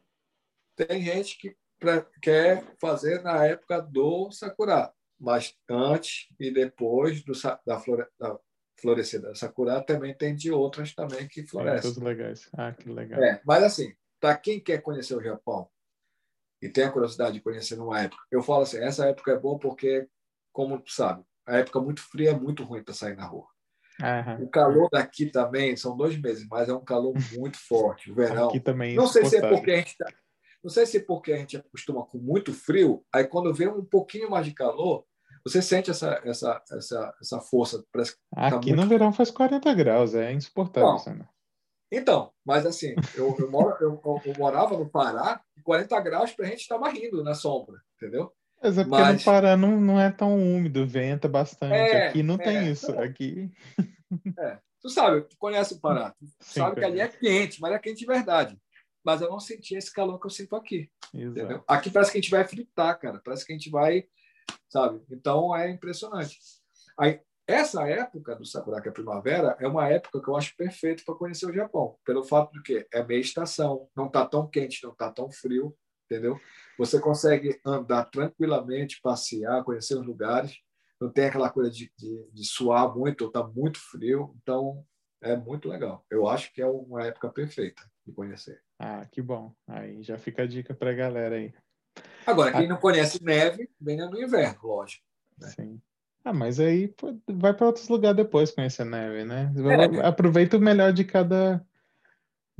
tem 0.75 1.01
gente 1.01 1.37
que 1.37 1.55
pra, 1.79 2.05
quer 2.21 2.63
fazer 2.79 3.21
na 3.21 3.45
época 3.45 3.81
do 3.81 4.31
Sakura, 4.31 4.91
mas 5.19 5.55
antes 5.69 6.27
e 6.39 6.51
depois 6.51 7.23
do, 7.23 7.33
da, 7.65 7.79
flore, 7.79 8.05
da 8.19 8.39
florescer 8.79 9.21
da 9.21 9.35
Sakura 9.35 9.81
também 9.81 10.15
tem 10.15 10.35
de 10.35 10.51
outras 10.51 10.93
também 10.93 11.27
que 11.27 11.45
florescem. 11.45 11.93
Todos 11.93 12.03
legais. 12.03 12.49
Ah, 12.53 12.71
que 12.71 12.89
legal. 12.89 13.21
É, 13.21 13.41
mas 13.45 13.63
assim, 13.63 13.93
para 14.19 14.37
quem 14.37 14.59
quer 14.59 14.81
conhecer 14.81 15.15
o 15.15 15.23
Japão 15.23 15.69
e 16.61 16.69
tem 16.69 16.85
a 16.85 16.91
curiosidade 16.91 17.33
de 17.33 17.41
conhecer 17.41 17.75
numa 17.75 18.01
época, 18.01 18.21
eu 18.31 18.41
falo 18.41 18.63
assim, 18.63 18.77
essa 18.77 19.05
época 19.05 19.31
é 19.31 19.39
boa 19.39 19.57
porque, 19.59 20.07
como 20.51 20.79
tu 20.79 20.91
sabe, 20.91 21.23
a 21.45 21.57
época 21.57 21.79
muito 21.79 22.01
fria 22.01 22.31
é 22.31 22.37
muito 22.37 22.63
ruim 22.63 22.83
para 22.83 22.93
sair 22.93 23.15
na 23.15 23.25
rua. 23.25 23.47
O 24.39 24.47
calor 24.49 24.89
daqui 24.91 25.25
também 25.25 25.75
são 25.75 25.97
dois 25.97 26.19
meses, 26.19 26.45
mas 26.47 26.69
é 26.69 26.73
um 26.73 26.83
calor 26.83 27.15
muito 27.35 27.57
forte. 27.57 28.11
O 28.11 28.15
verão. 28.15 28.49
Aqui 28.49 28.59
também. 28.59 28.95
Não 28.95 29.07
sei 29.07 29.25
se 29.25 29.37
é 29.37 29.49
porque 29.49 29.71
a 29.71 29.77
gente 29.77 29.87
está 29.89 30.07
não 30.63 30.71
sei 30.71 30.85
se 30.85 30.97
é 30.97 30.99
porque 30.99 31.31
a 31.31 31.37
gente 31.37 31.55
acostuma 31.55 32.05
com 32.05 32.17
muito 32.17 32.53
frio, 32.53 33.05
aí 33.13 33.23
quando 33.23 33.53
vem 33.53 33.67
um 33.67 33.85
pouquinho 33.85 34.29
mais 34.29 34.45
de 34.45 34.53
calor, 34.53 35.05
você 35.43 35.61
sente 35.61 35.89
essa, 35.89 36.21
essa, 36.25 36.61
essa, 36.71 37.15
essa 37.21 37.39
força. 37.39 37.83
Parece 37.91 38.17
tá 38.35 38.47
Aqui 38.47 38.71
tá 38.71 38.75
no 38.75 38.87
verão 38.87 39.13
faz 39.13 39.31
40 39.31 39.73
graus, 39.73 40.13
é 40.13 40.33
insuportável. 40.33 41.15
Não. 41.15 41.27
Então, 41.91 42.31
mas 42.45 42.65
assim, 42.65 42.95
eu, 43.15 43.35
eu, 43.39 43.49
moro, 43.49 43.75
eu, 43.79 44.01
eu, 44.25 44.33
morava 44.37 44.77
no 44.77 44.89
Pará 44.89 45.41
e 45.57 45.61
40 45.61 45.99
graus 46.01 46.31
para 46.31 46.45
a 46.45 46.49
gente 46.49 46.61
estava 46.61 46.89
rindo 46.89 47.23
na 47.23 47.33
sombra, 47.33 47.81
entendeu? 47.95 48.31
Mas 48.61 48.77
é 48.77 48.83
porque 48.83 49.01
mas... 49.01 49.19
no 49.19 49.25
Pará 49.25 49.55
não, 49.55 49.79
não 49.79 49.99
é 49.99 50.11
tão 50.11 50.35
úmido, 50.35 50.85
venta 50.85 51.27
bastante. 51.27 51.73
É, 51.73 52.07
aqui 52.07 52.23
não 52.23 52.35
é, 52.35 52.37
tem 52.39 52.71
isso. 52.71 52.91
Aqui. 52.99 53.51
É. 54.39 54.57
Tu 54.81 54.89
sabe, 54.89 55.21
tu 55.21 55.35
conhece 55.37 55.73
o 55.73 55.79
Pará, 55.79 56.11
tu 56.11 56.25
Sim, 56.39 56.59
sabe 56.59 56.79
que 56.79 56.85
ali 56.85 56.99
é 56.99 57.07
quente, 57.07 57.59
mas 57.59 57.73
é 57.73 57.79
quente 57.79 57.99
de 57.99 58.05
verdade 58.05 58.57
mas 59.07 59.21
eu 59.21 59.29
não 59.29 59.39
senti 59.39 59.73
esse 59.73 59.93
calor 59.93 60.19
que 60.19 60.25
eu 60.25 60.29
sinto 60.29 60.53
aqui. 60.53 60.91
Entendeu? 61.13 61.63
Aqui 61.65 61.89
parece 61.89 62.11
que 62.11 62.17
a 62.17 62.21
gente 62.21 62.29
vai 62.29 62.45
fritar, 62.45 62.99
cara. 62.99 63.21
Parece 63.23 63.45
que 63.45 63.53
a 63.53 63.55
gente 63.55 63.69
vai, 63.69 64.05
sabe? 64.67 65.01
Então 65.09 65.55
é 65.55 65.71
impressionante. 65.71 66.37
Aí, 66.99 67.21
essa 67.47 67.87
época 67.87 68.35
do 68.35 68.45
Sakura, 68.45 68.81
que 68.81 68.89
é 68.89 68.91
primavera, 68.91 69.55
é 69.59 69.67
uma 69.67 69.87
época 69.87 70.21
que 70.21 70.29
eu 70.29 70.35
acho 70.35 70.55
perfeita 70.57 71.01
para 71.05 71.15
conhecer 71.15 71.45
o 71.45 71.53
Japão, 71.53 71.97
pelo 72.05 72.23
fato 72.23 72.51
de 72.51 72.61
que 72.61 72.85
é 72.93 73.03
meia 73.03 73.21
estação, 73.21 73.87
não 73.95 74.07
está 74.07 74.25
tão 74.25 74.45
quente, 74.47 74.83
não 74.83 74.91
está 74.91 75.09
tão 75.09 75.31
frio, 75.31 75.73
entendeu? 76.05 76.37
Você 76.77 76.99
consegue 76.99 77.59
andar 77.65 78.03
tranquilamente, 78.05 78.99
passear, 79.01 79.63
conhecer 79.63 79.95
os 79.95 80.05
lugares, 80.05 80.57
não 80.99 81.09
tem 81.09 81.25
aquela 81.25 81.49
coisa 81.49 81.71
de, 81.71 81.89
de, 81.97 82.29
de 82.33 82.45
suar 82.45 82.93
muito 82.93 83.23
ou 83.23 83.31
tá 83.31 83.41
muito 83.43 83.79
frio, 83.79 84.35
então 84.41 84.85
é 85.21 85.35
muito 85.35 85.69
legal. 85.69 86.05
Eu 86.09 86.27
acho 86.27 86.51
que 86.53 86.61
é 86.61 86.67
uma 86.67 87.05
época 87.05 87.29
perfeita 87.29 87.81
de 88.05 88.11
conhecer. 88.11 88.61
Ah, 88.77 89.05
que 89.05 89.21
bom. 89.21 89.53
Aí 89.67 90.03
já 90.03 90.17
fica 90.17 90.43
a 90.43 90.47
dica 90.47 90.73
para 90.73 90.91
a 90.91 90.95
galera 90.95 91.35
aí. 91.35 91.53
Agora, 92.25 92.51
quem 92.51 92.65
ah, 92.65 92.69
não 92.69 92.77
conhece 92.77 93.23
neve, 93.23 93.69
venha 93.79 94.07
no 94.07 94.21
inverno, 94.21 94.59
lógico. 94.63 95.05
Né? 95.37 95.47
Sim. 95.49 95.81
Ah, 96.27 96.33
mas 96.33 96.59
aí 96.59 96.93
vai 97.25 97.53
para 97.53 97.67
outros 97.67 97.87
lugares 97.87 98.17
depois 98.17 98.51
conhecer 98.51 98.83
neve, 98.83 99.23
né? 99.23 99.49
É. 100.01 100.05
Aproveita 100.05 100.57
o 100.57 100.59
melhor 100.59 100.91
de 100.91 101.05
cada 101.05 101.65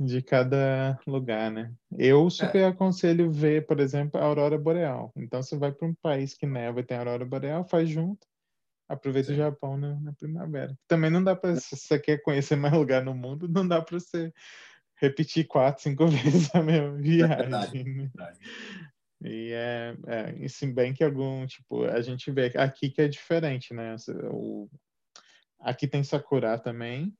de 0.00 0.22
cada 0.22 0.98
lugar, 1.06 1.50
né? 1.50 1.70
Eu 1.98 2.30
super 2.30 2.62
é. 2.62 2.66
aconselho 2.66 3.30
ver, 3.30 3.66
por 3.66 3.78
exemplo, 3.78 4.18
a 4.18 4.24
aurora 4.24 4.56
boreal. 4.56 5.12
Então 5.14 5.42
você 5.42 5.54
vai 5.54 5.70
para 5.70 5.86
um 5.86 5.94
país 5.94 6.32
que 6.32 6.46
neva 6.46 6.80
e 6.80 6.82
tem 6.82 6.96
aurora 6.96 7.26
boreal, 7.26 7.62
faz 7.62 7.90
junto. 7.90 8.26
Aproveita 8.88 9.28
Sim. 9.28 9.34
o 9.34 9.36
Japão 9.36 9.76
na, 9.76 10.00
na 10.00 10.14
primavera. 10.14 10.74
Também 10.86 11.10
não 11.10 11.22
dá 11.22 11.36
para 11.36 11.56
se 11.56 11.76
você 11.76 11.98
quer 11.98 12.22
conhecer 12.22 12.56
mais 12.56 12.72
lugar 12.72 13.04
no 13.04 13.14
mundo, 13.14 13.46
não 13.46 13.68
dá 13.68 13.82
para 13.82 14.00
você 14.00 14.32
repetir 14.96 15.46
quatro, 15.46 15.82
cinco 15.82 16.06
vezes 16.08 16.54
a 16.54 16.62
mesma 16.62 16.96
viagem. 16.96 17.34
É 17.34 17.42
verdade, 17.42 17.82
verdade. 17.82 18.38
E 19.20 19.52
é, 19.52 19.96
é, 20.06 20.34
e 20.38 20.48
se 20.48 20.66
bem 20.66 20.94
que 20.94 21.02
algum, 21.02 21.44
tipo, 21.46 21.84
a 21.84 22.00
gente 22.00 22.30
vê 22.30 22.52
aqui 22.56 22.88
que 22.88 23.02
é 23.02 23.08
diferente, 23.08 23.74
né? 23.74 23.96
O, 24.30 24.68
aqui 25.60 25.88
tem 25.88 26.04
Sakura 26.04 26.58
também, 26.58 27.12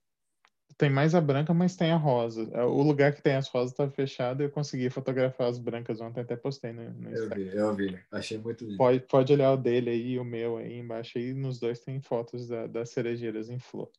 tem 0.77 0.89
mais 0.89 1.13
a 1.13 1.19
branca, 1.19 1.53
mas 1.53 1.75
tem 1.75 1.91
a 1.91 1.97
rosa. 1.97 2.49
É, 2.53 2.63
o 2.63 2.81
lugar 2.81 3.13
que 3.13 3.21
tem 3.21 3.35
as 3.35 3.49
rosas 3.49 3.75
tá 3.75 3.89
fechado 3.89 4.41
eu 4.41 4.49
consegui 4.49 4.89
fotografar 4.89 5.47
as 5.49 5.59
brancas 5.59 5.99
ontem, 5.99 6.21
até 6.21 6.37
postei 6.37 6.71
no, 6.71 6.89
no 6.91 7.09
Eu 7.09 7.29
vi, 7.29 7.47
eu 7.47 7.75
vi, 7.75 7.99
achei 8.09 8.37
muito 8.37 8.63
lindo. 8.63 8.77
Pode, 8.77 9.01
pode 9.01 9.33
olhar 9.33 9.51
o 9.51 9.57
dele 9.57 9.89
aí 9.89 10.17
o 10.17 10.23
meu 10.23 10.57
aí 10.57 10.77
embaixo, 10.79 11.17
aí 11.17 11.33
nos 11.33 11.59
dois 11.59 11.81
tem 11.81 11.99
fotos 11.99 12.47
da, 12.47 12.65
das 12.65 12.91
cerejeiras 12.91 13.49
em 13.49 13.59
flor. 13.59 13.91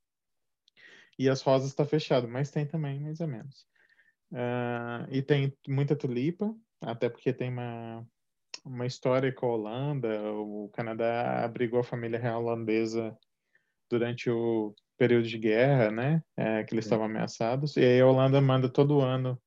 E 1.18 1.28
as 1.28 1.42
rosas 1.42 1.68
está 1.68 1.84
fechado, 1.84 2.26
mas 2.26 2.50
tem 2.50 2.64
também, 2.64 2.98
mais 2.98 3.20
ou 3.20 3.28
menos. 3.28 3.66
Uh, 4.32 5.04
e 5.10 5.20
tem 5.20 5.52
muita 5.68 5.94
tulipa, 5.94 6.54
até 6.80 7.08
porque 7.08 7.32
tem 7.32 7.50
uma, 7.50 8.06
uma 8.64 8.86
história 8.86 9.32
com 9.32 9.46
a 9.46 9.54
Holanda. 9.54 10.32
O 10.32 10.68
Canadá 10.72 11.44
abrigou 11.44 11.80
a 11.80 11.84
família 11.84 12.18
real 12.18 12.42
holandesa 12.42 13.16
durante 13.90 14.30
o 14.30 14.74
período 14.96 15.26
de 15.26 15.38
guerra, 15.38 15.90
né? 15.90 16.22
É, 16.36 16.62
que 16.64 16.74
eles 16.74 16.84
estavam 16.84 17.06
ameaçados. 17.06 17.76
E 17.76 17.80
aí 17.80 18.00
a 18.00 18.06
Holanda 18.06 18.40
manda 18.40 18.68
todo 18.68 19.00
ano 19.00 19.40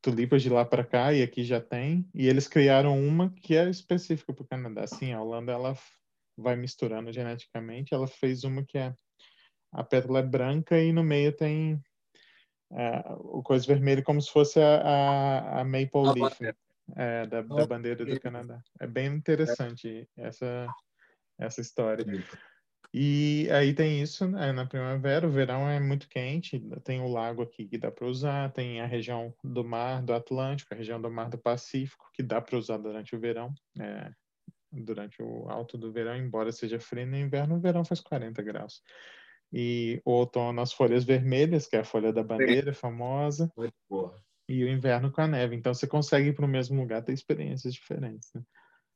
tulipas 0.00 0.42
de 0.42 0.48
lá 0.48 0.64
para 0.64 0.84
cá 0.84 1.12
e 1.12 1.22
aqui 1.22 1.42
já 1.44 1.60
tem. 1.60 2.08
E 2.14 2.28
eles 2.28 2.46
criaram 2.46 2.98
uma 2.98 3.30
que 3.30 3.56
é 3.56 3.68
específica 3.68 4.32
para 4.32 4.44
o 4.44 4.48
Canadá. 4.48 4.86
Sim, 4.86 5.12
a 5.12 5.22
Holanda 5.22 5.52
ela 5.52 5.76
vai 6.36 6.56
misturando 6.56 7.12
geneticamente. 7.12 7.94
Ela 7.94 8.06
fez 8.06 8.44
uma 8.44 8.64
que 8.64 8.78
é 8.78 8.94
a 9.72 9.84
pétala 9.84 10.20
é 10.20 10.22
branca 10.22 10.80
e 10.80 10.92
no 10.92 11.04
meio 11.04 11.32
tem 11.32 11.80
uh, 12.70 13.38
o 13.38 13.42
coisa 13.42 13.66
vermelha 13.66 14.02
como 14.02 14.20
se 14.20 14.30
fosse 14.30 14.60
a, 14.60 14.80
a, 14.80 15.60
a 15.60 15.64
maple 15.64 16.08
a 16.08 16.12
leaf 16.12 16.40
é, 16.96 17.26
da, 17.26 17.42
da, 17.42 17.66
bandeira 17.66 18.04
do 18.04 18.20
Canadá. 18.20 18.60
É 18.80 18.86
bem 18.86 19.06
interessante 19.06 20.08
essa 20.16 20.66
essa 21.38 21.60
história. 21.60 22.04
E 22.92 23.48
aí 23.52 23.74
tem 23.74 24.00
isso 24.02 24.26
né, 24.26 24.50
na 24.50 24.64
primavera, 24.64 25.26
o 25.26 25.30
verão 25.30 25.68
é 25.68 25.78
muito 25.78 26.08
quente, 26.08 26.58
tem 26.84 27.00
o 27.00 27.08
lago 27.08 27.42
aqui 27.42 27.68
que 27.68 27.76
dá 27.76 27.90
para 27.90 28.06
usar, 28.06 28.50
tem 28.52 28.80
a 28.80 28.86
região 28.86 29.34
do 29.44 29.62
mar 29.62 30.02
do 30.02 30.14
Atlântico, 30.14 30.72
a 30.72 30.76
região 30.76 31.00
do 31.00 31.10
mar 31.10 31.28
do 31.28 31.36
Pacífico, 31.36 32.08
que 32.14 32.22
dá 32.22 32.40
para 32.40 32.56
usar 32.56 32.78
durante 32.78 33.14
o 33.14 33.20
verão, 33.20 33.52
é, 33.78 34.10
durante 34.72 35.22
o 35.22 35.48
alto 35.50 35.76
do 35.76 35.92
verão, 35.92 36.16
embora 36.16 36.50
seja 36.50 36.80
frio 36.80 37.06
no 37.06 37.16
inverno, 37.16 37.56
o 37.56 37.60
verão 37.60 37.84
faz 37.84 38.00
40 38.00 38.42
graus. 38.42 38.82
E 39.52 40.00
o 40.04 40.12
outono 40.12 40.60
as 40.60 40.72
folhas 40.72 41.04
vermelhas, 41.04 41.66
que 41.66 41.76
é 41.76 41.80
a 41.80 41.84
folha 41.84 42.12
da 42.12 42.22
bandeira 42.22 42.74
famosa. 42.74 43.50
Muito 43.56 43.74
boa. 43.88 44.20
E 44.48 44.64
o 44.64 44.68
inverno 44.68 45.10
com 45.10 45.20
a 45.20 45.26
neve. 45.26 45.56
Então 45.56 45.72
você 45.72 45.86
consegue 45.86 46.28
ir 46.28 46.34
para 46.34 46.44
o 46.44 46.48
mesmo 46.48 46.80
lugar 46.80 47.02
ter 47.02 47.12
experiências 47.12 47.74
diferentes. 47.74 48.30
Né? 48.34 48.42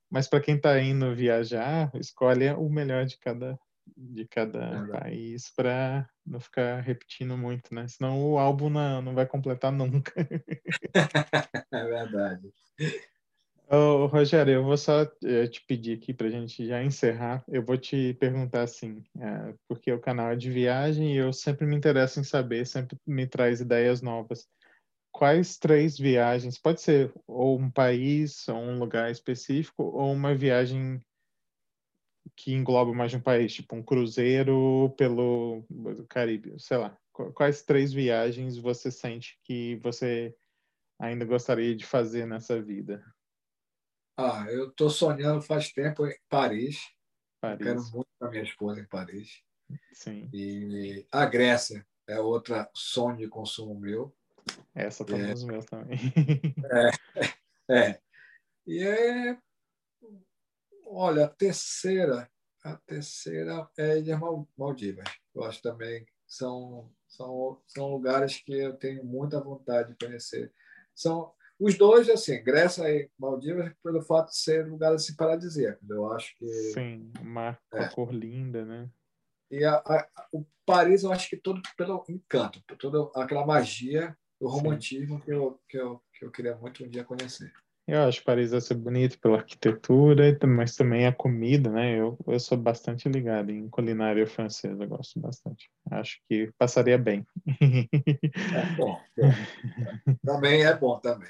Mas 0.09 0.27
para 0.27 0.41
quem 0.41 0.55
está 0.55 0.79
indo 0.79 1.15
viajar, 1.15 1.91
escolhe 1.95 2.49
o 2.51 2.69
melhor 2.69 3.05
de 3.05 3.17
cada 3.17 3.57
de 3.97 4.25
cada 4.27 4.59
é 4.59 4.87
país 4.87 5.51
para 5.53 6.09
não 6.25 6.39
ficar 6.39 6.79
repetindo 6.81 7.37
muito, 7.37 7.73
né? 7.75 7.85
Senão 7.87 8.21
o 8.21 8.39
álbum 8.39 8.69
não, 8.69 9.01
não 9.01 9.13
vai 9.13 9.25
completar 9.25 9.71
nunca. 9.71 10.13
é 11.71 11.83
verdade. 11.83 12.53
Ô, 13.69 14.05
Rogério, 14.05 14.53
eu 14.53 14.63
vou 14.63 14.77
só 14.77 15.01
eh, 15.23 15.47
te 15.47 15.61
pedir 15.65 15.97
aqui 15.97 16.13
para 16.13 16.27
a 16.27 16.29
gente 16.29 16.65
já 16.67 16.83
encerrar. 16.83 17.43
Eu 17.47 17.63
vou 17.65 17.77
te 17.77 18.13
perguntar 18.15 18.63
assim, 18.63 19.03
é, 19.19 19.53
porque 19.67 19.91
o 19.91 19.99
canal 19.99 20.31
é 20.31 20.35
de 20.35 20.51
viagem 20.51 21.13
e 21.13 21.17
eu 21.17 21.33
sempre 21.33 21.65
me 21.65 21.75
interesso 21.75 22.19
em 22.19 22.23
saber, 22.23 22.67
sempre 22.67 22.97
me 23.05 23.25
traz 23.25 23.61
ideias 23.61 24.01
novas. 24.01 24.47
Quais 25.11 25.57
três 25.57 25.97
viagens, 25.97 26.57
pode 26.59 26.81
ser 26.81 27.11
ou 27.27 27.59
um 27.59 27.71
país, 27.71 28.47
ou 28.47 28.57
um 28.57 28.79
lugar 28.79 29.09
específico, 29.11 29.83
ou 29.83 30.11
uma 30.11 30.35
viagem 30.35 31.01
que 32.35 32.53
engloba 32.53 32.93
mais 32.93 33.11
de 33.11 33.17
um 33.17 33.21
país, 33.21 33.53
tipo 33.53 33.75
um 33.75 33.83
cruzeiro 33.83 34.93
pelo 34.97 35.63
Caribe, 36.09 36.53
sei 36.59 36.77
lá. 36.77 36.97
Quais 37.11 37.63
três 37.63 37.93
viagens 37.93 38.57
você 38.57 38.91
sente 38.91 39.39
que 39.43 39.77
você 39.77 40.35
ainda 40.99 41.25
gostaria 41.25 41.75
de 41.75 41.85
fazer 41.85 42.25
nessa 42.25 42.61
vida? 42.61 43.03
Ah, 44.17 44.45
eu 44.49 44.69
estou 44.69 44.89
sonhando 44.89 45.41
faz 45.41 45.71
tempo 45.71 46.05
em 46.05 46.15
Paris. 46.29 46.79
Paris. 47.41 47.65
Quero 47.65 47.81
muito 47.91 48.07
a 48.21 48.29
minha 48.29 48.43
esposa 48.43 48.79
em 48.79 48.85
Paris. 48.85 49.43
Sim. 49.91 50.29
E 50.33 51.05
a 51.11 51.25
Grécia 51.25 51.85
é 52.07 52.19
outra 52.19 52.69
sonho 52.73 53.17
de 53.17 53.27
consumo 53.27 53.79
meu. 53.79 54.15
Essa 54.75 55.05
tá 55.05 55.17
é, 55.17 55.27
nos 55.27 55.43
meus 55.43 55.65
também. 55.65 55.99
É, 57.69 57.73
é. 57.73 58.01
E 58.65 58.83
é 58.83 59.37
Olha, 60.95 61.25
a 61.25 61.27
terceira, 61.27 62.29
a 62.63 62.77
terceira 62.77 63.67
é 63.75 63.97
Ilhas 63.97 64.19
Maldivas. 64.55 65.05
Eu 65.33 65.43
acho 65.43 65.59
também 65.59 66.05
que 66.05 66.11
são, 66.27 66.93
são, 67.07 67.59
são 67.65 67.89
lugares 67.89 68.37
que 68.37 68.53
eu 68.53 68.77
tenho 68.77 69.03
muita 69.03 69.41
vontade 69.41 69.89
de 69.89 70.05
conhecer. 70.05 70.53
São 70.93 71.33
os 71.63 71.77
dois, 71.77 72.09
assim, 72.09 72.43
Grécia 72.43 72.83
e 72.89 73.09
Maldivas, 73.17 73.71
pelo 73.81 74.01
fato 74.01 74.31
de 74.31 74.37
ser 74.37 74.67
lugares 74.67 75.03
assim, 75.03 75.15
paradisíacos. 75.15 75.89
Eu 75.89 76.11
acho 76.11 76.35
que. 76.37 76.45
Sim, 76.73 77.09
uma 77.21 77.57
é. 77.71 77.87
cor 77.87 78.13
linda, 78.13 78.65
né? 78.65 78.89
E 79.49 79.63
a, 79.63 79.75
a, 79.75 80.07
o 80.33 80.45
Paris, 80.65 81.03
eu 81.03 81.11
acho 81.11 81.29
que 81.29 81.37
todo 81.37 81.61
pelo 81.77 82.03
encanto, 82.09 82.61
toda 82.77 83.09
aquela 83.15 83.45
magia, 83.45 84.17
o 84.41 84.49
romantismo 84.49 85.21
que 85.21 85.31
eu, 85.31 85.57
que, 85.69 85.77
eu, 85.77 86.03
que 86.13 86.25
eu 86.25 86.31
queria 86.31 86.55
muito 86.57 86.83
um 86.83 86.89
dia 86.89 87.05
conhecer. 87.05 87.53
Eu 87.85 88.03
acho 88.03 88.23
Paris 88.23 88.51
vai 88.51 88.61
ser 88.61 88.75
bonito 88.75 89.19
pela 89.19 89.37
arquitetura, 89.37 90.37
mas 90.47 90.75
também 90.75 91.05
a 91.05 91.11
comida, 91.11 91.69
né? 91.69 91.99
Eu, 91.99 92.17
eu 92.27 92.39
sou 92.39 92.57
bastante 92.57 93.09
ligado 93.09 93.51
em 93.51 93.69
culinária 93.69 94.25
francesa, 94.25 94.85
gosto 94.85 95.19
bastante. 95.19 95.69
Acho 95.91 96.17
que 96.29 96.49
passaria 96.57 96.97
bem. 96.97 97.25
É 97.59 98.75
bom. 98.77 99.01
bom. 99.17 99.31
Também 100.25 100.63
é 100.63 100.73
bom 100.73 100.97
também. 100.99 101.27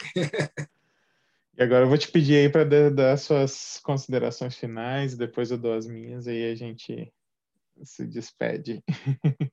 E 1.58 1.62
agora 1.62 1.86
eu 1.86 1.90
vou 1.90 1.98
te 1.98 2.12
pedir 2.12 2.38
aí 2.38 2.50
para 2.50 2.90
dar 2.90 3.18
suas 3.18 3.80
considerações 3.84 4.56
finais, 4.56 5.16
depois 5.16 5.52
eu 5.52 5.58
dou 5.58 5.74
as 5.74 5.88
minhas, 5.88 6.28
aí 6.28 6.52
a 6.52 6.56
gente 6.56 7.12
se 7.84 8.06
despede. 8.06 8.84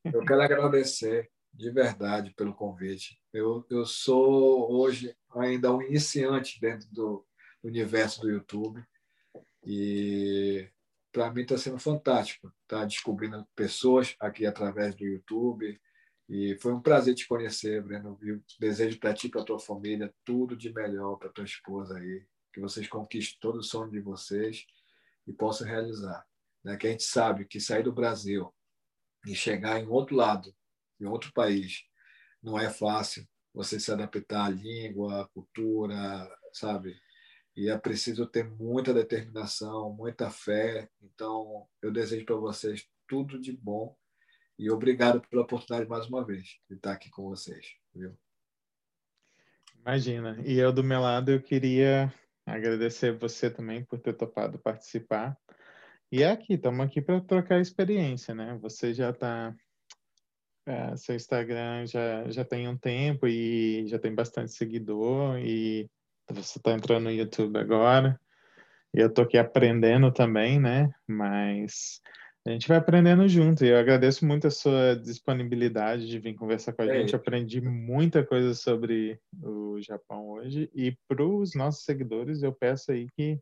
Eu 0.04 0.24
quero 0.24 0.42
agradecer 0.42 1.30
de 1.52 1.70
verdade 1.70 2.32
pelo 2.34 2.54
convite. 2.54 3.20
Eu, 3.32 3.64
eu 3.70 3.84
sou 3.84 4.72
hoje 4.72 5.16
ainda 5.30 5.72
um 5.72 5.82
iniciante 5.82 6.60
dentro 6.60 6.88
do 6.90 7.26
universo 7.62 8.20
do 8.20 8.30
YouTube 8.30 8.84
e 9.64 10.68
para 11.12 11.30
mim 11.30 11.42
está 11.42 11.58
sendo 11.58 11.78
fantástico 11.78 12.52
tá 12.66 12.84
descobrindo 12.84 13.46
pessoas 13.54 14.14
aqui 14.18 14.46
através 14.46 14.94
do 14.94 15.04
YouTube 15.04 15.78
e 16.32 16.56
foi 16.60 16.72
um 16.72 16.80
prazer 16.80 17.16
te 17.16 17.26
conhecer, 17.26 17.82
Breno. 17.82 18.16
Eu 18.22 18.40
desejo 18.60 19.00
para 19.00 19.12
ti, 19.12 19.28
para 19.28 19.44
tua 19.44 19.58
família, 19.58 20.14
tudo 20.24 20.56
de 20.56 20.72
melhor 20.72 21.16
para 21.16 21.28
tua 21.28 21.42
esposa 21.42 21.98
aí, 21.98 22.24
que 22.52 22.60
vocês 22.60 22.86
conquistem 22.86 23.36
todo 23.40 23.56
o 23.56 23.64
sonho 23.64 23.90
de 23.90 23.98
vocês 23.98 24.64
e 25.26 25.32
possam 25.32 25.66
realizar. 25.66 26.24
Né? 26.62 26.76
Que 26.76 26.86
a 26.86 26.90
gente 26.92 27.02
sabe 27.02 27.46
que 27.46 27.58
sair 27.58 27.82
do 27.82 27.92
Brasil 27.92 28.54
e 29.26 29.34
chegar 29.34 29.80
em 29.80 29.88
outro 29.88 30.14
lado 30.14 30.54
em 31.00 31.06
outro 31.06 31.32
país. 31.32 31.84
Não 32.42 32.58
é 32.58 32.70
fácil 32.70 33.26
você 33.52 33.80
se 33.80 33.90
adaptar 33.90 34.46
à 34.46 34.48
língua, 34.48 35.22
à 35.22 35.28
cultura, 35.28 36.30
sabe? 36.52 36.96
E 37.56 37.68
é 37.68 37.76
preciso 37.76 38.26
ter 38.26 38.48
muita 38.48 38.94
determinação, 38.94 39.92
muita 39.92 40.30
fé. 40.30 40.88
Então, 41.02 41.66
eu 41.82 41.90
desejo 41.92 42.24
para 42.24 42.36
vocês 42.36 42.88
tudo 43.08 43.40
de 43.40 43.52
bom 43.52 43.96
e 44.58 44.70
obrigado 44.70 45.20
pela 45.28 45.42
oportunidade 45.42 45.88
mais 45.88 46.06
uma 46.06 46.24
vez 46.24 46.58
de 46.68 46.76
estar 46.76 46.92
aqui 46.92 47.10
com 47.10 47.24
vocês, 47.24 47.66
viu? 47.94 48.16
Imagina. 49.74 50.40
E 50.44 50.58
eu 50.58 50.72
do 50.72 50.84
meu 50.84 51.00
lado 51.00 51.30
eu 51.30 51.42
queria 51.42 52.12
agradecer 52.44 53.16
você 53.16 53.50
também 53.50 53.84
por 53.84 53.98
ter 53.98 54.12
topado 54.12 54.58
participar. 54.58 55.36
E 56.12 56.22
é 56.22 56.30
aqui, 56.30 56.54
estamos 56.54 56.84
aqui 56.84 57.00
para 57.00 57.20
trocar 57.20 57.60
experiência, 57.60 58.34
né? 58.34 58.58
Você 58.60 58.92
já 58.92 59.10
está 59.10 59.56
é, 60.70 60.96
seu 60.96 61.16
Instagram 61.16 61.86
já, 61.86 62.30
já 62.30 62.44
tem 62.44 62.68
um 62.68 62.76
tempo 62.76 63.26
e 63.26 63.86
já 63.88 63.98
tem 63.98 64.14
bastante 64.14 64.52
seguidor 64.52 65.38
e 65.38 65.88
você 66.30 66.58
está 66.58 66.72
entrando 66.72 67.04
no 67.04 67.10
YouTube 67.10 67.58
agora. 67.58 68.18
E 68.94 69.00
eu 69.00 69.08
estou 69.08 69.24
aqui 69.24 69.36
aprendendo 69.36 70.12
também, 70.12 70.60
né? 70.60 70.90
Mas 71.08 72.00
a 72.46 72.50
gente 72.50 72.68
vai 72.68 72.78
aprendendo 72.78 73.26
junto. 73.28 73.64
E 73.64 73.68
eu 73.68 73.78
agradeço 73.78 74.24
muito 74.24 74.46
a 74.46 74.50
sua 74.50 74.94
disponibilidade 74.94 76.08
de 76.08 76.18
vir 76.18 76.34
conversar 76.34 76.72
com 76.72 76.82
a 76.82 76.86
é 76.86 76.98
gente. 76.98 77.14
Aprendi 77.14 77.60
muita 77.60 78.24
coisa 78.24 78.54
sobre 78.54 79.18
o 79.42 79.80
Japão 79.80 80.28
hoje. 80.30 80.70
E 80.74 80.96
para 81.08 81.24
os 81.24 81.54
nossos 81.54 81.84
seguidores, 81.84 82.42
eu 82.42 82.52
peço 82.52 82.92
aí 82.92 83.08
que 83.16 83.38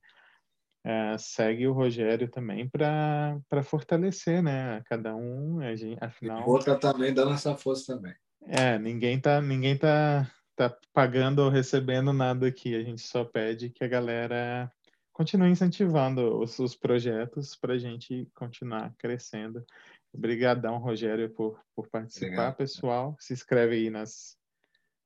é, 0.84 1.16
segue 1.18 1.66
o 1.66 1.72
Rogério 1.72 2.28
também 2.28 2.68
para 2.68 3.62
fortalecer, 3.62 4.42
né? 4.42 4.82
Cada 4.86 5.14
um, 5.14 5.60
a 5.60 5.74
gente, 5.74 5.98
afinal. 6.02 6.48
Outra 6.48 6.78
também 6.78 7.12
dando 7.12 7.34
essa 7.34 7.56
força 7.56 7.96
também. 7.96 8.14
É, 8.46 8.78
ninguém 8.78 9.20
tá, 9.20 9.40
ninguém 9.40 9.76
tá, 9.76 10.30
tá 10.56 10.74
pagando 10.92 11.40
ou 11.40 11.50
recebendo 11.50 12.12
nada 12.12 12.46
aqui. 12.46 12.74
A 12.74 12.82
gente 12.82 13.02
só 13.02 13.24
pede 13.24 13.70
que 13.70 13.84
a 13.84 13.88
galera 13.88 14.70
continue 15.12 15.50
incentivando 15.50 16.38
os, 16.38 16.59
os 16.59 16.76
projetos 16.76 17.56
para 17.56 17.74
a 17.74 17.78
gente 17.78 18.30
continuar 18.34 18.94
crescendo. 18.96 19.64
Obrigadão, 20.12 20.78
Rogério, 20.78 21.28
por, 21.28 21.60
por 21.74 21.88
participar, 21.88 22.26
Obrigado. 22.26 22.56
pessoal. 22.56 23.16
Se 23.18 23.32
inscreve 23.32 23.74
aí 23.74 23.90
nas, 23.90 24.38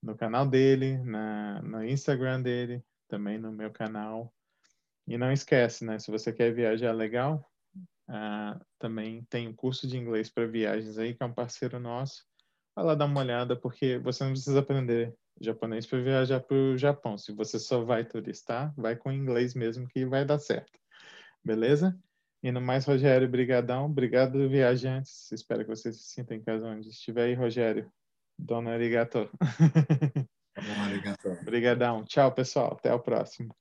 no 0.02 0.14
canal 0.14 0.46
dele, 0.46 0.98
na, 0.98 1.62
no 1.62 1.84
Instagram 1.84 2.42
dele, 2.42 2.84
também 3.08 3.38
no 3.38 3.50
meu 3.50 3.70
canal. 3.70 4.32
E 5.06 5.18
não 5.18 5.32
esquece, 5.32 5.84
né? 5.84 5.98
Se 5.98 6.10
você 6.10 6.32
quer 6.32 6.52
viajar 6.52 6.92
legal, 6.92 7.48
uh, 8.08 8.64
também 8.78 9.24
tem 9.28 9.48
um 9.48 9.54
curso 9.54 9.86
de 9.86 9.96
inglês 9.96 10.30
para 10.30 10.46
viagens 10.46 10.98
aí, 10.98 11.14
que 11.14 11.22
é 11.22 11.26
um 11.26 11.34
parceiro 11.34 11.78
nosso. 11.78 12.24
Vai 12.74 12.84
lá 12.84 12.94
dar 12.94 13.06
uma 13.06 13.20
olhada, 13.20 13.56
porque 13.56 13.98
você 13.98 14.24
não 14.24 14.30
precisa 14.32 14.60
aprender 14.60 15.14
japonês 15.40 15.86
para 15.86 16.00
viajar 16.00 16.40
para 16.40 16.56
o 16.56 16.78
Japão. 16.78 17.18
Se 17.18 17.32
você 17.32 17.58
só 17.58 17.84
vai 17.84 18.04
turistar, 18.04 18.72
vai 18.76 18.96
com 18.96 19.12
inglês 19.12 19.54
mesmo 19.54 19.88
que 19.88 20.06
vai 20.06 20.24
dar 20.24 20.38
certo. 20.38 20.78
Beleza? 21.44 21.98
E 22.42 22.50
no 22.50 22.60
mais, 22.60 22.84
Rogério, 22.84 23.28
brigadão. 23.28 23.86
Obrigado, 23.86 24.48
viajantes. 24.48 25.30
Espero 25.30 25.64
que 25.64 25.70
você 25.70 25.92
se 25.92 26.02
sinta 26.02 26.34
em 26.34 26.42
casa 26.42 26.66
onde 26.66 26.88
estiver 26.88 27.24
aí, 27.24 27.34
Rogério. 27.34 27.90
Dona 28.38 28.72
arigato. 28.72 29.28
Tá 30.54 30.82
arigato. 30.84 31.28
Obrigadão. 31.40 32.04
Tchau, 32.04 32.30
pessoal. 32.30 32.76
Até 32.78 32.92
o 32.92 33.00
próximo. 33.00 33.56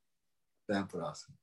Até 0.72 0.80
a 0.80 0.86
próxima. 0.86 1.41